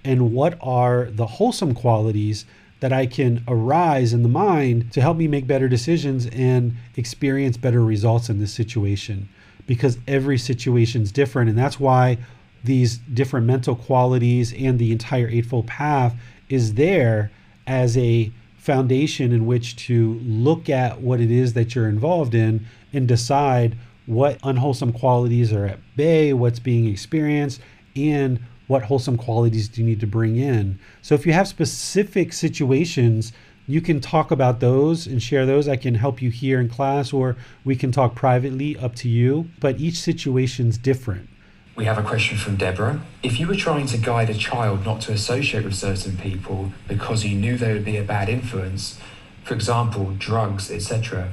and 0.04 0.32
what 0.32 0.58
are 0.60 1.08
the 1.10 1.26
wholesome 1.26 1.74
qualities 1.74 2.44
that 2.80 2.92
I 2.92 3.06
can 3.06 3.42
arise 3.48 4.12
in 4.12 4.22
the 4.22 4.28
mind 4.28 4.92
to 4.92 5.00
help 5.00 5.16
me 5.16 5.26
make 5.26 5.46
better 5.46 5.68
decisions 5.68 6.26
and 6.26 6.76
experience 6.96 7.56
better 7.56 7.82
results 7.82 8.28
in 8.28 8.38
this 8.38 8.52
situation. 8.52 9.28
Because 9.66 9.98
every 10.06 10.38
situation 10.38 11.02
is 11.02 11.10
different 11.10 11.48
and 11.48 11.58
that's 11.58 11.80
why 11.80 12.18
these 12.62 12.98
different 12.98 13.46
mental 13.46 13.74
qualities 13.74 14.52
and 14.52 14.78
the 14.78 14.92
entire 14.92 15.28
eightfold 15.28 15.66
path 15.66 16.14
is 16.48 16.74
there 16.74 17.30
as 17.66 17.96
a 17.96 18.32
foundation 18.58 19.32
in 19.32 19.46
which 19.46 19.76
to 19.76 20.14
look 20.24 20.68
at 20.68 21.00
what 21.00 21.20
it 21.20 21.30
is 21.30 21.52
that 21.52 21.74
you're 21.74 21.88
involved 21.88 22.34
in 22.34 22.66
and 22.92 23.06
decide 23.06 23.76
what 24.06 24.38
unwholesome 24.42 24.92
qualities 24.92 25.52
are 25.52 25.66
at 25.66 25.78
bay, 25.96 26.32
what's 26.32 26.58
being 26.58 26.86
experienced, 26.86 27.60
and 27.94 28.40
what 28.66 28.82
wholesome 28.82 29.16
qualities 29.16 29.68
do 29.68 29.80
you 29.80 29.86
need 29.86 30.00
to 30.00 30.06
bring 30.06 30.36
in? 30.36 30.78
So 31.02 31.14
if 31.14 31.26
you 31.26 31.32
have 31.32 31.46
specific 31.46 32.32
situations, 32.32 33.32
you 33.68 33.80
can 33.80 34.00
talk 34.00 34.30
about 34.30 34.60
those 34.60 35.06
and 35.06 35.22
share 35.22 35.46
those. 35.46 35.68
I 35.68 35.76
can 35.76 35.94
help 35.94 36.22
you 36.22 36.30
here 36.30 36.60
in 36.60 36.68
class, 36.68 37.12
or 37.12 37.36
we 37.64 37.76
can 37.76 37.92
talk 37.92 38.14
privately, 38.14 38.76
up 38.76 38.94
to 38.96 39.08
you. 39.08 39.48
But 39.60 39.80
each 39.80 39.98
situation's 39.98 40.78
different. 40.78 41.28
We 41.76 41.84
have 41.84 41.98
a 41.98 42.02
question 42.02 42.38
from 42.38 42.56
Deborah. 42.56 43.02
If 43.22 43.38
you 43.38 43.46
were 43.46 43.54
trying 43.54 43.86
to 43.88 43.98
guide 43.98 44.30
a 44.30 44.34
child 44.34 44.84
not 44.84 45.02
to 45.02 45.12
associate 45.12 45.64
with 45.64 45.74
certain 45.74 46.16
people 46.16 46.72
because 46.88 47.24
you 47.24 47.36
knew 47.36 47.56
they 47.58 47.72
would 47.72 47.84
be 47.84 47.98
a 47.98 48.02
bad 48.02 48.28
influence, 48.28 48.98
for 49.44 49.54
example, 49.54 50.14
drugs, 50.18 50.70
etc., 50.70 51.32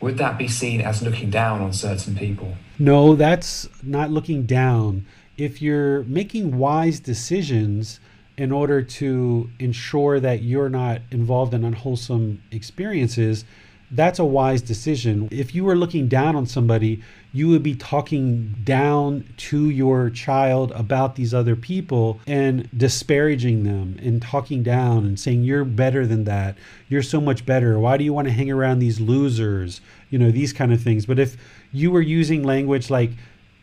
would 0.00 0.18
that 0.18 0.38
be 0.38 0.46
seen 0.46 0.80
as 0.80 1.02
looking 1.02 1.30
down 1.30 1.60
on 1.60 1.72
certain 1.72 2.14
people? 2.14 2.54
No, 2.78 3.16
that's 3.16 3.68
not 3.82 4.10
looking 4.10 4.44
down 4.44 5.06
if 5.38 5.62
you're 5.62 6.02
making 6.02 6.58
wise 6.58 7.00
decisions 7.00 8.00
in 8.36 8.52
order 8.52 8.82
to 8.82 9.48
ensure 9.58 10.20
that 10.20 10.42
you're 10.42 10.68
not 10.68 11.00
involved 11.10 11.54
in 11.54 11.64
unwholesome 11.64 12.42
experiences, 12.50 13.44
that's 13.90 14.18
a 14.18 14.24
wise 14.24 14.60
decision. 14.60 15.28
If 15.30 15.54
you 15.54 15.64
were 15.64 15.76
looking 15.76 16.08
down 16.08 16.36
on 16.36 16.46
somebody, 16.46 17.02
you 17.32 17.48
would 17.48 17.62
be 17.62 17.74
talking 17.74 18.54
down 18.64 19.24
to 19.36 19.68
your 19.68 20.08
child 20.08 20.72
about 20.72 21.14
these 21.14 21.34
other 21.34 21.54
people 21.54 22.20
and 22.26 22.68
disparaging 22.76 23.64
them 23.64 23.98
and 24.02 24.22
talking 24.22 24.62
down 24.62 25.04
and 25.04 25.20
saying, 25.20 25.44
You're 25.44 25.64
better 25.64 26.06
than 26.06 26.24
that. 26.24 26.56
You're 26.88 27.02
so 27.02 27.20
much 27.20 27.44
better. 27.44 27.78
Why 27.78 27.96
do 27.96 28.04
you 28.04 28.14
want 28.14 28.28
to 28.28 28.32
hang 28.32 28.50
around 28.50 28.78
these 28.78 28.98
losers? 28.98 29.80
You 30.10 30.18
know, 30.18 30.30
these 30.30 30.52
kind 30.52 30.72
of 30.72 30.80
things. 30.80 31.04
But 31.04 31.18
if 31.18 31.36
you 31.70 31.90
were 31.90 32.00
using 32.00 32.42
language 32.42 32.88
like, 32.88 33.10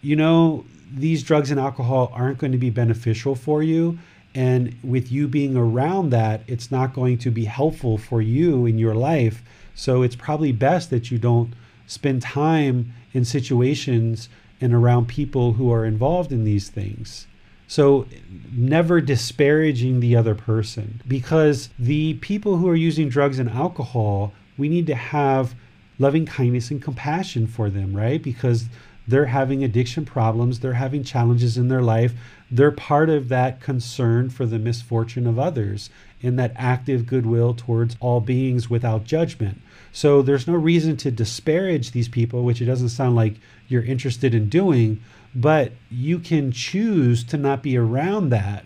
you 0.02 0.16
know, 0.16 0.66
these 0.94 1.24
drugs 1.24 1.50
and 1.50 1.60
alcohol 1.60 2.12
aren't 2.14 2.38
going 2.38 2.52
to 2.52 2.60
be 2.60 2.70
beneficial 2.70 3.34
for 3.34 3.64
you. 3.64 3.98
And 4.36 4.76
with 4.84 5.12
you 5.12 5.28
being 5.28 5.56
around 5.56 6.10
that, 6.10 6.42
it's 6.46 6.70
not 6.70 6.94
going 6.94 7.18
to 7.20 7.32
be 7.32 7.46
helpful 7.46 7.98
for 7.98 8.22
you 8.22 8.66
in 8.66 8.78
your 8.78 8.94
life. 8.94 9.42
So 9.74 10.04
it's 10.04 10.16
probably 10.16 10.52
best 10.52 10.90
that 10.90 11.10
you 11.10 11.18
don't 11.18 11.54
spend 11.88 12.22
time 12.22 12.94
in 13.14 13.26
situations 13.26 14.30
and 14.62 14.74
around 14.74 15.08
people 15.08 15.54
who 15.54 15.72
are 15.72 15.86
involved 15.86 16.32
in 16.32 16.44
these 16.44 16.70
things. 16.70 17.28
So, 17.68 18.06
never 18.52 19.02
disparaging 19.02 20.00
the 20.00 20.16
other 20.16 20.36
person 20.36 21.02
because 21.08 21.70
the 21.80 22.14
people 22.16 22.58
who 22.58 22.70
are 22.70 22.76
using 22.76 23.10
drugs 23.10 23.40
and 23.40 23.50
alcohol, 23.50 24.34
we 24.58 24.70
need 24.70 24.86
to 24.88 24.96
have 24.96 25.56
loving 25.98 26.26
kindness 26.26 26.70
and 26.70 26.82
compassion 26.82 27.48
for 27.48 27.70
them, 27.70 27.96
right? 27.96 28.22
Because 28.22 28.66
they're 29.08 29.28
having 29.28 29.64
addiction 29.64 30.06
problems, 30.06 30.60
they're 30.60 30.74
having 30.74 31.04
challenges 31.04 31.58
in 31.58 31.68
their 31.68 31.82
life. 31.82 32.14
They're 32.50 32.72
part 32.72 33.10
of 33.10 33.30
that 33.30 33.62
concern 33.62 34.30
for 34.30 34.46
the 34.46 34.60
misfortune 34.60 35.28
of 35.28 35.40
others 35.40 35.90
and 36.22 36.40
that 36.40 36.54
active 36.56 37.06
goodwill 37.06 37.54
towards 37.54 37.98
all 38.00 38.22
beings 38.22 38.70
without 38.70 39.04
judgment. 39.04 39.62
So 39.96 40.22
there's 40.22 40.46
no 40.46 40.56
reason 40.56 40.98
to 40.98 41.10
disparage 41.10 41.92
these 41.92 42.10
people, 42.10 42.44
which 42.44 42.62
it 42.62 42.66
doesn't 42.66 42.90
sound 42.90 43.16
like 43.16 43.36
you're 43.70 43.82
interested 43.82 44.36
in 44.36 44.50
doing, 44.50 45.00
but 45.34 45.72
you 45.90 46.20
can 46.20 46.52
choose 46.52 47.24
to 47.24 47.38
not 47.38 47.64
be 47.64 47.78
around 47.78 48.28
that 48.28 48.66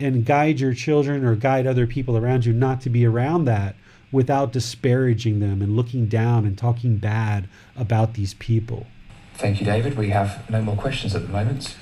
and 0.00 0.26
guide 0.26 0.58
your 0.58 0.74
children 0.74 1.24
or 1.24 1.36
guide 1.36 1.68
other 1.68 1.86
people 1.86 2.16
around 2.16 2.44
you 2.44 2.52
not 2.52 2.80
to 2.80 2.90
be 2.90 3.06
around 3.06 3.44
that 3.44 3.76
without 4.10 4.52
disparaging 4.52 5.38
them 5.38 5.62
and 5.62 5.76
looking 5.76 6.06
down 6.06 6.44
and 6.44 6.58
talking 6.58 6.96
bad 6.96 7.48
about 7.76 8.14
these 8.14 8.34
people. 8.34 8.88
Thank 9.34 9.60
you, 9.60 9.66
David. 9.66 9.96
We 9.96 10.10
have 10.10 10.50
no 10.50 10.60
more 10.60 10.76
questions 10.76 11.14
at 11.14 11.22
the 11.22 11.28
moment. 11.28 11.76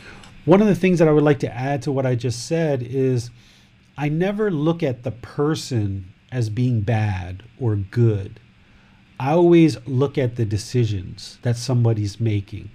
One 0.44 0.60
of 0.60 0.66
the 0.66 0.74
things 0.74 0.98
that 0.98 1.09
I 1.09 1.12
would 1.12 1.24
like 1.24 1.39
to 1.39 1.51
add 1.51 1.81
to 1.82 1.93
what 1.93 2.05
I 2.05 2.14
just 2.14 2.47
said 2.47 2.82
is 2.82 3.31
I 3.97 4.10
never 4.10 4.51
look 4.51 4.82
at 4.82 5.02
the 5.02 5.12
person 5.12 6.12
as 6.31 6.51
being 6.51 6.82
bad 6.82 7.43
or 7.59 7.77
good. 7.77 8.39
I 9.23 9.35
always 9.35 9.78
look 9.86 10.19
at 10.19 10.35
the 10.35 10.44
decisions 10.44 11.39
that 11.43 11.57
somebody's 11.57 12.19
making. 12.19 12.70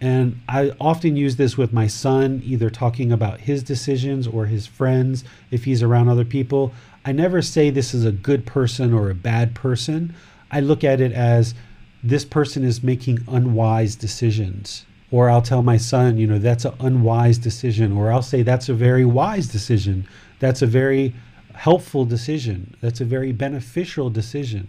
And 0.00 0.40
I 0.48 0.70
often 0.80 1.16
use 1.16 1.34
this 1.34 1.58
with 1.58 1.72
my 1.72 1.88
son, 1.88 2.42
either 2.44 2.70
talking 2.70 3.10
about 3.10 3.40
his 3.40 3.64
decisions 3.64 4.28
or 4.28 4.46
his 4.46 4.68
friends 4.68 5.24
if 5.50 5.64
he's 5.64 5.82
around 5.82 6.08
other 6.08 6.24
people. 6.24 6.72
I 7.04 7.10
never 7.10 7.42
say 7.42 7.70
this 7.70 7.92
is 7.92 8.04
a 8.04 8.12
good 8.12 8.46
person 8.46 8.94
or 8.94 9.10
a 9.10 9.16
bad 9.16 9.52
person. 9.56 10.14
I 10.52 10.60
look 10.60 10.84
at 10.84 11.00
it 11.00 11.10
as 11.10 11.56
this 12.04 12.24
person 12.24 12.62
is 12.62 12.84
making 12.84 13.24
unwise 13.26 13.96
decisions. 13.96 14.86
Or 15.10 15.28
I'll 15.28 15.42
tell 15.42 15.64
my 15.64 15.76
son, 15.76 16.18
you 16.18 16.28
know, 16.28 16.38
that's 16.38 16.66
an 16.66 16.74
unwise 16.78 17.36
decision. 17.36 17.90
Or 17.96 18.12
I'll 18.12 18.22
say 18.22 18.44
that's 18.44 18.68
a 18.68 18.74
very 18.74 19.04
wise 19.04 19.48
decision. 19.48 20.06
That's 20.38 20.62
a 20.62 20.66
very 20.66 21.16
helpful 21.52 22.04
decision. 22.04 22.76
That's 22.80 23.00
a 23.00 23.04
very 23.04 23.32
beneficial 23.32 24.08
decision. 24.08 24.68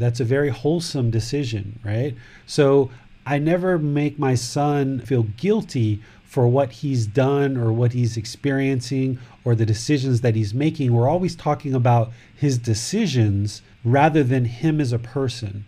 That's 0.00 0.18
a 0.18 0.24
very 0.24 0.48
wholesome 0.48 1.10
decision, 1.10 1.78
right? 1.84 2.16
So 2.46 2.90
I 3.26 3.38
never 3.38 3.78
make 3.78 4.18
my 4.18 4.34
son 4.34 5.00
feel 5.00 5.24
guilty 5.36 6.02
for 6.24 6.48
what 6.48 6.72
he's 6.72 7.06
done 7.06 7.56
or 7.56 7.72
what 7.72 7.92
he's 7.92 8.16
experiencing 8.16 9.18
or 9.44 9.54
the 9.54 9.66
decisions 9.66 10.20
that 10.22 10.36
he's 10.36 10.54
making. 10.54 10.92
We're 10.92 11.08
always 11.08 11.36
talking 11.36 11.74
about 11.74 12.12
his 12.34 12.56
decisions 12.56 13.62
rather 13.84 14.22
than 14.24 14.44
him 14.46 14.80
as 14.80 14.92
a 14.92 14.98
person. 14.98 15.64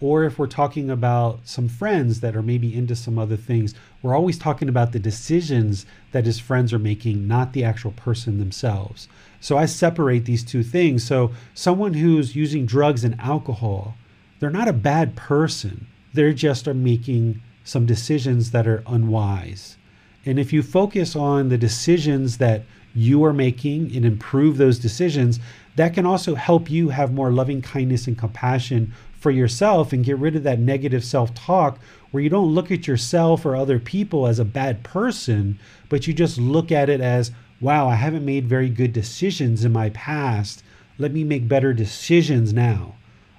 Or 0.00 0.24
if 0.24 0.38
we're 0.38 0.46
talking 0.46 0.90
about 0.90 1.40
some 1.44 1.68
friends 1.68 2.20
that 2.20 2.36
are 2.36 2.42
maybe 2.42 2.74
into 2.74 2.94
some 2.94 3.18
other 3.18 3.36
things, 3.36 3.74
we're 4.02 4.16
always 4.16 4.38
talking 4.38 4.68
about 4.68 4.92
the 4.92 4.98
decisions 4.98 5.86
that 6.12 6.26
his 6.26 6.38
friends 6.38 6.72
are 6.72 6.78
making, 6.78 7.26
not 7.26 7.52
the 7.52 7.64
actual 7.64 7.92
person 7.92 8.38
themselves. 8.38 9.08
So 9.40 9.56
I 9.56 9.66
separate 9.66 10.24
these 10.24 10.44
two 10.44 10.62
things. 10.62 11.04
So 11.04 11.32
someone 11.54 11.94
who's 11.94 12.36
using 12.36 12.66
drugs 12.66 13.04
and 13.04 13.20
alcohol, 13.20 13.94
they're 14.40 14.50
not 14.50 14.68
a 14.68 14.72
bad 14.72 15.16
person. 15.16 15.86
They're 16.14 16.32
just 16.32 16.66
are 16.66 16.74
making 16.74 17.42
some 17.64 17.86
decisions 17.86 18.52
that 18.52 18.66
are 18.66 18.82
unwise. 18.86 19.76
And 20.24 20.38
if 20.38 20.52
you 20.52 20.62
focus 20.62 21.14
on 21.14 21.48
the 21.48 21.58
decisions 21.58 22.38
that 22.38 22.62
you 22.94 23.22
are 23.24 23.32
making 23.32 23.94
and 23.94 24.04
improve 24.04 24.56
those 24.56 24.78
decisions, 24.78 25.38
that 25.76 25.92
can 25.92 26.06
also 26.06 26.34
help 26.34 26.70
you 26.70 26.88
have 26.88 27.12
more 27.12 27.30
loving 27.30 27.60
kindness 27.60 28.06
and 28.06 28.16
compassion 28.16 28.92
for 29.20 29.30
yourself 29.30 29.92
and 29.92 30.04
get 30.04 30.18
rid 30.18 30.34
of 30.36 30.42
that 30.44 30.58
negative 30.58 31.04
self 31.04 31.34
talk 31.34 31.78
where 32.10 32.22
you 32.22 32.30
don't 32.30 32.54
look 32.54 32.70
at 32.70 32.86
yourself 32.86 33.44
or 33.44 33.54
other 33.54 33.78
people 33.78 34.26
as 34.26 34.38
a 34.38 34.44
bad 34.44 34.82
person, 34.82 35.58
but 35.88 36.06
you 36.06 36.14
just 36.14 36.38
look 36.38 36.72
at 36.72 36.88
it 36.88 37.00
as, 37.00 37.30
wow, 37.60 37.88
I 37.88 37.94
haven't 37.94 38.24
made 38.24 38.48
very 38.48 38.68
good 38.68 38.92
decisions 38.92 39.64
in 39.64 39.72
my 39.72 39.90
past. 39.90 40.62
Let 40.98 41.12
me 41.12 41.24
make 41.24 41.48
better 41.48 41.72
decisions 41.72 42.52
now. 42.52 42.94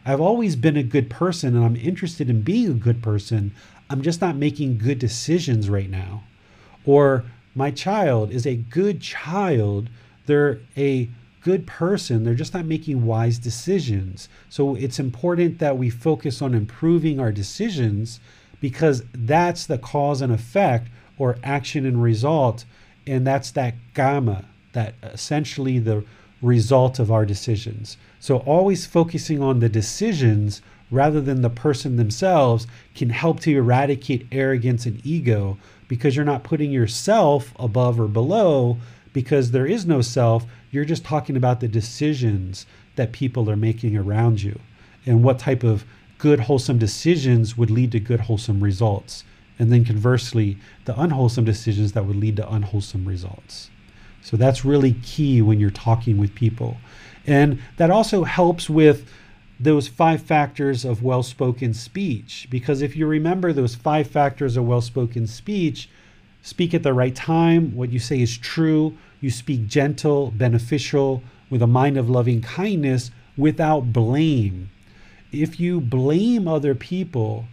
I've 0.05 0.21
always 0.21 0.55
been 0.55 0.77
a 0.77 0.83
good 0.83 1.09
person 1.09 1.55
and 1.55 1.65
I'm 1.65 1.75
interested 1.75 2.29
in 2.29 2.41
being 2.41 2.71
a 2.71 2.73
good 2.75 3.03
person. 3.03 3.53
I'm 3.89 4.01
just 4.01 4.21
not 4.21 4.35
making 4.35 4.77
good 4.77 4.99
decisions 4.99 5.69
right 5.69 5.89
now. 5.89 6.23
Or 6.85 7.25
my 7.53 7.71
child 7.71 8.31
is 8.31 8.45
a 8.45 8.55
good 8.55 9.01
child. 9.01 9.89
They're 10.25 10.59
a 10.77 11.09
good 11.41 11.67
person. 11.67 12.23
They're 12.23 12.35
just 12.35 12.53
not 12.53 12.65
making 12.65 13.05
wise 13.05 13.37
decisions. 13.39 14.29
So 14.49 14.75
it's 14.75 14.99
important 14.99 15.59
that 15.59 15.77
we 15.77 15.89
focus 15.89 16.41
on 16.41 16.53
improving 16.53 17.19
our 17.19 17.31
decisions 17.31 18.19
because 18.59 19.03
that's 19.13 19.65
the 19.65 19.77
cause 19.77 20.21
and 20.21 20.31
effect 20.31 20.89
or 21.17 21.37
action 21.43 21.85
and 21.85 22.01
result. 22.01 22.65
And 23.07 23.25
that's 23.25 23.51
that 23.51 23.75
karma 23.95 24.45
that 24.73 24.93
essentially 25.01 25.79
the 25.79 26.03
result 26.41 26.99
of 26.99 27.11
our 27.11 27.25
decisions. 27.25 27.97
So 28.19 28.37
always 28.39 28.85
focusing 28.85 29.41
on 29.41 29.59
the 29.59 29.69
decisions 29.69 30.61
rather 30.91 31.19
than 31.19 31.41
the 31.41 31.49
person 31.49 31.95
themselves 31.95 32.67
can 32.95 33.09
help 33.09 33.39
to 33.41 33.55
eradicate 33.55 34.27
arrogance 34.31 34.85
and 34.85 35.03
ego 35.05 35.57
because 35.87 36.15
you're 36.15 36.25
not 36.25 36.43
putting 36.43 36.71
yourself 36.71 37.53
above 37.57 37.99
or 37.99 38.07
below 38.07 38.77
because 39.13 39.51
there 39.51 39.65
is 39.65 39.85
no 39.85 40.01
self. 40.01 40.45
You're 40.69 40.85
just 40.85 41.03
talking 41.03 41.35
about 41.35 41.59
the 41.59 41.67
decisions 41.67 42.65
that 42.95 43.11
people 43.11 43.49
are 43.49 43.55
making 43.55 43.97
around 43.97 44.41
you 44.41 44.59
and 45.05 45.23
what 45.23 45.39
type 45.39 45.63
of 45.63 45.85
good, 46.17 46.41
wholesome 46.41 46.77
decisions 46.77 47.57
would 47.57 47.71
lead 47.71 47.91
to 47.91 47.99
good, 47.99 48.21
wholesome 48.21 48.61
results. 48.61 49.23
And 49.59 49.71
then 49.71 49.83
conversely, 49.83 50.57
the 50.85 50.99
unwholesome 50.99 51.45
decisions 51.45 51.93
that 51.93 52.05
would 52.05 52.15
lead 52.15 52.35
to 52.37 52.51
unwholesome 52.51 53.07
results. 53.07 53.69
So 54.21 54.37
that's 54.37 54.65
really 54.65 54.93
key 55.03 55.41
when 55.41 55.59
you're 55.59 55.69
talking 55.69 56.17
with 56.17 56.35
people. 56.35 56.77
And 57.25 57.59
that 57.77 57.89
also 57.89 58.23
helps 58.23 58.69
with 58.69 59.09
those 59.59 59.87
five 59.87 60.21
factors 60.21 60.85
of 60.85 61.01
well 61.01 61.23
spoken 61.23 61.73
speech. 61.73 62.47
Because 62.49 62.81
if 62.81 62.95
you 62.95 63.07
remember 63.07 63.51
those 63.51 63.75
five 63.75 64.07
factors 64.07 64.57
of 64.57 64.65
well 64.65 64.81
spoken 64.81 65.27
speech, 65.27 65.89
speak 66.41 66.73
at 66.73 66.83
the 66.83 66.93
right 66.93 67.15
time, 67.15 67.75
what 67.75 67.91
you 67.91 67.99
say 67.99 68.21
is 68.21 68.37
true, 68.37 68.97
you 69.21 69.29
speak 69.29 69.67
gentle, 69.67 70.31
beneficial, 70.31 71.23
with 71.49 71.61
a 71.61 71.67
mind 71.67 71.97
of 71.97 72.09
loving 72.09 72.41
kindness 72.41 73.11
without 73.37 73.93
blame. 73.93 74.69
If 75.31 75.59
you 75.59 75.81
blame 75.81 76.47
other 76.47 76.75
people, 76.75 77.47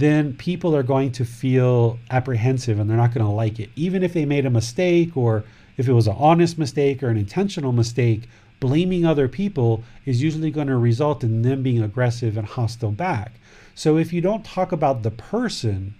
then 0.00 0.34
people 0.34 0.74
are 0.76 0.82
going 0.82 1.12
to 1.12 1.24
feel 1.24 1.98
apprehensive 2.10 2.78
and 2.78 2.88
they're 2.88 2.96
not 2.96 3.14
going 3.14 3.26
to 3.26 3.32
like 3.32 3.58
it. 3.58 3.70
Even 3.76 4.02
if 4.02 4.12
they 4.12 4.24
made 4.24 4.46
a 4.46 4.50
mistake 4.50 5.16
or 5.16 5.44
if 5.76 5.88
it 5.88 5.92
was 5.92 6.06
an 6.06 6.16
honest 6.18 6.58
mistake 6.58 7.02
or 7.02 7.08
an 7.08 7.16
intentional 7.16 7.72
mistake, 7.72 8.28
blaming 8.60 9.04
other 9.04 9.28
people 9.28 9.84
is 10.04 10.22
usually 10.22 10.50
going 10.50 10.66
to 10.66 10.76
result 10.76 11.22
in 11.22 11.42
them 11.42 11.62
being 11.62 11.82
aggressive 11.82 12.36
and 12.36 12.46
hostile 12.46 12.92
back. 12.92 13.32
So 13.74 13.96
if 13.96 14.12
you 14.12 14.20
don't 14.20 14.44
talk 14.44 14.72
about 14.72 15.02
the 15.02 15.10
person, 15.10 15.94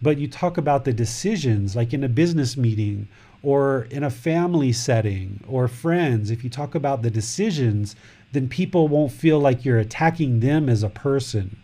but 0.00 0.18
you 0.18 0.28
talk 0.28 0.58
about 0.58 0.84
the 0.84 0.92
decisions, 0.92 1.74
like 1.74 1.92
in 1.92 2.04
a 2.04 2.08
business 2.08 2.56
meeting 2.56 3.08
or 3.42 3.86
in 3.90 4.04
a 4.04 4.10
family 4.10 4.72
setting 4.72 5.40
or 5.48 5.68
friends, 5.68 6.30
if 6.30 6.44
you 6.44 6.50
talk 6.50 6.74
about 6.74 7.02
the 7.02 7.10
decisions, 7.10 7.96
then 8.32 8.48
people 8.48 8.88
won't 8.88 9.12
feel 9.12 9.38
like 9.38 9.64
you're 9.64 9.78
attacking 9.78 10.40
them 10.40 10.68
as 10.68 10.82
a 10.82 10.88
person. 10.88 11.56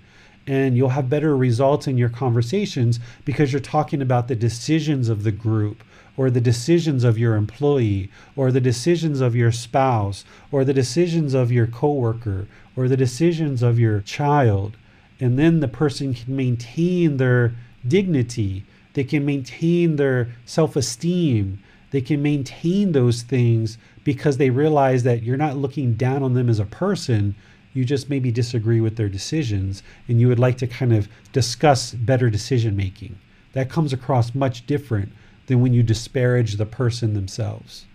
And 0.47 0.77
you'll 0.77 0.90
have 0.90 1.09
better 1.09 1.36
results 1.36 1.86
in 1.86 1.97
your 1.97 2.09
conversations 2.09 2.98
because 3.24 3.52
you're 3.52 3.60
talking 3.60 4.02
about 4.02 4.28
the 4.28 4.35
decisions 4.35 5.09
of 5.09 5.23
the 5.23 5.32
group 5.32 5.85
or 6.16 6.31
the 6.31 6.40
decisions 6.40 7.05
of 7.05 7.19
your 7.19 7.36
employee 7.36 8.10
or 8.36 8.51
the 8.51 8.60
decisions 8.60 9.20
of 9.20 9.36
your 9.36 9.52
spouse 9.52 10.24
or 10.51 10.64
the 10.64 10.74
decisions 10.74 11.35
of 11.35 11.52
your 11.52 11.66
coworker 11.66 12.47
or 12.77 12.89
the 12.89 12.97
decisions 12.97 13.62
of 13.62 13.78
your 13.78 14.01
child. 14.01 14.77
And 15.20 15.39
then 15.39 15.60
the 15.60 15.69
person 15.69 16.14
can 16.14 16.35
maintain 16.35 17.16
their 17.16 17.55
dignity, 17.86 18.64
they 18.94 19.05
can 19.05 19.24
maintain 19.24 19.97
their 19.97 20.35
self 20.44 20.77
esteem, 20.77 21.62
they 21.93 22.01
can 22.01 22.23
maintain 22.23 22.93
those 22.93 23.23
things 23.23 23.78
because 24.05 24.36
they 24.36 24.51
realize 24.51 25.02
that 25.05 25.23
you're 25.23 25.36
not 25.36 25.56
looking 25.56 25.94
down 25.94 26.23
on 26.23 26.35
them 26.35 26.48
as 26.48 26.59
a 26.59 26.64
person. 26.64 27.35
You 27.74 27.85
just 27.85 28.11
maybe 28.11 28.31
disagree 28.31 28.81
with 28.81 28.97
their 28.97 29.09
decisions 29.09 29.82
and 30.09 30.20
you 30.20 30.28
would 30.28 30.39
like 30.39 30.59
to 30.59 30.66
kind 30.66 30.93
of 30.93 31.09
discuss 31.32 31.93
better 31.93 32.28
decision 32.28 32.77
making. 32.77 33.19
That 33.55 33.70
comes 33.70 33.93
across 33.93 34.35
much 34.35 34.66
different 34.66 35.12
than 35.47 35.61
when 35.61 35.73
you 35.73 35.82
disparage 35.82 36.57
the 36.57 36.66
person 36.66 37.15
themselves. 37.15 37.86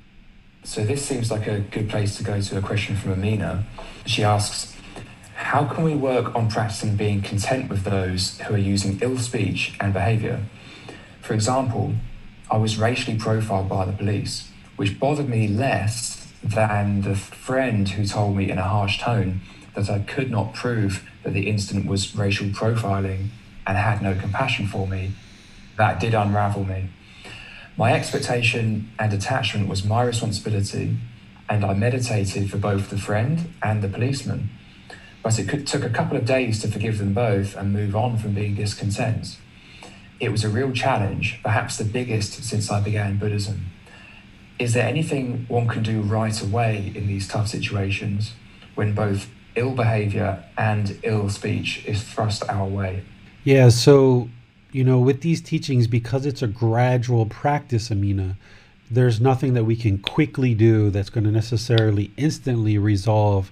So, 0.64 0.84
this 0.84 1.06
seems 1.06 1.32
like 1.32 1.48
a 1.48 1.60
good 1.60 1.90
place 1.90 2.18
to 2.18 2.24
go 2.24 2.42
to 2.42 2.58
a 2.58 2.62
question 2.62 2.98
from 2.98 3.14
Amina. 3.14 3.64
She 4.06 4.24
asks, 4.24 4.76
How 5.36 5.64
can 5.66 5.84
we 5.84 5.96
work 5.96 6.36
on 6.36 6.50
practicing 6.50 6.98
being 6.98 7.22
content 7.22 7.70
with 7.70 7.84
those 7.84 8.40
who 8.42 8.56
are 8.56 8.60
using 8.60 9.00
ill 9.02 9.18
speech 9.18 9.78
and 9.80 9.94
behaviour? 9.94 10.44
For 11.22 11.34
example, 11.34 11.94
I 12.52 12.58
was 12.58 12.78
racially 12.78 13.18
profiled 13.18 13.70
by 13.70 13.86
the 13.86 13.94
police, 13.94 14.50
which 14.76 15.00
bothered 15.00 15.30
me 15.30 15.48
less 15.48 16.32
than 16.44 17.02
the 17.02 17.16
friend 17.16 17.88
who 17.90 18.06
told 18.06 18.36
me 18.36 18.50
in 18.50 18.58
a 18.58 18.64
harsh 18.64 19.00
tone 19.00 19.42
that 19.78 19.92
I 19.92 20.00
could 20.00 20.32
not 20.32 20.56
prove 20.56 21.08
that 21.24 21.34
the 21.34 21.48
incident 21.48 21.86
was 21.86 22.16
racial 22.16 22.48
profiling 22.48 23.28
and 23.68 23.78
had 23.78 24.02
no 24.02 24.16
compassion 24.16 24.66
for 24.66 24.88
me. 24.88 25.12
That 25.78 26.00
did 26.00 26.16
unravel 26.16 26.64
me. 26.64 26.90
My 27.78 27.94
expectation 27.94 28.90
and 28.98 29.14
attachment 29.14 29.70
was 29.70 29.86
my 29.86 30.02
responsibility, 30.02 30.98
and 31.48 31.64
I 31.64 31.76
meditated 31.76 32.50
for 32.50 32.58
both 32.58 32.90
the 32.90 32.98
friend 32.98 33.54
and 33.62 33.84
the 33.84 33.88
policeman. 33.88 34.50
But 35.22 35.38
it 35.38 35.48
could, 35.48 35.68
took 35.68 35.84
a 35.84 35.90
couple 35.90 36.18
of 36.18 36.26
days 36.26 36.60
to 36.62 36.68
forgive 36.68 36.98
them 36.98 37.14
both 37.14 37.56
and 37.56 37.72
move 37.72 37.96
on 37.96 38.18
from 38.18 38.34
being 38.34 38.56
discontent. 38.56 39.38
It 40.20 40.30
was 40.30 40.44
a 40.44 40.50
real 40.50 40.72
challenge, 40.72 41.40
perhaps 41.44 41.78
the 41.78 41.84
biggest 41.84 42.44
since 42.44 42.72
I 42.72 42.82
began 42.82 43.20
Buddhism. 43.20 43.68
Is 44.58 44.74
there 44.74 44.88
anything 44.88 45.46
one 45.48 45.68
can 45.68 45.84
do 45.84 46.02
right 46.02 46.42
away 46.42 46.92
in 46.96 47.06
these 47.06 47.28
tough 47.28 47.48
situations 47.48 48.32
when 48.74 48.96
both 48.96 49.30
ill 49.58 49.76
behavior 49.76 50.44
and 50.58 50.98
ill 51.04 51.30
speech 51.30 51.84
is 51.86 52.02
thrust 52.04 52.44
our 52.48 52.66
way? 52.66 53.04
Yeah, 53.44 53.70
so 53.70 54.30
you 54.72 54.84
know, 54.84 55.00
with 55.00 55.22
these 55.22 55.42
teachings, 55.42 55.88
because 55.88 56.26
it's 56.26 56.42
a 56.42 56.48
gradual 56.48 57.26
practice, 57.26 57.90
Amina, 57.90 58.38
there's 58.92 59.20
nothing 59.20 59.54
that 59.54 59.64
we 59.64 59.76
can 59.76 59.98
quickly 59.98 60.54
do 60.54 60.90
that's 60.90 61.10
going 61.10 61.24
to 61.24 61.32
necessarily 61.32 62.12
instantly 62.18 62.78
resolve 62.78 63.52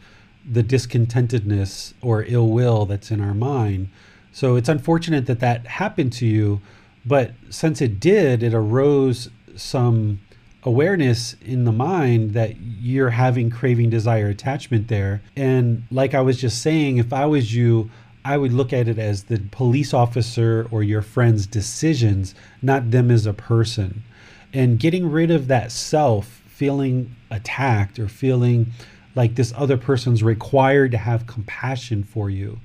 the 0.50 0.64
discontentedness 0.64 1.94
or 2.02 2.24
ill 2.28 2.50
will 2.50 2.86
that's 2.86 3.12
in 3.12 3.22
our 3.22 3.34
mind. 3.34 3.90
So 4.32 4.56
it's 4.56 4.70
unfortunate 4.70 5.26
that 5.26 5.40
that 5.40 5.66
happened 5.66 6.14
to 6.14 6.26
you, 6.26 6.62
but 7.06 7.32
since 7.50 7.82
it 7.82 8.00
did, 8.00 8.44
it 8.44 8.54
arose 8.54 9.30
some 9.56 10.20
awareness 10.66 11.36
in 11.46 11.64
the 11.64 11.72
mind 11.72 12.32
that 12.34 12.58
you're 12.60 13.12
having 13.12 13.50
craving, 13.52 13.90
desire, 13.90 14.28
attachment 14.28 14.88
there. 14.88 15.22
And 15.36 15.84
like 15.92 16.14
I 16.14 16.22
was 16.22 16.42
just 16.42 16.62
saying, 16.62 16.98
if 16.98 17.14
I 17.14 17.26
was 17.28 17.54
you, 17.54 17.92
I 18.26 18.38
would 18.38 18.52
look 18.52 18.74
at 18.74 18.88
it 18.88 18.98
as 18.98 19.26
the 19.26 19.40
police 19.52 19.94
officer 19.94 20.68
or 20.72 20.82
your 20.82 21.04
friend's 21.04 21.46
decisions, 21.46 22.34
not 22.64 22.90
them 22.90 23.12
as 23.12 23.28
a 23.28 23.34
person. 23.34 24.04
And 24.52 24.80
getting 24.80 25.12
rid 25.12 25.30
of 25.30 25.48
that 25.48 25.72
self, 25.72 26.42
feeling 26.48 27.16
attacked 27.30 28.00
or 28.00 28.08
feeling 28.08 28.72
like 29.14 29.36
this 29.36 29.54
other 29.56 29.78
person's 29.78 30.24
required 30.24 30.92
to 30.92 30.98
have 30.98 31.28
compassion 31.28 32.04
for 32.04 32.30
you, 32.30 32.60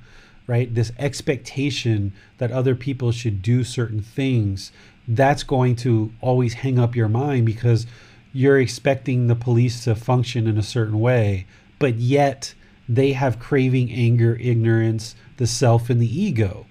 right? 0.47 0.75
This 0.75 0.93
expectation 0.99 2.13
that 2.39 2.51
other 2.51 2.75
people 2.75 3.13
should 3.13 3.43
do 3.43 3.63
certain 3.63 4.01
things 4.01 4.73
that's 5.09 5.43
going 5.43 5.77
to 5.77 6.13
always 6.21 6.55
hang 6.55 6.79
up 6.79 6.95
your 6.95 7.09
mind 7.09 7.47
because 7.47 7.87
you're 8.33 8.61
expecting 8.61 9.27
the 9.27 9.35
police 9.35 9.85
to 9.85 9.95
function 9.95 10.47
in 10.47 10.57
a 10.57 10.63
certain 10.63 11.01
way, 11.01 11.47
but 11.79 11.97
yet 11.97 12.55
they 12.89 13.13
have 13.13 13.39
craving, 13.39 13.91
anger, 13.93 14.37
ignorance, 14.41 15.15
the 15.37 15.47
self, 15.47 15.91
and 15.91 16.01
the 16.01 16.21
ego. 16.21 16.67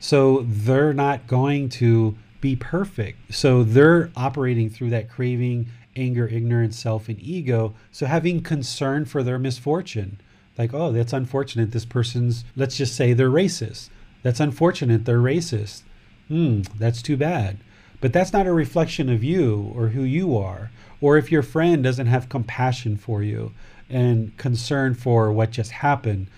So 0.00 0.44
they're 0.46 0.92
not 0.92 1.26
going 1.26 1.68
to 1.70 2.16
be 2.40 2.56
perfect. 2.56 3.34
So 3.34 3.62
they're 3.62 4.10
operating 4.16 4.70
through 4.70 4.90
that 4.90 5.08
craving, 5.08 5.66
anger, 5.96 6.26
ignorance, 6.28 6.78
self, 6.78 7.08
and 7.08 7.20
ego. 7.20 7.74
So 7.90 8.06
having 8.06 8.42
concern 8.42 9.04
for 9.04 9.22
their 9.22 9.38
misfortune, 9.38 10.20
like, 10.58 10.72
oh, 10.72 10.92
that's 10.92 11.12
unfortunate. 11.12 11.72
This 11.72 11.84
person's, 11.84 12.44
let's 12.54 12.76
just 12.76 12.94
say 12.94 13.12
they're 13.12 13.30
racist. 13.30 13.90
That's 14.22 14.40
unfortunate. 14.40 15.04
They're 15.04 15.18
racist. 15.18 15.82
Hmm, 16.28 16.62
that's 16.78 17.02
too 17.02 17.16
bad. 17.16 17.58
But 18.06 18.12
that's 18.12 18.32
not 18.32 18.46
a 18.46 18.52
reflection 18.52 19.08
of 19.08 19.24
you 19.24 19.72
or 19.74 19.88
who 19.88 20.04
you 20.04 20.38
are. 20.38 20.70
Or 21.00 21.18
if 21.18 21.32
your 21.32 21.42
friend 21.42 21.82
doesn't 21.82 22.06
have 22.06 22.28
compassion 22.28 22.96
for 22.96 23.20
you 23.20 23.50
and 23.90 24.36
concern 24.36 24.94
for 24.94 25.32
what 25.32 25.50
just 25.50 25.72
happened, 25.72 26.28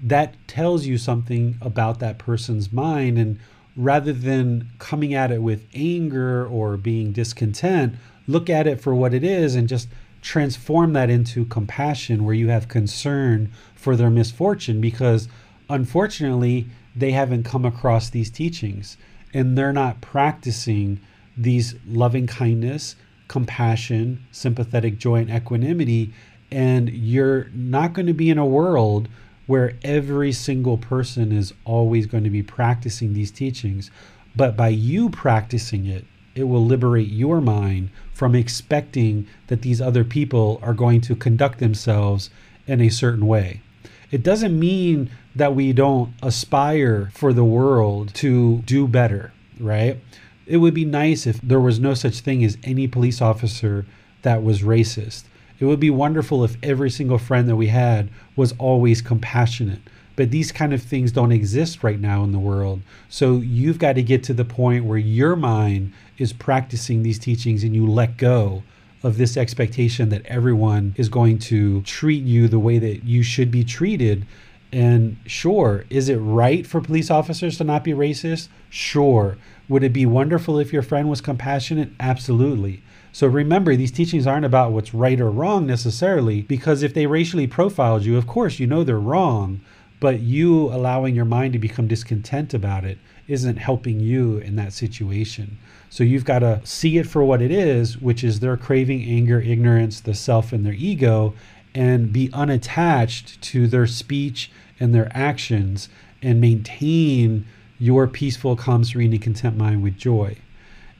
that 0.00 0.36
tells 0.46 0.86
you 0.86 0.98
something 0.98 1.56
about 1.60 1.98
that 1.98 2.18
person's 2.18 2.72
mind. 2.72 3.18
And 3.18 3.40
rather 3.76 4.12
than 4.12 4.68
coming 4.78 5.14
at 5.14 5.32
it 5.32 5.42
with 5.42 5.66
anger 5.74 6.46
or 6.46 6.76
being 6.76 7.10
discontent, 7.10 7.96
look 8.28 8.48
at 8.48 8.68
it 8.68 8.80
for 8.80 8.94
what 8.94 9.12
it 9.12 9.24
is 9.24 9.56
and 9.56 9.68
just 9.68 9.88
transform 10.22 10.92
that 10.92 11.10
into 11.10 11.44
compassion 11.46 12.22
where 12.22 12.36
you 12.36 12.50
have 12.50 12.68
concern 12.68 13.50
for 13.74 13.96
their 13.96 14.10
misfortune 14.10 14.80
because 14.80 15.26
unfortunately 15.68 16.66
they 16.94 17.10
haven't 17.10 17.42
come 17.42 17.64
across 17.64 18.10
these 18.10 18.30
teachings 18.30 18.96
and 19.34 19.58
they're 19.58 19.72
not 19.72 20.00
practicing 20.00 21.00
these 21.36 21.74
loving 21.86 22.26
kindness, 22.26 22.96
compassion, 23.28 24.24
sympathetic 24.32 24.98
joy, 24.98 25.16
and 25.20 25.30
equanimity. 25.30 26.12
And 26.50 26.88
you're 26.90 27.48
not 27.54 27.92
going 27.92 28.06
to 28.06 28.14
be 28.14 28.30
in 28.30 28.38
a 28.38 28.46
world 28.46 29.08
where 29.46 29.74
every 29.82 30.32
single 30.32 30.76
person 30.76 31.32
is 31.32 31.52
always 31.64 32.06
going 32.06 32.24
to 32.24 32.30
be 32.30 32.42
practicing 32.42 33.12
these 33.12 33.30
teachings. 33.30 33.90
But 34.34 34.56
by 34.56 34.68
you 34.68 35.08
practicing 35.08 35.86
it, 35.86 36.04
it 36.34 36.44
will 36.44 36.64
liberate 36.64 37.08
your 37.08 37.40
mind 37.40 37.90
from 38.12 38.34
expecting 38.34 39.26
that 39.46 39.62
these 39.62 39.80
other 39.80 40.04
people 40.04 40.60
are 40.62 40.74
going 40.74 41.00
to 41.02 41.16
conduct 41.16 41.58
themselves 41.58 42.30
in 42.66 42.80
a 42.80 42.90
certain 42.90 43.26
way. 43.26 43.62
It 44.10 44.22
doesn't 44.22 44.58
mean 44.58 45.10
that 45.34 45.54
we 45.54 45.72
don't 45.72 46.12
aspire 46.22 47.10
for 47.14 47.32
the 47.32 47.44
world 47.44 48.14
to 48.14 48.58
do 48.58 48.86
better, 48.86 49.32
right? 49.58 49.98
It 50.46 50.58
would 50.58 50.74
be 50.74 50.84
nice 50.84 51.26
if 51.26 51.40
there 51.40 51.60
was 51.60 51.80
no 51.80 51.94
such 51.94 52.20
thing 52.20 52.44
as 52.44 52.56
any 52.62 52.86
police 52.86 53.20
officer 53.20 53.84
that 54.22 54.42
was 54.42 54.62
racist. 54.62 55.24
It 55.58 55.64
would 55.64 55.80
be 55.80 55.90
wonderful 55.90 56.44
if 56.44 56.56
every 56.62 56.90
single 56.90 57.18
friend 57.18 57.48
that 57.48 57.56
we 57.56 57.68
had 57.68 58.10
was 58.36 58.54
always 58.58 59.00
compassionate. 59.02 59.80
But 60.14 60.30
these 60.30 60.52
kind 60.52 60.72
of 60.72 60.82
things 60.82 61.12
don't 61.12 61.32
exist 61.32 61.82
right 61.82 62.00
now 62.00 62.24
in 62.24 62.32
the 62.32 62.38
world. 62.38 62.80
So 63.08 63.36
you've 63.36 63.78
got 63.78 63.94
to 63.94 64.02
get 64.02 64.22
to 64.24 64.34
the 64.34 64.44
point 64.44 64.84
where 64.84 64.98
your 64.98 65.36
mind 65.36 65.92
is 66.16 66.32
practicing 66.32 67.02
these 67.02 67.18
teachings 67.18 67.62
and 67.62 67.74
you 67.74 67.86
let 67.86 68.16
go 68.16 68.62
of 69.02 69.18
this 69.18 69.36
expectation 69.36 70.08
that 70.08 70.24
everyone 70.26 70.94
is 70.96 71.08
going 71.08 71.38
to 71.38 71.82
treat 71.82 72.24
you 72.24 72.48
the 72.48 72.58
way 72.58 72.78
that 72.78 73.04
you 73.04 73.22
should 73.22 73.50
be 73.50 73.62
treated. 73.62 74.26
And 74.72 75.16
sure, 75.26 75.84
is 75.90 76.08
it 76.08 76.16
right 76.16 76.66
for 76.66 76.80
police 76.80 77.10
officers 77.10 77.58
to 77.58 77.64
not 77.64 77.84
be 77.84 77.92
racist? 77.92 78.48
Sure. 78.70 79.36
Would 79.68 79.82
it 79.82 79.92
be 79.92 80.06
wonderful 80.06 80.58
if 80.58 80.72
your 80.72 80.82
friend 80.82 81.08
was 81.08 81.20
compassionate? 81.20 81.90
Absolutely. 81.98 82.82
So 83.12 83.26
remember, 83.26 83.74
these 83.74 83.90
teachings 83.90 84.26
aren't 84.26 84.44
about 84.44 84.72
what's 84.72 84.94
right 84.94 85.20
or 85.20 85.30
wrong 85.30 85.66
necessarily, 85.66 86.42
because 86.42 86.82
if 86.82 86.94
they 86.94 87.06
racially 87.06 87.46
profiled 87.46 88.04
you, 88.04 88.16
of 88.16 88.26
course, 88.26 88.58
you 88.58 88.66
know 88.66 88.84
they're 88.84 89.00
wrong, 89.00 89.60
but 89.98 90.20
you 90.20 90.66
allowing 90.66 91.14
your 91.14 91.24
mind 91.24 91.54
to 91.54 91.58
become 91.58 91.88
discontent 91.88 92.52
about 92.54 92.84
it 92.84 92.98
isn't 93.26 93.56
helping 93.56 93.98
you 93.98 94.38
in 94.38 94.54
that 94.56 94.72
situation. 94.72 95.58
So 95.88 96.04
you've 96.04 96.24
got 96.24 96.40
to 96.40 96.60
see 96.64 96.98
it 96.98 97.06
for 97.06 97.24
what 97.24 97.42
it 97.42 97.50
is, 97.50 97.98
which 97.98 98.22
is 98.22 98.40
their 98.40 98.56
craving, 98.56 99.02
anger, 99.02 99.40
ignorance, 99.40 100.00
the 100.00 100.14
self, 100.14 100.52
and 100.52 100.64
their 100.64 100.74
ego, 100.74 101.34
and 101.74 102.12
be 102.12 102.30
unattached 102.32 103.40
to 103.42 103.66
their 103.66 103.86
speech 103.86 104.50
and 104.78 104.94
their 104.94 105.10
actions 105.14 105.88
and 106.22 106.40
maintain 106.40 107.46
your 107.78 108.06
peaceful, 108.06 108.56
calm, 108.56 108.84
serene, 108.84 109.12
and 109.12 109.22
content 109.22 109.56
mind 109.56 109.82
with 109.82 109.96
joy. 109.96 110.36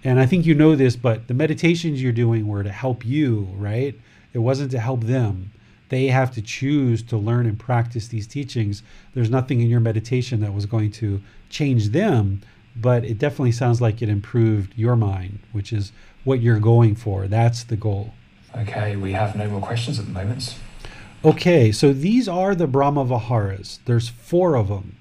And 0.05 0.21
I 0.21 0.27
think 0.27 0.47
you 0.47 0.55
know 0.55 0.77
this, 0.77 0.97
but 0.97 1.27
the 1.27 1.35
meditations 1.35 2.03
you're 2.03 2.13
doing 2.13 2.47
were 2.47 2.63
to 2.63 2.71
help 2.71 3.05
you, 3.05 3.49
right? 3.55 3.99
It 4.33 4.39
wasn't 4.39 4.71
to 4.73 4.79
help 4.79 5.03
them. 5.03 5.53
They 5.89 6.09
have 6.09 6.33
to 6.35 6.43
choose 6.43 7.03
to 7.05 7.17
learn 7.17 7.47
and 7.47 7.59
practice 7.59 8.09
these 8.09 8.27
teachings. 8.27 8.83
There's 9.15 9.31
nothing 9.31 9.61
in 9.61 9.69
your 9.69 9.81
meditation 9.81 10.41
that 10.41 10.53
was 10.53 10.67
going 10.67 10.91
to 10.93 11.23
change 11.49 11.89
them, 11.89 12.43
but 12.75 13.05
it 13.05 13.19
definitely 13.19 13.53
sounds 13.53 13.81
like 13.81 14.03
it 14.03 14.09
improved 14.09 14.73
your 14.77 14.97
mind, 14.97 15.39
which 15.53 15.73
is 15.73 15.93
what 16.25 16.41
you're 16.41 16.61
going 16.61 16.97
for. 16.97 17.29
That's 17.29 17.65
the 17.65 17.77
goal. 17.77 18.13
Okay, 18.57 18.97
we 18.97 19.13
have 19.13 19.37
no 19.37 19.49
more 19.49 19.61
questions 19.61 19.99
at 19.99 20.07
the 20.07 20.13
moment. 20.13 20.57
Okay, 21.25 21.73
so 21.73 21.93
these 21.93 22.29
are 22.29 22.55
the 22.55 22.67
Brahma 22.67 23.05
Viharas. 23.05 23.79
There's 23.87 24.09
four 24.09 24.57
of 24.57 24.69
them 24.69 24.96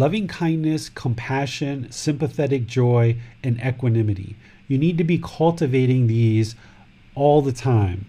loving 0.00 0.26
kindness, 0.26 0.88
compassion, 0.88 1.86
sympathetic 1.92 2.66
joy, 2.66 3.14
and 3.44 3.60
equanimity. 3.60 4.34
You 4.66 4.78
need 4.78 4.96
to 4.96 5.04
be 5.04 5.18
cultivating 5.18 6.06
these 6.06 6.56
all 7.14 7.42
the 7.42 7.52
time. 7.52 8.06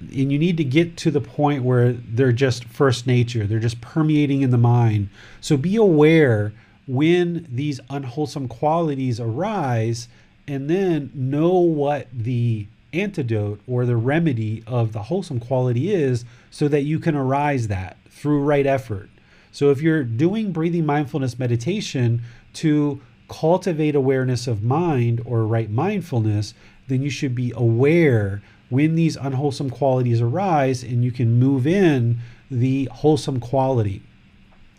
And 0.00 0.32
you 0.32 0.38
need 0.40 0.56
to 0.56 0.64
get 0.64 0.96
to 0.98 1.10
the 1.12 1.20
point 1.20 1.62
where 1.62 1.92
they're 1.92 2.32
just 2.32 2.64
first 2.64 3.06
nature, 3.06 3.46
they're 3.46 3.60
just 3.60 3.80
permeating 3.80 4.42
in 4.42 4.50
the 4.50 4.58
mind. 4.58 5.08
So 5.40 5.56
be 5.56 5.76
aware 5.76 6.52
when 6.88 7.46
these 7.48 7.78
unwholesome 7.88 8.48
qualities 8.48 9.20
arise 9.20 10.08
and 10.48 10.68
then 10.68 11.12
know 11.14 11.58
what 11.58 12.08
the 12.12 12.66
antidote 12.92 13.60
or 13.68 13.86
the 13.86 13.96
remedy 13.96 14.64
of 14.66 14.92
the 14.92 15.04
wholesome 15.04 15.38
quality 15.38 15.94
is 15.94 16.24
so 16.50 16.66
that 16.66 16.82
you 16.82 16.98
can 16.98 17.14
arise 17.14 17.68
that 17.68 17.98
through 18.08 18.42
right 18.42 18.66
effort. 18.66 19.08
So 19.52 19.70
if 19.70 19.82
you're 19.82 20.04
doing 20.04 20.52
breathing 20.52 20.86
mindfulness 20.86 21.38
meditation 21.38 22.22
to 22.54 23.00
cultivate 23.28 23.94
awareness 23.94 24.46
of 24.46 24.62
mind 24.62 25.22
or 25.24 25.46
right 25.46 25.70
mindfulness, 25.70 26.54
then 26.88 27.02
you 27.02 27.10
should 27.10 27.34
be 27.34 27.52
aware 27.54 28.42
when 28.68 28.94
these 28.94 29.16
unwholesome 29.16 29.70
qualities 29.70 30.20
arise 30.20 30.82
and 30.82 31.04
you 31.04 31.12
can 31.12 31.38
move 31.38 31.66
in 31.66 32.18
the 32.50 32.88
wholesome 32.92 33.40
quality. 33.40 34.02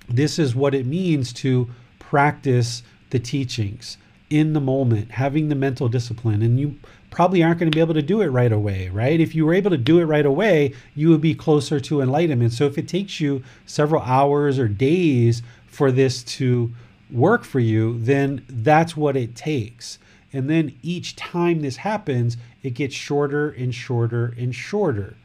This 0.10 0.40
is 0.40 0.56
what 0.56 0.76
it 0.76 0.86
means 0.86 1.32
to 1.34 1.70
practice 2.00 2.84
the 3.12 3.20
teachings 3.20 3.98
in 4.30 4.54
the 4.54 4.62
moment, 4.62 5.12
having 5.12 5.50
the 5.50 5.56
mental 5.56 5.90
discipline. 5.90 6.42
And 6.42 6.60
you 6.60 6.76
probably 7.12 7.44
aren't 7.44 7.60
going 7.60 7.70
to 7.70 7.76
be 7.76 7.82
able 7.82 7.94
to 7.94 8.02
do 8.02 8.22
it 8.22 8.28
right 8.28 8.52
away, 8.52 8.90
right? 8.90 9.20
If 9.20 9.36
you 9.36 9.46
were 9.46 9.54
able 9.54 9.70
to 9.70 9.78
do 9.78 10.00
it 10.00 10.06
right 10.06 10.26
away, 10.26 10.74
you 10.96 11.10
would 11.10 11.22
be 11.22 11.36
closer 11.36 11.80
to 11.82 12.02
enlightenment. 12.02 12.54
So 12.54 12.66
if 12.66 12.78
it 12.78 12.88
takes 12.88 13.20
you 13.20 13.44
several 13.66 14.02
hours 14.02 14.58
or 14.58 14.68
days 14.68 15.44
for 15.68 15.92
this 15.92 16.24
to 16.24 16.72
work 17.12 17.44
for 17.44 17.60
you, 17.60 18.00
then 18.00 18.44
that's 18.50 18.98
what 18.98 19.18
it 19.18 19.36
takes. 19.36 20.00
And 20.34 20.50
then 20.50 20.74
each 20.82 21.18
time 21.18 21.62
this 21.62 21.78
happens, 21.78 22.38
it 22.64 22.72
gets 22.72 22.96
shorter 22.96 23.50
and 23.50 23.76
shorter 23.76 24.34
and 24.38 24.56
shorter. 24.56 25.16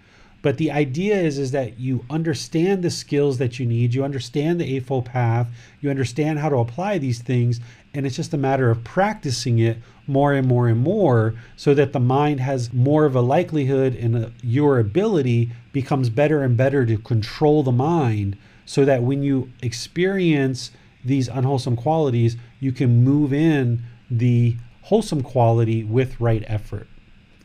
But 0.42 0.58
the 0.58 0.70
idea 0.70 1.16
is, 1.16 1.38
is 1.38 1.52
that 1.52 1.78
you 1.78 2.04
understand 2.10 2.82
the 2.82 2.90
skills 2.90 3.38
that 3.38 3.58
you 3.58 3.66
need, 3.66 3.94
you 3.94 4.04
understand 4.04 4.60
the 4.60 4.76
Eightfold 4.76 5.06
Path, 5.06 5.48
you 5.80 5.90
understand 5.90 6.38
how 6.38 6.48
to 6.48 6.58
apply 6.58 6.98
these 6.98 7.20
things, 7.20 7.60
and 7.94 8.06
it's 8.06 8.16
just 8.16 8.34
a 8.34 8.38
matter 8.38 8.70
of 8.70 8.84
practicing 8.84 9.58
it 9.58 9.78
more 10.06 10.32
and 10.32 10.46
more 10.46 10.68
and 10.68 10.80
more 10.80 11.34
so 11.56 11.74
that 11.74 11.92
the 11.92 12.00
mind 12.00 12.40
has 12.40 12.72
more 12.72 13.04
of 13.04 13.16
a 13.16 13.20
likelihood 13.20 13.94
and 13.94 14.16
a, 14.16 14.32
your 14.42 14.78
ability 14.78 15.50
becomes 15.72 16.10
better 16.10 16.42
and 16.42 16.56
better 16.56 16.86
to 16.86 16.96
control 16.98 17.62
the 17.62 17.72
mind 17.72 18.36
so 18.64 18.84
that 18.84 19.02
when 19.02 19.22
you 19.22 19.50
experience 19.62 20.70
these 21.04 21.28
unwholesome 21.28 21.76
qualities, 21.76 22.36
you 22.60 22.72
can 22.72 23.04
move 23.04 23.32
in 23.32 23.82
the 24.10 24.56
wholesome 24.82 25.22
quality 25.22 25.84
with 25.84 26.20
right 26.20 26.44
effort. 26.46 26.88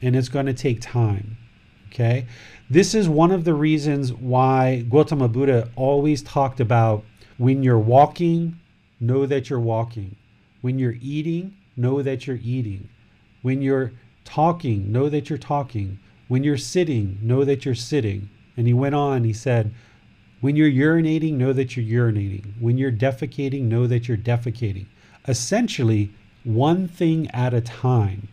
And 0.02 0.16
it's 0.16 0.30
going 0.30 0.48
to 0.48 0.54
take 0.54 0.82
time. 0.82 1.38
Okay. 1.90 2.26
This 2.70 2.96
is 2.96 3.10
one 3.10 3.32
of 3.32 3.44
the 3.44 3.54
reasons 3.54 4.14
why 4.14 4.86
Gautama 4.90 5.28
Buddha 5.28 5.70
always 5.76 6.22
talked 6.22 6.60
about 6.60 7.04
when 7.38 7.64
you're 7.64 7.78
walking, 7.78 8.60
know 9.00 9.26
that 9.26 9.50
you're 9.50 9.60
walking. 9.60 10.16
When 10.62 10.80
you're 10.80 10.96
eating, 11.02 11.58
know 11.76 12.02
that 12.02 12.28
you're 12.28 12.40
eating. 12.44 12.90
When 13.42 13.62
you're 13.62 13.94
talking, 14.26 14.92
know 14.92 15.10
that 15.10 15.30
you're 15.30 15.40
talking. 15.40 16.00
When 16.28 16.44
you're 16.44 16.58
sitting, 16.58 17.18
know 17.22 17.44
that 17.44 17.66
you're 17.66 17.76
sitting. 17.76 18.30
And 18.56 18.68
he 18.68 18.74
went 18.74 18.96
on, 18.96 19.24
he 19.24 19.34
said, 19.34 19.74
when 20.42 20.56
you're 20.56 20.72
urinating, 20.72 21.34
know 21.34 21.54
that 21.54 21.78
you're 21.78 22.12
urinating. 22.12 22.60
When 22.60 22.78
you're 22.78 22.92
defecating, 22.92 23.64
know 23.64 23.86
that 23.88 24.08
you're 24.08 24.18
defecating. 24.18 24.88
Essentially, 25.28 26.12
one 26.44 26.88
thing 26.88 27.30
at 27.32 27.54
a 27.54 27.62
time. 27.62 28.28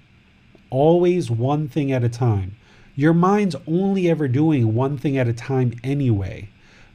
Always 0.70 1.30
one 1.30 1.68
thing 1.68 1.92
at 1.92 2.04
a 2.04 2.08
time. 2.08 2.56
Your 2.94 3.12
mind's 3.12 3.56
only 3.66 4.08
ever 4.10 4.26
doing 4.26 4.74
one 4.74 4.96
thing 4.96 5.18
at 5.18 5.28
a 5.28 5.32
time 5.32 5.74
anyway, 5.84 6.48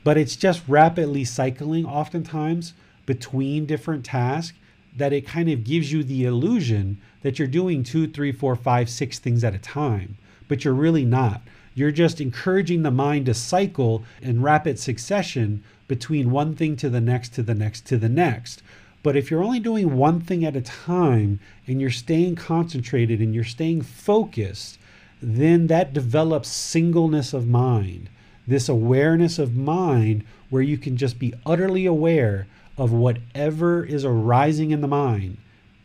but 0.04 0.18
it's 0.18 0.36
just 0.36 0.64
rapidly 0.68 1.24
cycling 1.24 1.86
oftentimes 1.86 2.74
between 3.06 3.66
different 3.66 4.04
tasks 4.04 4.58
that 4.96 5.14
it 5.14 5.28
kind 5.28 5.50
of 5.50 5.64
gives 5.64 5.92
you 5.92 6.04
the 6.04 6.26
illusion 6.26 7.00
that 7.22 7.40
you're 7.40 7.48
doing 7.48 7.84
two, 7.84 8.08
three, 8.08 8.32
four, 8.32 8.56
five, 8.56 8.90
six 8.90 9.20
things 9.20 9.44
at 9.44 9.56
a 9.56 9.60
time, 9.60 10.18
but 10.48 10.64
you're 10.64 10.74
really 10.74 11.06
not. 11.06 11.42
You're 11.76 11.92
just 11.92 12.22
encouraging 12.22 12.84
the 12.84 12.92
mind 12.92 13.26
to 13.26 13.34
cycle 13.34 14.04
in 14.22 14.42
rapid 14.42 14.78
succession 14.78 15.64
between 15.88 16.32
one 16.32 16.56
thing 16.56 16.76
to 16.78 16.90
the 16.90 17.02
next, 17.02 17.34
to 17.34 17.44
the 17.44 17.56
next, 17.56 17.86
to 17.88 17.98
the 17.98 18.10
next. 18.10 18.62
But 19.02 19.18
if 19.18 19.30
you're 19.30 19.44
only 19.44 19.60
doing 19.60 19.98
one 19.98 20.22
thing 20.22 20.46
at 20.46 20.56
a 20.56 20.62
time 20.62 21.40
and 21.68 21.82
you're 21.82 21.90
staying 21.90 22.36
concentrated 22.36 23.20
and 23.20 23.34
you're 23.36 23.44
staying 23.44 23.82
focused, 23.82 24.78
then 25.22 25.68
that 25.68 25.94
develops 25.94 26.50
singleness 26.50 27.34
of 27.34 27.48
mind, 27.48 28.10
this 28.48 28.70
awareness 28.70 29.40
of 29.40 29.56
mind 29.56 30.24
where 30.50 30.62
you 30.62 30.78
can 30.78 30.96
just 30.96 31.18
be 31.18 31.34
utterly 31.46 31.86
aware 31.86 32.48
of 32.78 32.92
whatever 32.92 33.84
is 33.84 34.04
arising 34.04 34.72
in 34.72 34.82
the 34.82 34.88
mind, 34.88 35.38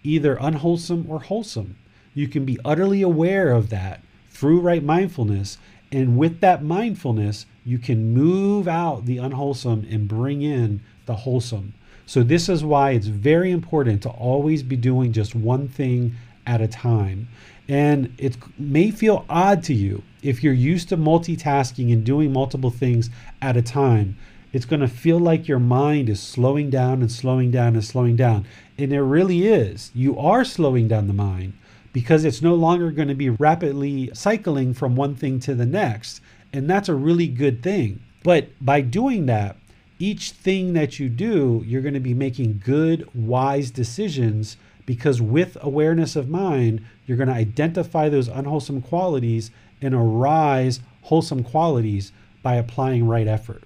either 0.03 0.37
unwholesome 0.41 1.07
or 1.09 1.21
wholesome. 1.21 1.77
You 2.15 2.29
can 2.29 2.45
be 2.45 2.59
utterly 2.65 3.03
aware 3.03 3.53
of 3.53 3.71
that 3.71 4.03
through 4.31 4.61
right 4.61 4.83
mindfulness 4.83 5.59
and 5.91 6.19
with 6.19 6.41
that 6.41 6.63
mindfulness, 6.63 7.47
you 7.65 7.79
can 7.79 8.13
move 8.13 8.69
out 8.69 9.07
the 9.07 9.19
unwholesome 9.19 9.87
and 9.91 10.07
bring 10.07 10.43
in 10.43 10.83
the 11.07 11.17
wholesome. 11.17 11.75
So, 12.07 12.23
this 12.23 12.49
is 12.49 12.65
why 12.65 12.93
it's 12.93 13.07
very 13.07 13.51
important 13.51 14.03
to 14.03 14.11
always 14.11 14.63
be 14.63 14.77
doing 14.77 15.13
just 15.13 15.35
one 15.35 15.69
thing 15.69 16.15
at 16.47 16.61
a 16.61 16.69
time. 16.69 17.29
And 17.69 18.15
it 18.17 18.37
may 18.59 18.91
feel 18.91 19.27
odd 19.29 19.63
to 19.65 19.75
you 19.75 20.03
if 20.23 20.43
you're 20.43 20.55
used 20.55 20.89
to 20.89 20.97
multitasking 20.97 21.93
and 21.93 22.05
doing 22.05 22.33
multiple 22.33 22.71
things 22.71 23.11
at 23.43 23.59
a 23.59 23.63
time. 23.63 24.17
It's 24.53 24.65
going 24.65 24.81
to 24.81 24.89
feel 24.89 25.19
like 25.19 25.47
your 25.47 25.59
mind 25.59 26.09
is 26.09 26.21
slowing 26.21 26.71
down 26.71 27.03
and 27.03 27.13
slowing 27.13 27.51
down 27.51 27.75
and 27.75 27.85
slowing 27.85 28.17
down. 28.17 28.47
And 28.79 28.93
it 28.93 29.03
really 29.03 29.47
is. 29.47 29.91
You 29.95 30.19
are 30.19 30.45
slowing 30.45 30.89
down 30.89 31.07
the 31.07 31.13
mind 31.13 31.53
because 31.93 32.25
it's 32.25 32.41
no 32.41 32.55
longer 32.55 32.91
going 32.91 33.09
to 33.09 33.15
be 33.15 33.29
rapidly 33.29 34.11
cycling 34.15 34.73
from 34.73 34.97
one 34.97 35.15
thing 35.15 35.39
to 35.41 35.55
the 35.55 35.67
next. 35.67 36.21
And 36.53 36.69
that's 36.69 36.89
a 36.89 36.95
really 36.95 37.29
good 37.29 37.63
thing. 37.63 38.01
But 38.23 38.49
by 38.61 38.81
doing 38.81 39.27
that, 39.27 39.57
each 39.99 40.31
thing 40.31 40.73
that 40.75 40.99
you 40.99 41.09
do, 41.09 41.63
you're 41.67 41.83
going 41.83 41.95
to 41.95 42.01
be 42.01 42.15
making 42.15 42.63
good, 42.65 43.09
wise 43.15 43.71
decisions 43.71 44.57
because 44.87 45.21
with 45.21 45.59
awareness 45.61 46.17
of 46.17 46.31
mind, 46.31 46.85
you're 47.07 47.19
going 47.19 47.29
to 47.29 47.35
identify 47.35 48.09
those 48.09 48.29
unwholesome 48.29 48.81
qualities 48.81 49.51
and 49.83 49.95
arise 49.95 50.81
wholesome 51.03 51.43
qualities 51.43 52.13
by 52.43 52.55
applying 52.55 53.07
right 53.07 53.27
effort. 53.27 53.63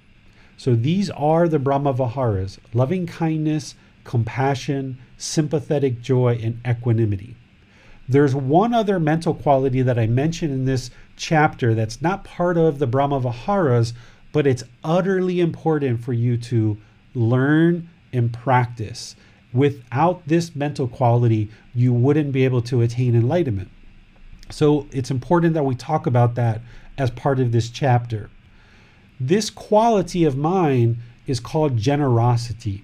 So 0.62 0.76
these 0.76 1.10
are 1.10 1.48
the 1.48 1.58
Brahma 1.58 1.92
Viharas 1.92 2.60
loving 2.72 3.04
kindness, 3.04 3.74
compassion, 4.04 4.96
sympathetic 5.18 6.00
joy, 6.00 6.38
and 6.40 6.60
equanimity. 6.64 7.34
There's 8.08 8.36
one 8.36 8.72
other 8.72 9.00
mental 9.00 9.34
quality 9.34 9.82
that 9.82 9.98
I 9.98 10.06
mentioned 10.06 10.52
in 10.52 10.64
this 10.64 10.92
chapter 11.16 11.74
that's 11.74 12.00
not 12.00 12.22
part 12.22 12.56
of 12.56 12.78
the 12.78 12.86
Brahma 12.86 13.18
Viharas, 13.18 13.92
but 14.30 14.46
it's 14.46 14.62
utterly 14.84 15.40
important 15.40 16.04
for 16.04 16.12
you 16.12 16.36
to 16.36 16.78
learn 17.12 17.88
and 18.12 18.32
practice. 18.32 19.16
Without 19.52 20.22
this 20.28 20.54
mental 20.54 20.86
quality, 20.86 21.50
you 21.74 21.92
wouldn't 21.92 22.30
be 22.30 22.44
able 22.44 22.62
to 22.62 22.82
attain 22.82 23.16
enlightenment. 23.16 23.70
So 24.48 24.86
it's 24.92 25.10
important 25.10 25.54
that 25.54 25.64
we 25.64 25.74
talk 25.74 26.06
about 26.06 26.36
that 26.36 26.60
as 26.96 27.10
part 27.10 27.40
of 27.40 27.50
this 27.50 27.68
chapter. 27.68 28.30
This 29.24 29.50
quality 29.50 30.24
of 30.24 30.36
mind 30.36 30.96
is 31.28 31.38
called 31.38 31.76
generosity. 31.76 32.82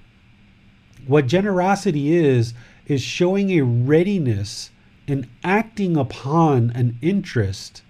What 1.05 1.27
generosity 1.27 2.15
is, 2.15 2.55
is 2.87 3.03
showing 3.03 3.51
a 3.51 3.63
readiness 3.63 4.71
and 5.09 5.27
acting 5.43 5.97
upon 5.97 6.71
an 6.77 6.97
interest 7.03 7.83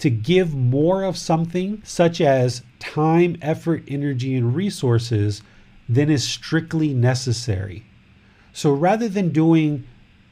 to 0.00 0.10
give 0.10 0.54
more 0.54 1.02
of 1.02 1.16
something, 1.16 1.80
such 1.82 2.20
as 2.20 2.60
time, 2.78 3.38
effort, 3.40 3.84
energy, 3.88 4.34
and 4.34 4.54
resources, 4.54 5.40
than 5.88 6.10
is 6.10 6.28
strictly 6.28 6.92
necessary. 6.92 7.84
So 8.52 8.70
rather 8.74 9.08
than 9.08 9.30
doing 9.30 9.84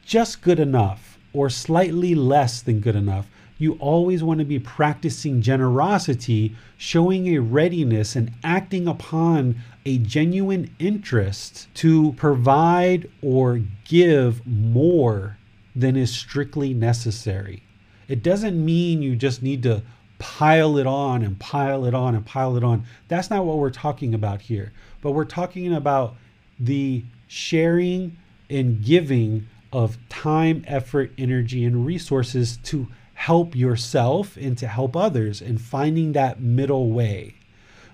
just 0.05 0.43
good 0.43 0.59
enough 0.59 1.17
or 1.33 1.49
slightly 1.49 2.13
less 2.13 2.61
than 2.61 2.81
good 2.81 2.95
enough, 2.95 3.27
you 3.63 3.73
always 3.79 4.21
want 4.21 4.39
to 4.39 4.45
be 4.45 4.59
practicing 4.59 5.41
generosity, 5.41 6.53
showing 6.77 7.27
a 7.27 7.39
readiness 7.39 8.15
and 8.15 8.31
acting 8.43 8.87
upon 8.87 9.55
a 9.85 9.97
genuine 9.99 10.69
interest 10.79 11.73
to 11.73 12.11
provide 12.13 13.09
or 13.21 13.61
give 13.85 14.45
more 14.45 15.37
than 15.75 15.95
is 15.95 16.13
strictly 16.13 16.73
necessary. 16.73 17.63
It 18.09 18.21
doesn't 18.21 18.63
mean 18.63 19.01
you 19.01 19.15
just 19.15 19.41
need 19.41 19.63
to 19.63 19.81
pile 20.19 20.77
it 20.77 20.85
on 20.85 21.23
and 21.23 21.39
pile 21.39 21.85
it 21.85 21.93
on 21.93 22.15
and 22.15 22.25
pile 22.25 22.57
it 22.57 22.63
on. 22.63 22.83
That's 23.07 23.29
not 23.29 23.45
what 23.45 23.57
we're 23.57 23.69
talking 23.69 24.13
about 24.13 24.41
here. 24.41 24.73
But 25.01 25.11
we're 25.11 25.25
talking 25.25 25.73
about 25.73 26.15
the 26.59 27.05
sharing 27.27 28.17
and 28.49 28.83
giving 28.83 29.47
of 29.71 29.97
time, 30.09 30.63
effort, 30.67 31.11
energy, 31.17 31.65
and 31.65 31.85
resources 31.85 32.57
to 32.57 32.87
help 33.23 33.55
yourself 33.55 34.35
and 34.35 34.57
to 34.57 34.67
help 34.67 34.97
others 34.97 35.41
and 35.41 35.61
finding 35.61 36.11
that 36.11 36.41
middle 36.41 36.91
way. 36.91 37.33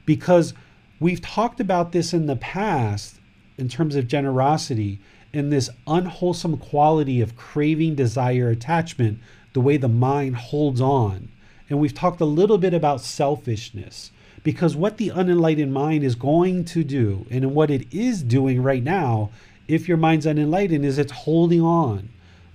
Because 0.03 0.55
we've 0.99 1.21
talked 1.21 1.59
about 1.59 1.91
this 1.91 2.15
in 2.15 2.25
the 2.25 2.35
past 2.35 3.19
in 3.55 3.69
terms 3.69 3.95
of 3.95 4.07
generosity 4.07 4.99
and 5.31 5.51
this 5.51 5.69
unwholesome 5.85 6.57
quality 6.57 7.21
of 7.21 7.35
craving, 7.35 7.93
desire, 7.93 8.49
attachment, 8.49 9.19
the 9.53 9.61
way 9.61 9.77
the 9.77 9.87
mind 9.87 10.35
holds 10.35 10.81
on. 10.81 11.29
And 11.69 11.79
we've 11.79 11.93
talked 11.93 12.21
a 12.21 12.25
little 12.25 12.57
bit 12.57 12.73
about 12.73 12.99
selfishness 12.99 14.11
because 14.41 14.75
what 14.75 14.97
the 14.97 15.11
unenlightened 15.11 15.71
mind 15.71 16.03
is 16.03 16.15
going 16.15 16.65
to 16.65 16.83
do 16.83 17.27
and 17.29 17.53
what 17.53 17.69
it 17.69 17.85
is 17.93 18.23
doing 18.23 18.63
right 18.63 18.83
now, 18.83 19.29
if 19.67 19.87
your 19.87 19.97
mind's 19.97 20.25
unenlightened, 20.25 20.83
is 20.83 20.97
it's 20.97 21.11
holding 21.11 21.61
on 21.61 22.09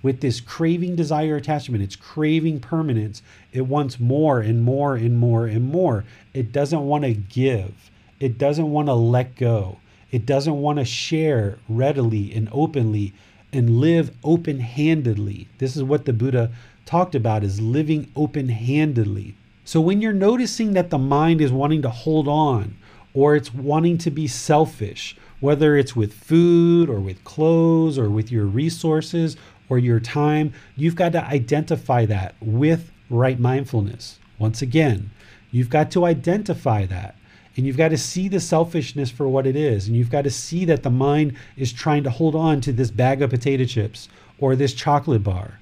with 0.05 0.21
this 0.21 0.39
craving, 0.39 0.95
desire, 0.95 1.35
attachment. 1.35 1.81
It's 1.81 1.95
craving 1.95 2.59
permanence. 2.59 3.23
It 3.51 3.61
wants 3.61 3.99
more 3.99 4.39
and 4.39 4.63
more 4.63 4.95
and 4.95 5.17
more 5.17 5.47
and 5.47 5.67
more. 5.67 6.05
It 6.31 6.51
doesn't 6.51 6.85
want 6.85 7.05
to 7.05 7.15
give, 7.15 7.89
it 8.19 8.37
doesn't 8.37 8.69
want 8.69 8.87
to 8.87 8.93
let 8.93 9.35
go. 9.35 9.79
It 10.11 10.27
doesn't 10.27 10.61
want 10.61 10.77
to 10.77 10.85
share 10.85 11.57
readily 11.67 12.31
and 12.35 12.47
openly 12.51 13.13
and 13.51 13.79
live 13.79 14.11
open-handedly. 14.23 15.47
This 15.57 15.75
is 15.75 15.81
what 15.81 16.05
the 16.05 16.13
Buddha 16.13 16.51
talked 16.85 17.15
about 17.15 17.43
is 17.43 17.59
living 17.59 18.11
open-handedly. 18.15 19.33
So 19.63 19.81
when 19.81 20.03
you're 20.03 20.13
noticing 20.13 20.73
that 20.73 20.91
the 20.91 20.99
mind 20.99 21.41
is 21.41 21.51
wanting 21.51 21.81
to 21.81 21.89
hold 21.89 22.27
on 22.27 22.77
or 23.15 23.35
it's 23.35 23.51
wanting 23.51 23.97
to 23.99 24.11
be 24.11 24.27
selfish, 24.27 25.17
whether 25.39 25.75
it's 25.75 25.95
with 25.95 26.13
food 26.13 26.89
or 26.89 26.99
with 26.99 27.23
clothes 27.23 27.97
or 27.97 28.09
with 28.09 28.31
your 28.31 28.45
resources 28.45 29.35
or 29.69 29.79
your 29.79 29.99
time, 29.99 30.53
you've 30.75 30.95
got 30.95 31.11
to 31.13 31.23
identify 31.23 32.05
that 32.05 32.35
with 32.41 32.91
right 33.09 33.39
mindfulness. 33.39 34.19
Once 34.37 34.61
again, 34.61 35.11
you've 35.51 35.69
got 35.69 35.91
to 35.91 36.05
identify 36.05 36.85
that. 36.85 37.15
And 37.57 37.65
you've 37.65 37.77
got 37.77 37.89
to 37.89 37.97
see 37.97 38.27
the 38.27 38.41
selfishness 38.41 39.09
for 39.09 39.29
what 39.29 39.47
it 39.47 39.55
is. 39.55 39.87
And 39.87 39.95
you've 39.95 40.09
got 40.09 40.23
to 40.23 40.29
see 40.29 40.65
that 40.65 40.83
the 40.83 40.89
mind 40.89 41.35
is 41.55 41.71
trying 41.71 42.03
to 42.03 42.09
hold 42.09 42.35
on 42.35 42.59
to 42.61 42.73
this 42.73 42.91
bag 42.91 43.21
of 43.21 43.29
potato 43.29 43.63
chips 43.63 44.09
or 44.39 44.55
this 44.55 44.73
chocolate 44.73 45.23
bar. 45.23 45.59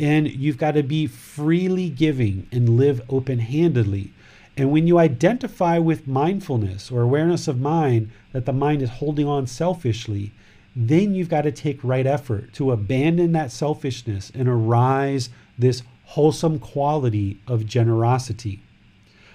And 0.00 0.28
you've 0.28 0.58
got 0.58 0.72
to 0.72 0.82
be 0.82 1.06
freely 1.06 1.90
giving 1.90 2.46
and 2.50 2.78
live 2.78 3.02
open 3.10 3.38
handedly. 3.38 4.12
And 4.56 4.70
when 4.70 4.86
you 4.86 4.98
identify 4.98 5.78
with 5.78 6.06
mindfulness 6.08 6.90
or 6.90 7.02
awareness 7.02 7.46
of 7.46 7.60
mind 7.60 8.10
that 8.32 8.46
the 8.46 8.54
mind 8.54 8.80
is 8.80 8.88
holding 8.88 9.28
on 9.28 9.46
selfishly, 9.46 10.32
then 10.78 11.14
you've 11.14 11.30
got 11.30 11.42
to 11.42 11.52
take 11.52 11.82
right 11.82 12.06
effort 12.06 12.52
to 12.52 12.70
abandon 12.70 13.32
that 13.32 13.50
selfishness 13.50 14.30
and 14.34 14.46
arise 14.46 15.30
this 15.58 15.82
wholesome 16.04 16.58
quality 16.58 17.40
of 17.46 17.64
generosity. 17.64 18.60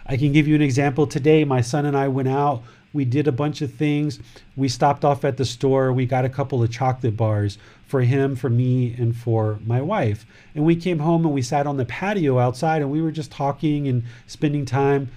I 0.06 0.18
can 0.18 0.32
give 0.32 0.48
you 0.48 0.56
an 0.56 0.62
example 0.62 1.08
today. 1.08 1.44
My 1.44 1.62
son 1.62 1.86
and 1.88 1.98
I 1.98 2.08
went 2.08 2.28
out. 2.28 2.62
We 2.94 3.06
did 3.06 3.28
a 3.28 3.32
bunch 3.32 3.62
of 3.62 3.74
things. 3.74 4.20
We 4.56 4.68
stopped 4.68 5.04
off 5.04 5.26
at 5.26 5.38
the 5.38 5.46
store. 5.46 5.92
We 5.92 6.06
got 6.06 6.26
a 6.26 6.30
couple 6.30 6.62
of 6.62 6.70
chocolate 6.70 7.18
bars 7.18 7.58
for 7.88 8.02
him, 8.02 8.36
for 8.36 8.50
me, 8.50 8.94
and 8.94 9.16
for 9.16 9.60
my 9.66 9.82
wife. 9.82 10.26
And 10.54 10.64
we 10.64 10.76
came 10.76 11.00
home 11.00 11.26
and 11.26 11.34
we 11.34 11.42
sat 11.42 11.66
on 11.66 11.78
the 11.78 11.86
patio 11.86 12.38
outside 12.38 12.82
and 12.82 12.92
we 12.92 13.02
were 13.02 13.12
just 13.12 13.32
talking 13.32 13.88
and 13.88 14.04
spending 14.28 14.66
time. 14.66 15.10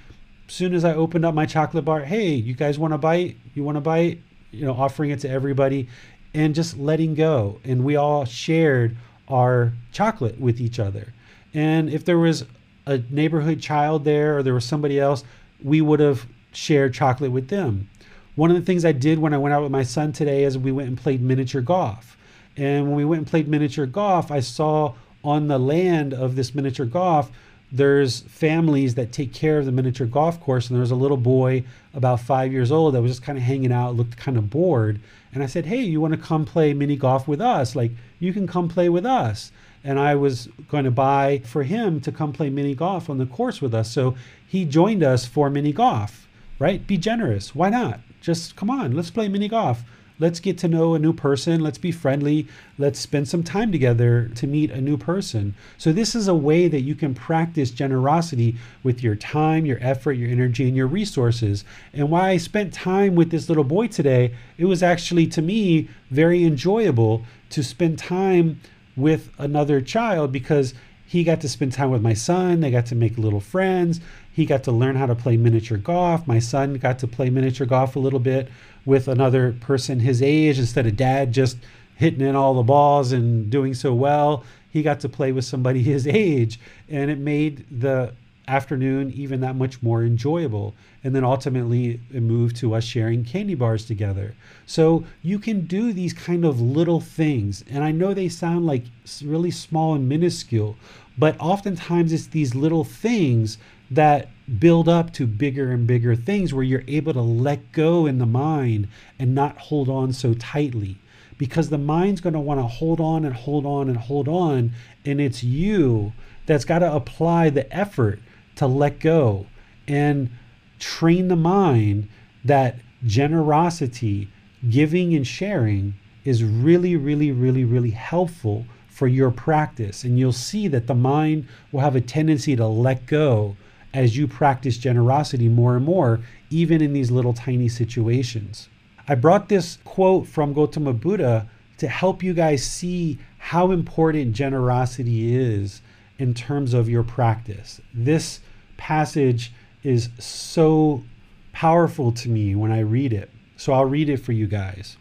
As 0.49 0.55
soon 0.55 0.75
as 0.75 0.85
I 0.85 0.95
opened 0.95 1.25
up 1.25 1.35
my 1.35 1.47
chocolate 1.47 1.85
bar, 1.85 2.01
hey, 2.01 2.31
you 2.31 2.55
guys 2.55 2.79
want 2.79 2.95
a 2.95 2.99
bite? 2.99 3.37
You 3.55 3.65
want 3.65 3.79
a 3.79 3.81
bite? 3.81 4.23
You 4.53 4.65
know, 4.67 4.73
offering 4.75 5.11
it 5.11 5.19
to 5.21 5.29
everybody 5.29 5.89
and 6.35 6.55
just 6.55 6.77
letting 6.77 7.15
go. 7.15 7.61
And 7.65 7.85
we 7.85 7.97
all 7.97 8.25
shared 8.25 8.97
our 9.29 9.73
chocolate 9.93 10.41
with 10.41 10.61
each 10.61 10.79
other. 10.79 11.13
And 11.55 11.89
if 11.89 12.05
there 12.05 12.19
was 12.19 12.45
a 12.87 12.99
neighborhood 13.09 13.61
child 13.61 14.05
there 14.05 14.39
or 14.39 14.43
there 14.43 14.55
was 14.55 14.65
somebody 14.65 14.99
else, 15.01 15.25
we 15.63 15.81
would 15.81 16.01
have 16.01 16.27
shared 16.53 16.93
chocolate 16.93 17.31
with 17.31 17.49
them. 17.49 17.89
One 18.35 18.51
of 18.51 18.57
the 18.57 18.63
things 18.63 18.85
I 18.85 18.93
did 18.93 19.19
when 19.19 19.33
I 19.33 19.39
went 19.39 19.55
out 19.55 19.63
with 19.63 19.71
my 19.71 19.85
son 19.85 20.13
today 20.13 20.45
is 20.45 20.59
we 20.59 20.73
went 20.73 20.89
and 20.89 20.99
played 20.99 21.23
miniature 21.23 21.63
golf. 21.63 22.17
And 22.57 22.87
when 22.87 22.97
we 22.97 23.05
went 23.05 23.21
and 23.21 23.27
played 23.27 23.49
miniature 23.49 23.87
golf, 23.87 24.31
I 24.31 24.41
saw 24.41 24.95
on 25.23 25.49
the 25.49 25.59
land 25.59 26.13
of 26.13 26.37
this 26.37 26.55
miniature 26.55 26.87
golf, 26.87 27.31
there's 27.73 28.21
families 28.21 28.95
that 28.95 29.11
take 29.11 29.33
care 29.33 29.59
of 29.59 29.67
the 29.67 29.73
miniature 29.73 30.07
golf 30.07 30.41
course. 30.41 30.69
And 30.69 30.77
there 30.77 30.83
was 30.83 30.91
a 30.91 30.97
little 30.97 31.17
boy 31.17 31.65
about 31.93 32.21
five 32.21 32.53
years 32.53 32.71
old 32.71 32.95
that 32.95 33.03
was 33.03 33.13
just 33.13 33.23
kind 33.23 33.39
of 33.39 33.45
hanging 33.45 33.73
out, 33.73 33.97
looked 33.97 34.17
kind 34.17 34.37
of 34.37 34.51
bored. 34.51 35.01
And 35.35 35.43
I 35.43 35.47
said, 35.47 35.67
Hey, 35.67 35.83
you 35.83 36.01
want 36.01 36.15
to 36.15 36.21
come 36.21 36.45
play 36.45 36.73
mini 36.73 36.97
golf 36.97 37.27
with 37.27 37.41
us? 37.41 37.75
Like, 37.75 37.91
you 38.21 38.33
can 38.33 38.47
come 38.47 38.69
play 38.69 38.89
with 38.89 39.05
us. 39.05 39.51
And 39.83 39.99
I 39.99 40.15
was 40.15 40.49
going 40.69 40.85
to 40.85 40.91
buy 40.91 41.43
for 41.45 41.65
him 41.65 42.01
to 42.03 42.13
come 42.13 42.33
play 42.33 42.49
mini 42.49 42.75
golf 42.75 43.11
on 43.11 43.19
the 43.19 43.27
course 43.27 43.61
with 43.61 43.75
us. 43.75 43.91
So 43.91 44.15
he 44.47 44.65
joined 44.65 45.03
us 45.03 45.27
for 45.27 45.51
mini 45.51 45.73
golf, 45.73 46.27
right? 46.59 46.87
Be 46.87 46.97
generous. 46.97 47.55
Why 47.55 47.69
not? 47.69 48.01
Just 48.23 48.57
come 48.57 48.71
on, 48.71 48.93
let's 48.93 49.11
play 49.11 49.29
mini 49.29 49.49
golf. 49.49 49.85
Let's 50.19 50.39
get 50.39 50.59
to 50.59 50.69
know 50.69 50.95
a 50.95 51.01
new 51.01 51.13
person. 51.13 51.61
Let's 51.61 51.79
be 51.79 51.91
friendly. 51.91 52.47
Let's 52.79 53.01
spend 53.01 53.29
some 53.29 53.43
time 53.43 53.73
together 53.73 54.31
to 54.37 54.47
meet 54.47 54.71
a 54.71 54.81
new 54.81 54.97
person. 54.97 55.55
So, 55.77 55.93
this 55.93 56.15
is 56.15 56.29
a 56.29 56.35
way 56.35 56.69
that 56.69 56.83
you 56.83 56.95
can 56.95 57.15
practice 57.15 57.73
generosity 57.73 58.57
with 58.85 59.03
your 59.03 59.17
time, 59.17 59.67
your 59.67 59.79
effort, 59.81 60.13
your 60.13 60.31
energy, 60.31 60.69
and 60.69 60.77
your 60.77 60.87
resources. 60.87 61.65
And 61.93 62.11
why 62.11 62.31
I 62.31 62.37
spent 62.37 62.73
time 62.73 63.17
with 63.17 63.31
this 63.31 63.49
little 63.49 63.65
boy 63.65 63.89
today, 63.89 64.35
it 64.57 64.67
was 64.67 64.85
actually 64.85 65.27
to 65.29 65.43
me 65.43 65.89
very 66.11 66.45
enjoyable 66.45 67.25
to 67.51 67.65
spend 67.65 67.99
time 67.99 68.61
with 68.97 69.31
another 69.39 69.81
child 69.81 70.31
because 70.31 70.75
he 71.07 71.25
got 71.25 71.41
to 71.41 71.49
spend 71.49 71.73
time 71.73 71.91
with 71.91 72.03
my 72.03 72.15
son. 72.15 72.61
They 72.61 72.71
got 72.71 72.87
to 72.87 72.95
make 72.95 73.19
little 73.19 73.41
friends. 73.41 74.01
He 74.33 74.47
got 74.47 74.65
to 74.65 74.73
learn 74.73 74.97
how 74.97 75.07
to 75.07 75.15
play 75.15 75.37
miniature 75.37 75.79
golf. 75.79 76.27
My 76.27 76.39
son 76.39 76.75
got 76.75 76.99
to 77.01 77.07
play 77.07 77.31
miniature 77.31 77.67
golf 77.67 77.95
a 77.95 78.01
little 78.01 78.19
bit 78.19 78.49
with 78.85 79.09
another 79.09 79.53
person 79.53 80.01
his 80.01 80.23
age 80.23 80.59
instead 80.59 80.87
of 80.87 80.97
dad 80.97 81.33
just 81.33 81.57
hitting 81.97 82.21
in 82.21 82.35
all 82.35 82.55
the 82.55 82.63
balls 82.63 83.13
and 83.13 83.51
doing 83.51 83.75
so 83.75 83.95
well. 83.95 84.45
He 84.71 84.83
got 84.83 85.01
to 85.01 85.09
play 85.09 85.33
with 85.33 85.45
somebody 85.45 85.83
his 85.85 86.07
age, 86.07 86.61
and 86.89 87.11
it 87.11 87.19
made 87.19 87.67
the 87.71 88.15
afternoon 88.47 89.11
even 89.13 89.41
that 89.41 89.57
much 89.57 89.83
more 89.83 90.03
enjoyable. 90.03 90.75
And 91.03 91.15
then 91.15 91.25
ultimately, 91.25 92.01
it 92.13 92.23
moved 92.23 92.57
to 92.57 92.75
us 92.75 92.85
sharing 92.85 93.25
candy 93.25 93.55
bars 93.55 93.87
together. 93.87 94.35
So 94.67 95.05
you 95.23 95.39
can 95.39 95.67
do 95.67 95.93
these 95.93 96.13
kind 96.13 96.45
of 96.45 96.61
little 96.61 97.01
things. 97.01 97.65
And 97.71 97.85
I 97.85 97.91
know 97.91 98.13
they 98.13 98.29
sound 98.29 98.67
like 98.67 98.85
really 99.23 99.51
small 99.51 99.95
and 99.95 100.09
minuscule, 100.09 100.77
but 101.17 101.37
oftentimes 101.39 102.13
it's 102.13 102.27
these 102.27 102.55
little 102.55 102.85
things 102.85 103.59
that 103.91 104.29
build 104.59 104.89
up 104.89 105.13
to 105.15 105.27
bigger 105.27 105.71
and 105.73 105.87
bigger 105.87 106.15
things 106.15 106.53
where 106.53 106.65
you're 106.65 106.85
able 106.87 107.13
to 107.13 107.23
let 107.23 107.73
go 107.73 108.07
in 108.07 108.19
the 108.19 108.27
mind 108.27 108.89
and 109.19 109.35
not 109.35 109.57
hold 109.57 109.89
on 109.89 110.13
so 110.13 110.35
tightly. 110.35 110.99
Because 111.39 111.71
the 111.71 111.79
mind's 111.79 112.21
going 112.21 112.35
to 112.35 112.41
want 112.41 112.61
to 112.61 112.67
hold 112.67 113.01
on 113.01 113.25
and 113.25 113.35
hold 113.35 113.67
on 113.67 113.89
and 113.89 113.99
hold 113.99 114.29
on 114.29 114.73
and 115.05 115.21
it's 115.21 115.43
you 115.43 116.13
that's 116.47 116.65
got 116.65 116.79
to 116.81 116.95
apply 116.95 117.51
the 117.51 117.75
effort 117.75 118.21
to 118.57 118.67
let 118.67 119.01
go 119.01 119.47
and 119.89 120.31
train 120.79 121.29
the 121.29 121.37
mind 121.37 122.09
that 122.45 122.77
generosity 123.05 124.29
giving 124.71 125.15
and 125.15 125.27
sharing 125.27 125.95
is 126.25 126.45
really 126.45 126.97
really 126.97 127.33
really 127.33 127.65
really 127.65 127.91
helpful 127.91 128.67
for 128.95 129.09
your 129.09 129.33
practice. 129.33 130.05
And 130.05 130.21
you'll 130.21 130.31
see 130.31 130.69
that 130.69 130.87
the 130.87 130.95
mind 130.95 131.49
will 131.73 131.81
have 131.81 131.97
a 131.97 132.01
tendency 132.01 132.55
to 132.55 132.67
let 132.67 133.07
go 133.07 133.57
as 133.95 134.17
you 134.17 134.27
practice 134.27 134.77
generosity 134.77 135.49
more 135.49 135.77
and 135.77 135.85
more, 135.85 136.21
even 136.51 136.83
in 136.83 136.93
these 136.93 137.13
little 137.13 137.33
tiny 137.33 137.69
situations. 137.69 138.69
I 139.09 139.15
brought 139.15 139.49
this 139.49 139.79
quote 139.85 140.27
from 140.27 140.53
Gautama 140.53 140.93
Buddha 140.93 141.49
to 141.79 141.89
help 141.89 142.23
you 142.23 142.35
guys 142.35 142.65
see 142.65 143.19
how 143.39 143.71
important 143.71 144.33
generosity 144.33 145.35
is 145.35 145.81
in 146.19 146.35
terms 146.35 146.75
of 146.75 146.89
your 146.89 147.05
practice. 147.05 147.81
This 147.93 148.41
passage 148.77 149.53
is 149.83 150.11
so 150.19 151.05
powerful 151.53 152.11
to 152.13 152.29
me 152.29 152.55
when 152.55 152.73
I 152.73 152.81
read 152.81 153.13
it. 153.13 153.31
So 153.57 153.73
I'll 153.73 153.85
read 153.85 154.09
it 154.09 154.17
for 154.17 154.33
you 154.33 154.47
guys. 154.47 154.97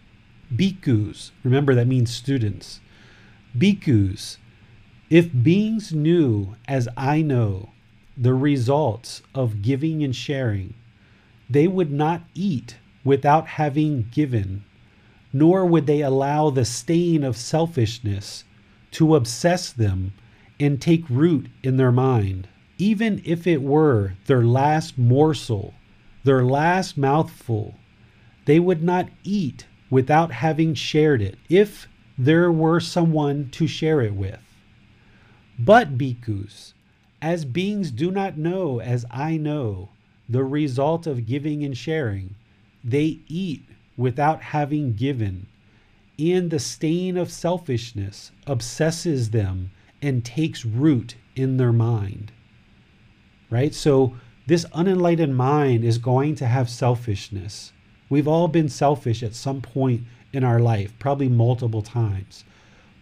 Bhikkhus, 0.56 1.32
remember 1.44 1.74
that 1.74 1.88
means 1.88 2.14
students. 2.14 2.80
Bhikkhus, 3.58 4.38
if 5.10 5.30
beings 5.42 5.94
knew 5.94 6.56
as 6.68 6.88
I 6.96 7.22
know 7.22 7.73
the 8.18 8.34
results 8.34 9.22
of 9.34 9.62
giving 9.62 10.04
and 10.04 10.16
sharing, 10.16 10.74
they 11.50 11.68
would 11.68 11.92
not 11.92 12.24
eat 12.34 12.78
without 13.04 13.48
having 13.48 14.08
given, 14.12 14.64
nor 15.32 15.66
would 15.66 15.88
they 15.88 16.02
allow 16.02 16.50
the 16.50 16.66
stain 16.66 17.24
of 17.24 17.36
selfishness 17.36 18.44
to 18.92 19.16
obsess 19.16 19.72
them 19.72 20.14
and 20.60 20.82
take 20.82 21.10
root 21.10 21.48
in 21.64 21.78
their 21.78 21.92
mind. 21.92 22.48
Even 22.78 23.22
if 23.26 23.48
it 23.48 23.62
were 23.62 24.14
their 24.26 24.44
last 24.44 24.98
morsel, 24.98 25.74
their 26.24 26.44
last 26.44 26.98
mouthful, 26.98 27.76
they 28.46 28.60
would 28.60 28.84
not 28.84 29.10
eat 29.24 29.66
without 29.90 30.32
having 30.32 30.74
shared 30.74 31.22
it, 31.22 31.38
if 31.50 31.88
there 32.18 32.52
were 32.52 32.80
someone 32.80 33.50
to 33.52 33.68
share 33.68 34.02
it 34.02 34.14
with. 34.14 34.40
But, 35.60 35.98
bhikkhus, 35.98 36.74
as 37.24 37.46
beings 37.46 37.90
do 37.90 38.12
not 38.12 38.38
know, 38.38 38.82
as 38.82 39.06
I 39.10 39.38
know, 39.38 39.88
the 40.28 40.44
result 40.44 41.08
of 41.08 41.26
giving 41.26 41.64
and 41.64 41.76
sharing, 41.76 42.36
they 42.84 43.20
eat 43.30 43.64
without 43.96 44.42
having 44.42 44.92
given, 44.94 45.48
and 46.20 46.52
the 46.52 46.60
stain 46.60 47.16
of 47.16 47.32
selfishness 47.32 48.34
obsesses 48.46 49.30
them 49.30 49.72
and 50.02 50.26
takes 50.26 50.66
root 50.66 51.16
in 51.34 51.56
their 51.56 51.72
mind. 51.72 52.34
Right? 53.50 53.74
So, 53.74 54.16
this 54.46 54.66
unenlightened 54.74 55.38
mind 55.38 55.86
is 55.86 56.00
going 56.00 56.36
to 56.36 56.46
have 56.46 56.70
selfishness. 56.70 57.72
We've 58.10 58.28
all 58.28 58.50
been 58.50 58.68
selfish 58.68 59.24
at 59.24 59.34
some 59.34 59.62
point 59.62 60.02
in 60.34 60.44
our 60.44 60.60
life, 60.60 60.94
probably 61.00 61.30
multiple 61.30 61.84
times. 61.84 62.44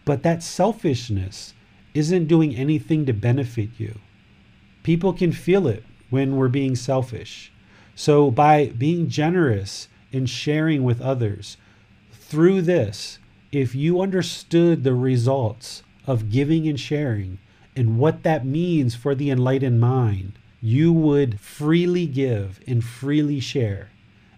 But 0.06 0.22
that 0.22 0.44
selfishness 0.44 1.56
isn't 1.96 2.28
doing 2.28 2.56
anything 2.56 3.08
to 3.08 3.14
benefit 3.14 3.70
you 3.80 3.96
people 4.84 5.14
can 5.14 5.32
feel 5.32 5.68
it 5.68 5.84
when 6.10 6.36
we're 6.36 6.48
being 6.48 6.76
selfish. 6.76 7.52
So, 7.96 8.32
by 8.32 8.68
being 8.78 9.10
generous 9.10 9.88
and 10.12 10.30
sharing 10.30 10.84
with 10.84 11.02
others, 11.02 11.58
through 12.12 12.62
this, 12.62 13.20
if 13.52 13.76
you 13.76 14.02
understood 14.02 14.84
the 14.84 14.94
results 14.94 15.84
of 16.08 16.30
giving 16.30 16.68
and 16.68 16.80
sharing 16.80 17.40
and 17.76 17.98
what 17.98 18.24
that 18.24 18.46
means 18.46 18.96
for 18.96 19.16
the 19.16 19.30
enlightened 19.30 19.80
mind, 19.80 20.34
you 20.62 20.94
would 20.94 21.40
freely 21.40 22.06
give 22.06 22.60
and 22.68 22.84
freely 22.84 23.40
share. 23.40 23.90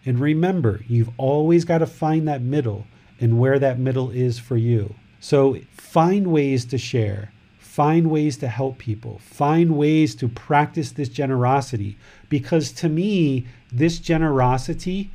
And 0.06 0.20
remember, 0.20 0.82
you've 0.88 1.12
always 1.18 1.66
got 1.66 1.80
to 1.80 1.86
find 1.86 2.28
that 2.28 2.42
middle 2.42 2.88
and 3.20 3.40
where 3.40 3.60
that 3.60 3.80
middle 3.80 4.10
is 4.10 4.40
for 4.40 4.58
you. 4.58 4.96
So 5.20 5.58
find 5.72 6.28
ways 6.28 6.66
to 6.66 6.78
share 6.78 7.32
find 7.74 8.12
ways 8.12 8.38
to 8.38 8.48
help 8.48 8.78
people, 8.78 9.18
find 9.18 9.76
ways 9.76 10.14
to 10.14 10.28
practice 10.28 10.92
this 10.92 11.10
generosity. 11.10 11.98
Because 12.30 12.72
to 12.74 12.88
me, 12.88 13.48
this 13.72 13.98
generosity 13.98 15.10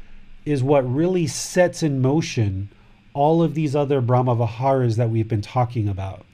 is 0.45 0.61
what 0.61 0.83
really 0.93 1.29
sets 1.29 1.85
in 1.85 2.03
motion 2.03 2.69
all 3.15 3.45
of 3.45 3.55
these 3.55 3.77
other 3.77 4.01
Brahma 4.01 4.35
Viharas 4.35 4.97
that 4.97 5.09
we've 5.09 5.29
been 5.29 5.41
talking 5.41 5.89
about. 5.89 6.27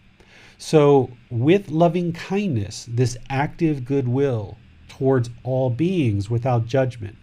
So, 0.56 1.10
with 1.28 1.68
loving 1.68 2.14
kindness, 2.14 2.88
this 2.90 3.18
active 3.28 3.84
goodwill 3.84 4.56
towards 4.88 5.28
all 5.42 5.68
beings 5.68 6.30
without 6.30 6.64
judgment. 6.64 7.18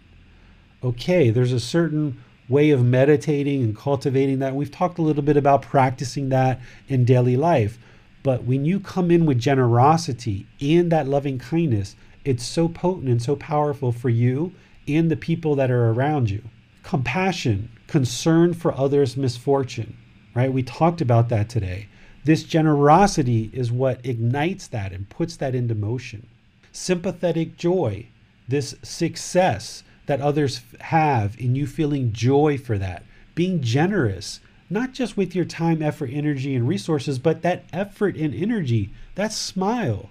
Okay, 0.84 1.30
there's 1.30 1.52
a 1.52 1.58
certain 1.58 2.22
way 2.48 2.70
of 2.70 2.84
meditating 2.84 3.64
and 3.64 3.76
cultivating 3.76 4.38
that. 4.38 4.54
We've 4.54 4.70
talked 4.70 4.98
a 4.98 5.02
little 5.02 5.24
bit 5.24 5.36
about 5.36 5.62
practicing 5.62 6.28
that 6.28 6.60
in 6.86 7.04
daily 7.04 7.36
life. 7.36 7.78
But 8.22 8.44
when 8.44 8.64
you 8.64 8.78
come 8.78 9.10
in 9.10 9.26
with 9.26 9.38
generosity 9.38 10.46
and 10.60 10.92
that 10.92 11.08
loving 11.08 11.38
kindness, 11.38 11.96
it's 12.24 12.44
so 12.44 12.68
potent 12.68 13.08
and 13.08 13.20
so 13.20 13.34
powerful 13.34 13.90
for 13.90 14.08
you 14.08 14.52
and 14.86 15.10
the 15.10 15.16
people 15.16 15.54
that 15.56 15.70
are 15.70 15.90
around 15.90 16.30
you. 16.30 16.42
Compassion, 16.82 17.70
concern 17.86 18.54
for 18.54 18.76
others' 18.76 19.16
misfortune, 19.16 19.96
right? 20.34 20.52
We 20.52 20.62
talked 20.62 21.00
about 21.00 21.28
that 21.30 21.48
today. 21.48 21.88
This 22.24 22.44
generosity 22.44 23.50
is 23.52 23.72
what 23.72 24.04
ignites 24.06 24.68
that 24.68 24.92
and 24.92 25.08
puts 25.08 25.36
that 25.36 25.54
into 25.54 25.74
motion. 25.74 26.28
Sympathetic 26.70 27.56
joy, 27.56 28.06
this 28.46 28.76
success 28.82 29.82
that 30.06 30.20
others 30.20 30.62
have, 30.80 31.38
and 31.38 31.56
you 31.56 31.66
feeling 31.66 32.12
joy 32.12 32.58
for 32.58 32.78
that. 32.78 33.02
Being 33.34 33.60
generous, 33.62 34.40
not 34.72 34.92
just 34.92 35.16
with 35.16 35.34
your 35.34 35.44
time, 35.44 35.82
effort, 35.82 36.10
energy, 36.12 36.54
and 36.54 36.66
resources, 36.66 37.18
but 37.18 37.42
that 37.42 37.64
effort 37.72 38.16
and 38.16 38.34
energy, 38.34 38.90
that 39.14 39.32
smile. 39.32 40.10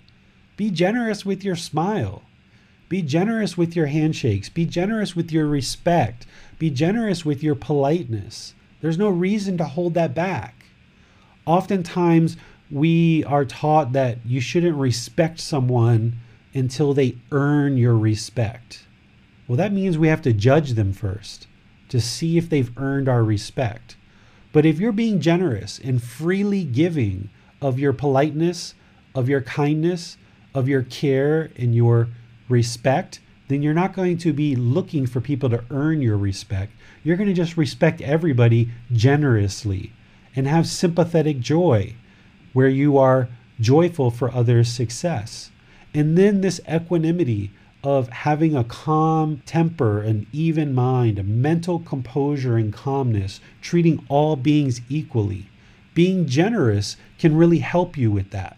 Be 0.55 0.69
generous 0.69 1.25
with 1.25 1.43
your 1.43 1.55
smile. 1.55 2.21
Be 2.87 3.01
generous 3.01 3.57
with 3.57 3.75
your 3.75 3.87
handshakes. 3.87 4.49
Be 4.49 4.65
generous 4.65 5.15
with 5.15 5.31
your 5.31 5.47
respect. 5.47 6.27
Be 6.59 6.69
generous 6.69 7.25
with 7.25 7.41
your 7.41 7.55
politeness. 7.55 8.53
There's 8.81 8.97
no 8.97 9.09
reason 9.09 9.57
to 9.57 9.65
hold 9.65 9.93
that 9.95 10.13
back. 10.13 10.65
Oftentimes, 11.45 12.37
we 12.69 13.23
are 13.23 13.45
taught 13.45 13.93
that 13.93 14.19
you 14.25 14.39
shouldn't 14.39 14.77
respect 14.77 15.39
someone 15.39 16.17
until 16.53 16.93
they 16.93 17.15
earn 17.31 17.77
your 17.77 17.97
respect. 17.97 18.85
Well, 19.47 19.57
that 19.57 19.73
means 19.73 19.97
we 19.97 20.09
have 20.09 20.21
to 20.23 20.33
judge 20.33 20.71
them 20.71 20.93
first 20.93 21.47
to 21.89 21.99
see 21.99 22.37
if 22.37 22.49
they've 22.49 22.77
earned 22.77 23.09
our 23.09 23.23
respect. 23.23 23.95
But 24.51 24.65
if 24.65 24.79
you're 24.79 24.91
being 24.91 25.21
generous 25.21 25.79
and 25.79 26.01
freely 26.01 26.63
giving 26.63 27.29
of 27.61 27.79
your 27.79 27.93
politeness, 27.93 28.73
of 29.15 29.29
your 29.29 29.41
kindness, 29.41 30.17
of 30.53 30.67
your 30.67 30.83
care 30.83 31.51
and 31.55 31.73
your 31.73 32.09
respect, 32.49 33.19
then 33.47 33.61
you're 33.61 33.73
not 33.73 33.93
going 33.93 34.17
to 34.17 34.33
be 34.33 34.55
looking 34.55 35.05
for 35.05 35.21
people 35.21 35.49
to 35.49 35.63
earn 35.69 36.01
your 36.01 36.17
respect. 36.17 36.73
You're 37.03 37.17
going 37.17 37.29
to 37.29 37.35
just 37.35 37.57
respect 37.57 38.01
everybody 38.01 38.69
generously 38.91 39.93
and 40.35 40.47
have 40.47 40.67
sympathetic 40.67 41.39
joy 41.39 41.95
where 42.53 42.69
you 42.69 42.97
are 42.97 43.29
joyful 43.59 44.11
for 44.11 44.33
others' 44.33 44.69
success. 44.69 45.51
And 45.93 46.17
then 46.17 46.41
this 46.41 46.61
equanimity 46.71 47.51
of 47.83 48.09
having 48.09 48.55
a 48.55 48.63
calm 48.63 49.41
temper, 49.45 50.01
an 50.01 50.27
even 50.31 50.73
mind, 50.73 51.17
a 51.17 51.23
mental 51.23 51.79
composure 51.79 52.57
and 52.57 52.71
calmness, 52.71 53.39
treating 53.61 54.05
all 54.07 54.35
beings 54.35 54.81
equally. 54.87 55.47
Being 55.93 56.27
generous 56.27 56.95
can 57.17 57.35
really 57.35 57.59
help 57.59 57.97
you 57.97 58.11
with 58.11 58.29
that. 58.31 58.57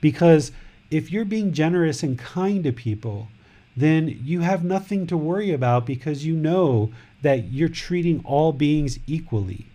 Because 0.00 0.52
if 0.90 1.10
you're 1.10 1.24
being 1.24 1.52
generous 1.52 2.02
and 2.02 2.18
kind 2.18 2.64
to 2.64 2.72
people, 2.72 3.28
then 3.76 4.20
you 4.24 4.40
have 4.40 4.62
nothing 4.62 5.06
to 5.06 5.16
worry 5.16 5.52
about 5.52 5.86
because 5.86 6.26
you 6.26 6.36
know 6.36 6.92
that 7.22 7.50
you're 7.52 7.68
treating 7.68 8.20
all 8.24 8.52
beings 8.52 8.98
equally, 9.06 9.66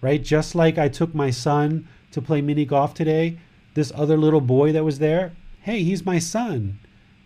right? 0.00 0.22
Just 0.22 0.54
like 0.54 0.78
I 0.78 0.88
took 0.88 1.14
my 1.14 1.30
son 1.30 1.88
to 2.12 2.22
play 2.22 2.40
mini 2.40 2.64
golf 2.64 2.94
today, 2.94 3.38
this 3.74 3.92
other 3.94 4.16
little 4.16 4.40
boy 4.40 4.72
that 4.72 4.84
was 4.84 4.98
there, 4.98 5.32
hey, 5.62 5.82
he's 5.82 6.06
my 6.06 6.18
son 6.18 6.78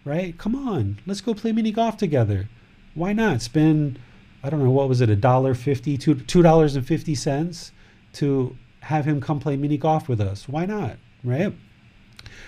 right? 0.05 0.37
Come 0.39 0.55
on, 0.55 0.99
let's 1.07 1.21
go 1.21 1.35
play 1.35 1.53
mini 1.53 1.71
golf 1.71 1.97
together. 1.97 2.49
Why 2.95 3.13
not 3.13 3.43
spend, 3.43 3.99
I 4.43 4.51
don't 4.51 4.63
know, 4.63 4.71
what 4.71 4.89
was 4.89 5.01
it, 5.01 5.11
a 5.11 5.17
dollar 5.17 5.55
fifty, 5.55 5.97
two 5.97 6.15
two 6.15 6.43
dollars 6.43 6.77
and 6.77 6.87
fifty 6.87 7.15
cents 7.15 7.73
to 8.15 8.57
have 8.81 9.05
him 9.05 9.21
come 9.21 9.41
play 9.41 9.57
mini 9.57 9.79
golf 9.79 10.09
with 10.09 10.21
us? 10.21 10.49
Why 10.49 10.67
not, 10.67 10.97
right? 11.25 11.55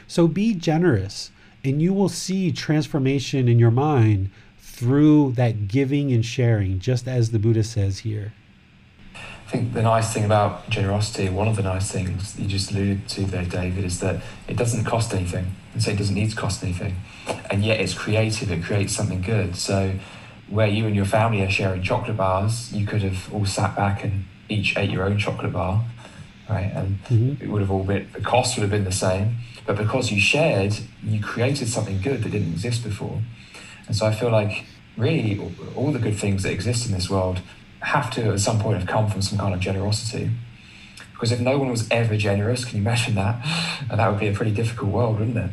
So 0.06 0.28
be 0.28 0.54
generous, 0.54 1.30
and 1.64 1.80
you 1.80 1.92
will 1.92 2.08
see 2.08 2.52
transformation 2.52 3.48
in 3.48 3.58
your 3.58 3.70
mind 3.70 4.30
through 4.58 5.32
that 5.32 5.68
giving 5.68 6.12
and 6.12 6.24
sharing, 6.24 6.78
just 6.80 7.06
as 7.06 7.30
the 7.30 7.38
Buddha 7.38 7.62
says 7.62 8.00
here. 8.00 8.32
I 9.46 9.50
think 9.50 9.74
the 9.74 9.82
nice 9.82 10.12
thing 10.12 10.24
about 10.24 10.68
generosity, 10.70 11.28
one 11.28 11.48
of 11.48 11.56
the 11.56 11.62
nice 11.62 11.90
things 11.90 12.38
you 12.38 12.46
just 12.46 12.70
alluded 12.70 13.08
to 13.10 13.26
there, 13.26 13.44
David, 13.44 13.84
is 13.84 14.00
that 14.00 14.22
it 14.48 14.56
doesn't 14.56 14.84
cost 14.84 15.12
anything. 15.12 15.54
And 15.74 15.82
so 15.82 15.90
it 15.90 15.98
doesn't 15.98 16.14
need 16.14 16.30
to 16.30 16.36
cost 16.36 16.62
anything. 16.62 16.96
And 17.50 17.64
yet 17.64 17.80
it's 17.80 17.94
creative, 17.94 18.50
it 18.50 18.64
creates 18.64 18.94
something 18.94 19.20
good. 19.20 19.54
So 19.56 19.94
where 20.48 20.66
you 20.66 20.86
and 20.86 20.96
your 20.96 21.04
family 21.04 21.42
are 21.42 21.50
sharing 21.50 21.82
chocolate 21.82 22.16
bars, 22.16 22.72
you 22.72 22.86
could 22.86 23.02
have 23.02 23.32
all 23.32 23.44
sat 23.44 23.76
back 23.76 24.02
and 24.02 24.24
each 24.48 24.76
ate 24.76 24.90
your 24.90 25.04
own 25.04 25.18
chocolate 25.18 25.52
bar, 25.52 25.84
right? 26.48 26.70
And 26.74 27.02
mm-hmm. 27.04 27.42
it 27.42 27.50
would 27.50 27.60
have 27.60 27.70
all 27.70 27.84
been, 27.84 28.08
the 28.12 28.20
cost 28.20 28.56
would 28.56 28.62
have 28.62 28.70
been 28.70 28.84
the 28.84 28.92
same. 28.92 29.36
But 29.66 29.76
because 29.76 30.10
you 30.10 30.20
shared, 30.20 30.74
you 31.02 31.22
created 31.22 31.68
something 31.68 32.00
good 32.00 32.22
that 32.22 32.30
didn't 32.30 32.52
exist 32.52 32.82
before. 32.82 33.20
And 33.86 33.96
so 33.96 34.06
I 34.06 34.14
feel 34.14 34.30
like 34.30 34.64
really 34.96 35.40
all 35.74 35.92
the 35.92 35.98
good 35.98 36.16
things 36.16 36.44
that 36.44 36.52
exist 36.52 36.86
in 36.86 36.92
this 36.92 37.10
world 37.10 37.40
have 37.84 38.10
to 38.12 38.32
at 38.32 38.40
some 38.40 38.58
point 38.58 38.78
have 38.78 38.88
come 38.88 39.08
from 39.08 39.22
some 39.22 39.38
kind 39.38 39.54
of 39.54 39.60
generosity. 39.60 40.30
Because 41.12 41.30
if 41.32 41.40
no 41.40 41.58
one 41.58 41.70
was 41.70 41.88
ever 41.90 42.16
generous, 42.16 42.64
can 42.64 42.78
you 42.78 42.82
imagine 42.82 43.14
that? 43.14 43.40
And 43.90 44.00
that 44.00 44.10
would 44.10 44.20
be 44.20 44.28
a 44.28 44.32
pretty 44.32 44.52
difficult 44.52 44.90
world, 44.90 45.18
wouldn't 45.18 45.36
it? 45.36 45.50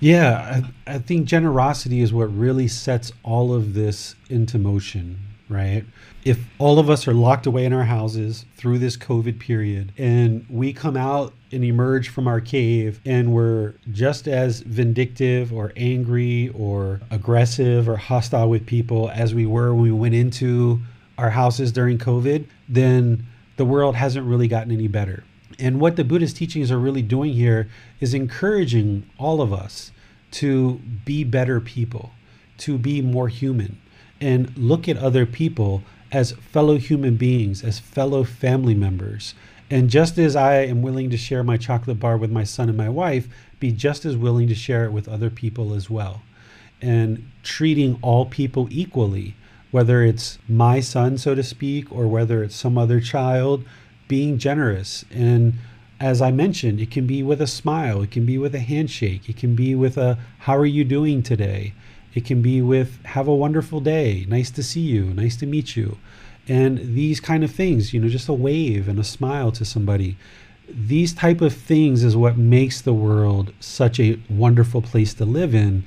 Yeah, 0.00 0.62
I, 0.86 0.94
I 0.94 0.98
think 0.98 1.26
generosity 1.26 2.00
is 2.00 2.12
what 2.12 2.34
really 2.34 2.68
sets 2.68 3.12
all 3.22 3.54
of 3.54 3.74
this 3.74 4.14
into 4.28 4.58
motion, 4.58 5.18
right? 5.48 5.84
If 6.24 6.38
all 6.58 6.78
of 6.78 6.88
us 6.88 7.06
are 7.06 7.14
locked 7.14 7.46
away 7.46 7.64
in 7.64 7.72
our 7.72 7.84
houses 7.84 8.44
through 8.56 8.78
this 8.78 8.96
COVID 8.96 9.38
period 9.38 9.92
and 9.98 10.46
we 10.48 10.72
come 10.72 10.96
out 10.96 11.34
and 11.52 11.64
emerge 11.64 12.08
from 12.08 12.26
our 12.26 12.40
cave 12.40 13.00
and 13.04 13.32
we're 13.32 13.74
just 13.92 14.26
as 14.26 14.60
vindictive 14.60 15.52
or 15.52 15.72
angry 15.76 16.50
or 16.54 17.00
aggressive 17.10 17.88
or 17.88 17.96
hostile 17.96 18.48
with 18.48 18.66
people 18.66 19.10
as 19.10 19.34
we 19.34 19.46
were 19.46 19.74
when 19.74 19.82
we 19.82 19.92
went 19.92 20.14
into 20.14 20.80
our 21.18 21.30
houses 21.30 21.72
during 21.72 21.98
COVID, 21.98 22.46
then 22.68 23.26
the 23.56 23.64
world 23.64 23.94
hasn't 23.96 24.26
really 24.26 24.48
gotten 24.48 24.72
any 24.72 24.88
better. 24.88 25.24
And 25.58 25.80
what 25.80 25.96
the 25.96 26.04
Buddhist 26.04 26.36
teachings 26.36 26.70
are 26.70 26.78
really 26.78 27.02
doing 27.02 27.32
here 27.32 27.68
is 28.00 28.14
encouraging 28.14 29.08
all 29.18 29.40
of 29.40 29.52
us 29.52 29.92
to 30.32 30.80
be 31.04 31.22
better 31.22 31.60
people, 31.60 32.10
to 32.58 32.76
be 32.76 33.00
more 33.00 33.28
human, 33.28 33.80
and 34.20 34.56
look 34.56 34.88
at 34.88 34.96
other 34.96 35.26
people 35.26 35.82
as 36.10 36.32
fellow 36.32 36.76
human 36.76 37.16
beings, 37.16 37.62
as 37.62 37.78
fellow 37.78 38.24
family 38.24 38.74
members. 38.74 39.34
And 39.70 39.88
just 39.90 40.18
as 40.18 40.36
I 40.36 40.56
am 40.56 40.82
willing 40.82 41.10
to 41.10 41.16
share 41.16 41.42
my 41.42 41.56
chocolate 41.56 42.00
bar 42.00 42.16
with 42.16 42.30
my 42.30 42.44
son 42.44 42.68
and 42.68 42.76
my 42.76 42.88
wife, 42.88 43.28
be 43.60 43.72
just 43.72 44.04
as 44.04 44.16
willing 44.16 44.48
to 44.48 44.54
share 44.54 44.84
it 44.84 44.92
with 44.92 45.08
other 45.08 45.30
people 45.30 45.74
as 45.74 45.88
well. 45.88 46.22
And 46.82 47.30
treating 47.42 47.98
all 48.02 48.26
people 48.26 48.68
equally 48.70 49.36
whether 49.74 50.04
it's 50.04 50.38
my 50.48 50.78
son, 50.78 51.18
so 51.18 51.34
to 51.34 51.42
speak, 51.42 51.90
or 51.90 52.06
whether 52.06 52.44
it's 52.44 52.54
some 52.54 52.78
other 52.78 53.00
child, 53.00 53.64
being 54.06 54.38
generous. 54.38 55.04
And 55.10 55.54
as 55.98 56.22
I 56.22 56.30
mentioned, 56.30 56.80
it 56.80 56.92
can 56.92 57.08
be 57.08 57.24
with 57.24 57.42
a 57.42 57.48
smile, 57.48 58.00
it 58.00 58.12
can 58.12 58.24
be 58.24 58.38
with 58.38 58.54
a 58.54 58.60
handshake, 58.60 59.28
it 59.28 59.36
can 59.36 59.56
be 59.56 59.74
with 59.74 59.98
a, 59.98 60.16
how 60.38 60.56
are 60.56 60.64
you 60.64 60.84
doing 60.84 61.24
today? 61.24 61.74
It 62.14 62.24
can 62.24 62.40
be 62.40 62.62
with, 62.62 63.04
have 63.04 63.26
a 63.26 63.34
wonderful 63.34 63.80
day, 63.80 64.24
nice 64.28 64.48
to 64.52 64.62
see 64.62 64.82
you, 64.82 65.06
nice 65.06 65.34
to 65.38 65.46
meet 65.46 65.74
you. 65.74 65.98
And 66.46 66.94
these 66.94 67.18
kind 67.18 67.42
of 67.42 67.50
things, 67.50 67.92
you 67.92 67.98
know, 67.98 68.06
just 68.06 68.28
a 68.28 68.32
wave 68.32 68.86
and 68.86 69.00
a 69.00 69.04
smile 69.04 69.50
to 69.50 69.64
somebody. 69.64 70.16
These 70.68 71.14
type 71.14 71.40
of 71.40 71.52
things 71.52 72.04
is 72.04 72.16
what 72.16 72.38
makes 72.38 72.80
the 72.80 72.94
world 72.94 73.52
such 73.58 73.98
a 73.98 74.20
wonderful 74.30 74.82
place 74.82 75.14
to 75.14 75.24
live 75.24 75.52
in. 75.52 75.82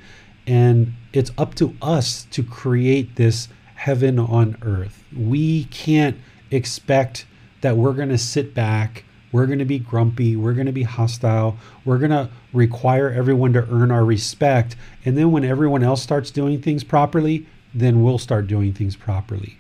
And 0.46 0.92
it's 1.14 1.32
up 1.38 1.56
to 1.56 1.74
us 1.82 2.28
to 2.32 2.44
create 2.44 3.16
this 3.16 3.48
heaven 3.78 4.18
on 4.18 4.58
earth. 4.64 5.04
We 5.16 5.66
can't 5.66 6.18
expect 6.50 7.26
that 7.62 7.78
we're 7.78 7.94
going 7.94 8.10
to 8.10 8.18
sit 8.18 8.54
back, 8.54 9.06
we're 9.32 9.46
going 9.46 9.60
to 9.60 9.66
be 9.66 9.78
grumpy, 9.80 10.36
we're 10.36 10.54
going 10.54 10.66
to 10.66 10.72
be 10.72 10.84
hostile, 10.84 11.58
we're 11.86 12.00
going 12.00 12.12
to 12.12 12.30
require 12.54 13.12
everyone 13.12 13.54
to 13.54 13.68
earn 13.70 13.92
our 13.92 14.04
respect. 14.04 14.76
And 15.06 15.16
then 15.18 15.32
when 15.32 15.46
everyone 15.46 15.84
else 15.84 16.02
starts 16.02 16.32
doing 16.32 16.62
things 16.62 16.84
properly, 16.84 17.46
then 17.74 18.02
we'll 18.02 18.18
start 18.18 18.48
doing 18.48 18.74
things 18.74 18.96
properly. 18.96 19.58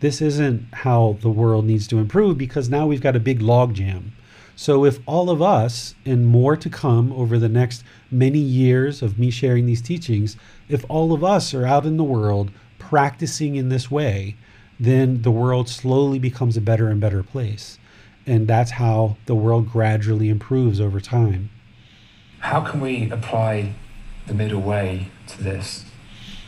This 0.00 0.22
isn't 0.22 0.66
how 0.72 1.18
the 1.20 1.28
world 1.28 1.66
needs 1.66 1.86
to 1.88 1.98
improve 1.98 2.38
because 2.38 2.70
now 2.70 2.86
we've 2.86 3.02
got 3.02 3.16
a 3.16 3.20
big 3.20 3.40
logjam. 3.40 4.12
So, 4.56 4.84
if 4.84 4.98
all 5.06 5.30
of 5.30 5.40
us, 5.40 5.94
and 6.04 6.26
more 6.26 6.56
to 6.56 6.68
come 6.68 7.12
over 7.12 7.38
the 7.38 7.48
next 7.48 7.82
many 8.10 8.38
years 8.38 9.00
of 9.00 9.18
me 9.18 9.30
sharing 9.30 9.64
these 9.64 9.80
teachings, 9.80 10.36
if 10.68 10.84
all 10.88 11.12
of 11.12 11.24
us 11.24 11.54
are 11.54 11.66
out 11.66 11.86
in 11.86 11.96
the 11.96 12.04
world 12.04 12.50
practicing 12.90 13.54
in 13.54 13.68
this 13.68 13.88
way, 13.88 14.34
then 14.80 15.22
the 15.22 15.30
world 15.30 15.68
slowly 15.68 16.18
becomes 16.18 16.56
a 16.56 16.60
better 16.60 16.88
and 16.88 17.00
better 17.00 17.22
place. 17.22 17.78
And 18.26 18.48
that's 18.48 18.72
how 18.72 19.16
the 19.26 19.34
world 19.36 19.70
gradually 19.70 20.28
improves 20.28 20.80
over 20.80 21.00
time. 21.00 21.50
how 22.40 22.60
can 22.62 22.80
we 22.80 23.08
apply 23.10 23.74
the 24.26 24.34
middle 24.34 24.60
way 24.60 25.08
to 25.28 25.42
this? 25.42 25.84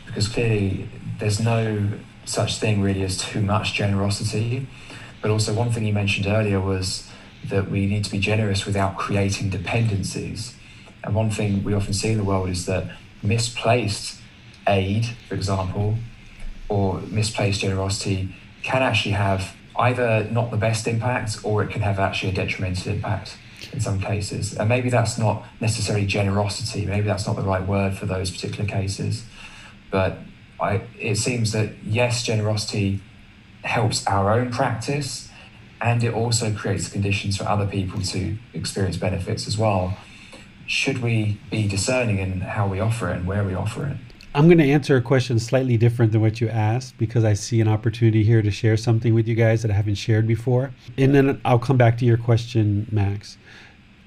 Because 0.05 0.27
clearly 0.27 0.89
there's 1.19 1.39
no 1.39 1.87
such 2.25 2.57
thing 2.57 2.81
really 2.81 3.03
as 3.03 3.17
too 3.17 3.41
much 3.41 3.73
generosity. 3.73 4.67
But 5.21 5.31
also, 5.31 5.53
one 5.53 5.71
thing 5.71 5.85
you 5.85 5.93
mentioned 5.93 6.27
earlier 6.27 6.59
was 6.59 7.09
that 7.49 7.69
we 7.71 7.85
need 7.85 8.03
to 8.03 8.11
be 8.11 8.19
generous 8.19 8.65
without 8.65 8.97
creating 8.97 9.49
dependencies. 9.49 10.55
And 11.03 11.15
one 11.15 11.29
thing 11.29 11.63
we 11.63 11.73
often 11.73 11.93
see 11.93 12.11
in 12.11 12.17
the 12.17 12.23
world 12.25 12.49
is 12.49 12.65
that 12.65 12.83
misplaced 13.21 14.19
aid, 14.67 15.05
for 15.29 15.35
example, 15.35 15.97
or 16.73 16.99
misplaced 17.01 17.61
generosity 17.61 18.35
can 18.63 18.81
actually 18.81 19.11
have 19.11 19.55
either 19.77 20.27
not 20.31 20.49
the 20.49 20.57
best 20.57 20.87
impact 20.87 21.37
or 21.43 21.61
it 21.63 21.69
can 21.69 21.83
have 21.83 21.99
actually 21.99 22.31
a 22.31 22.33
detrimental 22.33 22.93
impact 22.93 23.37
in 23.71 23.79
some 23.79 23.99
cases. 23.99 24.53
And 24.57 24.67
maybe 24.69 24.89
that's 24.89 25.19
not 25.19 25.45
necessarily 25.61 26.07
generosity, 26.07 26.87
maybe 26.87 27.05
that's 27.05 27.27
not 27.27 27.35
the 27.35 27.43
right 27.43 27.65
word 27.65 27.95
for 27.95 28.07
those 28.07 28.31
particular 28.31 28.67
cases. 28.67 29.23
But 29.91 30.17
I, 30.59 30.81
it 30.99 31.17
seems 31.17 31.51
that 31.51 31.69
yes, 31.83 32.23
generosity 32.23 33.01
helps 33.63 34.05
our 34.07 34.31
own 34.31 34.51
practice 34.51 35.29
and 35.79 36.03
it 36.03 36.13
also 36.13 36.51
creates 36.53 36.89
conditions 36.89 37.37
for 37.37 37.43
other 37.43 37.67
people 37.67 38.01
to 38.01 38.35
experience 38.53 38.97
benefits 38.97 39.47
as 39.47 39.59
well. 39.59 39.95
Should 40.65 41.03
we 41.03 41.39
be 41.51 41.67
discerning 41.67 42.17
in 42.17 42.41
how 42.41 42.67
we 42.67 42.79
offer 42.79 43.11
it 43.11 43.17
and 43.17 43.27
where 43.27 43.43
we 43.43 43.53
offer 43.53 43.85
it? 43.85 43.97
I'm 44.35 44.47
going 44.47 44.57
to 44.57 44.71
answer 44.71 44.97
a 44.97 45.01
question 45.01 45.37
slightly 45.37 45.77
different 45.77 46.11
than 46.11 46.21
what 46.21 46.41
you 46.41 46.49
asked 46.49 46.97
because 46.97 47.23
I 47.23 47.35
see 47.35 47.61
an 47.61 47.67
opportunity 47.67 48.23
here 48.23 48.41
to 48.41 48.49
share 48.49 48.77
something 48.77 49.13
with 49.13 49.27
you 49.27 49.35
guys 49.35 49.61
that 49.61 49.69
I 49.69 49.75
haven't 49.75 49.93
shared 49.93 50.25
before. 50.25 50.71
And 50.97 51.13
then 51.13 51.39
I'll 51.45 51.59
come 51.59 51.77
back 51.77 51.99
to 51.99 52.05
your 52.05 52.17
question, 52.17 52.87
Max. 52.91 53.37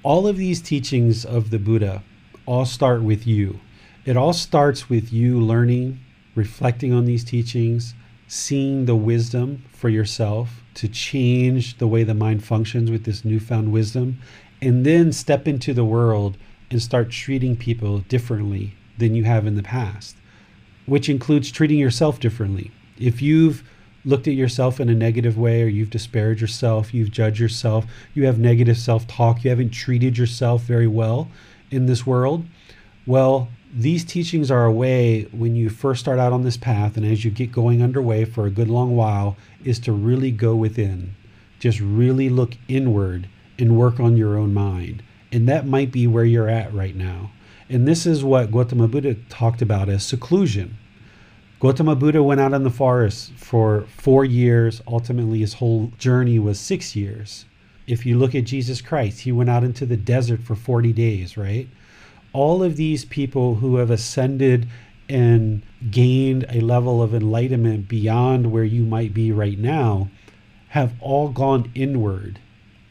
All 0.03 0.27
of 0.27 0.35
these 0.35 0.61
teachings 0.61 1.23
of 1.23 1.49
the 1.49 1.59
Buddha 1.59 2.03
all 2.45 2.65
start 2.65 3.03
with 3.03 3.25
you. 3.25 3.61
It 4.03 4.17
all 4.17 4.33
starts 4.33 4.89
with 4.89 5.13
you 5.13 5.39
learning, 5.39 6.01
reflecting 6.35 6.91
on 6.91 7.05
these 7.05 7.23
teachings, 7.23 7.93
seeing 8.27 8.83
the 8.83 8.97
wisdom 8.97 9.63
for 9.71 9.87
yourself 9.87 10.61
to 10.73 10.89
change 10.89 11.77
the 11.77 11.87
way 11.87 12.03
the 12.03 12.13
mind 12.13 12.43
functions 12.43 12.91
with 12.91 13.05
this 13.05 13.23
newfound 13.23 13.71
wisdom, 13.71 14.19
and 14.61 14.85
then 14.85 15.13
step 15.13 15.47
into 15.47 15.73
the 15.73 15.85
world 15.85 16.37
and 16.69 16.81
start 16.81 17.11
treating 17.11 17.55
people 17.55 17.99
differently 17.99 18.76
than 18.97 19.15
you 19.15 19.23
have 19.23 19.45
in 19.45 19.55
the 19.55 19.63
past, 19.63 20.15
which 20.85 21.09
includes 21.09 21.51
treating 21.51 21.79
yourself 21.79 22.19
differently. 22.19 22.71
If 22.97 23.21
you've 23.21 23.63
looked 24.05 24.27
at 24.27 24.33
yourself 24.33 24.79
in 24.79 24.89
a 24.89 24.95
negative 24.95 25.37
way 25.37 25.61
or 25.61 25.67
you've 25.67 25.89
disparaged 25.89 26.41
yourself, 26.41 26.93
you've 26.93 27.11
judged 27.11 27.39
yourself, 27.39 27.85
you 28.13 28.25
have 28.25 28.39
negative 28.39 28.77
self 28.77 29.05
talk, 29.07 29.43
you 29.43 29.49
haven't 29.49 29.71
treated 29.71 30.17
yourself 30.17 30.63
very 30.63 30.87
well 30.87 31.29
in 31.69 31.85
this 31.85 32.05
world, 32.05 32.45
well, 33.07 33.47
these 33.73 34.03
teachings 34.03 34.51
are 34.51 34.65
a 34.65 34.71
way 34.71 35.23
when 35.31 35.55
you 35.55 35.69
first 35.69 36.01
start 36.01 36.19
out 36.19 36.33
on 36.33 36.43
this 36.43 36.57
path 36.57 36.97
and 36.97 37.05
as 37.05 37.23
you 37.23 37.31
get 37.31 37.51
going 37.51 37.81
underway 37.81 38.25
for 38.25 38.45
a 38.45 38.51
good 38.51 38.69
long 38.69 38.95
while 38.95 39.37
is 39.63 39.79
to 39.79 39.93
really 39.93 40.31
go 40.31 40.55
within. 40.55 41.15
Just 41.59 41.79
really 41.79 42.29
look 42.29 42.55
inward 42.67 43.29
and 43.57 43.77
work 43.77 43.99
on 43.99 44.17
your 44.17 44.37
own 44.37 44.53
mind. 44.53 45.03
And 45.31 45.47
that 45.47 45.65
might 45.65 45.91
be 45.91 46.05
where 46.05 46.25
you're 46.25 46.49
at 46.49 46.73
right 46.73 46.95
now. 46.95 47.31
And 47.69 47.87
this 47.87 48.05
is 48.05 48.23
what 48.23 48.51
Gautama 48.51 48.87
Buddha 48.87 49.15
talked 49.29 49.61
about 49.61 49.89
as 49.89 50.05
seclusion. 50.05 50.77
Gautama 51.59 51.95
Buddha 51.95 52.23
went 52.23 52.39
out 52.39 52.53
in 52.53 52.63
the 52.63 52.69
forest 52.69 53.33
for 53.33 53.85
four 53.97 54.23
years. 54.23 54.81
Ultimately, 54.87 55.39
his 55.39 55.55
whole 55.55 55.91
journey 55.97 56.39
was 56.39 56.59
six 56.59 56.95
years. 56.95 57.45
If 57.87 58.05
you 58.05 58.17
look 58.17 58.35
at 58.35 58.45
Jesus 58.45 58.79
Christ, 58.79 59.21
he 59.21 59.31
went 59.31 59.49
out 59.49 59.63
into 59.63 59.85
the 59.85 59.97
desert 59.97 60.41
for 60.43 60.55
40 60.55 60.93
days, 60.93 61.35
right? 61.35 61.67
All 62.31 62.63
of 62.63 62.75
these 62.75 63.05
people 63.05 63.55
who 63.55 63.77
have 63.77 63.89
ascended 63.89 64.67
and 65.09 65.63
gained 65.89 66.45
a 66.49 66.61
level 66.61 67.01
of 67.01 67.13
enlightenment 67.13 67.87
beyond 67.87 68.51
where 68.51 68.63
you 68.63 68.83
might 68.83 69.13
be 69.13 69.31
right 69.31 69.57
now 69.57 70.09
have 70.69 70.93
all 71.01 71.29
gone 71.29 71.71
inward 71.73 72.39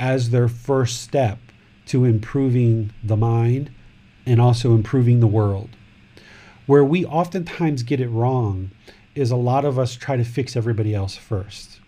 as 0.00 0.30
their 0.30 0.48
first 0.48 1.02
step 1.02 1.38
to 1.86 2.04
improving 2.04 2.90
the 3.04 3.16
mind 3.16 3.70
and 4.26 4.40
also 4.40 4.74
improving 4.74 5.20
the 5.20 5.26
world. 5.26 5.70
Where 6.66 6.84
we 6.84 7.06
oftentimes 7.06 7.84
get 7.84 8.00
it 8.00 8.08
wrong 8.08 8.72
is 9.14 9.30
a 9.30 9.36
lot 9.36 9.64
of 9.64 9.78
us 9.78 9.94
try 9.94 10.16
to 10.16 10.24
fix 10.24 10.56
everybody 10.56 10.94
else 10.94 11.16
first. 11.16 11.80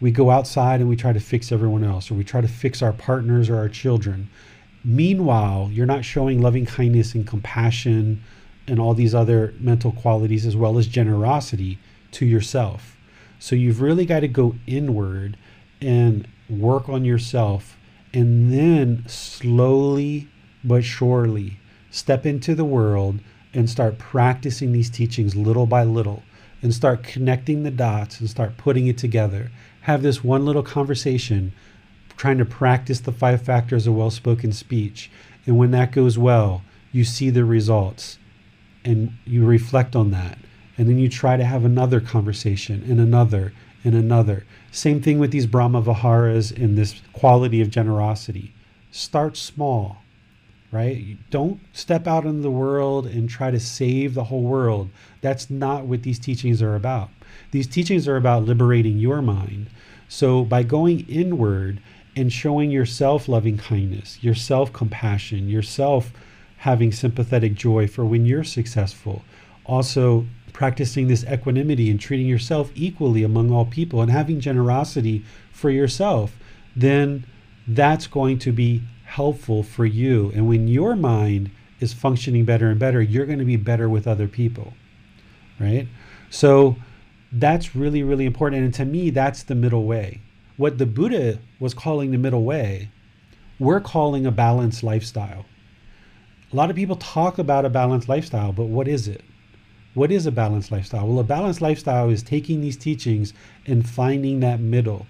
We 0.00 0.10
go 0.10 0.30
outside 0.30 0.80
and 0.80 0.88
we 0.88 0.96
try 0.96 1.12
to 1.12 1.20
fix 1.20 1.50
everyone 1.50 1.84
else, 1.84 2.10
or 2.10 2.14
we 2.14 2.24
try 2.24 2.40
to 2.40 2.48
fix 2.48 2.82
our 2.82 2.92
partners 2.92 3.48
or 3.48 3.56
our 3.56 3.68
children. 3.68 4.28
Meanwhile, 4.84 5.70
you're 5.72 5.86
not 5.86 6.04
showing 6.04 6.40
loving 6.40 6.66
kindness 6.66 7.14
and 7.14 7.26
compassion 7.26 8.22
and 8.66 8.78
all 8.78 8.94
these 8.94 9.14
other 9.14 9.54
mental 9.58 9.92
qualities 9.92 10.46
as 10.46 10.56
well 10.56 10.78
as 10.78 10.86
generosity 10.86 11.78
to 12.12 12.26
yourself. 12.26 12.96
So 13.38 13.56
you've 13.56 13.80
really 13.80 14.04
got 14.04 14.20
to 14.20 14.28
go 14.28 14.56
inward 14.66 15.36
and 15.80 16.28
work 16.48 16.88
on 16.88 17.04
yourself 17.04 17.76
and 18.12 18.52
then 18.52 19.04
slowly 19.06 20.28
but 20.64 20.84
surely 20.84 21.58
step 21.90 22.26
into 22.26 22.54
the 22.54 22.64
world 22.64 23.20
and 23.54 23.68
start 23.68 23.98
practicing 23.98 24.72
these 24.72 24.90
teachings 24.90 25.34
little 25.34 25.66
by 25.66 25.84
little 25.84 26.22
and 26.62 26.74
start 26.74 27.02
connecting 27.02 27.62
the 27.62 27.70
dots 27.70 28.20
and 28.20 28.28
start 28.28 28.56
putting 28.56 28.86
it 28.86 28.98
together. 28.98 29.50
Have 29.82 30.02
this 30.02 30.22
one 30.24 30.44
little 30.44 30.62
conversation 30.62 31.52
trying 32.16 32.38
to 32.38 32.44
practice 32.44 33.00
the 33.00 33.12
five 33.12 33.42
factors 33.42 33.86
of 33.86 33.94
well 33.94 34.10
spoken 34.10 34.52
speech. 34.52 35.10
And 35.46 35.56
when 35.56 35.70
that 35.70 35.92
goes 35.92 36.18
well, 36.18 36.62
you 36.92 37.04
see 37.04 37.30
the 37.30 37.44
results 37.44 38.18
and 38.84 39.12
you 39.24 39.46
reflect 39.46 39.94
on 39.94 40.10
that. 40.10 40.38
And 40.76 40.88
then 40.88 40.98
you 40.98 41.08
try 41.08 41.36
to 41.36 41.44
have 41.44 41.64
another 41.64 42.00
conversation 42.00 42.84
and 42.88 43.00
another 43.00 43.52
and 43.84 43.94
another. 43.94 44.44
Same 44.70 45.00
thing 45.00 45.18
with 45.18 45.30
these 45.30 45.46
Brahma 45.46 45.80
Viharas 45.80 46.52
and 46.52 46.76
this 46.76 47.00
quality 47.12 47.60
of 47.60 47.70
generosity. 47.70 48.52
Start 48.90 49.36
small 49.36 49.98
right? 50.70 50.98
Mm-hmm. 50.98 51.22
Don't 51.30 51.60
step 51.72 52.06
out 52.06 52.26
in 52.26 52.42
the 52.42 52.50
world 52.50 53.06
and 53.06 53.28
try 53.28 53.50
to 53.50 53.60
save 53.60 54.14
the 54.14 54.24
whole 54.24 54.42
world. 54.42 54.90
That's 55.20 55.50
not 55.50 55.84
what 55.84 56.02
these 56.02 56.18
teachings 56.18 56.62
are 56.62 56.74
about. 56.74 57.10
These 57.50 57.66
teachings 57.66 58.06
are 58.08 58.16
about 58.16 58.44
liberating 58.44 58.98
your 58.98 59.22
mind. 59.22 59.68
So 60.08 60.44
by 60.44 60.62
going 60.62 61.06
inward 61.08 61.80
and 62.16 62.32
showing 62.32 62.70
yourself 62.70 63.28
loving 63.28 63.58
kindness, 63.58 64.22
yourself 64.22 64.72
compassion, 64.72 65.48
yourself 65.48 66.12
having 66.58 66.90
sympathetic 66.90 67.54
joy 67.54 67.86
for 67.86 68.04
when 68.04 68.26
you're 68.26 68.44
successful, 68.44 69.22
also 69.64 70.26
practicing 70.52 71.06
this 71.06 71.24
equanimity 71.24 71.90
and 71.90 72.00
treating 72.00 72.26
yourself 72.26 72.70
equally 72.74 73.22
among 73.22 73.52
all 73.52 73.64
people 73.64 74.00
and 74.00 74.10
having 74.10 74.40
generosity 74.40 75.24
for 75.52 75.70
yourself, 75.70 76.36
then 76.74 77.24
that's 77.68 78.06
going 78.06 78.38
to 78.38 78.50
be 78.50 78.82
helpful 79.08 79.62
for 79.62 79.86
you. 79.86 80.30
And 80.34 80.46
when 80.46 80.68
your 80.68 80.94
mind 80.94 81.50
is 81.80 81.92
functioning 81.92 82.44
better 82.44 82.68
and 82.68 82.78
better, 82.78 83.00
you're 83.00 83.26
going 83.26 83.38
to 83.38 83.44
be 83.44 83.56
better 83.56 83.88
with 83.88 84.06
other 84.06 84.28
people. 84.28 84.74
Right? 85.58 85.88
So 86.30 86.76
that's 87.32 87.74
really, 87.74 88.02
really 88.02 88.26
important. 88.26 88.64
And 88.64 88.74
to 88.74 88.84
me, 88.84 89.10
that's 89.10 89.42
the 89.42 89.54
middle 89.54 89.84
way. 89.84 90.20
What 90.56 90.78
the 90.78 90.86
Buddha 90.86 91.38
was 91.58 91.72
calling 91.72 92.10
the 92.10 92.18
middle 92.18 92.44
way, 92.44 92.90
we're 93.58 93.80
calling 93.80 94.26
a 94.26 94.30
balanced 94.30 94.82
lifestyle. 94.82 95.46
A 96.52 96.56
lot 96.56 96.70
of 96.70 96.76
people 96.76 96.96
talk 96.96 97.38
about 97.38 97.64
a 97.64 97.70
balanced 97.70 98.08
lifestyle, 98.08 98.52
but 98.52 98.66
what 98.66 98.88
is 98.88 99.08
it? 99.08 99.22
What 99.94 100.12
is 100.12 100.26
a 100.26 100.32
balanced 100.32 100.70
lifestyle? 100.70 101.06
Well, 101.06 101.18
a 101.18 101.24
balanced 101.24 101.60
lifestyle 101.60 102.10
is 102.10 102.22
taking 102.22 102.60
these 102.60 102.76
teachings 102.76 103.32
and 103.66 103.88
finding 103.88 104.40
that 104.40 104.60
middle 104.60 105.06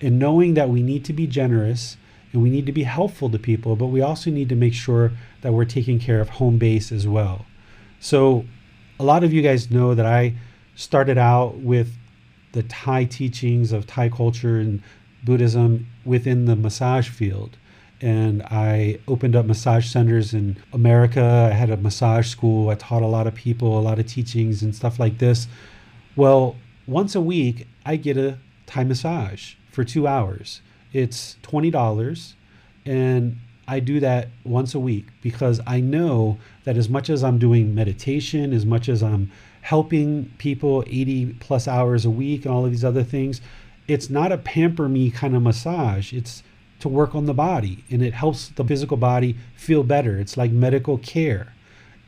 and 0.00 0.18
knowing 0.18 0.54
that 0.54 0.68
we 0.68 0.82
need 0.82 1.04
to 1.06 1.12
be 1.12 1.26
generous 1.26 1.96
and 2.32 2.42
we 2.42 2.50
need 2.50 2.66
to 2.66 2.72
be 2.72 2.82
helpful 2.82 3.30
to 3.30 3.38
people, 3.38 3.76
but 3.76 3.86
we 3.86 4.00
also 4.00 4.30
need 4.30 4.48
to 4.48 4.56
make 4.56 4.74
sure 4.74 5.12
that 5.42 5.52
we're 5.52 5.64
taking 5.64 5.98
care 5.98 6.20
of 6.20 6.28
home 6.28 6.58
base 6.58 6.92
as 6.92 7.06
well. 7.06 7.46
So, 8.00 8.44
a 8.98 9.04
lot 9.04 9.24
of 9.24 9.32
you 9.32 9.42
guys 9.42 9.70
know 9.70 9.94
that 9.94 10.06
I 10.06 10.34
started 10.74 11.18
out 11.18 11.58
with 11.58 11.92
the 12.52 12.62
Thai 12.62 13.04
teachings 13.04 13.72
of 13.72 13.86
Thai 13.86 14.08
culture 14.08 14.58
and 14.58 14.82
Buddhism 15.24 15.86
within 16.04 16.46
the 16.46 16.56
massage 16.56 17.08
field. 17.08 17.56
And 18.00 18.42
I 18.44 18.98
opened 19.08 19.36
up 19.36 19.46
massage 19.46 19.86
centers 19.86 20.34
in 20.34 20.56
America. 20.72 21.50
I 21.50 21.54
had 21.54 21.70
a 21.70 21.76
massage 21.76 22.28
school. 22.28 22.70
I 22.70 22.74
taught 22.74 23.02
a 23.02 23.06
lot 23.06 23.26
of 23.26 23.34
people, 23.34 23.78
a 23.78 23.80
lot 23.80 23.98
of 23.98 24.06
teachings 24.06 24.62
and 24.62 24.74
stuff 24.74 24.98
like 24.98 25.18
this. 25.18 25.48
Well, 26.14 26.56
once 26.86 27.14
a 27.14 27.20
week, 27.20 27.66
I 27.84 27.96
get 27.96 28.16
a 28.16 28.38
Thai 28.66 28.84
massage 28.84 29.54
for 29.70 29.84
two 29.84 30.06
hours. 30.06 30.60
It's 30.92 31.36
$20 31.42 32.34
and 32.84 33.36
I 33.68 33.80
do 33.80 33.98
that 34.00 34.28
once 34.44 34.74
a 34.74 34.80
week 34.80 35.06
because 35.22 35.60
I 35.66 35.80
know 35.80 36.38
that 36.64 36.76
as 36.76 36.88
much 36.88 37.10
as 37.10 37.24
I'm 37.24 37.38
doing 37.38 37.74
meditation, 37.74 38.52
as 38.52 38.64
much 38.64 38.88
as 38.88 39.02
I'm 39.02 39.30
helping 39.62 40.30
people 40.38 40.84
80 40.86 41.34
plus 41.40 41.66
hours 41.66 42.04
a 42.04 42.10
week 42.10 42.44
and 42.44 42.54
all 42.54 42.64
of 42.64 42.70
these 42.70 42.84
other 42.84 43.02
things, 43.02 43.40
it's 43.88 44.08
not 44.08 44.30
a 44.30 44.38
pamper 44.38 44.88
me 44.88 45.10
kind 45.10 45.34
of 45.34 45.42
massage. 45.42 46.12
It's 46.12 46.44
to 46.78 46.88
work 46.88 47.14
on 47.14 47.26
the 47.26 47.34
body 47.34 47.84
and 47.90 48.02
it 48.02 48.14
helps 48.14 48.48
the 48.50 48.64
physical 48.64 48.96
body 48.96 49.36
feel 49.56 49.82
better. 49.82 50.18
It's 50.18 50.36
like 50.36 50.52
medical 50.52 50.98
care. 50.98 51.54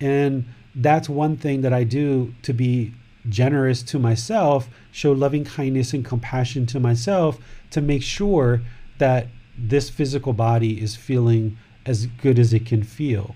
And 0.01 0.45
that's 0.75 1.09
one 1.09 1.37
thing 1.37 1.63
that 1.63 1.73
I 1.73 1.83
do 1.83 2.35
to 2.43 2.53
be 2.53 2.95
generous 3.29 3.83
to 3.85 3.99
myself, 3.99 4.69
show 4.91 5.13
loving 5.13 5.45
kindness 5.45 5.93
and 5.93 6.05
compassion 6.05 6.67
to 6.67 6.81
myself 6.81 7.39
to 7.71 7.81
make 7.81 8.03
sure 8.03 8.63
that 8.99 9.29
this 9.57 9.91
physical 9.91 10.33
body 10.33 10.81
is 10.81 10.97
feeling 10.97 11.57
as 11.85 12.07
good 12.07 12.39
as 12.39 12.53
it 12.53 12.67
can 12.67 12.83
feel. 12.83 13.35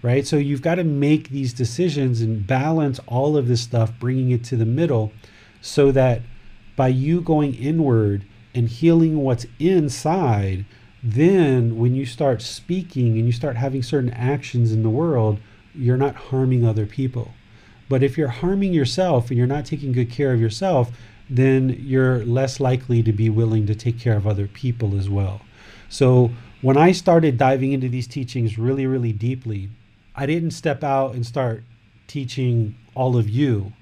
Right? 0.00 0.26
So 0.26 0.36
you've 0.36 0.62
got 0.62 0.76
to 0.76 0.84
make 0.84 1.30
these 1.30 1.52
decisions 1.52 2.20
and 2.20 2.46
balance 2.46 3.00
all 3.06 3.36
of 3.36 3.48
this 3.48 3.60
stuff, 3.60 3.92
bringing 3.98 4.30
it 4.30 4.44
to 4.44 4.56
the 4.56 4.64
middle 4.64 5.12
so 5.60 5.90
that 5.92 6.22
by 6.76 6.88
you 6.88 7.20
going 7.20 7.54
inward 7.54 8.24
and 8.54 8.68
healing 8.68 9.18
what's 9.18 9.46
inside, 9.58 10.64
then 11.02 11.76
when 11.76 11.94
you 11.94 12.06
start 12.06 12.42
speaking 12.42 13.18
and 13.18 13.26
you 13.26 13.32
start 13.32 13.56
having 13.56 13.82
certain 13.82 14.10
actions 14.10 14.72
in 14.72 14.84
the 14.84 14.90
world, 14.90 15.40
you're 15.74 15.96
not 15.96 16.14
harming 16.14 16.64
other 16.64 16.86
people. 16.86 17.32
But 17.88 18.02
if 18.02 18.18
you're 18.18 18.28
harming 18.28 18.72
yourself 18.72 19.28
and 19.28 19.38
you're 19.38 19.46
not 19.46 19.64
taking 19.64 19.92
good 19.92 20.10
care 20.10 20.32
of 20.32 20.40
yourself, 20.40 20.90
then 21.30 21.76
you're 21.80 22.24
less 22.24 22.60
likely 22.60 23.02
to 23.02 23.12
be 23.12 23.30
willing 23.30 23.66
to 23.66 23.74
take 23.74 23.98
care 23.98 24.16
of 24.16 24.26
other 24.26 24.46
people 24.46 24.96
as 24.96 25.08
well. 25.08 25.42
So 25.88 26.30
when 26.60 26.76
I 26.76 26.92
started 26.92 27.38
diving 27.38 27.72
into 27.72 27.88
these 27.88 28.06
teachings 28.06 28.58
really, 28.58 28.86
really 28.86 29.12
deeply, 29.12 29.70
I 30.14 30.26
didn't 30.26 30.50
step 30.50 30.82
out 30.82 31.14
and 31.14 31.24
start 31.24 31.64
teaching 32.06 32.74
all 32.94 33.16
of 33.16 33.28
you. 33.28 33.72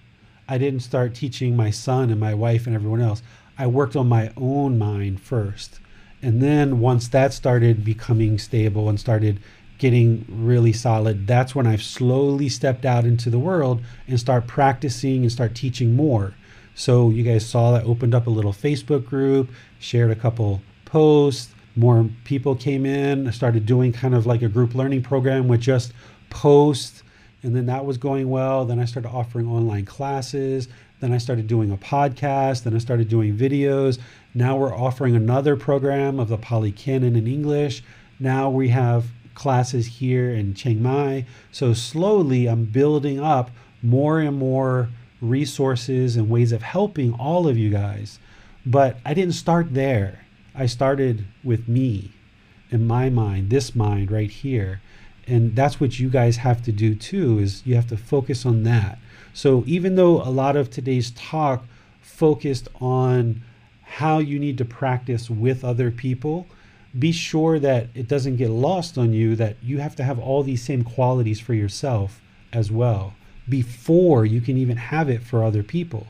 I 0.48 0.58
didn't 0.58 0.80
start 0.80 1.14
teaching 1.14 1.56
my 1.56 1.70
son 1.70 2.10
and 2.10 2.20
my 2.20 2.34
wife 2.34 2.66
and 2.66 2.74
everyone 2.74 3.00
else. 3.00 3.22
I 3.58 3.66
worked 3.66 3.96
on 3.96 4.08
my 4.08 4.32
own 4.36 4.78
mind 4.78 5.20
first. 5.20 5.80
And 6.22 6.42
then 6.42 6.80
once 6.80 7.08
that 7.08 7.32
started 7.32 7.84
becoming 7.84 8.38
stable 8.38 8.88
and 8.88 8.98
started 8.98 9.40
getting 9.78 10.24
really 10.28 10.72
solid, 10.72 11.26
that's 11.26 11.54
when 11.54 11.66
I've 11.66 11.82
slowly 11.82 12.48
stepped 12.48 12.84
out 12.84 13.04
into 13.04 13.30
the 13.30 13.38
world 13.38 13.82
and 14.08 14.18
start 14.18 14.46
practicing 14.46 15.22
and 15.22 15.32
start 15.32 15.54
teaching 15.54 15.94
more. 15.94 16.34
So 16.74 17.10
you 17.10 17.22
guys 17.22 17.46
saw 17.46 17.72
that 17.72 17.84
opened 17.84 18.14
up 18.14 18.26
a 18.26 18.30
little 18.30 18.52
Facebook 18.52 19.06
group, 19.06 19.50
shared 19.78 20.10
a 20.10 20.16
couple 20.16 20.60
posts, 20.84 21.54
more 21.76 22.08
people 22.24 22.54
came 22.54 22.86
in. 22.86 23.28
I 23.28 23.30
started 23.30 23.66
doing 23.66 23.92
kind 23.92 24.14
of 24.14 24.26
like 24.26 24.42
a 24.42 24.48
group 24.48 24.74
learning 24.74 25.02
program 25.02 25.46
with 25.46 25.60
just 25.60 25.92
posts, 26.30 27.02
and 27.42 27.54
then 27.54 27.66
that 27.66 27.84
was 27.84 27.98
going 27.98 28.30
well. 28.30 28.64
Then 28.64 28.80
I 28.80 28.86
started 28.86 29.10
offering 29.10 29.46
online 29.46 29.84
classes. 29.84 30.68
Then 31.00 31.12
I 31.12 31.18
started 31.18 31.46
doing 31.46 31.70
a 31.70 31.76
podcast. 31.76 32.64
Then 32.64 32.74
I 32.74 32.78
started 32.78 33.08
doing 33.08 33.36
videos. 33.36 33.98
Now 34.34 34.56
we're 34.56 34.74
offering 34.74 35.14
another 35.14 35.54
program 35.56 36.18
of 36.18 36.28
the 36.28 36.38
Pali 36.38 36.72
Canon 36.72 37.14
in 37.14 37.26
English. 37.26 37.82
Now 38.18 38.48
we 38.48 38.68
have 38.68 39.04
classes 39.36 39.86
here 39.86 40.30
in 40.30 40.54
Chiang 40.54 40.82
Mai. 40.82 41.24
So 41.52 41.72
slowly 41.72 42.48
I'm 42.48 42.64
building 42.64 43.20
up 43.20 43.52
more 43.82 44.18
and 44.18 44.36
more 44.36 44.88
resources 45.20 46.16
and 46.16 46.28
ways 46.28 46.50
of 46.50 46.62
helping 46.62 47.12
all 47.14 47.46
of 47.46 47.56
you 47.56 47.70
guys. 47.70 48.18
But 48.64 48.98
I 49.04 49.14
didn't 49.14 49.34
start 49.34 49.74
there. 49.74 50.24
I 50.54 50.66
started 50.66 51.26
with 51.44 51.68
me 51.68 52.10
in 52.70 52.86
my 52.86 53.10
mind, 53.10 53.50
this 53.50 53.76
mind 53.76 54.10
right 54.10 54.30
here. 54.30 54.80
And 55.26 55.54
that's 55.54 55.80
what 55.80 55.98
you 55.98 56.08
guys 56.08 56.38
have 56.38 56.62
to 56.64 56.72
do 56.72 56.94
too 56.94 57.38
is 57.38 57.62
you 57.64 57.74
have 57.74 57.88
to 57.88 57.96
focus 57.96 58.46
on 58.46 58.62
that. 58.64 58.98
So 59.34 59.64
even 59.66 59.96
though 59.96 60.22
a 60.22 60.30
lot 60.30 60.56
of 60.56 60.70
today's 60.70 61.10
talk 61.12 61.64
focused 62.00 62.68
on 62.80 63.42
how 63.82 64.18
you 64.18 64.38
need 64.38 64.58
to 64.58 64.64
practice 64.64 65.28
with 65.28 65.64
other 65.64 65.90
people, 65.90 66.46
be 66.98 67.12
sure 67.12 67.58
that 67.58 67.88
it 67.94 68.08
doesn't 68.08 68.36
get 68.36 68.50
lost 68.50 68.96
on 68.96 69.12
you 69.12 69.36
that 69.36 69.56
you 69.62 69.78
have 69.78 69.96
to 69.96 70.04
have 70.04 70.18
all 70.18 70.42
these 70.42 70.62
same 70.62 70.82
qualities 70.82 71.40
for 71.40 71.54
yourself 71.54 72.20
as 72.52 72.70
well 72.70 73.14
before 73.48 74.24
you 74.24 74.40
can 74.40 74.56
even 74.56 74.76
have 74.76 75.08
it 75.08 75.22
for 75.22 75.44
other 75.44 75.62
people. 75.62 76.06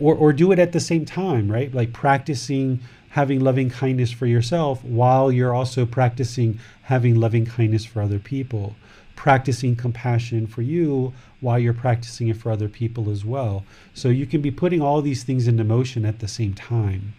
Or, 0.00 0.14
or 0.14 0.32
do 0.32 0.52
it 0.52 0.58
at 0.58 0.72
the 0.72 0.80
same 0.80 1.04
time, 1.04 1.50
right? 1.50 1.74
Like 1.74 1.92
practicing 1.92 2.80
having 3.10 3.40
loving 3.40 3.70
kindness 3.70 4.12
for 4.12 4.26
yourself 4.26 4.84
while 4.84 5.32
you're 5.32 5.54
also 5.54 5.86
practicing 5.86 6.60
having 6.82 7.16
loving 7.16 7.46
kindness 7.46 7.84
for 7.84 8.00
other 8.00 8.18
people. 8.18 8.76
Practicing 9.16 9.74
compassion 9.74 10.46
for 10.46 10.62
you 10.62 11.12
while 11.40 11.58
you're 11.58 11.74
practicing 11.74 12.28
it 12.28 12.36
for 12.36 12.52
other 12.52 12.68
people 12.68 13.10
as 13.10 13.24
well. 13.24 13.64
So 13.92 14.08
you 14.08 14.26
can 14.26 14.40
be 14.40 14.52
putting 14.52 14.80
all 14.80 15.02
these 15.02 15.24
things 15.24 15.48
into 15.48 15.64
motion 15.64 16.04
at 16.04 16.20
the 16.20 16.28
same 16.28 16.54
time. 16.54 17.14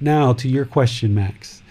Now, 0.00 0.32
to 0.34 0.48
your 0.48 0.64
question, 0.64 1.14
Max. 1.14 1.62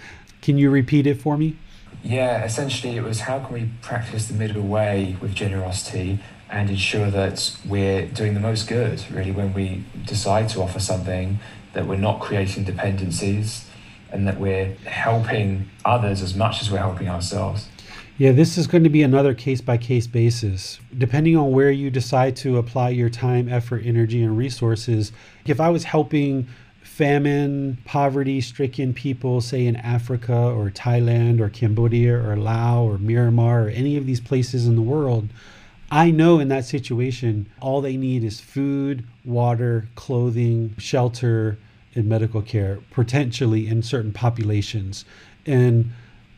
Can 0.43 0.57
you 0.57 0.71
repeat 0.71 1.07
it 1.07 1.21
for 1.21 1.37
me? 1.37 1.55
Yeah, 2.03 2.43
essentially, 2.43 2.97
it 2.97 3.03
was 3.03 3.21
how 3.21 3.39
can 3.39 3.53
we 3.53 3.69
practice 3.81 4.27
the 4.27 4.33
middle 4.33 4.61
way 4.61 5.15
with 5.21 5.33
generosity 5.33 6.19
and 6.49 6.69
ensure 6.69 7.09
that 7.11 7.55
we're 7.65 8.07
doing 8.07 8.33
the 8.33 8.41
most 8.41 8.67
good, 8.67 9.01
really, 9.09 9.31
when 9.31 9.53
we 9.53 9.85
decide 10.05 10.49
to 10.49 10.61
offer 10.61 10.81
something, 10.81 11.39
that 11.71 11.87
we're 11.87 11.95
not 11.95 12.19
creating 12.19 12.65
dependencies 12.65 13.69
and 14.11 14.27
that 14.27 14.37
we're 14.37 14.73
helping 14.83 15.69
others 15.85 16.21
as 16.21 16.35
much 16.35 16.61
as 16.61 16.69
we're 16.69 16.77
helping 16.79 17.07
ourselves. 17.07 17.69
Yeah, 18.17 18.33
this 18.33 18.57
is 18.57 18.67
going 18.67 18.83
to 18.83 18.89
be 18.89 19.01
another 19.01 19.33
case 19.33 19.61
by 19.61 19.77
case 19.77 20.07
basis. 20.07 20.77
Depending 20.97 21.37
on 21.37 21.53
where 21.53 21.71
you 21.71 21.89
decide 21.89 22.35
to 22.37 22.57
apply 22.57 22.89
your 22.89 23.09
time, 23.09 23.47
effort, 23.47 23.83
energy, 23.85 24.21
and 24.21 24.37
resources, 24.37 25.13
if 25.45 25.61
I 25.61 25.69
was 25.69 25.85
helping 25.85 26.49
famine, 26.93 27.75
poverty 27.85 28.39
stricken 28.39 28.93
people, 28.93 29.41
say 29.41 29.65
in 29.65 29.75
Africa 29.77 30.35
or 30.35 30.69
Thailand 30.69 31.39
or 31.39 31.49
Cambodia 31.49 32.15
or 32.15 32.35
Laos 32.35 32.87
or 32.87 32.97
Myanmar 32.99 33.65
or 33.65 33.69
any 33.69 33.97
of 33.97 34.05
these 34.05 34.19
places 34.19 34.67
in 34.67 34.75
the 34.75 34.81
world, 34.81 35.27
I 35.89 36.11
know 36.11 36.37
in 36.39 36.49
that 36.49 36.65
situation, 36.65 37.49
all 37.59 37.81
they 37.81 37.97
need 37.97 38.23
is 38.23 38.39
food, 38.39 39.05
water, 39.25 39.87
clothing, 39.95 40.75
shelter, 40.77 41.57
and 41.95 42.05
medical 42.05 42.43
care, 42.43 42.79
potentially 42.91 43.67
in 43.67 43.81
certain 43.81 44.13
populations. 44.13 45.03
And 45.47 45.91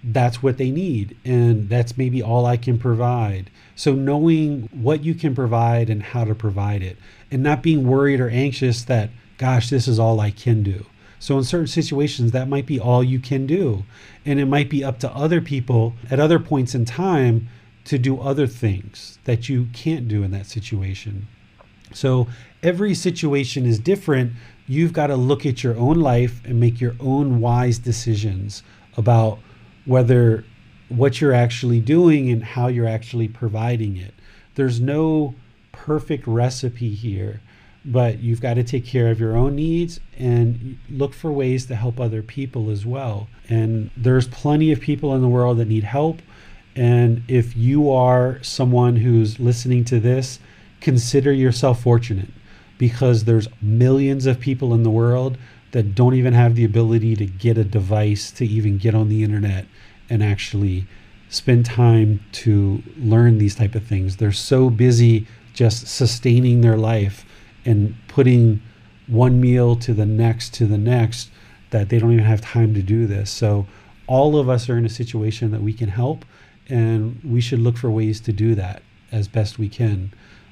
that's 0.06 0.42
what 0.42 0.58
they 0.58 0.72
need. 0.72 1.18
And 1.26 1.68
that's 1.68 1.98
maybe 1.98 2.24
all 2.24 2.46
I 2.46 2.56
can 2.56 2.80
provide. 2.80 3.50
So, 3.76 3.94
knowing 3.94 4.70
what 4.72 5.04
you 5.04 5.16
can 5.16 5.36
provide 5.36 5.90
and 5.90 6.02
how 6.02 6.24
to 6.24 6.34
provide 6.34 6.82
it, 6.82 6.98
and 7.30 7.44
not 7.44 7.62
being 7.62 7.86
worried 7.86 8.22
or 8.22 8.30
anxious 8.30 8.84
that 8.86 9.10
gosh, 9.38 9.70
this 9.70 9.88
is 9.88 10.00
all 10.00 10.20
I 10.20 10.32
can 10.32 10.64
do. 10.64 10.86
So, 11.20 11.38
in 11.38 11.44
certain 11.44 11.68
situations, 11.68 12.32
that 12.32 12.50
might 12.50 12.66
be 12.66 12.80
all 12.80 13.04
you 13.04 13.20
can 13.20 13.48
do. 13.48 13.86
And 14.26 14.40
it 14.40 14.46
might 14.46 14.70
be 14.70 14.84
up 14.84 15.00
to 15.00 15.12
other 15.12 15.42
people 15.42 15.94
at 16.12 16.20
other 16.20 16.40
points 16.40 16.76
in 16.76 16.86
time 16.86 17.48
to 17.86 17.98
do 17.98 18.20
other 18.20 18.48
things 18.48 19.20
that 19.26 19.48
you 19.48 19.68
can't 19.74 20.08
do 20.08 20.24
in 20.24 20.32
that 20.32 20.46
situation. 20.46 21.28
So, 21.94 22.28
every 22.62 22.94
situation 22.94 23.66
is 23.66 23.80
different. 23.80 24.34
You've 24.68 24.94
got 24.94 25.08
to 25.08 25.16
look 25.16 25.46
at 25.46 25.64
your 25.64 25.78
own 25.78 26.00
life 26.00 26.42
and 26.46 26.60
make 26.60 26.82
your 26.82 26.96
own 27.00 27.40
wise 27.40 27.78
decisions 27.78 28.64
about 28.98 29.40
whether 29.86 30.44
what 30.90 31.22
you're 31.22 31.34
actually 31.34 31.80
doing 31.80 32.30
and 32.30 32.44
how 32.44 32.68
you're 32.68 32.88
actually 32.88 33.28
providing 33.28 33.98
it. 33.98 34.14
There's 34.56 34.80
no 34.80 35.36
perfect 35.72 36.28
recipe 36.28 36.94
here 36.94 37.42
but 37.86 38.20
you've 38.20 38.42
got 38.42 38.56
to 38.56 38.64
take 38.64 38.84
care 38.84 39.12
of 39.12 39.20
your 39.20 39.38
own 39.38 39.56
needs 39.56 40.00
and 40.18 40.78
look 40.90 41.14
for 41.14 41.32
ways 41.32 41.68
to 41.68 41.76
help 41.76 42.00
other 42.00 42.24
people 42.24 42.72
as 42.72 42.86
well. 42.86 43.28
And 43.48 43.92
there's 43.96 44.28
plenty 44.28 44.72
of 44.72 44.82
people 44.82 45.14
in 45.14 45.22
the 45.22 45.28
world 45.28 45.60
that 45.60 45.68
need 45.68 45.84
help. 45.84 46.22
And 46.76 47.24
if 47.28 47.56
you 47.56 47.92
are 47.92 48.42
someone 48.42 48.98
who's 48.98 49.40
listening 49.40 49.86
to 49.86 50.00
this, 50.00 50.40
consider 50.82 51.32
yourself 51.32 51.84
fortunate 51.84 52.30
because 52.78 53.24
there's 53.24 53.48
millions 53.62 54.26
of 54.26 54.40
people 54.40 54.74
in 54.74 54.84
the 54.84 54.90
world 54.90 55.38
that 55.72 55.94
don't 55.94 56.16
even 56.16 56.34
have 56.34 56.56
the 56.56 56.66
ability 56.66 57.16
to 57.18 57.26
get 57.26 57.58
a 57.58 57.64
device 57.64 58.32
to 58.32 58.46
even 58.46 58.78
get 58.78 58.96
on 58.96 59.10
the 59.10 59.24
internet 59.24 59.66
and 60.10 60.24
actually 60.24 60.88
spend 61.30 61.66
time 61.66 62.24
to 62.32 62.82
learn 62.98 63.38
these 63.38 63.56
type 63.56 63.76
of 63.76 63.86
things. 63.86 64.18
They're 64.18 64.32
so 64.32 64.70
busy 64.70 65.28
just 65.54 65.88
sustaining 65.88 66.62
their 66.62 66.78
life 66.78 67.26
and 67.66 67.96
putting 68.08 68.62
one 69.08 69.40
meal 69.40 69.76
to 69.76 69.94
the 69.94 70.06
next 70.06 70.54
to 70.56 70.66
the 70.66 70.78
next 70.78 71.30
that 71.72 71.90
they 71.90 72.00
don't 72.00 72.14
even 72.14 72.26
have 72.26 72.42
time 72.42 72.74
to 72.74 72.82
do 72.82 73.06
this. 73.06 73.30
So 73.30 73.68
all 74.08 74.38
of 74.38 74.50
us 74.50 74.70
are 74.70 74.78
in 74.78 74.86
a 74.86 74.90
situation 74.90 75.52
that 75.52 75.62
we 75.62 75.74
can 75.74 75.90
help 75.90 76.26
and 76.70 77.20
we 77.24 77.42
should 77.42 77.60
look 77.60 77.78
for 77.78 77.92
ways 77.92 78.20
to 78.22 78.32
do 78.32 78.56
that 78.56 78.82
as 79.12 79.28
best 79.28 79.60
we 79.60 79.70
can. 79.70 80.12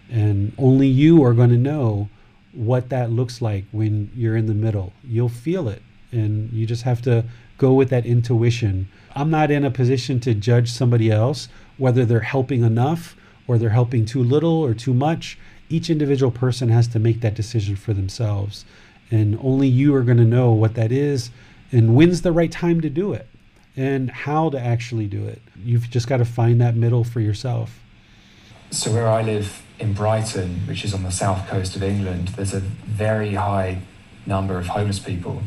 And 0.10 0.54
only 0.58 0.88
you 0.88 1.24
are 1.24 1.34
going 1.34 1.50
to 1.50 1.58
know 1.58 2.10
what 2.52 2.90
that 2.90 3.10
looks 3.10 3.42
like 3.42 3.66
when 3.72 4.12
you're 4.16 4.38
in 4.38 4.46
the 4.46 4.54
middle. 4.54 4.94
You'll 5.04 5.30
feel 5.30 5.68
it 5.68 5.82
and 6.12 6.52
you 6.52 6.66
just 6.66 6.84
have 6.84 7.02
to 7.04 7.26
go 7.58 7.74
with 7.74 7.90
that 7.90 8.06
intuition. 8.06 8.88
I'm 9.16 9.30
not 9.30 9.50
in 9.50 9.64
a 9.64 9.72
position 9.72 10.20
to 10.22 10.34
judge 10.34 10.72
somebody 10.72 11.12
else 11.12 11.48
whether 11.78 12.06
they're 12.06 12.20
helping 12.20 12.64
enough 12.64 13.16
or 13.48 13.58
they're 13.58 13.70
helping 13.70 14.06
too 14.06 14.24
little 14.24 14.64
or 14.64 14.74
too 14.74 14.94
much 14.94 15.38
each 15.70 15.90
individual 15.90 16.32
person 16.32 16.70
has 16.70 16.88
to 16.90 17.00
make 17.00 17.22
that 17.22 17.36
decision 17.36 17.76
for 17.76 17.94
themselves. 17.94 18.66
And 19.12 19.38
only 19.42 19.68
you 19.68 19.94
are 19.96 20.02
going 20.02 20.18
to 20.18 20.26
know 20.26 20.52
what 20.52 20.76
that 20.76 20.92
is 20.92 21.30
and 21.72 21.96
when's 21.96 22.22
the 22.22 22.32
right 22.32 22.52
time 22.52 22.82
to 22.82 22.90
do 22.90 23.14
it. 23.14 23.28
and 23.76 24.10
how 24.12 24.50
to 24.50 24.60
actually 24.60 25.08
do 25.08 25.26
it. 25.26 25.42
You've 25.64 25.90
just 25.90 26.08
got 26.08 26.18
to 26.18 26.26
find 26.26 26.62
that 26.62 26.76
middle 26.76 27.04
for 27.04 27.20
yourself. 27.20 27.80
So, 28.70 28.92
where 28.92 29.08
I 29.08 29.22
live 29.22 29.62
in 29.80 29.94
Brighton, 29.94 30.62
which 30.68 30.86
is 30.86 30.94
on 30.94 31.04
the 31.04 31.12
south 31.12 31.48
coast 31.48 31.76
of 31.76 31.84
England, 31.84 32.30
there's 32.30 32.54
a 32.54 32.60
very 32.60 33.34
high 33.34 33.82
number 34.26 34.58
of 34.58 34.68
homeless 34.68 35.00
people. 35.00 35.44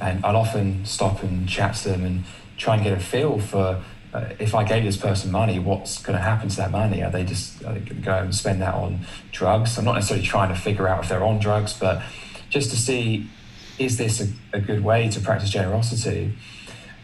And 0.00 0.24
I'll 0.24 0.36
often 0.36 0.84
stop 0.84 1.22
and 1.22 1.48
chat 1.48 1.74
to 1.76 1.90
them 1.90 2.04
and 2.04 2.24
try 2.56 2.74
and 2.76 2.84
get 2.84 2.92
a 2.92 3.00
feel 3.00 3.38
for 3.38 3.82
uh, 4.12 4.30
if 4.38 4.54
I 4.54 4.64
gave 4.64 4.84
this 4.84 4.96
person 4.96 5.30
money, 5.30 5.58
what's 5.58 6.02
going 6.02 6.18
to 6.18 6.22
happen 6.22 6.48
to 6.48 6.56
that 6.56 6.70
money? 6.70 7.02
Are 7.02 7.10
they 7.10 7.24
just 7.24 7.62
are 7.64 7.74
they 7.74 7.80
going 7.80 7.86
to 7.86 7.94
go 7.94 8.14
and 8.14 8.34
spend 8.34 8.60
that 8.62 8.74
on 8.74 9.06
drugs? 9.30 9.78
I'm 9.78 9.84
not 9.84 9.94
necessarily 9.94 10.26
trying 10.26 10.48
to 10.48 10.60
figure 10.60 10.88
out 10.88 11.04
if 11.04 11.08
they're 11.08 11.24
on 11.24 11.38
drugs, 11.38 11.74
but 11.74 12.02
just 12.48 12.70
to 12.70 12.76
see 12.76 13.28
is 13.78 13.96
this 13.96 14.20
a, 14.20 14.56
a 14.56 14.60
good 14.60 14.84
way 14.84 15.08
to 15.08 15.20
practice 15.20 15.50
generosity? 15.50 16.32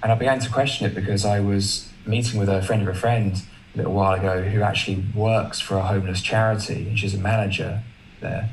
And 0.02 0.12
I 0.12 0.14
began 0.14 0.38
to 0.40 0.50
question 0.50 0.86
it 0.86 0.94
because 0.94 1.24
I 1.24 1.40
was 1.40 1.88
meeting 2.04 2.38
with 2.38 2.48
a 2.48 2.62
friend 2.62 2.82
of 2.82 2.88
a 2.88 2.98
friend 2.98 3.42
a 3.74 3.78
little 3.78 3.92
while 3.92 4.14
ago 4.14 4.42
who 4.42 4.62
actually 4.62 5.04
works 5.14 5.60
for 5.60 5.76
a 5.76 5.82
homeless 5.82 6.20
charity 6.20 6.88
and 6.88 6.98
she's 6.98 7.14
a 7.14 7.18
manager 7.18 7.82
there. 8.20 8.50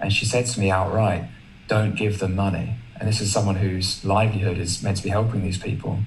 And 0.00 0.12
she 0.12 0.24
said 0.24 0.46
to 0.46 0.60
me 0.60 0.70
outright, 0.70 1.24
don't 1.68 1.94
give 1.94 2.18
them 2.18 2.34
money. 2.34 2.76
And 2.98 3.08
this 3.08 3.20
is 3.20 3.32
someone 3.32 3.56
whose 3.56 4.04
livelihood 4.04 4.58
is 4.58 4.82
meant 4.82 4.96
to 4.98 5.02
be 5.02 5.10
helping 5.10 5.42
these 5.42 5.58
people. 5.58 6.00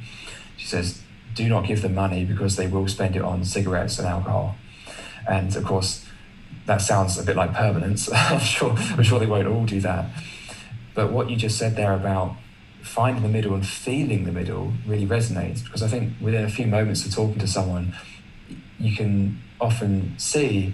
She 0.58 0.68
says, 0.68 1.02
do 1.38 1.48
not 1.48 1.66
give 1.66 1.84
them 1.84 1.94
money 1.94 2.26
because 2.26 2.56
they 2.56 2.68
will 2.68 2.88
spend 2.88 3.16
it 3.16 3.22
on 3.22 3.46
cigarettes 3.46 4.00
and 4.00 4.08
alcohol. 4.08 4.56
And 5.30 5.56
of 5.56 5.64
course, 5.64 6.06
that 6.66 6.82
sounds 6.82 7.18
a 7.20 7.24
bit 7.24 7.36
like 7.36 7.54
permanence. 7.54 8.10
I'm 8.14 8.40
sure, 8.40 8.72
I'm 8.72 9.04
sure 9.04 9.20
they 9.20 9.28
won't 9.28 9.48
all 9.48 9.66
do 9.66 9.80
that. 9.82 10.10
But 10.96 11.12
what 11.12 11.30
you 11.30 11.38
just 11.38 11.58
said 11.58 11.76
there 11.76 11.94
about 11.94 12.36
finding 12.82 13.22
the 13.22 13.30
middle 13.30 13.54
and 13.54 13.66
feeling 13.66 14.26
the 14.26 14.32
middle 14.32 14.74
really 14.88 15.06
resonates 15.06 15.64
because 15.64 15.84
I 15.84 15.88
think 15.88 16.14
within 16.20 16.44
a 16.44 16.50
few 16.50 16.66
moments 16.66 17.06
of 17.06 17.14
talking 17.14 17.38
to 17.40 17.48
someone, 17.48 17.94
you 18.80 18.96
can 18.96 19.40
often 19.62 20.18
see 20.18 20.74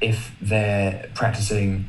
if 0.00 0.32
they're 0.40 1.10
practicing 1.14 1.88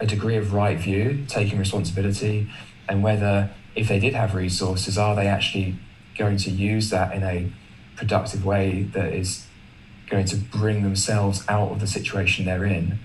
a 0.00 0.06
degree 0.06 0.36
of 0.36 0.52
right 0.52 0.78
view, 0.78 1.24
taking 1.28 1.58
responsibility, 1.58 2.50
and 2.88 3.02
whether 3.02 3.50
if 3.74 3.88
they 3.88 3.98
did 3.98 4.14
have 4.14 4.34
resources, 4.34 4.98
are 4.98 5.14
they 5.16 5.28
actually 5.28 5.76
going 6.16 6.36
to 6.38 6.50
use 6.50 6.90
that 6.90 7.14
in 7.14 7.22
a 7.22 7.52
productive 7.96 8.44
way 8.44 8.82
that 8.92 9.12
is 9.12 9.46
going 10.10 10.26
to 10.26 10.36
bring 10.36 10.82
themselves 10.82 11.44
out 11.48 11.72
of 11.72 11.80
the 11.80 11.86
situation 11.86 12.44
they're 12.44 12.64
in? 12.64 12.98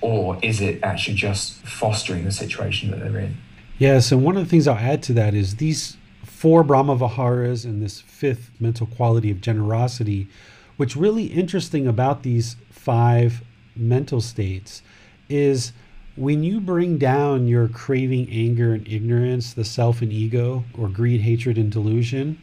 Or 0.00 0.38
is 0.42 0.60
it 0.60 0.82
actually 0.82 1.16
just 1.16 1.60
fostering 1.66 2.24
the 2.24 2.32
situation 2.32 2.90
that 2.90 3.00
they're 3.00 3.18
in? 3.18 3.36
Yes, 3.78 4.12
and 4.12 4.24
one 4.24 4.36
of 4.36 4.44
the 4.44 4.50
things 4.50 4.66
I'll 4.68 4.76
add 4.76 5.02
to 5.04 5.12
that 5.14 5.34
is 5.34 5.56
these 5.56 5.96
four 6.24 6.62
Brahma 6.62 6.96
Viharas 6.96 7.64
and 7.64 7.82
this 7.82 8.00
fifth 8.00 8.50
mental 8.60 8.86
quality 8.86 9.30
of 9.30 9.40
generosity. 9.40 10.28
What's 10.76 10.96
really 10.96 11.26
interesting 11.26 11.86
about 11.86 12.22
these 12.22 12.56
five 12.70 13.42
mental 13.74 14.20
states 14.20 14.82
is 15.28 15.72
when 16.18 16.42
you 16.42 16.60
bring 16.60 16.98
down 16.98 17.46
your 17.46 17.68
craving, 17.68 18.28
anger, 18.30 18.74
and 18.74 18.86
ignorance, 18.88 19.54
the 19.54 19.64
self 19.64 20.02
and 20.02 20.12
ego, 20.12 20.64
or 20.76 20.88
greed, 20.88 21.20
hatred, 21.20 21.56
and 21.56 21.70
delusion, 21.70 22.36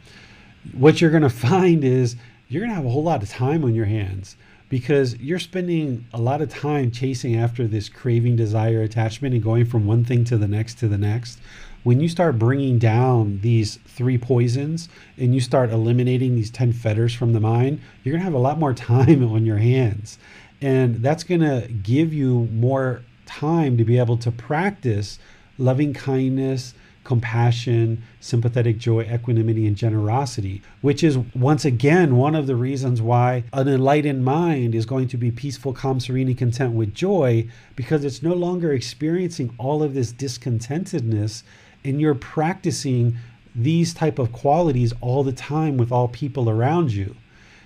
what 0.72 1.00
you're 1.00 1.10
going 1.10 1.22
to 1.22 1.28
find 1.28 1.84
is 1.84 2.16
you're 2.48 2.62
going 2.62 2.70
to 2.70 2.76
have 2.76 2.86
a 2.86 2.90
whole 2.90 3.02
lot 3.02 3.22
of 3.22 3.28
time 3.28 3.64
on 3.64 3.74
your 3.74 3.84
hands 3.84 4.36
because 4.68 5.16
you're 5.18 5.38
spending 5.38 6.06
a 6.12 6.18
lot 6.18 6.40
of 6.40 6.48
time 6.48 6.90
chasing 6.90 7.36
after 7.36 7.66
this 7.66 7.88
craving, 7.88 8.34
desire, 8.34 8.80
attachment, 8.82 9.34
and 9.34 9.44
going 9.44 9.64
from 9.66 9.86
one 9.86 10.04
thing 10.04 10.24
to 10.24 10.38
the 10.38 10.48
next 10.48 10.78
to 10.78 10.88
the 10.88 10.98
next. 10.98 11.38
When 11.84 12.00
you 12.00 12.08
start 12.08 12.38
bringing 12.38 12.78
down 12.78 13.40
these 13.42 13.76
three 13.86 14.18
poisons 14.18 14.88
and 15.18 15.34
you 15.34 15.40
start 15.40 15.70
eliminating 15.70 16.34
these 16.34 16.50
10 16.50 16.72
fetters 16.72 17.14
from 17.14 17.32
the 17.32 17.40
mind, 17.40 17.80
you're 18.02 18.12
going 18.12 18.20
to 18.20 18.24
have 18.24 18.34
a 18.34 18.38
lot 18.38 18.58
more 18.58 18.74
time 18.74 19.22
on 19.30 19.44
your 19.44 19.58
hands. 19.58 20.18
And 20.62 20.96
that's 20.96 21.22
going 21.22 21.42
to 21.42 21.68
give 21.68 22.14
you 22.14 22.48
more 22.52 23.02
time 23.26 23.76
to 23.76 23.84
be 23.84 23.98
able 23.98 24.16
to 24.18 24.30
practice 24.30 25.18
loving 25.58 25.92
kindness, 25.92 26.74
compassion, 27.04 28.02
sympathetic 28.20 28.78
joy, 28.78 29.02
equanimity, 29.02 29.66
and 29.66 29.76
generosity, 29.76 30.60
which 30.80 31.04
is 31.04 31.16
once 31.34 31.64
again 31.64 32.16
one 32.16 32.34
of 32.34 32.48
the 32.48 32.56
reasons 32.56 33.00
why 33.00 33.44
an 33.52 33.68
enlightened 33.68 34.24
mind 34.24 34.74
is 34.74 34.84
going 34.84 35.06
to 35.06 35.16
be 35.16 35.30
peaceful, 35.30 35.72
calm, 35.72 36.00
serene, 36.00 36.26
and 36.26 36.36
content 36.36 36.72
with 36.72 36.92
joy 36.92 37.48
because 37.76 38.04
it's 38.04 38.22
no 38.22 38.34
longer 38.34 38.72
experiencing 38.72 39.54
all 39.56 39.82
of 39.82 39.94
this 39.94 40.12
discontentedness 40.12 41.44
and 41.84 42.00
you're 42.00 42.14
practicing 42.14 43.16
these 43.54 43.94
type 43.94 44.18
of 44.18 44.32
qualities 44.32 44.92
all 45.00 45.22
the 45.22 45.32
time 45.32 45.76
with 45.76 45.92
all 45.92 46.08
people 46.08 46.50
around 46.50 46.92
you. 46.92 47.14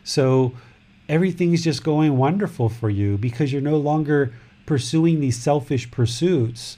So 0.05 0.53
everything's 1.09 1.65
just 1.65 1.83
going 1.83 2.17
wonderful 2.17 2.69
for 2.69 2.91
you 2.91 3.17
because 3.17 3.53
you're 3.53 3.63
no 3.63 3.79
longer 3.79 4.35
pursuing 4.71 5.19
these 5.19 5.37
selfish 5.37 5.91
pursuits 5.91 6.77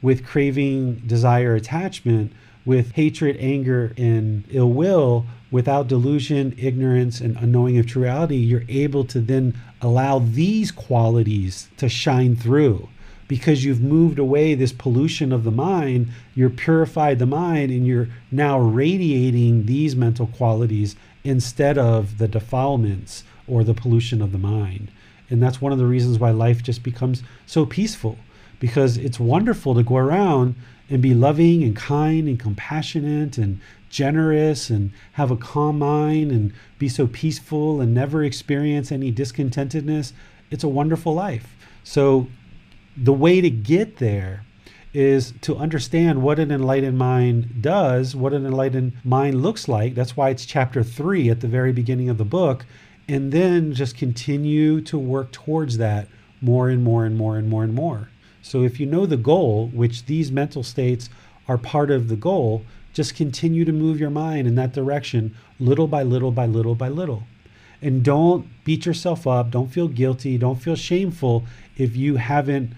with 0.00 0.24
craving, 0.24 0.94
desire, 1.04 1.54
attachment, 1.54 2.32
with 2.64 2.92
hatred, 2.92 3.36
anger, 3.38 3.92
and 3.98 4.44
ill 4.48 4.72
will, 4.72 5.26
without 5.50 5.86
delusion, 5.86 6.54
ignorance, 6.56 7.20
and 7.20 7.36
unknowing 7.36 7.76
of 7.76 7.86
true 7.86 8.04
reality, 8.04 8.36
you're 8.36 8.64
able 8.66 9.04
to 9.04 9.20
then 9.20 9.54
allow 9.82 10.18
these 10.18 10.72
qualities 10.72 11.68
to 11.76 11.86
shine 11.86 12.34
through 12.34 12.88
because 13.28 13.62
you've 13.62 13.82
moved 13.82 14.18
away 14.18 14.54
this 14.54 14.72
pollution 14.72 15.30
of 15.30 15.44
the 15.44 15.50
mind, 15.50 16.08
you're 16.34 16.48
purified 16.48 17.18
the 17.18 17.26
mind, 17.26 17.70
and 17.70 17.86
you're 17.86 18.08
now 18.30 18.58
radiating 18.58 19.66
these 19.66 19.94
mental 19.94 20.28
qualities 20.28 20.96
instead 21.24 21.76
of 21.76 22.16
the 22.16 22.26
defilements 22.26 23.22
or 23.46 23.62
the 23.62 23.74
pollution 23.74 24.22
of 24.22 24.32
the 24.32 24.38
mind. 24.38 24.90
And 25.34 25.42
that's 25.42 25.60
one 25.60 25.72
of 25.72 25.78
the 25.78 25.86
reasons 25.86 26.20
why 26.20 26.30
life 26.30 26.62
just 26.62 26.84
becomes 26.84 27.24
so 27.44 27.66
peaceful 27.66 28.16
because 28.60 28.96
it's 28.96 29.18
wonderful 29.18 29.74
to 29.74 29.82
go 29.82 29.96
around 29.96 30.54
and 30.88 31.02
be 31.02 31.12
loving 31.12 31.64
and 31.64 31.74
kind 31.74 32.28
and 32.28 32.38
compassionate 32.38 33.36
and 33.36 33.60
generous 33.90 34.70
and 34.70 34.92
have 35.14 35.32
a 35.32 35.36
calm 35.36 35.80
mind 35.80 36.30
and 36.30 36.52
be 36.78 36.88
so 36.88 37.08
peaceful 37.08 37.80
and 37.80 37.92
never 37.92 38.22
experience 38.22 38.92
any 38.92 39.10
discontentedness. 39.10 40.12
It's 40.52 40.62
a 40.62 40.68
wonderful 40.68 41.12
life. 41.12 41.56
So, 41.82 42.28
the 42.96 43.12
way 43.12 43.40
to 43.40 43.50
get 43.50 43.96
there 43.96 44.44
is 44.92 45.34
to 45.40 45.56
understand 45.56 46.22
what 46.22 46.38
an 46.38 46.52
enlightened 46.52 46.96
mind 46.96 47.60
does, 47.60 48.14
what 48.14 48.32
an 48.32 48.46
enlightened 48.46 48.92
mind 49.02 49.42
looks 49.42 49.66
like. 49.66 49.96
That's 49.96 50.16
why 50.16 50.30
it's 50.30 50.46
chapter 50.46 50.84
three 50.84 51.28
at 51.28 51.40
the 51.40 51.48
very 51.48 51.72
beginning 51.72 52.08
of 52.08 52.18
the 52.18 52.24
book 52.24 52.64
and 53.08 53.32
then 53.32 53.72
just 53.72 53.96
continue 53.96 54.80
to 54.80 54.98
work 54.98 55.32
towards 55.32 55.78
that 55.78 56.08
more 56.40 56.68
and 56.68 56.82
more 56.82 57.04
and 57.04 57.16
more 57.16 57.36
and 57.36 57.48
more 57.48 57.64
and 57.64 57.74
more. 57.74 58.08
So 58.42 58.62
if 58.62 58.78
you 58.78 58.86
know 58.86 59.06
the 59.06 59.16
goal, 59.16 59.68
which 59.68 60.06
these 60.06 60.30
mental 60.30 60.62
states 60.62 61.08
are 61.48 61.58
part 61.58 61.90
of 61.90 62.08
the 62.08 62.16
goal, 62.16 62.64
just 62.92 63.16
continue 63.16 63.64
to 63.64 63.72
move 63.72 63.98
your 63.98 64.10
mind 64.10 64.46
in 64.46 64.54
that 64.54 64.72
direction 64.72 65.34
little 65.58 65.86
by 65.86 66.02
little 66.02 66.30
by 66.30 66.46
little 66.46 66.74
by 66.74 66.88
little. 66.88 67.24
And 67.82 68.02
don't 68.02 68.46
beat 68.64 68.86
yourself 68.86 69.26
up, 69.26 69.50
don't 69.50 69.72
feel 69.72 69.88
guilty, 69.88 70.38
don't 70.38 70.60
feel 70.60 70.76
shameful 70.76 71.44
if 71.76 71.96
you 71.96 72.16
haven't 72.16 72.72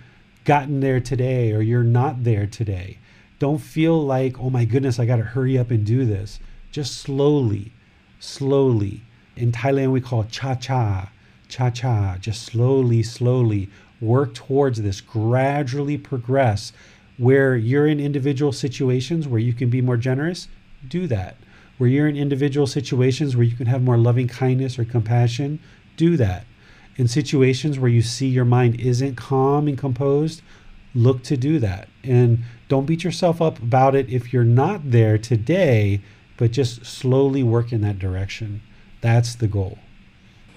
gotten 0.45 0.81
there 0.81 1.01
today 1.01 1.53
or 1.53 1.61
you're 1.61 1.85
not 1.85 2.25
there 2.25 2.47
today. 2.47 2.99
Don't 3.39 3.59
feel 3.59 4.05
like, 4.05 4.41
oh 4.41 4.51
my 4.51 4.65
goodness, 4.65 4.99
I 4.99 5.05
got 5.05 5.17
to 5.17 5.23
hurry 5.23 5.59
up 5.59 5.71
and 5.71 5.85
do 5.85 6.05
this. 6.05 6.41
Just 6.73 6.99
slowly, 6.99 7.73
slowly 8.19 9.03
in 9.37 9.53
Thailand 9.53 9.93
we 9.93 10.01
call 10.01 10.25
cha 10.25 10.55
cha, 10.55 11.11
cha 11.49 11.71
cha, 11.71 12.17
just 12.19 12.43
slowly, 12.43 13.03
slowly 13.03 13.69
work 14.01 14.35
towards 14.35 14.83
this, 14.83 15.01
gradually 15.01 15.99
progress. 15.99 16.73
Where 17.19 17.57
you're 17.57 17.87
in 17.87 17.99
individual 17.99 18.53
situations 18.53 19.27
where 19.27 19.41
you 19.41 19.55
can 19.55 19.71
be 19.71 19.81
more 19.81 19.97
generous, 19.97 20.49
do 20.87 21.07
that. 21.07 21.37
Where 21.79 21.89
you're 21.89 22.09
in 22.09 22.17
individual 22.17 22.67
situations 22.67 23.37
where 23.37 23.45
you 23.45 23.57
can 23.57 23.67
have 23.67 23.83
more 23.83 23.97
loving 23.97 24.29
kindness 24.29 24.79
or 24.79 24.85
compassion, 24.85 25.59
do 25.97 26.17
that. 26.17 26.45
In 26.97 27.09
situations 27.09 27.79
where 27.79 27.91
you 27.91 28.03
see 28.03 28.29
your 28.29 28.45
mind 28.45 28.81
isn't 28.81 29.17
calm 29.17 29.69
and 29.69 29.77
composed, 29.77 30.43
look 30.95 31.23
to 31.25 31.37
do 31.37 31.59
that. 31.59 31.89
And 32.03 32.45
don't 32.69 32.87
beat 32.87 33.05
yourself 33.05 33.41
up 33.43 33.59
about 33.59 33.95
it 33.95 34.09
if 34.09 34.33
you're 34.33 34.45
not 34.45 34.91
there 34.91 35.19
today, 35.19 36.01
but 36.37 36.53
just 36.53 36.85
slowly 36.85 37.43
work 37.43 37.73
in 37.73 37.83
that 37.83 37.99
direction. 37.99 38.63
That's 39.01 39.35
the 39.35 39.49
goal. 39.49 39.79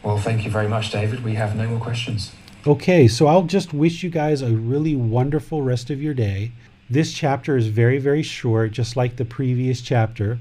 Well, 0.04 0.18
thank 0.18 0.46
you 0.46 0.52
very 0.52 0.68
much, 0.68 0.92
David. 0.92 1.24
We 1.24 1.36
have 1.36 1.56
no 1.56 1.68
more 1.68 1.80
questions. 1.80 2.32
Okay, 2.66 3.08
so 3.08 3.28
I'll 3.28 3.44
just 3.44 3.74
wish 3.74 4.04
you 4.04 4.10
guys 4.10 4.42
a 4.42 4.52
really 4.52 4.96
wonderful 4.96 5.62
rest 5.62 5.90
of 5.90 6.02
your 6.02 6.14
day. 6.14 6.52
This 6.90 7.14
chapter 7.14 7.56
is 7.56 7.68
very, 7.68 8.00
very 8.00 8.24
short, 8.24 8.72
just 8.72 8.96
like 8.96 9.16
the 9.16 9.26
previous 9.26 9.82
chapter. 9.82 10.40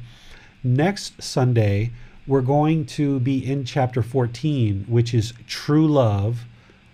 Next 0.65 1.23
Sunday, 1.23 1.93
we're 2.27 2.41
going 2.41 2.87
to 2.87 3.20
be 3.20 3.45
in 3.45 3.65
chapter 3.65 4.03
14, 4.03 4.85
which 4.89 5.15
is 5.15 5.33
true 5.47 5.87
love, 5.87 6.45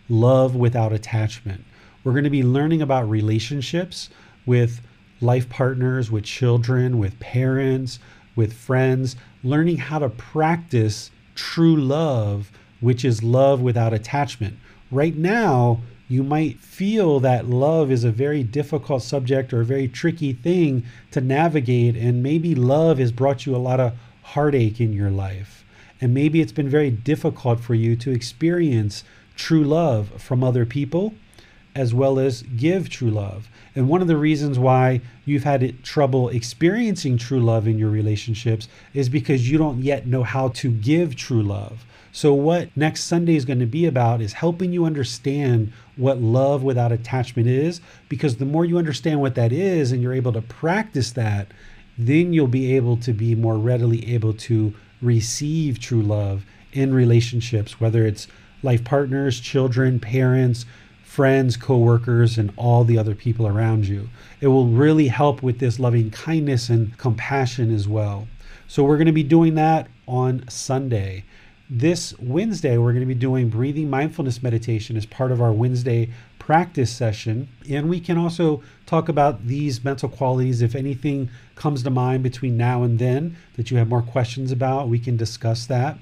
love 0.09 0.55
without 0.55 0.93
attachment. 0.93 1.65
We're 2.03 2.13
going 2.13 2.25
to 2.25 2.31
be 2.31 2.43
learning 2.43 2.83
about 2.83 3.09
relationships 3.09 4.11
with 4.45 4.81
life 5.21 5.49
partners, 5.49 6.11
with 6.11 6.25
children, 6.25 6.99
with 6.99 7.19
parents, 7.19 7.99
with 8.37 8.53
friends, 8.53 9.17
learning 9.43 9.79
how 9.79 9.99
to 9.99 10.09
practice 10.09 11.11
true 11.35 11.77
love, 11.77 12.51
which 12.81 13.05
is 13.05 13.23
love 13.23 13.61
without 13.61 13.93
attachment. 13.93 14.57
Right 14.91 15.17
now, 15.17 15.81
you 16.09 16.23
might 16.23 16.61
feel 16.61 17.19
that 17.21 17.49
love 17.49 17.91
is 17.91 18.05
a 18.05 18.11
very 18.11 18.43
difficult 18.43 19.03
subject 19.03 19.53
or 19.53 19.63
a 19.63 19.65
very 19.65 19.89
tricky 19.89 20.33
thing 20.33 20.85
to 21.11 21.21
navigate, 21.21 21.97
and 21.97 22.23
maybe 22.23 22.55
love 22.55 22.99
has 22.99 23.11
brought 23.11 23.47
you 23.47 23.57
a 23.57 23.59
lot 23.59 23.81
of 23.81 23.95
heartache 24.23 24.81
in 24.81 24.93
your 24.93 25.11
life. 25.11 25.65
And 26.01 26.13
maybe 26.13 26.41
it's 26.41 26.53
been 26.53 26.69
very 26.69 26.91
difficult 26.91 27.61
for 27.61 27.75
you 27.75 27.97
to 27.97 28.11
experience 28.11 29.05
true 29.37 29.65
love 29.65 30.21
from 30.23 30.45
other 30.45 30.67
people 30.67 31.15
as 31.75 31.93
well 31.93 32.19
as 32.19 32.43
give 32.43 32.89
true 32.89 33.11
love. 33.11 33.49
And 33.75 33.89
one 33.89 34.01
of 34.01 34.09
the 34.09 34.17
reasons 34.17 34.59
why 34.59 35.01
you've 35.25 35.45
had 35.45 35.83
trouble 35.83 36.29
experiencing 36.29 37.19
true 37.19 37.41
love 37.41 37.67
in 37.67 37.79
your 37.79 37.91
relationships 37.91 38.69
is 38.93 39.09
because 39.09 39.51
you 39.51 39.59
don't 39.59 39.83
yet 39.83 40.07
know 40.07 40.23
how 40.23 40.49
to 40.49 40.71
give 40.71 41.17
true 41.17 41.43
love. 41.43 41.85
So, 42.13 42.33
what 42.33 42.69
next 42.77 43.05
Sunday 43.05 43.35
is 43.35 43.45
going 43.45 43.59
to 43.59 43.67
be 43.67 43.87
about 43.87 44.21
is 44.21 44.35
helping 44.35 44.73
you 44.73 44.85
understand 44.85 45.73
what 45.97 46.23
love 46.23 46.63
without 46.63 46.93
attachment 46.93 47.49
is, 47.49 47.81
because 48.09 48.37
the 48.37 48.45
more 48.45 48.65
you 48.65 48.79
understand 48.79 49.21
what 49.21 49.35
that 49.35 49.53
is 49.53 49.91
and 49.91 50.01
you're 50.01 50.15
able 50.15 50.33
to 50.35 50.43
practice 50.43 51.11
that, 51.13 51.49
then 51.99 52.33
you'll 52.33 52.47
be 52.47 52.77
able 52.77 52.97
to 52.99 53.13
be 53.13 53.35
more 53.35 53.57
readily 53.57 54.15
able 54.15 54.33
to 54.33 54.73
receive 55.03 55.81
true 55.81 56.03
love 56.03 56.45
in 56.73 56.95
relationships, 56.95 57.81
whether 57.81 58.07
it's 58.07 58.29
life 58.63 58.85
partners, 58.85 59.41
children, 59.41 59.99
parents, 59.99 60.67
friends, 61.15 61.57
coworkers, 61.57 62.39
and 62.39 62.53
all 62.57 62.83
the 62.83 62.99
other 62.99 63.15
people 63.15 63.47
around 63.47 63.87
you. 63.87 64.09
It 64.41 64.49
will 64.49 64.67
really 64.67 65.07
help 65.07 65.45
with 65.45 65.61
this 65.61 65.79
loving 65.79 66.11
kindness 66.11 66.69
and 66.69 66.99
compassion 66.99 67.73
as 67.73 67.87
well. 67.87 68.27
So, 68.67 68.83
we're 68.83 68.97
going 68.97 69.07
to 69.07 69.13
be 69.13 69.23
doing 69.23 69.55
that 69.55 69.87
on 70.09 70.45
Sunday. 70.49 71.25
This 71.71 72.19
Wednesday, 72.19 72.79
we're 72.79 72.93
going 72.93 73.07
to 73.07 73.15
be 73.15 73.15
doing 73.15 73.49
breathing 73.49 73.89
mindfulness 73.89 74.43
meditation 74.43 74.97
as 74.97 75.07
part 75.07 75.31
of 75.31 75.41
our 75.41 75.53
Wednesday 75.53 76.11
practice 76.41 76.91
session. 76.91 77.49
And 77.71 77.89
we 77.89 78.01
can 78.01 78.19
also 78.19 78.65
talk 78.85 79.09
about 79.09 79.47
these 79.47 79.85
mental 79.85 80.09
qualities. 80.09 80.63
If 80.63 80.75
anything 80.75 81.31
comes 81.55 81.85
to 81.85 81.91
mind 81.91 82.25
between 82.25 82.57
now 82.57 82.83
and 82.83 82.99
then 82.99 83.37
that 83.57 83.71
you 83.71 83.77
have 83.77 83.89
more 83.89 84.03
questions 84.03 84.51
about, 84.51 84.89
we 84.89 84.99
can 84.99 85.17
discuss 85.17 85.65
that. 85.67 85.97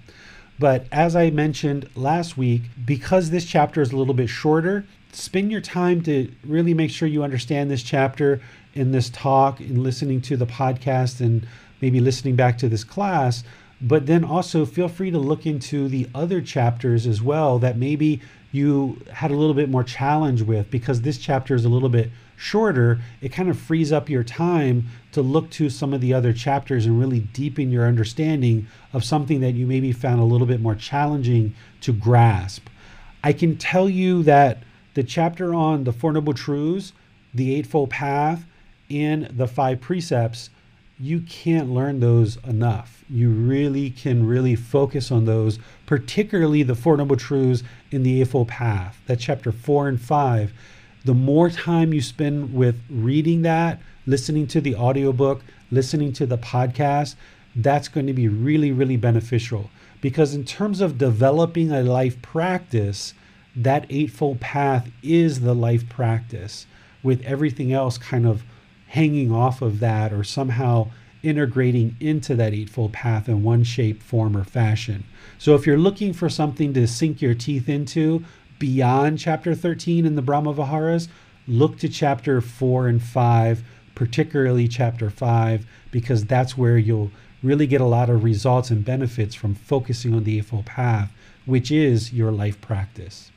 But 0.58 0.86
as 0.92 1.16
I 1.16 1.30
mentioned 1.30 1.88
last 1.94 2.36
week, 2.38 2.62
because 2.84 3.30
this 3.30 3.44
chapter 3.44 3.82
is 3.82 3.92
a 3.92 3.96
little 3.96 4.14
bit 4.14 4.28
shorter, 4.28 4.86
spend 5.12 5.50
your 5.50 5.60
time 5.60 6.02
to 6.02 6.30
really 6.44 6.74
make 6.74 6.90
sure 6.90 7.06
you 7.08 7.22
understand 7.22 7.70
this 7.70 7.82
chapter 7.82 8.40
in 8.74 8.92
this 8.92 9.10
talk 9.10 9.60
and 9.60 9.82
listening 9.82 10.20
to 10.20 10.36
the 10.36 10.46
podcast 10.46 11.20
and 11.20 11.46
maybe 11.80 12.00
listening 12.00 12.34
back 12.36 12.58
to 12.58 12.68
this 12.68 12.84
class 12.84 13.44
but 13.82 14.06
then 14.06 14.24
also 14.24 14.64
feel 14.64 14.88
free 14.88 15.10
to 15.10 15.18
look 15.18 15.44
into 15.44 15.88
the 15.88 16.08
other 16.14 16.40
chapters 16.40 17.04
as 17.06 17.20
well 17.20 17.58
that 17.58 17.76
maybe 17.76 18.20
you 18.52 19.02
had 19.12 19.30
a 19.30 19.34
little 19.34 19.54
bit 19.54 19.68
more 19.68 19.82
challenge 19.82 20.42
with 20.42 20.70
because 20.70 21.02
this 21.02 21.18
chapter 21.18 21.54
is 21.54 21.64
a 21.64 21.68
little 21.68 21.88
bit 21.88 22.10
shorter. 22.36 23.00
It 23.20 23.30
kind 23.30 23.48
of 23.48 23.58
frees 23.58 23.90
up 23.90 24.08
your 24.08 24.22
time 24.22 24.86
to 25.12 25.22
look 25.22 25.50
to 25.50 25.68
some 25.68 25.92
of 25.92 26.00
the 26.00 26.14
other 26.14 26.32
chapters 26.32 26.86
and 26.86 27.00
really 27.00 27.20
deepen 27.20 27.72
your 27.72 27.86
understanding 27.86 28.68
of 28.92 29.04
something 29.04 29.40
that 29.40 29.54
you 29.54 29.66
maybe 29.66 29.90
found 29.90 30.20
a 30.20 30.24
little 30.24 30.46
bit 30.46 30.60
more 30.60 30.74
challenging 30.76 31.54
to 31.80 31.92
grasp. 31.92 32.68
I 33.24 33.32
can 33.32 33.56
tell 33.56 33.88
you 33.88 34.22
that 34.24 34.62
the 34.94 35.02
chapter 35.02 35.54
on 35.54 35.84
the 35.84 35.92
Four 35.92 36.12
Noble 36.12 36.34
Truths, 36.34 36.92
the 37.34 37.54
Eightfold 37.54 37.90
Path, 37.90 38.44
and 38.90 39.26
the 39.26 39.46
Five 39.46 39.80
Precepts 39.80 40.50
you 41.02 41.20
can't 41.22 41.68
learn 41.68 41.98
those 41.98 42.36
enough. 42.44 43.04
You 43.10 43.30
really 43.30 43.90
can 43.90 44.24
really 44.24 44.54
focus 44.54 45.10
on 45.10 45.24
those, 45.24 45.58
particularly 45.84 46.62
the 46.62 46.76
Four 46.76 46.96
Noble 46.96 47.16
Truths 47.16 47.64
in 47.90 48.04
the 48.04 48.20
Eightfold 48.20 48.46
Path. 48.46 49.00
That 49.06 49.18
chapter 49.18 49.50
four 49.50 49.88
and 49.88 50.00
five. 50.00 50.52
The 51.04 51.12
more 51.12 51.50
time 51.50 51.92
you 51.92 52.00
spend 52.00 52.54
with 52.54 52.80
reading 52.88 53.42
that, 53.42 53.80
listening 54.06 54.46
to 54.48 54.60
the 54.60 54.76
audiobook, 54.76 55.42
listening 55.72 56.12
to 56.12 56.26
the 56.26 56.38
podcast, 56.38 57.16
that's 57.56 57.88
going 57.88 58.06
to 58.06 58.12
be 58.12 58.28
really, 58.28 58.70
really 58.70 58.96
beneficial. 58.96 59.70
Because 60.00 60.34
in 60.34 60.44
terms 60.44 60.80
of 60.80 60.98
developing 60.98 61.72
a 61.72 61.82
life 61.82 62.22
practice, 62.22 63.14
that 63.54 63.86
Eightfold 63.90 64.40
Path 64.40 64.90
is 65.02 65.40
the 65.40 65.54
life 65.54 65.88
practice, 65.88 66.66
with 67.02 67.22
everything 67.24 67.72
else 67.72 67.98
kind 67.98 68.26
of 68.26 68.44
hanging 68.88 69.32
off 69.32 69.62
of 69.62 69.80
that 69.80 70.12
or 70.12 70.22
somehow 70.22 70.90
integrating 71.22 71.96
into 72.00 72.34
that 72.34 72.52
Eightfold 72.52 72.92
Path 72.92 73.28
in 73.28 73.42
one 73.42 73.64
shape, 73.64 74.02
form, 74.02 74.36
or 74.36 74.44
fashion. 74.44 75.04
So 75.38 75.54
if 75.54 75.66
you're 75.66 75.78
looking 75.78 76.12
for 76.12 76.28
something 76.28 76.72
to 76.74 76.86
sink 76.86 77.20
your 77.20 77.34
teeth 77.34 77.68
into 77.68 78.24
beyond 78.58 79.18
chapter 79.18 79.54
13 79.54 80.06
in 80.06 80.14
the 80.14 80.22
Brahma 80.22 80.52
Viharas, 80.52 81.08
look 81.48 81.78
to 81.78 81.88
chapter 81.88 82.40
4 82.40 82.86
and 82.88 83.02
5, 83.02 83.64
particularly 83.94 84.68
chapter 84.68 85.10
5, 85.10 85.66
because 85.90 86.24
that's 86.26 86.56
where 86.56 86.78
you'll 86.78 87.10
really 87.42 87.66
get 87.66 87.80
a 87.80 87.86
lot 87.86 88.08
of 88.08 88.22
results 88.22 88.70
and 88.70 88.84
benefits 88.84 89.34
from 89.34 89.54
focusing 89.54 90.14
on 90.14 90.22
the 90.24 90.38
Eightfold 90.38 90.66
Path, 90.66 91.12
which 91.44 91.72
is 91.72 92.12
your 92.12 92.30
life 92.30 92.60
practice. 92.60 93.31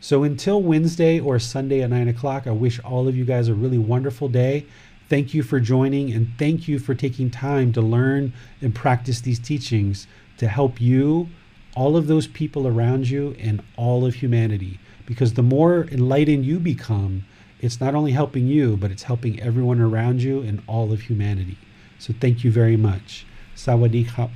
So 0.00 0.22
until 0.22 0.62
Wednesday 0.62 1.18
or 1.18 1.38
Sunday 1.38 1.82
at 1.82 1.90
9 1.90 2.08
o'clock, 2.08 2.46
I 2.46 2.52
wish 2.52 2.78
all 2.80 3.08
of 3.08 3.16
you 3.16 3.24
guys 3.24 3.48
a 3.48 3.54
really 3.54 3.78
wonderful 3.78 4.28
day. 4.28 4.66
Thank 5.08 5.34
you 5.34 5.42
for 5.42 5.58
joining 5.58 6.12
and 6.12 6.28
thank 6.38 6.68
you 6.68 6.78
for 6.78 6.94
taking 6.94 7.30
time 7.30 7.72
to 7.72 7.80
learn 7.80 8.32
and 8.60 8.74
practice 8.74 9.20
these 9.20 9.38
teachings 9.38 10.06
to 10.36 10.46
help 10.46 10.80
you, 10.80 11.28
all 11.74 11.96
of 11.96 12.06
those 12.06 12.26
people 12.26 12.66
around 12.66 13.08
you, 13.08 13.34
and 13.40 13.62
all 13.76 14.04
of 14.04 14.14
humanity. 14.14 14.78
Because 15.06 15.34
the 15.34 15.42
more 15.42 15.88
enlightened 15.90 16.44
you 16.44 16.60
become, 16.60 17.24
it's 17.60 17.80
not 17.80 17.94
only 17.94 18.12
helping 18.12 18.46
you, 18.46 18.76
but 18.76 18.90
it's 18.90 19.02
helping 19.02 19.40
everyone 19.40 19.80
around 19.80 20.22
you 20.22 20.42
and 20.42 20.62
all 20.66 20.92
of 20.92 21.02
humanity. 21.02 21.58
So 21.98 22.14
thank 22.20 22.44
you 22.44 22.52
very 22.52 22.76
much. 22.76 23.26
Sawadee 23.56 24.30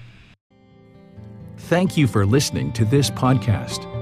Thank 1.56 1.97
you 1.97 2.09
for 2.09 2.26
listening 2.26 2.72
to 2.72 2.84
this 2.84 3.10
podcast. 3.10 4.02